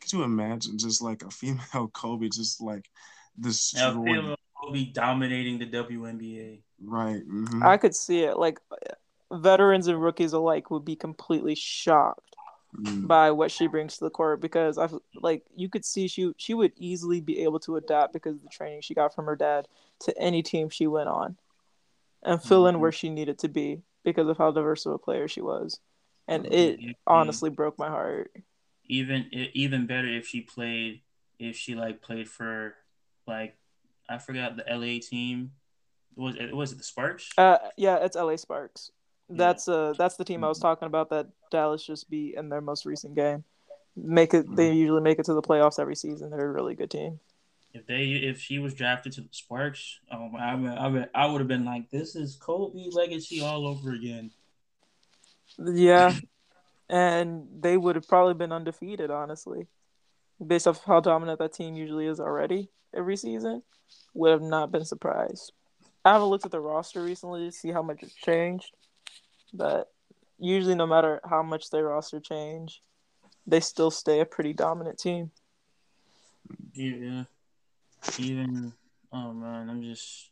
could 0.00 0.12
you 0.12 0.22
imagine 0.22 0.78
just 0.78 1.02
like 1.02 1.22
a 1.22 1.30
female 1.30 1.88
Kobe 1.92 2.28
just 2.28 2.60
like 2.60 2.90
this 3.36 3.70
destroying 3.72 4.22
female 4.22 4.36
Kobe 4.60 4.84
dominating 4.86 5.58
the 5.58 5.66
WNBA. 5.66 6.60
right? 6.84 7.22
mhm. 7.28 7.62
I 7.62 7.76
could 7.76 7.94
see 7.94 8.22
it. 8.24 8.36
Like 8.38 8.58
veterans 9.32 9.86
and 9.88 10.00
rookies 10.02 10.32
alike 10.32 10.70
would 10.70 10.84
be 10.84 10.96
completely 10.96 11.54
shocked 11.54 12.36
Mm. 12.76 13.08
by 13.08 13.30
what 13.30 13.50
she 13.50 13.66
brings 13.66 13.96
to 13.96 14.04
the 14.04 14.10
court 14.10 14.42
because 14.42 14.76
I 14.76 14.90
like 15.22 15.42
you 15.56 15.70
could 15.70 15.86
see 15.86 16.06
she 16.06 16.34
she 16.36 16.52
would 16.52 16.72
easily 16.76 17.18
be 17.22 17.40
able 17.42 17.58
to 17.60 17.76
adapt 17.76 18.12
because 18.12 18.36
of 18.36 18.42
the 18.42 18.50
training 18.50 18.82
she 18.82 18.92
got 18.92 19.14
from 19.14 19.24
her 19.24 19.36
dad 19.36 19.66
to 20.00 20.16
any 20.18 20.42
team 20.42 20.68
she 20.68 20.86
went 20.86 21.08
on 21.08 21.38
and 22.22 22.42
fill 22.42 22.66
in 22.66 22.74
Mhm. 22.76 22.80
where 22.80 22.92
she 22.92 23.08
needed 23.08 23.38
to 23.38 23.48
be 23.48 23.80
because 24.04 24.28
of 24.28 24.36
how 24.36 24.50
diverse 24.50 24.84
of 24.84 24.92
a 24.92 24.98
player 24.98 25.26
she 25.28 25.40
was. 25.40 25.80
And 26.28 26.44
it 26.52 26.78
honestly 27.06 27.48
broke 27.48 27.78
my 27.78 27.88
heart. 27.88 28.30
Even 28.88 29.28
even 29.32 29.86
better 29.86 30.08
if 30.08 30.26
she 30.26 30.40
played 30.40 31.02
if 31.38 31.56
she 31.56 31.74
like 31.74 32.02
played 32.02 32.28
for 32.28 32.74
like 33.26 33.56
I 34.08 34.18
forgot 34.18 34.56
the 34.56 34.64
LA 34.68 34.98
team. 35.00 35.52
Was 36.16 36.34
it 36.36 36.54
was 36.54 36.72
it 36.72 36.78
the 36.78 36.84
Sparks? 36.84 37.30
Uh 37.36 37.58
yeah, 37.76 37.96
it's 37.96 38.16
LA 38.16 38.36
Sparks. 38.36 38.90
That's 39.28 39.68
uh 39.68 39.92
that's 39.96 40.16
the 40.16 40.24
team 40.24 40.42
I 40.42 40.48
was 40.48 40.58
talking 40.58 40.86
about 40.86 41.10
that 41.10 41.28
Dallas 41.50 41.84
just 41.84 42.08
beat 42.08 42.34
in 42.34 42.48
their 42.48 42.62
most 42.62 42.86
recent 42.86 43.14
game. 43.14 43.44
Make 43.94 44.32
it 44.32 44.46
they 44.54 44.72
usually 44.72 45.02
make 45.02 45.18
it 45.18 45.26
to 45.26 45.34
the 45.34 45.42
playoffs 45.42 45.78
every 45.78 45.96
season. 45.96 46.30
They're 46.30 46.48
a 46.48 46.52
really 46.52 46.74
good 46.74 46.90
team. 46.90 47.20
If 47.74 47.86
they 47.86 48.04
if 48.04 48.40
she 48.40 48.58
was 48.58 48.72
drafted 48.74 49.12
to 49.12 49.20
the 49.20 49.28
Sparks, 49.32 50.00
oh 50.10 50.30
I 50.38 50.54
would 50.54 50.70
I 50.70 50.86
would, 50.88 51.10
I 51.14 51.26
would 51.26 51.40
have 51.40 51.48
been 51.48 51.66
like, 51.66 51.90
this 51.90 52.16
is 52.16 52.36
Kobe 52.36 52.88
legacy 52.90 53.42
all 53.42 53.66
over 53.66 53.92
again. 53.92 54.30
Yeah. 55.58 56.14
and 56.88 57.46
they 57.60 57.76
would 57.76 57.96
have 57.96 58.08
probably 58.08 58.34
been 58.34 58.52
undefeated, 58.52 59.10
honestly. 59.10 59.66
Based 60.44 60.66
off 60.66 60.84
how 60.84 61.00
dominant 61.00 61.38
that 61.40 61.52
team 61.52 61.74
usually 61.74 62.06
is 62.06 62.20
already 62.20 62.70
every 62.94 63.16
season. 63.16 63.62
Would 64.14 64.32
have 64.32 64.42
not 64.42 64.70
been 64.70 64.84
surprised. 64.84 65.52
I 66.04 66.12
haven't 66.12 66.28
looked 66.28 66.46
at 66.46 66.52
the 66.52 66.60
roster 66.60 67.02
recently 67.02 67.46
to 67.46 67.52
see 67.52 67.72
how 67.72 67.82
much 67.82 68.02
it's 68.02 68.14
changed. 68.14 68.72
But 69.52 69.90
usually 70.38 70.74
no 70.74 70.86
matter 70.86 71.20
how 71.28 71.42
much 71.42 71.70
their 71.70 71.84
roster 71.84 72.20
change, 72.20 72.82
they 73.46 73.60
still 73.60 73.90
stay 73.90 74.20
a 74.20 74.24
pretty 74.24 74.52
dominant 74.52 74.98
team. 74.98 75.30
Yeah. 76.72 77.24
Even 78.18 78.72
oh 79.12 79.32
man, 79.32 79.68
I'm 79.68 79.82
just 79.82 80.30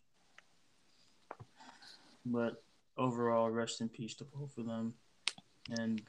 but 2.24 2.62
overall 2.97 3.51
rest 3.51 3.81
in 3.81 3.89
peace 3.89 4.15
to 4.15 4.24
both 4.24 4.57
of 4.59 4.66
them. 4.66 4.95
And 5.78 6.03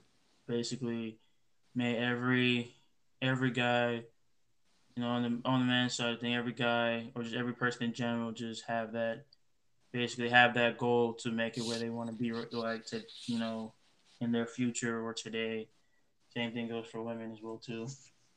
basically 0.47 1.19
may 1.75 1.95
every 1.97 2.73
every 3.21 3.51
guy 3.51 4.03
you 4.95 5.03
know 5.03 5.09
on 5.09 5.23
the 5.23 5.49
on 5.49 5.59
the 5.59 5.65
men's 5.65 5.95
side 5.95 6.15
I 6.17 6.19
think 6.19 6.35
every 6.35 6.53
guy 6.53 7.11
or 7.15 7.23
just 7.23 7.35
every 7.35 7.53
person 7.53 7.83
in 7.83 7.93
general 7.93 8.31
just 8.31 8.63
have 8.67 8.93
that 8.93 9.25
basically 9.91 10.29
have 10.29 10.53
that 10.55 10.77
goal 10.77 11.13
to 11.15 11.31
make 11.31 11.57
it 11.57 11.65
where 11.65 11.79
they 11.79 11.89
want 11.89 12.09
to 12.09 12.15
be 12.15 12.31
like 12.31 12.85
to 12.87 13.01
you 13.25 13.39
know 13.39 13.73
in 14.21 14.31
their 14.31 14.47
future 14.47 15.05
or 15.05 15.13
today. 15.13 15.69
Same 16.35 16.51
thing 16.51 16.67
goes 16.67 16.87
for 16.87 17.01
women 17.01 17.31
as 17.31 17.39
well 17.41 17.57
too. 17.57 17.87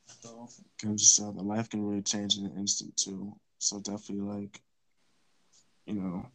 So 0.06 0.48
because 0.80 1.20
uh, 1.22 1.30
the 1.32 1.42
life 1.42 1.68
can 1.68 1.84
really 1.84 2.02
change 2.02 2.36
in 2.36 2.46
an 2.46 2.56
instant 2.58 2.96
too. 2.96 3.34
So 3.58 3.78
definitely 3.80 4.42
like, 4.42 4.60
you 5.86 5.94
know, 5.94 6.26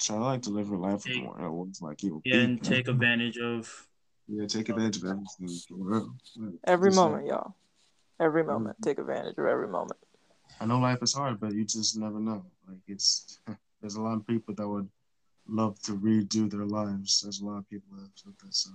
try 0.00 0.16
to 0.16 0.22
like 0.22 0.42
deliver 0.42 0.76
life 0.76 1.04
Take- 1.04 1.22
more. 1.22 1.40
It 1.40 1.50
was 1.50 1.80
like 1.80 2.02
you 2.02 2.22
yeah, 2.24 2.40
and 2.40 2.62
take 2.62 2.88
advantage 2.88 3.38
of 3.38 3.86
yeah, 4.28 4.46
take 4.46 4.68
advantage 4.68 4.98
of 4.98 5.04
everything 5.04 5.48
for 5.68 5.74
real. 5.76 6.14
Like, 6.36 6.54
Every 6.64 6.90
just, 6.90 6.98
like, 6.98 7.10
moment, 7.10 7.26
y'all. 7.26 7.54
Every 8.20 8.44
moment. 8.44 8.76
Take 8.82 8.98
advantage 8.98 9.36
of 9.38 9.46
every 9.46 9.68
moment. 9.68 9.98
I 10.60 10.66
know 10.66 10.78
life 10.78 11.02
is 11.02 11.12
hard, 11.12 11.38
but 11.38 11.52
you 11.52 11.64
just 11.64 11.96
never 11.98 12.18
know. 12.18 12.44
Like 12.66 12.78
it's 12.88 13.38
there's 13.80 13.96
a 13.96 14.00
lot 14.00 14.16
of 14.16 14.26
people 14.26 14.54
that 14.54 14.66
would 14.66 14.88
love 15.48 15.80
to 15.82 15.92
redo 15.92 16.50
their 16.50 16.64
lives. 16.64 17.22
There's 17.22 17.40
a 17.40 17.46
lot 17.46 17.58
of 17.58 17.70
people 17.70 17.96
that 17.96 18.02
have 18.02 18.10
said 18.14 18.32
that. 18.42 18.54
So 18.54 18.70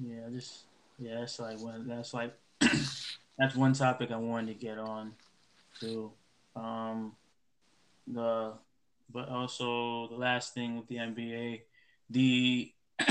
Yeah, 0.00 0.28
just 0.32 0.64
yeah, 0.98 1.20
that's 1.20 1.38
like 1.40 1.60
one. 1.60 1.88
That's 1.88 2.14
like 2.14 2.34
that's 2.60 3.56
one 3.56 3.72
topic 3.72 4.10
I 4.10 4.16
wanted 4.16 4.58
to 4.58 4.66
get 4.66 4.78
on 4.78 5.12
too. 5.80 6.12
Um, 6.54 7.16
the 8.06 8.52
but 9.12 9.28
also 9.28 10.08
the 10.08 10.16
last 10.16 10.54
thing 10.54 10.76
with 10.76 10.86
the 10.86 10.96
NBA, 10.96 11.62
the 12.08 12.72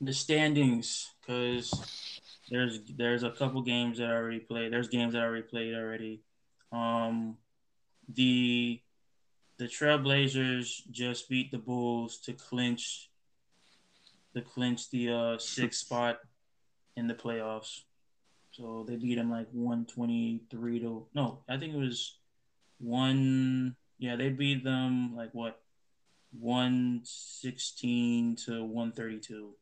the 0.00 0.12
standings 0.12 1.10
because 1.20 1.72
there's 2.50 2.80
there's 2.96 3.22
a 3.22 3.30
couple 3.30 3.62
games 3.62 3.98
that 3.98 4.08
I 4.08 4.12
already 4.12 4.40
played. 4.40 4.72
There's 4.72 4.88
games 4.88 5.12
that 5.12 5.22
I 5.22 5.26
already 5.26 5.42
played 5.42 5.74
already. 5.74 6.22
Um, 6.72 7.36
the 8.08 8.80
the 9.58 9.66
Trailblazers 9.66 10.90
just 10.90 11.28
beat 11.28 11.50
the 11.50 11.58
Bulls 11.58 12.18
to 12.20 12.32
clinch 12.32 13.10
to 14.34 14.40
clinch 14.40 14.90
the 14.90 15.10
uh, 15.10 15.38
sixth 15.38 15.80
spot 15.80 16.18
in 16.96 17.06
the 17.06 17.14
playoffs. 17.14 17.82
So 18.52 18.84
they 18.88 18.96
beat 18.96 19.16
them 19.16 19.30
like 19.30 19.48
123 19.52 20.80
to 20.80 21.06
no, 21.14 21.40
I 21.48 21.56
think 21.56 21.74
it 21.74 21.78
was 21.78 22.16
one. 22.78 23.76
Yeah, 23.98 24.16
they 24.16 24.30
beat 24.30 24.64
them 24.64 25.14
like 25.14 25.30
what 25.32 25.60
116 26.38 28.36
to 28.36 28.64
132. 28.64 29.54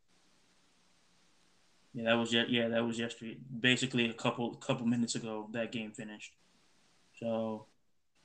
Yeah, 1.95 2.05
that 2.05 2.15
was 2.15 2.33
ye- 2.33 2.47
yeah, 2.49 2.69
that 2.69 2.85
was 2.85 2.99
yesterday. 2.99 3.39
Basically, 3.61 4.09
a 4.09 4.13
couple 4.13 4.55
couple 4.57 4.87
minutes 4.87 5.15
ago, 5.15 5.49
that 5.53 5.73
game 5.73 5.91
finished. 5.91 6.35
So, 7.19 7.67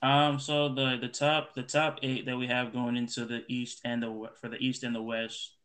um, 0.01 0.39
so 0.39 0.69
the 0.69 0.97
the 0.99 1.07
top 1.07 1.53
the 1.55 1.63
top 1.63 1.99
eight 2.03 2.25
that 2.25 2.37
we 2.37 2.47
have 2.47 2.73
going 2.73 2.97
into 2.97 3.25
the 3.25 3.43
East 3.47 3.81
and 3.85 4.03
the 4.03 4.29
for 4.39 4.49
the 4.49 4.57
East 4.57 4.83
and 4.83 4.93
the 4.93 5.01
West 5.01 5.55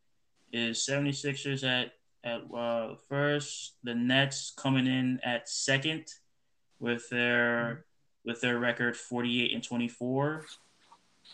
is 0.51 0.79
76ers 0.79 1.63
at 1.63 1.93
at 2.23 2.41
uh, 2.53 2.95
first, 3.07 3.75
the 3.83 3.95
Nets 3.95 4.51
coming 4.55 4.87
in 4.87 5.19
at 5.23 5.47
second 5.47 6.05
with 6.79 7.09
their 7.09 7.85
with 8.25 8.41
their 8.41 8.59
record 8.59 8.97
48 8.97 9.53
and 9.53 9.63
24. 9.63 10.45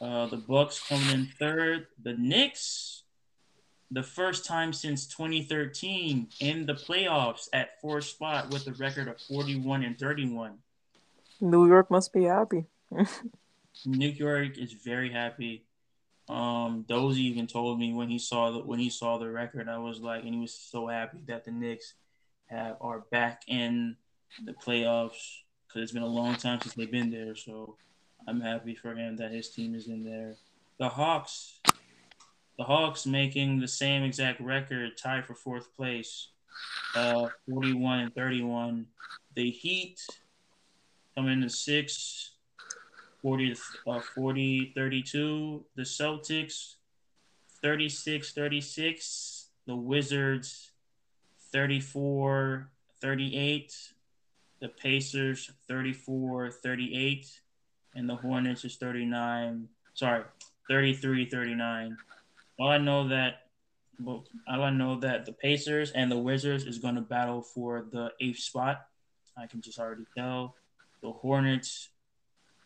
Uh, 0.01 0.25
the 0.27 0.37
Bucks 0.37 0.81
coming 0.87 1.09
in 1.09 1.25
third. 1.39 1.87
The 2.03 2.13
Knicks, 2.13 3.03
the 3.91 4.03
first 4.03 4.45
time 4.45 4.73
since 4.73 5.07
2013 5.07 6.27
in 6.39 6.65
the 6.65 6.73
playoffs 6.73 7.47
at 7.53 7.79
fourth 7.81 8.05
spot 8.05 8.49
with 8.51 8.67
a 8.67 8.73
record 8.73 9.07
of 9.07 9.19
41 9.21 9.83
and 9.83 9.97
31. 9.97 10.57
New 11.39 11.67
York 11.67 11.89
must 11.89 12.11
be 12.13 12.23
happy. 12.23 12.65
New 13.85 14.09
York 14.09 14.57
is 14.57 14.73
very 14.73 15.11
happy. 15.11 15.65
Um, 16.27 16.85
Dozy 16.87 17.23
even 17.23 17.45
told 17.45 17.79
me 17.79 17.93
when 17.93 18.09
he 18.09 18.17
saw 18.17 18.51
the 18.51 18.59
when 18.59 18.79
he 18.79 18.89
saw 18.89 19.17
the 19.17 19.29
record, 19.29 19.69
I 19.69 19.77
was 19.77 19.99
like, 19.99 20.23
and 20.23 20.33
he 20.33 20.39
was 20.39 20.53
so 20.53 20.87
happy 20.87 21.19
that 21.27 21.45
the 21.45 21.51
Knicks 21.51 21.93
have 22.47 22.77
are 22.81 23.01
back 23.11 23.43
in 23.47 23.95
the 24.43 24.53
playoffs 24.53 25.41
because 25.67 25.83
it's 25.83 25.91
been 25.91 26.03
a 26.03 26.07
long 26.07 26.35
time 26.35 26.59
since 26.61 26.73
they've 26.73 26.91
been 26.91 27.11
there. 27.11 27.35
So 27.35 27.77
I'm 28.27 28.41
happy 28.41 28.73
for 28.73 28.95
him 28.95 29.17
that 29.17 29.31
his 29.31 29.49
team 29.49 29.75
is 29.75 29.87
in 29.87 30.03
there. 30.03 30.35
The 30.79 30.89
Hawks, 30.89 31.59
the 32.57 32.63
Hawks 32.63 33.05
making 33.05 33.59
the 33.59 33.67
same 33.67 34.03
exact 34.03 34.41
record, 34.41 34.97
tied 34.97 35.25
for 35.25 35.35
fourth 35.35 35.75
place, 35.75 36.29
uh, 36.95 37.27
41 37.49 37.99
and 37.99 38.15
31. 38.15 38.87
The 39.35 39.51
Heat 39.51 40.01
coming 41.15 41.43
in 41.43 41.49
six, 41.49 42.31
40, 43.21 43.55
uh, 43.87 43.99
40 43.99 44.73
32. 44.75 45.65
The 45.75 45.83
Celtics, 45.83 46.75
36 47.61 48.33
36. 48.33 49.47
The 49.67 49.75
Wizards, 49.75 50.71
34 51.51 52.69
38. 53.01 53.73
The 54.61 54.69
Pacers, 54.69 55.51
34 55.67 56.51
38. 56.51 57.41
And 57.95 58.09
the 58.09 58.15
Hornets 58.15 58.65
is 58.65 58.75
39. 58.75 59.67
Sorry, 59.93 60.23
33 60.69 61.29
39. 61.29 61.97
All 62.59 62.69
I 62.69 62.77
know 62.77 63.07
that 63.07 63.41
all 64.05 64.23
I 64.47 64.69
know 64.71 64.99
that 64.99 65.25
the 65.25 65.31
Pacers 65.31 65.91
and 65.91 66.11
the 66.11 66.17
Wizards 66.17 66.65
is 66.65 66.79
going 66.79 66.95
to 66.95 67.01
battle 67.01 67.41
for 67.41 67.85
the 67.91 68.11
eighth 68.19 68.39
spot. 68.39 68.85
I 69.37 69.47
can 69.47 69.61
just 69.61 69.79
already 69.79 70.05
tell. 70.15 70.55
The 71.01 71.11
Hornets 71.11 71.89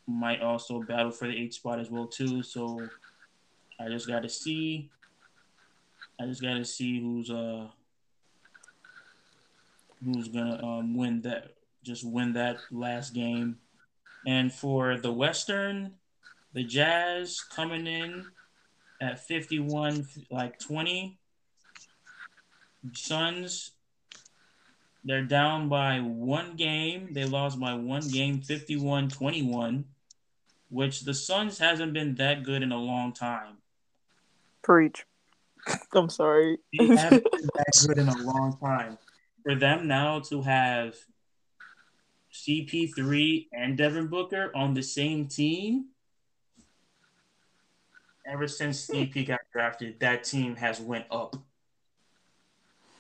might 0.07 0.41
also 0.41 0.81
battle 0.81 1.11
for 1.11 1.27
the 1.27 1.37
eighth 1.37 1.53
spot 1.53 1.79
as 1.79 1.89
well 1.89 2.07
too. 2.07 2.41
So 2.41 2.79
I 3.79 3.89
just 3.89 4.07
got 4.07 4.23
to 4.23 4.29
see. 4.29 4.89
I 6.19 6.25
just 6.25 6.41
got 6.41 6.55
to 6.55 6.65
see 6.65 6.99
who's 6.99 7.29
uh 7.29 7.67
who's 10.03 10.27
gonna 10.27 10.63
um, 10.63 10.95
win 10.95 11.21
that. 11.21 11.53
Just 11.83 12.03
win 12.03 12.33
that 12.33 12.57
last 12.71 13.13
game. 13.13 13.57
And 14.25 14.53
for 14.53 14.97
the 14.97 15.11
Western, 15.11 15.93
the 16.53 16.63
Jazz 16.63 17.41
coming 17.41 17.87
in 17.87 18.25
at 19.01 19.19
51, 19.19 20.07
like 20.29 20.59
20. 20.59 21.17
Suns, 22.93 23.71
they're 25.03 25.23
down 25.23 25.69
by 25.69 25.99
one 25.99 26.55
game. 26.55 27.09
They 27.13 27.25
lost 27.25 27.59
by 27.59 27.73
one 27.73 28.07
game, 28.07 28.41
51 28.41 29.09
21, 29.09 29.85
which 30.69 31.01
the 31.01 31.13
Suns 31.13 31.57
hasn't 31.57 31.93
been 31.93 32.15
that 32.15 32.43
good 32.43 32.63
in 32.63 32.71
a 32.71 32.77
long 32.77 33.13
time. 33.13 33.57
Preach. 34.61 35.05
I'm 35.93 36.09
sorry. 36.09 36.57
They 36.77 36.87
haven't 36.87 37.23
been 37.31 37.49
that 37.55 37.87
good 37.87 37.97
in 37.97 38.07
a 38.07 38.17
long 38.17 38.57
time. 38.57 38.97
For 39.43 39.55
them 39.55 39.87
now 39.87 40.19
to 40.21 40.41
have 40.41 40.95
CP3 42.45 43.47
and 43.53 43.77
Devin 43.77 44.07
Booker 44.07 44.51
on 44.55 44.73
the 44.73 44.83
same 44.83 45.27
team, 45.27 45.85
ever 48.25 48.47
since 48.47 48.87
hmm. 48.87 48.95
CP 48.95 49.27
got 49.27 49.41
drafted, 49.51 49.99
that 49.99 50.23
team 50.23 50.55
has 50.55 50.79
went 50.79 51.05
up. 51.11 51.35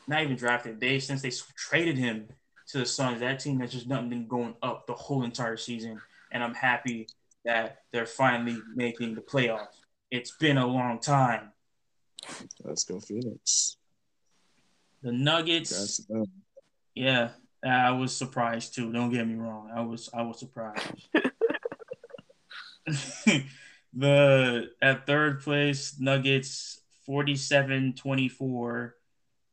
Not 0.07 0.23
even 0.23 0.35
drafted. 0.35 0.79
They 0.79 0.99
since 0.99 1.21
they 1.21 1.31
traded 1.55 1.97
him 1.97 2.27
to 2.69 2.79
the 2.79 2.85
Suns, 2.85 3.19
that 3.19 3.39
team 3.39 3.59
has 3.59 3.71
just 3.71 3.87
not 3.87 4.09
been 4.09 4.27
going 4.27 4.55
up 4.61 4.87
the 4.87 4.93
whole 4.93 5.23
entire 5.23 5.57
season. 5.57 6.01
And 6.31 6.43
I'm 6.43 6.53
happy 6.53 7.07
that 7.45 7.83
they're 7.91 8.05
finally 8.05 8.57
making 8.75 9.15
the 9.15 9.21
playoffs. 9.21 9.67
It's 10.11 10.31
been 10.31 10.57
a 10.57 10.65
long 10.65 10.99
time. 10.99 11.51
Let's 12.63 12.83
go, 12.83 12.99
Phoenix. 12.99 13.77
The 15.01 15.11
Nuggets. 15.11 16.01
Um, 16.13 16.25
yeah, 16.93 17.29
I 17.63 17.91
was 17.91 18.15
surprised 18.15 18.75
too. 18.75 18.91
Don't 18.91 19.11
get 19.11 19.27
me 19.27 19.35
wrong. 19.35 19.69
I 19.73 19.81
was 19.81 20.09
I 20.13 20.21
was 20.21 20.39
surprised. 20.39 21.09
the 23.93 24.71
at 24.81 25.05
third 25.05 25.41
place 25.41 25.95
Nuggets 25.99 26.81
47-24. 27.07 28.91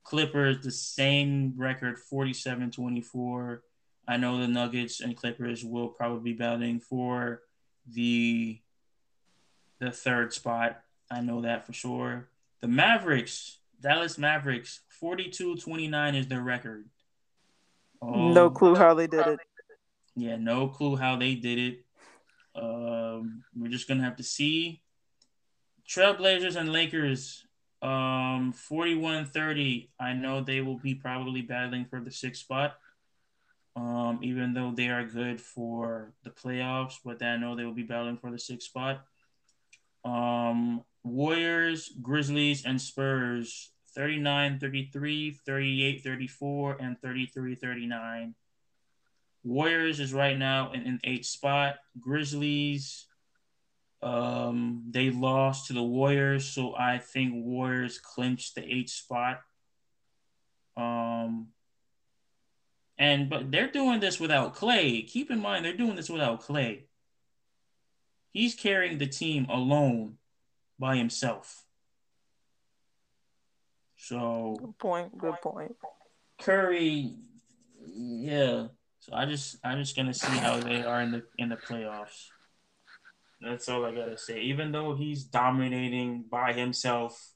Clippers 0.05 0.63
the 0.63 0.71
same 0.71 1.55
record 1.57 1.97
47-24. 2.13 3.61
I 4.07 4.17
know 4.17 4.39
the 4.39 4.47
Nuggets 4.47 5.01
and 5.01 5.17
Clippers 5.17 5.65
will 5.65 5.89
probably 5.89 6.33
be 6.33 6.39
battling 6.39 6.81
for 6.81 7.43
the 7.93 8.61
the 9.79 9.91
third 9.91 10.33
spot. 10.33 10.81
I 11.11 11.21
know 11.21 11.43
that 11.43 11.67
for 11.67 11.73
sure. 11.73 12.29
The 12.61 12.69
Mavericks, 12.69 13.59
Dallas 13.81 14.17
Mavericks, 14.17 14.81
42-29 15.03 16.17
is 16.17 16.29
their 16.29 16.41
record. 16.41 16.89
Um, 18.03 18.35
no 18.35 18.51
clue 18.51 18.75
how 18.75 18.95
they 18.95 19.07
did 19.07 19.27
it. 19.27 19.41
Yeah, 20.15 20.37
no 20.37 20.69
clue 20.69 20.97
how 20.97 21.17
they 21.17 21.35
did 21.35 21.59
it. 21.59 21.85
Um, 22.55 23.45
we're 23.55 23.69
just 23.69 23.89
gonna 23.89 24.05
have 24.05 24.17
to 24.17 24.23
see. 24.23 24.83
Trailblazers 25.89 26.57
and 26.57 26.73
Lakers, 26.73 27.47
um, 27.81 28.53
41-30. 28.53 29.91
I 30.01 30.15
know 30.15 30.41
they 30.41 30.61
will 30.61 30.79
be 30.79 30.95
probably 30.95 31.43
battling 31.43 31.85
for 31.85 32.01
the 32.01 32.11
sixth 32.11 32.43
spot. 32.43 32.77
Um, 33.77 34.21
even 34.23 34.55
though 34.55 34.73
they 34.75 34.89
are 34.89 35.05
good 35.05 35.41
for 35.41 36.15
the 36.25 36.31
playoffs, 36.31 36.95
but 37.05 37.23
I 37.23 37.37
know 37.37 37.55
they 37.55 37.65
will 37.65 37.75
be 37.75 37.83
battling 37.83 38.17
for 38.17 38.31
the 38.31 38.39
sixth 38.39 38.69
spot. 38.69 39.05
Um, 40.03 40.83
Warriors, 41.05 41.91
Grizzlies, 42.01 42.65
and 42.65 42.81
Spurs 42.81 43.71
39 43.97 44.59
33, 44.61 45.31
38 45.33 46.03
34, 46.05 46.77
and 46.81 47.01
33 47.01 47.55
39. 47.55 48.35
Warriors 49.43 50.01
is 50.01 50.13
right 50.13 50.37
now 50.39 50.73
in 50.73 50.83
an 50.83 51.01
eighth 51.03 51.27
spot. 51.27 51.77
Grizzlies, 51.99 53.07
um, 54.03 54.85
they 54.91 55.11
lost 55.11 55.69
to 55.69 55.73
the 55.73 55.83
Warriors, 55.83 56.45
so 56.45 56.77
I 56.77 56.99
think 56.99 57.33
Warriors 57.35 57.99
clinched 57.99 58.55
the 58.55 58.65
eighth 58.65 58.91
spot. 58.91 59.41
Um, 60.77 61.49
and 62.99 63.31
but 63.31 63.51
they're 63.51 63.71
doing 63.71 64.01
this 64.01 64.21
without 64.21 64.55
Clay. 64.55 65.03
Keep 65.03 65.31
in 65.31 65.41
mind 65.41 65.65
they're 65.65 65.77
doing 65.77 65.97
this 65.97 66.11
without 66.11 66.43
Clay. 66.43 66.85
He's 68.31 68.55
carrying 68.55 68.99
the 68.99 69.07
team 69.07 69.47
alone 69.49 70.19
by 70.79 70.97
himself. 70.97 71.66
So 74.07 74.57
good 74.61 74.79
point. 74.79 75.19
Good 75.19 75.35
point. 75.43 75.75
Curry, 76.41 77.17
yeah. 77.85 78.69
So 79.01 79.13
I 79.13 79.27
just 79.27 79.57
I'm 79.65 79.81
just 79.81 79.97
gonna 79.97 80.15
see 80.15 80.37
how 80.37 80.61
they 80.61 80.85
are 80.85 81.01
in 81.01 81.11
the 81.11 81.25
in 81.39 81.49
the 81.49 81.57
playoffs. 81.57 82.29
That's 83.41 83.69
all 83.69 83.85
I 83.85 83.93
gotta 83.93 84.17
say. 84.17 84.43
Even 84.43 84.71
though 84.71 84.95
he's 84.95 85.25
dominating 85.25 86.25
by 86.31 86.53
himself, 86.53 87.33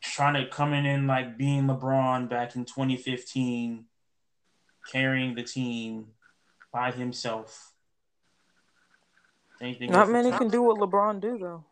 trying 0.00 0.34
to 0.34 0.48
coming 0.48 0.86
in 0.86 1.08
like 1.08 1.36
being 1.36 1.64
LeBron 1.64 2.28
back 2.28 2.54
in 2.54 2.64
2015, 2.64 3.86
carrying 4.92 5.34
the 5.34 5.42
team 5.42 6.06
by 6.72 6.92
himself. 6.92 7.72
Not 9.60 10.10
many 10.10 10.30
can 10.30 10.48
do 10.48 10.62
what 10.62 10.78
LeBron 10.78 11.20
do 11.20 11.38
though 11.38 11.64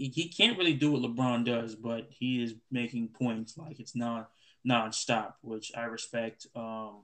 he, 0.00 0.08
he 0.08 0.28
can't 0.28 0.56
really 0.56 0.72
do 0.72 0.92
what 0.92 1.02
LeBron 1.02 1.44
does, 1.44 1.74
but 1.74 2.08
he 2.08 2.42
is 2.42 2.54
making 2.70 3.08
points 3.08 3.58
like 3.58 3.78
it's 3.78 3.94
not 3.94 4.30
non-stop, 4.64 5.36
which 5.42 5.72
I 5.76 5.82
respect. 5.82 6.46
Um, 6.56 7.02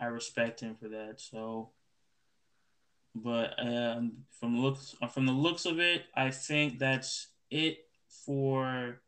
I 0.00 0.06
respect 0.06 0.60
him 0.60 0.74
for 0.74 0.88
that. 0.88 1.20
So, 1.20 1.70
but 3.14 3.54
um, 3.58 4.24
from 4.40 4.60
looks 4.60 4.96
from 5.12 5.26
the 5.26 5.32
looks 5.32 5.66
of 5.66 5.78
it, 5.78 6.04
I 6.16 6.30
think 6.30 6.78
that's 6.78 7.28
it 7.50 7.84
for 8.24 9.02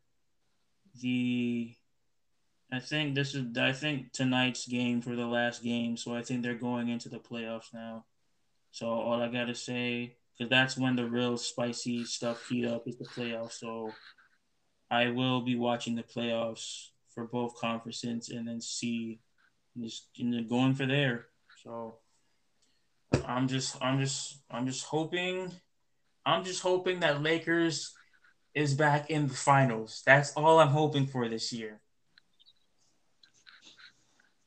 the. 1.01 1.73
I 2.71 2.79
think 2.79 3.15
this 3.15 3.33
is 3.33 3.57
I 3.57 3.71
think 3.71 4.11
tonight's 4.11 4.67
game 4.67 5.01
for 5.01 5.15
the 5.15 5.25
last 5.25 5.63
game, 5.63 5.97
so 5.97 6.13
I 6.15 6.21
think 6.21 6.43
they're 6.43 6.53
going 6.53 6.89
into 6.89 7.09
the 7.09 7.19
playoffs 7.19 7.73
now. 7.73 8.05
So 8.69 8.87
all 8.87 9.21
I 9.21 9.29
gotta 9.29 9.55
say 9.55 10.17
because 10.37 10.49
that's 10.49 10.77
when 10.77 10.95
the 10.95 11.05
real 11.05 11.37
spicy 11.37 12.03
stuff 12.05 12.47
heat 12.47 12.65
up 12.65 12.87
is 12.87 12.97
the 12.97 13.05
playoffs. 13.05 13.53
So 13.53 13.91
I 14.91 15.09
will 15.09 15.41
be 15.41 15.55
watching 15.55 15.95
the 15.95 16.03
playoffs 16.03 16.89
for 17.13 17.25
both 17.25 17.59
conferences 17.59 18.29
and 18.29 18.47
then 18.47 18.61
see 18.61 19.19
just 19.81 20.09
going 20.49 20.73
for 20.75 20.85
there. 20.85 21.27
So 21.63 21.95
I'm 23.25 23.47
just 23.47 23.81
I'm 23.81 23.99
just 23.99 24.39
I'm 24.49 24.65
just 24.65 24.85
hoping 24.85 25.51
I'm 26.25 26.43
just 26.43 26.61
hoping 26.61 26.99
that 27.01 27.21
Lakers 27.21 27.93
is 28.53 28.73
back 28.73 29.09
in 29.09 29.27
the 29.27 29.33
finals. 29.33 30.01
That's 30.05 30.33
all 30.33 30.59
I'm 30.59 30.69
hoping 30.69 31.07
for 31.07 31.27
this 31.27 31.51
year. 31.53 31.81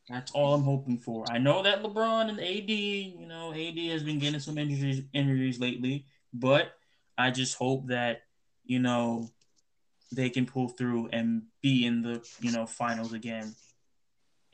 That's 0.08 0.32
all 0.32 0.54
I'm 0.54 0.62
hoping 0.62 0.98
for. 0.98 1.26
I 1.30 1.38
know 1.38 1.62
that 1.62 1.82
LeBron 1.82 2.30
and 2.30 2.40
AD, 2.40 2.70
you 2.70 3.26
know, 3.26 3.52
AD 3.52 3.88
has 3.88 4.02
been 4.02 4.18
getting 4.18 4.40
some 4.40 4.56
injuries 4.56 5.02
injuries 5.12 5.60
lately, 5.60 6.06
but 6.32 6.72
I 7.18 7.30
just 7.30 7.56
hope 7.56 7.88
that, 7.88 8.22
you 8.64 8.78
know, 8.78 9.30
they 10.10 10.30
can 10.30 10.46
pull 10.46 10.68
through 10.68 11.08
and 11.12 11.42
be 11.62 11.84
in 11.84 12.00
the, 12.00 12.26
you 12.40 12.52
know, 12.52 12.64
finals 12.64 13.12
again. 13.12 13.54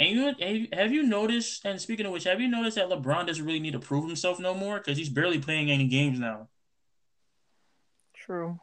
And 0.00 0.08
you 0.10 0.68
have 0.72 0.92
you- 0.92 1.04
noticed? 1.04 1.64
And 1.64 1.80
speaking 1.80 2.04
of 2.06 2.10
which, 2.12 2.24
have 2.24 2.40
you 2.40 2.48
noticed 2.48 2.76
that 2.76 2.88
LeBron 2.88 3.28
doesn't 3.28 3.44
really 3.44 3.60
need 3.60 3.74
to 3.74 3.78
prove 3.78 4.04
himself 4.06 4.40
no 4.40 4.54
more 4.54 4.78
because 4.78 4.98
he's 4.98 5.08
barely 5.08 5.38
playing 5.38 5.70
any 5.70 5.86
games 5.86 6.18
now. 6.18 6.48
True. 8.12 8.58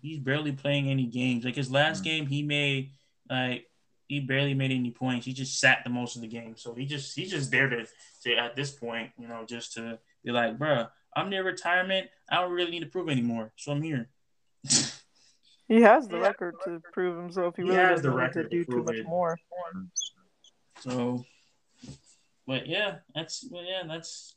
He's 0.00 0.18
barely 0.18 0.52
playing 0.52 0.88
any 0.88 1.04
games. 1.04 1.44
Like 1.44 1.56
his 1.56 1.70
last 1.70 2.00
Mm. 2.00 2.04
game, 2.04 2.26
he 2.26 2.42
made 2.42 2.92
like 3.28 3.69
he 4.10 4.18
barely 4.18 4.54
made 4.54 4.72
any 4.72 4.90
points. 4.90 5.24
He 5.24 5.32
just 5.32 5.60
sat 5.60 5.84
the 5.84 5.90
most 5.90 6.16
of 6.16 6.22
the 6.22 6.26
game. 6.26 6.56
So 6.56 6.74
he 6.74 6.84
just 6.84 7.14
he's 7.14 7.30
just 7.30 7.52
there 7.52 7.68
to, 7.68 7.86
to 8.24 8.34
at 8.34 8.56
this 8.56 8.72
point, 8.72 9.12
you 9.16 9.28
know, 9.28 9.44
just 9.46 9.74
to 9.74 10.00
be 10.24 10.32
like, 10.32 10.58
bruh, 10.58 10.90
I'm 11.14 11.30
near 11.30 11.44
retirement. 11.44 12.08
I 12.28 12.40
don't 12.40 12.50
really 12.50 12.72
need 12.72 12.80
to 12.80 12.86
prove 12.86 13.08
anymore. 13.08 13.52
So 13.54 13.70
I'm 13.70 13.80
here. 13.80 14.08
He 15.68 15.82
has 15.82 16.08
the 16.08 16.18
record 16.18 16.56
to 16.64 16.82
prove 16.92 17.16
himself. 17.16 17.54
He 17.54 17.62
He 17.62 17.68
really 17.68 17.80
has 17.80 18.02
the 18.02 18.10
record 18.10 18.50
to 18.50 18.58
to 18.58 18.64
do 18.64 18.64
too 18.64 18.82
much 18.82 18.96
it. 18.96 19.06
more. 19.06 19.38
So, 20.80 21.24
but 22.48 22.66
yeah, 22.66 22.96
that's 23.14 23.46
well, 23.48 23.62
yeah, 23.64 23.84
that's. 23.86 24.34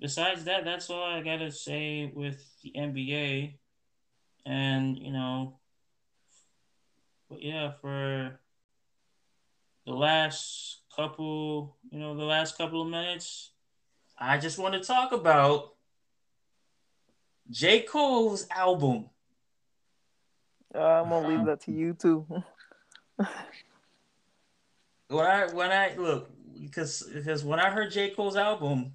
Besides 0.00 0.44
that, 0.44 0.64
that's 0.64 0.90
all 0.90 1.04
I 1.04 1.22
gotta 1.22 1.52
say 1.52 2.10
with 2.12 2.44
the 2.64 2.72
NBA, 2.76 3.54
and 4.44 4.98
you 4.98 5.12
know, 5.12 5.60
but 7.30 7.40
yeah, 7.40 7.74
for 7.80 8.40
the 9.86 9.92
last 9.92 10.80
couple, 10.94 11.76
you 11.90 11.98
know, 11.98 12.16
the 12.16 12.24
last 12.24 12.56
couple 12.56 12.82
of 12.82 12.88
minutes, 12.88 13.50
I 14.18 14.38
just 14.38 14.58
want 14.58 14.74
to 14.74 14.80
talk 14.80 15.12
about 15.12 15.74
J. 17.50 17.80
Cole's 17.80 18.46
album. 18.50 19.10
Uh, 20.74 20.78
I'm 20.78 21.08
gonna 21.08 21.28
leave 21.28 21.46
that 21.46 21.60
to 21.62 21.72
you 21.72 21.94
too. 21.94 22.26
when 25.08 25.26
I 25.26 25.46
when 25.52 25.70
I 25.70 25.94
look 25.96 26.30
because 26.60 27.02
because 27.02 27.44
when 27.44 27.60
I 27.60 27.70
heard 27.70 27.92
J 27.92 28.10
Cole's 28.10 28.36
album, 28.36 28.94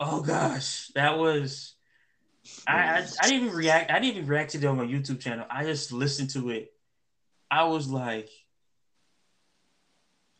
oh 0.00 0.22
gosh, 0.22 0.88
that 0.94 1.18
was 1.18 1.74
I, 2.66 2.72
I 2.72 3.06
I 3.20 3.28
didn't 3.28 3.44
even 3.44 3.56
react. 3.56 3.90
I 3.90 3.98
didn't 3.98 4.16
even 4.16 4.28
react 4.28 4.52
to 4.52 4.58
it 4.58 4.64
on 4.64 4.76
my 4.76 4.86
YouTube 4.86 5.20
channel. 5.20 5.46
I 5.50 5.64
just 5.64 5.92
listened 5.92 6.30
to 6.30 6.50
it. 6.50 6.72
I 7.50 7.64
was 7.64 7.88
like, 7.88 8.30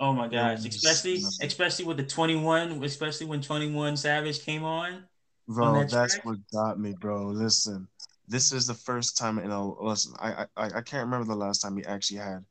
oh 0.02 0.12
my 0.12 0.28
gosh, 0.28 0.66
especially 0.66 1.22
especially 1.40 1.84
with 1.84 1.96
the 1.96 2.04
twenty 2.04 2.36
one, 2.36 2.82
especially 2.84 3.26
when 3.26 3.40
Twenty 3.40 3.70
One 3.70 3.96
Savage 3.96 4.44
came 4.44 4.64
on. 4.64 5.04
Bro, 5.48 5.74
that 5.74 5.90
that's 5.90 6.14
track? 6.14 6.26
what 6.26 6.38
got 6.52 6.78
me, 6.78 6.94
bro. 7.00 7.26
Listen, 7.28 7.88
this 8.28 8.52
is 8.52 8.66
the 8.66 8.74
first 8.74 9.16
time 9.16 9.38
in 9.38 9.50
a 9.50 9.82
listen. 9.82 10.12
I 10.20 10.46
I 10.56 10.66
I 10.66 10.82
can't 10.82 11.04
remember 11.04 11.24
the 11.24 11.36
last 11.36 11.60
time 11.60 11.76
he 11.76 11.84
actually 11.84 12.18
had 12.18 12.44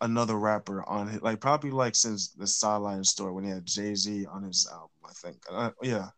another 0.00 0.38
rapper 0.38 0.82
on 0.88 1.08
it, 1.08 1.22
like 1.22 1.40
probably 1.40 1.70
like 1.70 1.94
since 1.94 2.30
the 2.30 2.46
Sideline 2.46 3.04
Story 3.04 3.32
when 3.32 3.44
he 3.44 3.50
had 3.50 3.66
Jay 3.66 3.94
Z 3.94 4.26
on 4.26 4.42
his 4.42 4.68
album. 4.70 4.90
I 5.04 5.12
think, 5.12 5.36
uh, 5.50 5.70
yeah, 5.82 6.08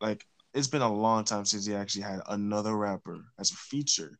like 0.00 0.26
it's 0.52 0.68
been 0.68 0.82
a 0.82 0.92
long 0.92 1.24
time 1.24 1.44
since 1.44 1.66
he 1.66 1.74
actually 1.74 2.02
had 2.02 2.20
another 2.28 2.76
rapper 2.76 3.24
as 3.38 3.52
a 3.52 3.56
feature 3.56 4.18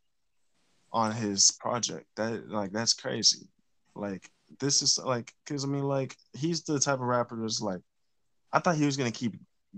on 0.92 1.12
his 1.12 1.50
project. 1.50 2.06
That 2.16 2.48
like 2.48 2.72
that's 2.72 2.94
crazy. 2.94 3.48
Like 3.94 4.30
this 4.58 4.82
is 4.82 4.98
like 4.98 5.32
because 5.44 5.64
I 5.64 5.68
mean 5.68 5.84
like 5.84 6.16
he's 6.32 6.62
the 6.62 6.80
type 6.80 6.94
of 6.94 7.00
rapper 7.00 7.36
that's 7.40 7.60
like 7.60 7.80
I 8.52 8.58
thought 8.58 8.76
he 8.76 8.86
was 8.86 8.96
gonna 8.96 9.10
keep 9.10 9.36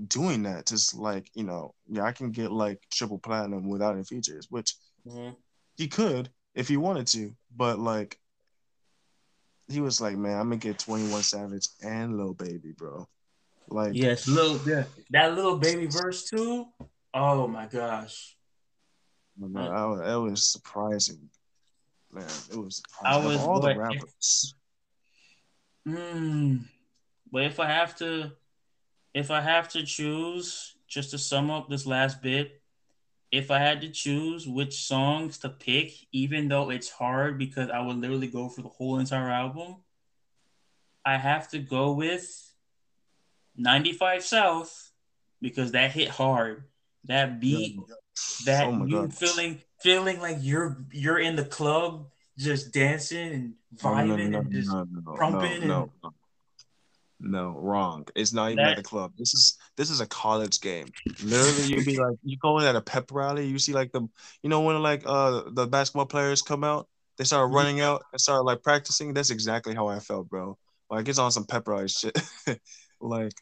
doing 0.09 0.44
that 0.44 0.66
just 0.66 0.94
like 0.94 1.28
you 1.35 1.44
know 1.44 1.74
yeah 1.86 2.03
i 2.03 2.12
can 2.12 2.31
get 2.31 2.51
like 2.51 2.81
triple 2.90 3.19
platinum 3.19 3.69
without 3.69 3.94
any 3.94 4.05
features 4.05 4.47
which 4.49 4.74
mm-hmm. 5.07 5.35
he 5.77 5.86
could 5.86 6.31
if 6.55 6.66
he 6.66 6.78
wanted 6.78 7.07
to 7.07 7.35
but 7.55 7.78
like 7.78 8.19
he 9.69 9.81
was 9.81 10.01
like 10.01 10.16
man 10.16 10.39
i'm 10.39 10.49
gonna 10.49 10.57
get 10.57 10.78
21 10.78 11.23
savage 11.23 11.69
and 11.82 12.16
Lil 12.16 12.32
baby 12.32 12.73
bro 12.74 13.07
like 13.69 13.93
Yes, 13.94 14.28
little 14.28 14.61
yeah, 14.66 14.85
that 15.11 15.35
Lil 15.35 15.57
Baby 15.57 15.86
verse 15.86 16.28
too. 16.28 16.66
Oh 17.15 17.47
my 17.47 17.66
gosh. 17.66 18.36
Oh, 19.43 19.49
man, 19.49 19.70
I 19.70 19.86
was- 19.86 20.01
it 20.01 20.31
was 20.31 20.53
surprising 20.53 21.31
man 22.11 22.24
it 22.51 22.57
was 22.57 22.82
I 23.03 23.15
surprising. 23.15 23.24
Of 23.24 23.32
was 23.32 23.40
all 23.40 23.61
the 23.61 23.66
what- 23.69 23.77
rappers 23.78 24.55
Hmm. 25.86 26.59
But 27.30 27.44
if 27.44 27.60
I 27.60 27.66
have 27.66 27.96
to, 27.96 28.32
if 29.14 29.30
I 29.30 29.40
have 29.40 29.68
to 29.70 29.84
choose, 29.84 30.74
just 30.86 31.10
to 31.10 31.18
sum 31.18 31.50
up 31.50 31.68
this 31.68 31.86
last 31.86 32.22
bit, 32.22 32.60
if 33.30 33.50
I 33.50 33.59
had 33.59 33.80
to 33.80 33.88
choose 33.88 34.46
which 34.46 34.74
songs 34.74 35.38
to 35.38 35.48
pick, 35.48 35.92
even 36.12 36.48
though 36.48 36.70
it's 36.70 36.90
hard 36.90 37.38
because 37.38 37.70
I 37.70 37.80
would 37.80 37.96
literally 37.96 38.26
go 38.26 38.48
for 38.48 38.60
the 38.60 38.68
whole 38.68 38.98
entire 38.98 39.30
album, 39.30 39.76
I 41.04 41.16
have 41.16 41.48
to 41.48 41.59
go 41.59 41.92
with 41.92 42.52
95 43.56 44.22
South 44.22 44.92
because 45.40 45.72
that 45.72 45.92
hit 45.92 46.09
hard. 46.09 46.64
That 47.04 47.40
beat, 47.40 47.80
that 48.44 48.66
Oh 48.66 48.84
you 48.84 49.02
God. 49.02 49.14
feeling 49.14 49.62
feeling 49.80 50.20
like 50.20 50.38
you're 50.40 50.84
you're 50.92 51.18
in 51.18 51.34
the 51.34 51.44
club 51.44 52.06
just 52.38 52.72
dancing 52.72 53.32
and 53.32 53.54
No, 53.82 53.94
no, 54.04 54.14
vibing 54.16 54.28
no, 54.30 54.38
and 54.40 54.52
just 54.52 54.68
no, 54.72 54.86
no, 54.90 55.12
crumping 55.12 55.66
no, 55.66 55.82
and- 55.82 55.90
no, 56.02 56.12
no, 57.20 57.59
wrong. 57.60 58.06
It's 58.16 58.32
not 58.32 58.46
even 58.50 58.64
That- 58.64 58.70
at 58.72 58.76
the 58.78 58.82
club. 58.82 59.12
This 59.16 59.32
is 59.34 59.56
this 59.76 59.90
is 59.90 60.00
a 60.00 60.06
college 60.06 60.60
game. 60.60 60.88
Literally, 61.22 61.68
you'd 61.74 61.86
be 61.86 61.98
like, 61.98 62.16
you 62.24 62.36
go 62.38 62.59
in 62.59 62.64
at 62.64 62.74
a 62.76 62.80
pep 62.80 63.10
rally. 63.12 63.46
You 63.46 63.59
see 63.59 63.72
like 63.72 63.92
the, 63.92 64.02
you 64.42 64.50
know, 64.50 64.60
when 64.62 64.82
like 64.82 65.02
uh 65.06 65.42
the 65.52 65.66
basketball 65.66 66.06
players 66.06 66.42
come 66.42 66.64
out, 66.64 66.88
they 67.18 67.24
start 67.24 67.50
Mhm. 67.50 67.54
running 67.54 67.80
out 67.80 68.02
and 68.12 68.20
start 68.20 68.44
like 68.44 68.62
practicing. 68.62 69.14
That's 69.14 69.30
exactly 69.30 69.74
how 69.74 69.86
I 69.88 70.00
felt, 70.00 70.28
bro. 70.28 70.59
Like 70.90 71.09
it's 71.09 71.18
on 71.18 71.30
some 71.30 71.44
pep 71.44 71.68
rally 71.68 71.88
shit. 71.88 72.18
like 73.00 73.32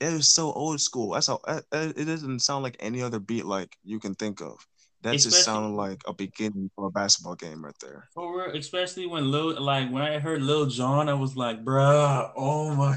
it 0.00 0.12
was 0.12 0.28
so 0.28 0.52
old 0.52 0.80
school. 0.80 1.12
That's 1.12 1.28
how 1.28 1.40
it 1.72 2.04
doesn't 2.06 2.40
sound 2.40 2.64
like 2.64 2.76
any 2.80 3.00
other 3.00 3.20
beat 3.20 3.44
like 3.46 3.76
you 3.84 4.00
can 4.00 4.14
think 4.16 4.40
of. 4.40 4.66
That 5.04 5.18
just 5.18 5.44
sounded 5.44 5.76
like 5.76 6.00
a 6.06 6.14
beginning 6.14 6.70
for 6.74 6.86
a 6.86 6.90
basketball 6.90 7.34
game 7.34 7.62
right 7.62 7.74
there. 7.78 8.08
For 8.14 8.46
real, 8.46 8.56
especially 8.56 9.06
when 9.06 9.30
Lil, 9.30 9.60
like 9.60 9.90
when 9.92 10.02
I 10.02 10.18
heard 10.18 10.40
Lil 10.40 10.64
Jon, 10.64 11.10
I 11.10 11.14
was 11.14 11.36
like, 11.36 11.62
bruh, 11.62 12.32
oh 12.34 12.74
my, 12.74 12.96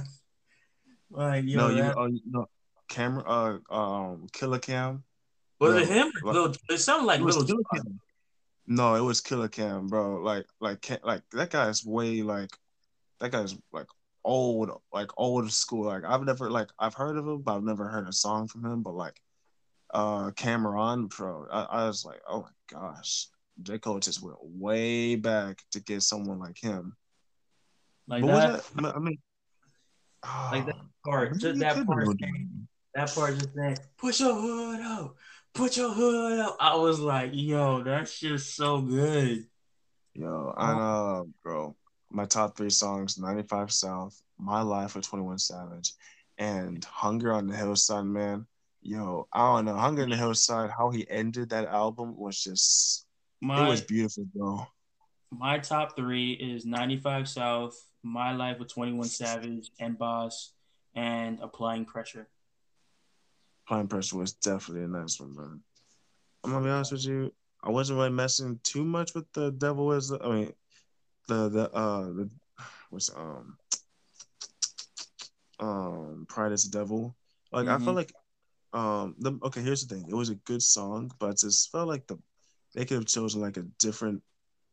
like 1.11 1.43
yo, 1.43 1.57
no, 1.57 1.69
you, 1.69 1.81
that, 1.83 1.97
uh, 1.97 2.05
you 2.05 2.21
know, 2.31 2.45
camera, 2.87 3.59
uh, 3.69 3.75
um, 3.75 4.27
Killer 4.31 4.57
Cam. 4.59 5.03
was 5.59 5.73
no, 5.73 5.79
it 5.79 5.87
him? 5.89 6.11
like- 6.23 6.33
Lil, 6.33 6.53
it 6.69 6.77
sounded 6.77 7.07
like 7.07 7.19
It 7.19 7.25
Lil 7.25 7.43
Jon. 7.43 7.61
Cam. 7.75 7.99
No, 8.67 8.95
it 8.95 9.01
was 9.01 9.19
Killer 9.19 9.49
Cam, 9.49 9.87
bro. 9.87 10.21
Like, 10.21 10.45
like, 10.61 10.89
like 11.03 11.23
that 11.33 11.49
guy's 11.49 11.85
way 11.85 12.21
like, 12.21 12.51
that 13.19 13.31
guy's 13.31 13.53
like 13.73 13.87
old, 14.23 14.71
like 14.93 15.09
old 15.17 15.51
school. 15.51 15.87
Like 15.87 16.05
I've 16.05 16.23
never 16.23 16.49
like 16.49 16.69
I've 16.79 16.93
heard 16.93 17.17
of 17.17 17.27
him, 17.27 17.41
but 17.41 17.57
I've 17.57 17.63
never 17.63 17.89
heard 17.89 18.07
a 18.07 18.13
song 18.13 18.47
from 18.47 18.65
him. 18.65 18.81
But 18.81 18.93
like, 18.93 19.19
uh, 19.93 20.31
Cam'ron, 20.31 21.09
bro, 21.15 21.47
I, 21.51 21.63
I 21.63 21.87
was 21.87 22.05
like, 22.05 22.21
oh 22.27 22.41
my 22.41 22.79
gosh, 22.79 23.27
J 23.63 23.79
Cole 23.79 23.99
just 23.99 24.21
went 24.21 24.37
way 24.41 25.15
back 25.15 25.61
to 25.71 25.79
get 25.79 26.03
someone 26.03 26.39
like 26.39 26.57
him. 26.57 26.95
Like 28.07 28.25
that 28.25 28.63
that, 28.75 28.95
I 28.95 28.99
mean, 28.99 29.17
Like 30.51 30.65
that 30.65 30.75
oh, 30.75 30.87
part, 31.05 31.37
just 31.37 31.59
that 31.59 31.85
part, 31.85 32.07
saying- 32.19 32.67
that 32.95 33.13
part 33.13 33.35
just 33.35 33.53
saying, 33.55 33.77
"Put 33.97 34.19
your 34.19 34.33
hood 34.33 34.79
up, 34.81 35.15
put 35.53 35.77
your 35.77 35.91
hood 35.91 36.39
up." 36.39 36.57
I 36.59 36.75
was 36.75 36.99
like, 36.99 37.31
yo, 37.33 37.83
that's 37.83 38.19
just 38.19 38.55
so 38.55 38.81
good. 38.81 39.45
Yo, 40.13 40.53
I 40.57 40.73
know, 40.73 41.29
bro. 41.43 41.75
My 42.09 42.25
top 42.25 42.57
three 42.57 42.69
songs: 42.69 43.17
"95 43.17 43.71
South," 43.71 44.19
"My 44.39 44.61
Life" 44.61 44.95
with 44.95 45.07
Twenty 45.07 45.25
One 45.25 45.37
Savage, 45.37 45.93
and 46.37 46.83
"Hunger 46.83 47.33
on 47.33 47.47
the 47.47 47.55
Hillside." 47.55 48.05
Man, 48.05 48.47
yo, 48.81 49.27
I 49.33 49.55
don't 49.55 49.65
know. 49.65 49.75
"Hunger 49.75 50.03
in 50.03 50.09
the 50.09 50.17
Hillside." 50.17 50.69
How 50.71 50.89
he 50.89 51.09
ended 51.09 51.49
that 51.49 51.67
album 51.67 52.15
was 52.17 52.41
just 52.41 53.05
My 53.41 53.63
it 53.63 53.67
was 53.67 53.81
beautiful, 53.81 54.25
bro. 54.33 54.65
my 55.31 55.59
top 55.59 55.95
three 55.95 56.33
is 56.33 56.65
95 56.65 57.27
South, 57.27 57.75
My 58.03 58.31
Life 58.33 58.59
with 58.59 58.69
21 58.69 59.07
Savage, 59.07 59.71
and 59.79 59.97
Boss, 59.97 60.53
and 60.95 61.39
Applying 61.41 61.85
Pressure. 61.85 62.29
Applying 63.65 63.87
Pressure 63.87 64.17
was 64.17 64.33
definitely 64.33 64.85
a 64.85 64.87
nice 64.87 65.19
one, 65.19 65.35
man. 65.35 65.63
I'm 66.43 66.51
gonna 66.51 66.63
be 66.65 66.71
honest 66.71 66.93
with 66.93 67.05
you. 67.05 67.33
I 67.63 67.69
wasn't 67.71 67.97
really 67.97 68.11
messing 68.11 68.59
too 68.63 68.85
much 68.85 69.13
with 69.13 69.25
the 69.33 69.51
Devil 69.51 69.91
is. 69.91 70.11
I 70.11 70.29
mean, 70.29 70.53
the 71.27 71.49
the 71.49 71.71
uh 71.73 72.03
the 72.03 72.29
what's 72.89 73.09
um 73.13 73.57
um 75.59 76.25
Pride 76.29 76.51
is 76.53 76.69
the 76.69 76.77
Devil. 76.77 77.15
Like 77.51 77.67
I 77.67 77.77
Mhm. 77.77 77.83
felt 77.83 77.95
like 77.95 78.13
um 78.73 79.15
the 79.19 79.37
okay. 79.43 79.61
Here's 79.61 79.85
the 79.85 79.95
thing. 79.95 80.05
It 80.09 80.15
was 80.15 80.29
a 80.29 80.35
good 80.35 80.61
song, 80.61 81.11
but 81.19 81.31
it 81.31 81.39
just 81.39 81.71
felt 81.71 81.87
like 81.87 82.07
the 82.07 82.17
they 82.75 82.85
could 82.85 82.95
have 82.95 83.05
chosen 83.05 83.41
like 83.41 83.57
a 83.57 83.63
different 83.79 84.21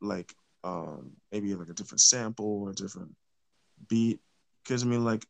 like 0.01 0.35
um 0.65 1.13
maybe 1.33 1.55
like 1.55 1.69
a 1.69 1.75
different 1.75 2.01
sample 2.01 2.63
or 2.63 2.71
a 2.71 2.75
different 2.75 3.15
beat. 3.89 4.21
Because 4.63 4.83
I 4.83 4.87
mean 4.87 5.05
like 5.05 5.25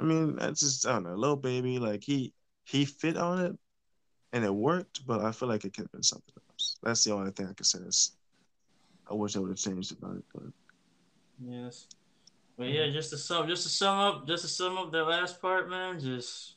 I 0.00 0.04
mean 0.04 0.38
I 0.40 0.48
just 0.50 0.86
I 0.86 0.92
don't 0.92 1.04
know. 1.04 1.14
Lil 1.14 1.36
Baby 1.36 1.78
like 1.78 2.04
he 2.04 2.32
he 2.64 2.84
fit 2.84 3.16
on 3.16 3.40
it 3.40 3.56
and 4.32 4.44
it 4.44 4.54
worked, 4.54 5.06
but 5.06 5.20
I 5.20 5.32
feel 5.32 5.48
like 5.48 5.64
it 5.64 5.74
could 5.74 5.84
have 5.84 5.92
been 5.92 6.02
something 6.02 6.34
else. 6.50 6.76
That's 6.82 7.04
the 7.04 7.12
only 7.14 7.30
thing 7.30 7.46
I 7.48 7.52
could 7.52 7.66
say 7.66 7.78
is 7.80 8.12
I 9.10 9.14
wish 9.14 9.36
I 9.36 9.40
would 9.40 9.50
have 9.50 9.58
changed 9.58 9.92
about 9.92 10.16
it, 10.16 10.24
but 10.34 10.44
Yes. 11.40 11.86
But 12.56 12.68
yeah, 12.68 12.88
just 12.90 13.10
to 13.10 13.18
sum, 13.18 13.48
just 13.48 13.64
to 13.64 13.68
sum 13.68 13.98
up, 13.98 14.26
just 14.26 14.42
to 14.42 14.48
sum 14.48 14.78
up 14.78 14.92
that 14.92 15.04
last 15.04 15.42
part, 15.42 15.68
man. 15.68 15.98
Just, 15.98 16.54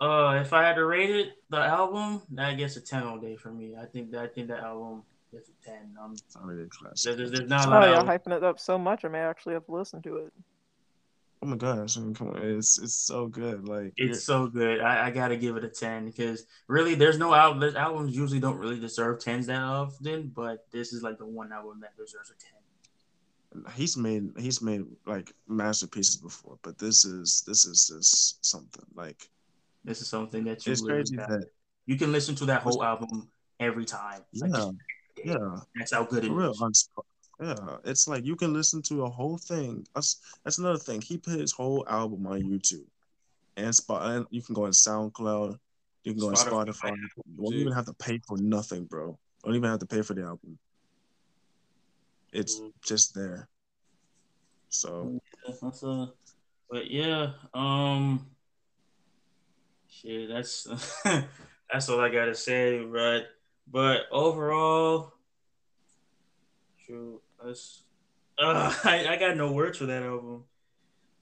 uh, 0.00 0.38
if 0.40 0.52
I 0.52 0.62
had 0.62 0.74
to 0.74 0.84
rate 0.84 1.10
it, 1.10 1.28
the 1.50 1.58
album 1.58 2.22
that 2.32 2.56
gets 2.56 2.76
a 2.76 2.80
ten 2.80 3.02
all 3.02 3.18
day 3.18 3.36
for 3.36 3.50
me. 3.50 3.76
I 3.80 3.86
think 3.86 4.10
that 4.12 4.20
I 4.22 4.26
think 4.28 4.48
that 4.48 4.60
album 4.60 5.02
gets 5.32 5.48
a 5.48 5.64
ten. 5.64 5.94
Um, 6.02 6.12
It's 6.12 6.36
already 6.36 6.62
a 6.62 6.66
classic. 6.66 7.16
there's, 7.16 7.30
there's 7.32 7.48
not 7.48 7.66
a 7.68 7.70
Oh, 7.70 7.80
lot 7.80 7.88
y'all 7.88 8.04
hyping 8.06 8.36
it 8.36 8.44
up 8.44 8.58
so 8.58 8.78
much, 8.78 9.04
I 9.04 9.08
may 9.08 9.20
actually 9.20 9.54
have 9.54 9.66
to 9.66 9.72
listen 9.72 10.02
to 10.02 10.16
it. 10.18 10.32
Oh 11.42 11.46
my 11.46 11.56
gosh! 11.56 11.96
I 11.96 12.00
mean, 12.00 12.14
come 12.14 12.28
on, 12.30 12.42
it's 12.42 12.78
it's 12.78 12.94
so 12.94 13.26
good. 13.26 13.68
Like 13.68 13.92
It's 13.96 14.24
so 14.24 14.46
good. 14.48 14.80
I, 14.80 15.06
I 15.06 15.10
gotta 15.10 15.36
give 15.36 15.56
it 15.56 15.64
a 15.64 15.68
ten 15.68 16.06
because 16.06 16.46
really, 16.66 16.94
there's 16.94 17.18
no 17.18 17.34
album. 17.34 17.60
There's 17.60 17.74
albums 17.74 18.16
usually 18.16 18.40
don't 18.40 18.56
really 18.58 18.80
deserve 18.80 19.20
tens 19.20 19.46
that 19.46 19.60
often, 19.62 20.32
but 20.34 20.66
this 20.72 20.92
is 20.94 21.02
like 21.02 21.18
the 21.18 21.26
one 21.26 21.52
album 21.52 21.80
that 21.82 21.96
deserves 21.96 22.30
a 22.30 22.34
ten. 22.34 23.64
he's 23.74 23.96
made 23.96 24.30
he's 24.38 24.60
made 24.62 24.84
like 25.06 25.32
masterpieces 25.46 26.16
before, 26.16 26.58
but 26.62 26.78
this 26.78 27.04
is 27.04 27.42
this 27.46 27.66
is 27.66 27.86
just 27.86 28.44
something 28.44 28.84
like 28.94 29.28
This 29.86 30.02
is 30.02 30.08
something 30.08 30.42
that 30.44 30.66
you 30.66 30.72
it's 30.72 30.82
really 30.82 30.98
crazy 30.98 31.16
that 31.16 31.46
you 31.86 31.96
can 31.96 32.10
listen 32.10 32.34
to 32.36 32.46
that 32.46 32.62
whole 32.62 32.82
album 32.82 33.30
every 33.60 33.84
time. 33.84 34.22
Like, 34.34 34.50
yeah 34.52 34.70
yeah 35.24 35.60
that's 35.76 35.92
how 35.92 36.04
good 36.04 36.24
it 36.24 36.30
real 36.30 36.50
is. 36.50 36.88
yeah 37.40 37.76
it's 37.84 38.06
like 38.06 38.24
you 38.24 38.34
can 38.36 38.52
listen 38.52 38.82
to 38.82 39.04
a 39.04 39.08
whole 39.08 39.38
thing. 39.38 39.86
That's 39.94 40.20
that's 40.44 40.58
another 40.58 40.78
thing. 40.78 41.00
He 41.00 41.18
put 41.18 41.38
his 41.38 41.52
whole 41.52 41.86
album 41.88 42.26
on 42.26 42.42
YouTube 42.42 42.88
and 43.56 43.74
spot 43.74 44.10
and 44.10 44.26
you 44.30 44.42
can 44.42 44.54
go 44.56 44.64
on 44.64 44.72
SoundCloud. 44.72 45.56
You 46.02 46.12
can 46.12 46.20
go 46.20 46.28
on 46.28 46.34
Spotify. 46.34 46.96
You 46.96 47.08
won't 47.36 47.54
even 47.54 47.72
have 47.72 47.86
to 47.86 47.94
pay 47.94 48.20
for 48.26 48.36
nothing, 48.38 48.86
bro. 48.86 49.16
Don't 49.44 49.54
even 49.54 49.70
have 49.70 49.80
to 49.80 49.86
pay 49.86 50.02
for 50.02 50.14
the 50.14 50.22
album. 50.22 50.58
It's 52.32 52.60
Mhm. 52.60 52.72
just 52.82 53.14
there. 53.14 53.48
So 54.68 55.20
That's 55.62 55.82
a, 55.84 56.12
but 56.68 56.90
yeah, 56.90 57.34
um, 57.54 58.35
shit, 60.00 60.28
that's 60.28 60.66
that's 61.72 61.88
all 61.88 62.00
I 62.00 62.08
gotta 62.08 62.34
say, 62.34 62.78
right? 62.78 63.24
But 63.70 64.02
overall, 64.12 65.12
true, 66.84 67.20
that's 67.42 67.82
uh, 68.38 68.74
I, 68.84 69.06
I 69.08 69.16
got 69.16 69.36
no 69.36 69.52
words 69.52 69.78
for 69.78 69.86
that 69.86 70.02
album. 70.02 70.44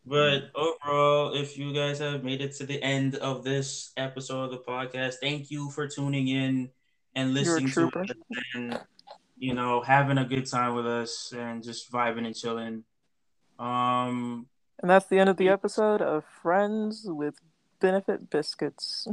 But 0.07 0.51
overall, 0.55 1.35
if 1.35 1.57
you 1.57 1.73
guys 1.73 1.99
have 2.01 2.23
made 2.25 2.43
it 2.43 2.53
to 2.57 2.67
the 2.67 2.83
end 2.83 3.17
of 3.17 3.43
this 3.43 3.93
episode 3.97 4.45
of 4.45 4.51
the 4.51 4.59
podcast, 4.59 5.15
thank 5.23 5.51
you 5.51 5.71
for 5.71 5.89
tuning 5.89 6.29
in 6.29 6.71
and 7.15 7.33
listening 7.33 7.71
to 7.71 7.87
us 7.87 8.11
and 8.55 8.79
you 9.39 9.55
know 9.55 9.81
having 9.81 10.19
a 10.19 10.25
good 10.25 10.47
time 10.47 10.75
with 10.75 10.87
us 10.87 11.33
and 11.35 11.63
just 11.63 11.91
vibing 11.91 12.27
and 12.27 12.37
chilling. 12.37 12.85
Um, 13.59 14.47
And 14.83 14.91
that's 14.91 15.07
the 15.07 15.19
end 15.19 15.31
of 15.31 15.39
the 15.39 15.49
episode 15.49 16.03
of 16.03 16.25
Friends 16.25 17.05
with 17.07 17.37
Benefit 17.81 18.31
Biscuits. 18.31 19.07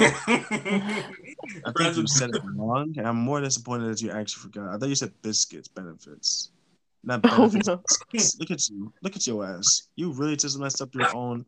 I 0.00 1.72
think 1.76 1.96
you 1.96 2.06
said 2.06 2.30
it 2.30 2.42
wrong, 2.54 2.94
and 2.96 3.06
I'm 3.06 3.16
more 3.16 3.40
disappointed 3.40 3.88
that 3.90 4.02
you 4.02 4.10
actually 4.10 4.42
forgot. 4.42 4.74
I 4.74 4.78
thought 4.78 4.88
you 4.88 4.94
said 4.94 5.12
biscuits 5.22 5.68
benefits, 5.68 6.50
not 7.04 7.20
Oh, 7.24 7.48
benefits. 7.48 7.66
no. 7.68 7.82
Look 8.40 8.50
at 8.50 8.68
you, 8.68 8.92
look 9.02 9.16
at 9.16 9.26
your 9.26 9.44
ass. 9.46 9.88
You 9.96 10.12
really 10.12 10.36
just 10.36 10.58
messed 10.58 10.82
up 10.82 10.94
your 10.94 11.14
own. 11.16 11.46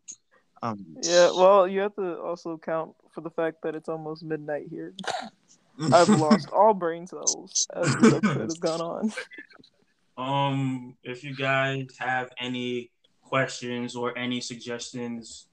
Um, 0.63 0.85
Yeah, 1.03 1.31
well, 1.35 1.69
you 1.69 1.81
have 1.81 1.95
to 1.97 2.19
also 2.21 2.59
count 2.59 2.93
for 3.15 3.21
the 3.21 3.31
fact 3.31 3.59
that 3.63 3.75
it's 3.75 3.89
almost 3.89 4.25
midnight 4.25 4.67
here. 4.71 4.95
I've 5.93 6.09
lost 6.09 6.49
all 6.51 6.75
brain 6.75 7.07
cells 7.07 7.67
as 7.75 7.95
this 7.97 8.15
episode 8.15 8.41
has 8.41 8.55
gone 8.55 8.81
on. 8.81 9.13
Um, 10.17 10.97
if 11.05 11.23
you 11.23 11.37
guys 11.37 11.87
have 12.01 12.31
any 12.41 12.91
questions 13.23 13.95
or 13.95 14.17
any 14.19 14.41
suggestions 14.41 15.47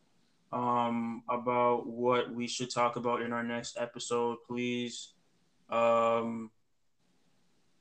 um 0.55 1.21
about 1.29 1.85
what 1.85 2.33
we 2.33 2.47
should 2.47 2.71
talk 2.71 2.95
about 2.95 3.21
in 3.21 3.31
our 3.33 3.43
next 3.43 3.77
episode, 3.77 4.37
please 4.47 5.13
um 5.69 6.49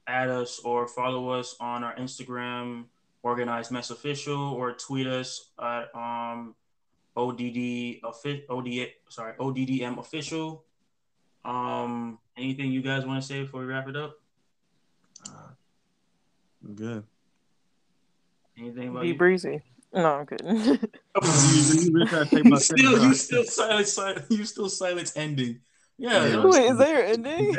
add 0.06 0.28
us 0.28 0.58
or 0.64 0.86
follow 0.86 1.30
us 1.30 1.56
on 1.60 1.84
our 1.84 1.94
Instagram, 1.96 2.84
organized 3.22 3.70
mess 3.70 3.90
official, 3.90 4.38
or 4.52 4.72
tweet 4.72 5.06
us 5.06 5.50
at 5.62 5.94
um 5.94 6.54
ODD 7.16 8.00
offi- 8.02 8.44
OD 8.50 8.88
sorry 9.08 9.34
ODDM 9.38 9.98
official. 9.98 10.64
Um, 11.44 12.18
anything 12.36 12.72
you 12.72 12.82
guys 12.82 13.04
want 13.06 13.22
to 13.22 13.26
say 13.26 13.42
before 13.42 13.60
we 13.60 13.66
wrap 13.66 13.86
it 13.86 13.96
up? 13.96 14.14
uh, 15.28 15.50
I'm 16.64 16.74
good. 16.74 17.04
Anything 18.58 18.88
about 18.88 19.02
Be 19.02 19.08
you? 19.08 19.14
breezy. 19.14 19.60
No, 19.92 20.26
I'm 20.32 20.78
kidding. 21.22 21.78
You- 21.78 21.84
you 21.84 21.92
really 21.92 22.10
gotta 22.10 22.26
take 22.30 22.44
my 22.46 22.58
still, 22.58 22.98
thing, 22.98 23.08
you 23.08 23.14
still 23.14 23.44
silence, 23.44 23.92
silence, 23.92 24.26
you 24.30 24.44
still 24.44 24.68
silence 24.68 25.16
ending. 25.16 25.60
Yeah. 25.98 26.26
Yeah. 26.26 26.44
Wait, 26.44 26.64
is 26.70 26.78
that 26.78 26.88
your 26.88 27.04
ending? 27.04 27.54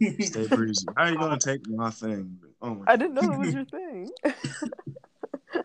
Stay 0.20 0.46
breezy. 0.48 0.86
How 0.96 1.04
are 1.04 1.10
you 1.12 1.18
gonna 1.18 1.38
take 1.38 1.66
my 1.68 1.90
thing? 1.90 2.38
Oh 2.60 2.74
my 2.74 2.84
I 2.86 2.96
didn't 2.96 3.14
know 3.14 3.32
it 3.32 3.38
was 3.38 3.54
your 3.54 3.64
thing. 3.64 4.10
I 4.24 4.34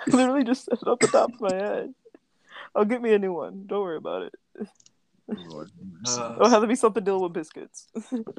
literally 0.07 0.43
just 0.43 0.65
said 0.65 0.77
it 0.81 0.87
off 0.87 0.99
the 0.99 1.07
top 1.07 1.33
of 1.33 1.41
my 1.41 1.53
head. 1.53 1.93
I'll 2.75 2.85
get 2.85 3.01
me 3.01 3.13
a 3.13 3.19
new 3.19 3.33
one. 3.33 3.63
Don't 3.65 3.81
worry 3.81 3.97
about 3.97 4.23
it. 4.23 4.67
Lord. 5.27 5.71
Uh, 6.07 6.33
It'll 6.35 6.49
have 6.49 6.61
to 6.61 6.67
be 6.67 6.75
something 6.75 7.03
dealing 7.03 7.23
with 7.23 7.33
biscuits. 7.33 7.87
What 7.93 8.35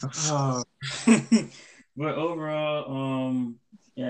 the 0.00 0.08
fuck? 0.08 0.66
Uh, 1.06 1.46
but 1.96 2.14
overall, 2.14 3.26
um, 3.28 3.56
yeah. 3.94 4.08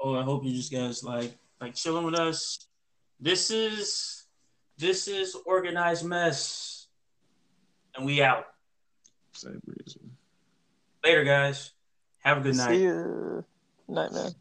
Oh, 0.00 0.16
I 0.16 0.22
hope 0.22 0.44
you 0.44 0.52
just 0.52 0.72
guys 0.72 1.02
like 1.02 1.36
like 1.60 1.74
chilling 1.74 2.04
with 2.04 2.14
us. 2.14 2.66
This 3.20 3.50
is 3.50 4.24
this 4.78 5.08
is 5.08 5.36
organized 5.46 6.04
mess, 6.04 6.86
and 7.94 8.04
we 8.04 8.22
out 8.22 8.44
Stay 9.32 9.50
breezy. 9.64 10.00
later, 11.04 11.24
guys. 11.24 11.72
Have 12.20 12.38
a 12.38 12.40
good 12.40 12.56
night. 12.56 12.68
See 12.70 12.84
ya. 12.84 13.42
Night, 13.88 14.12
man. 14.12 14.32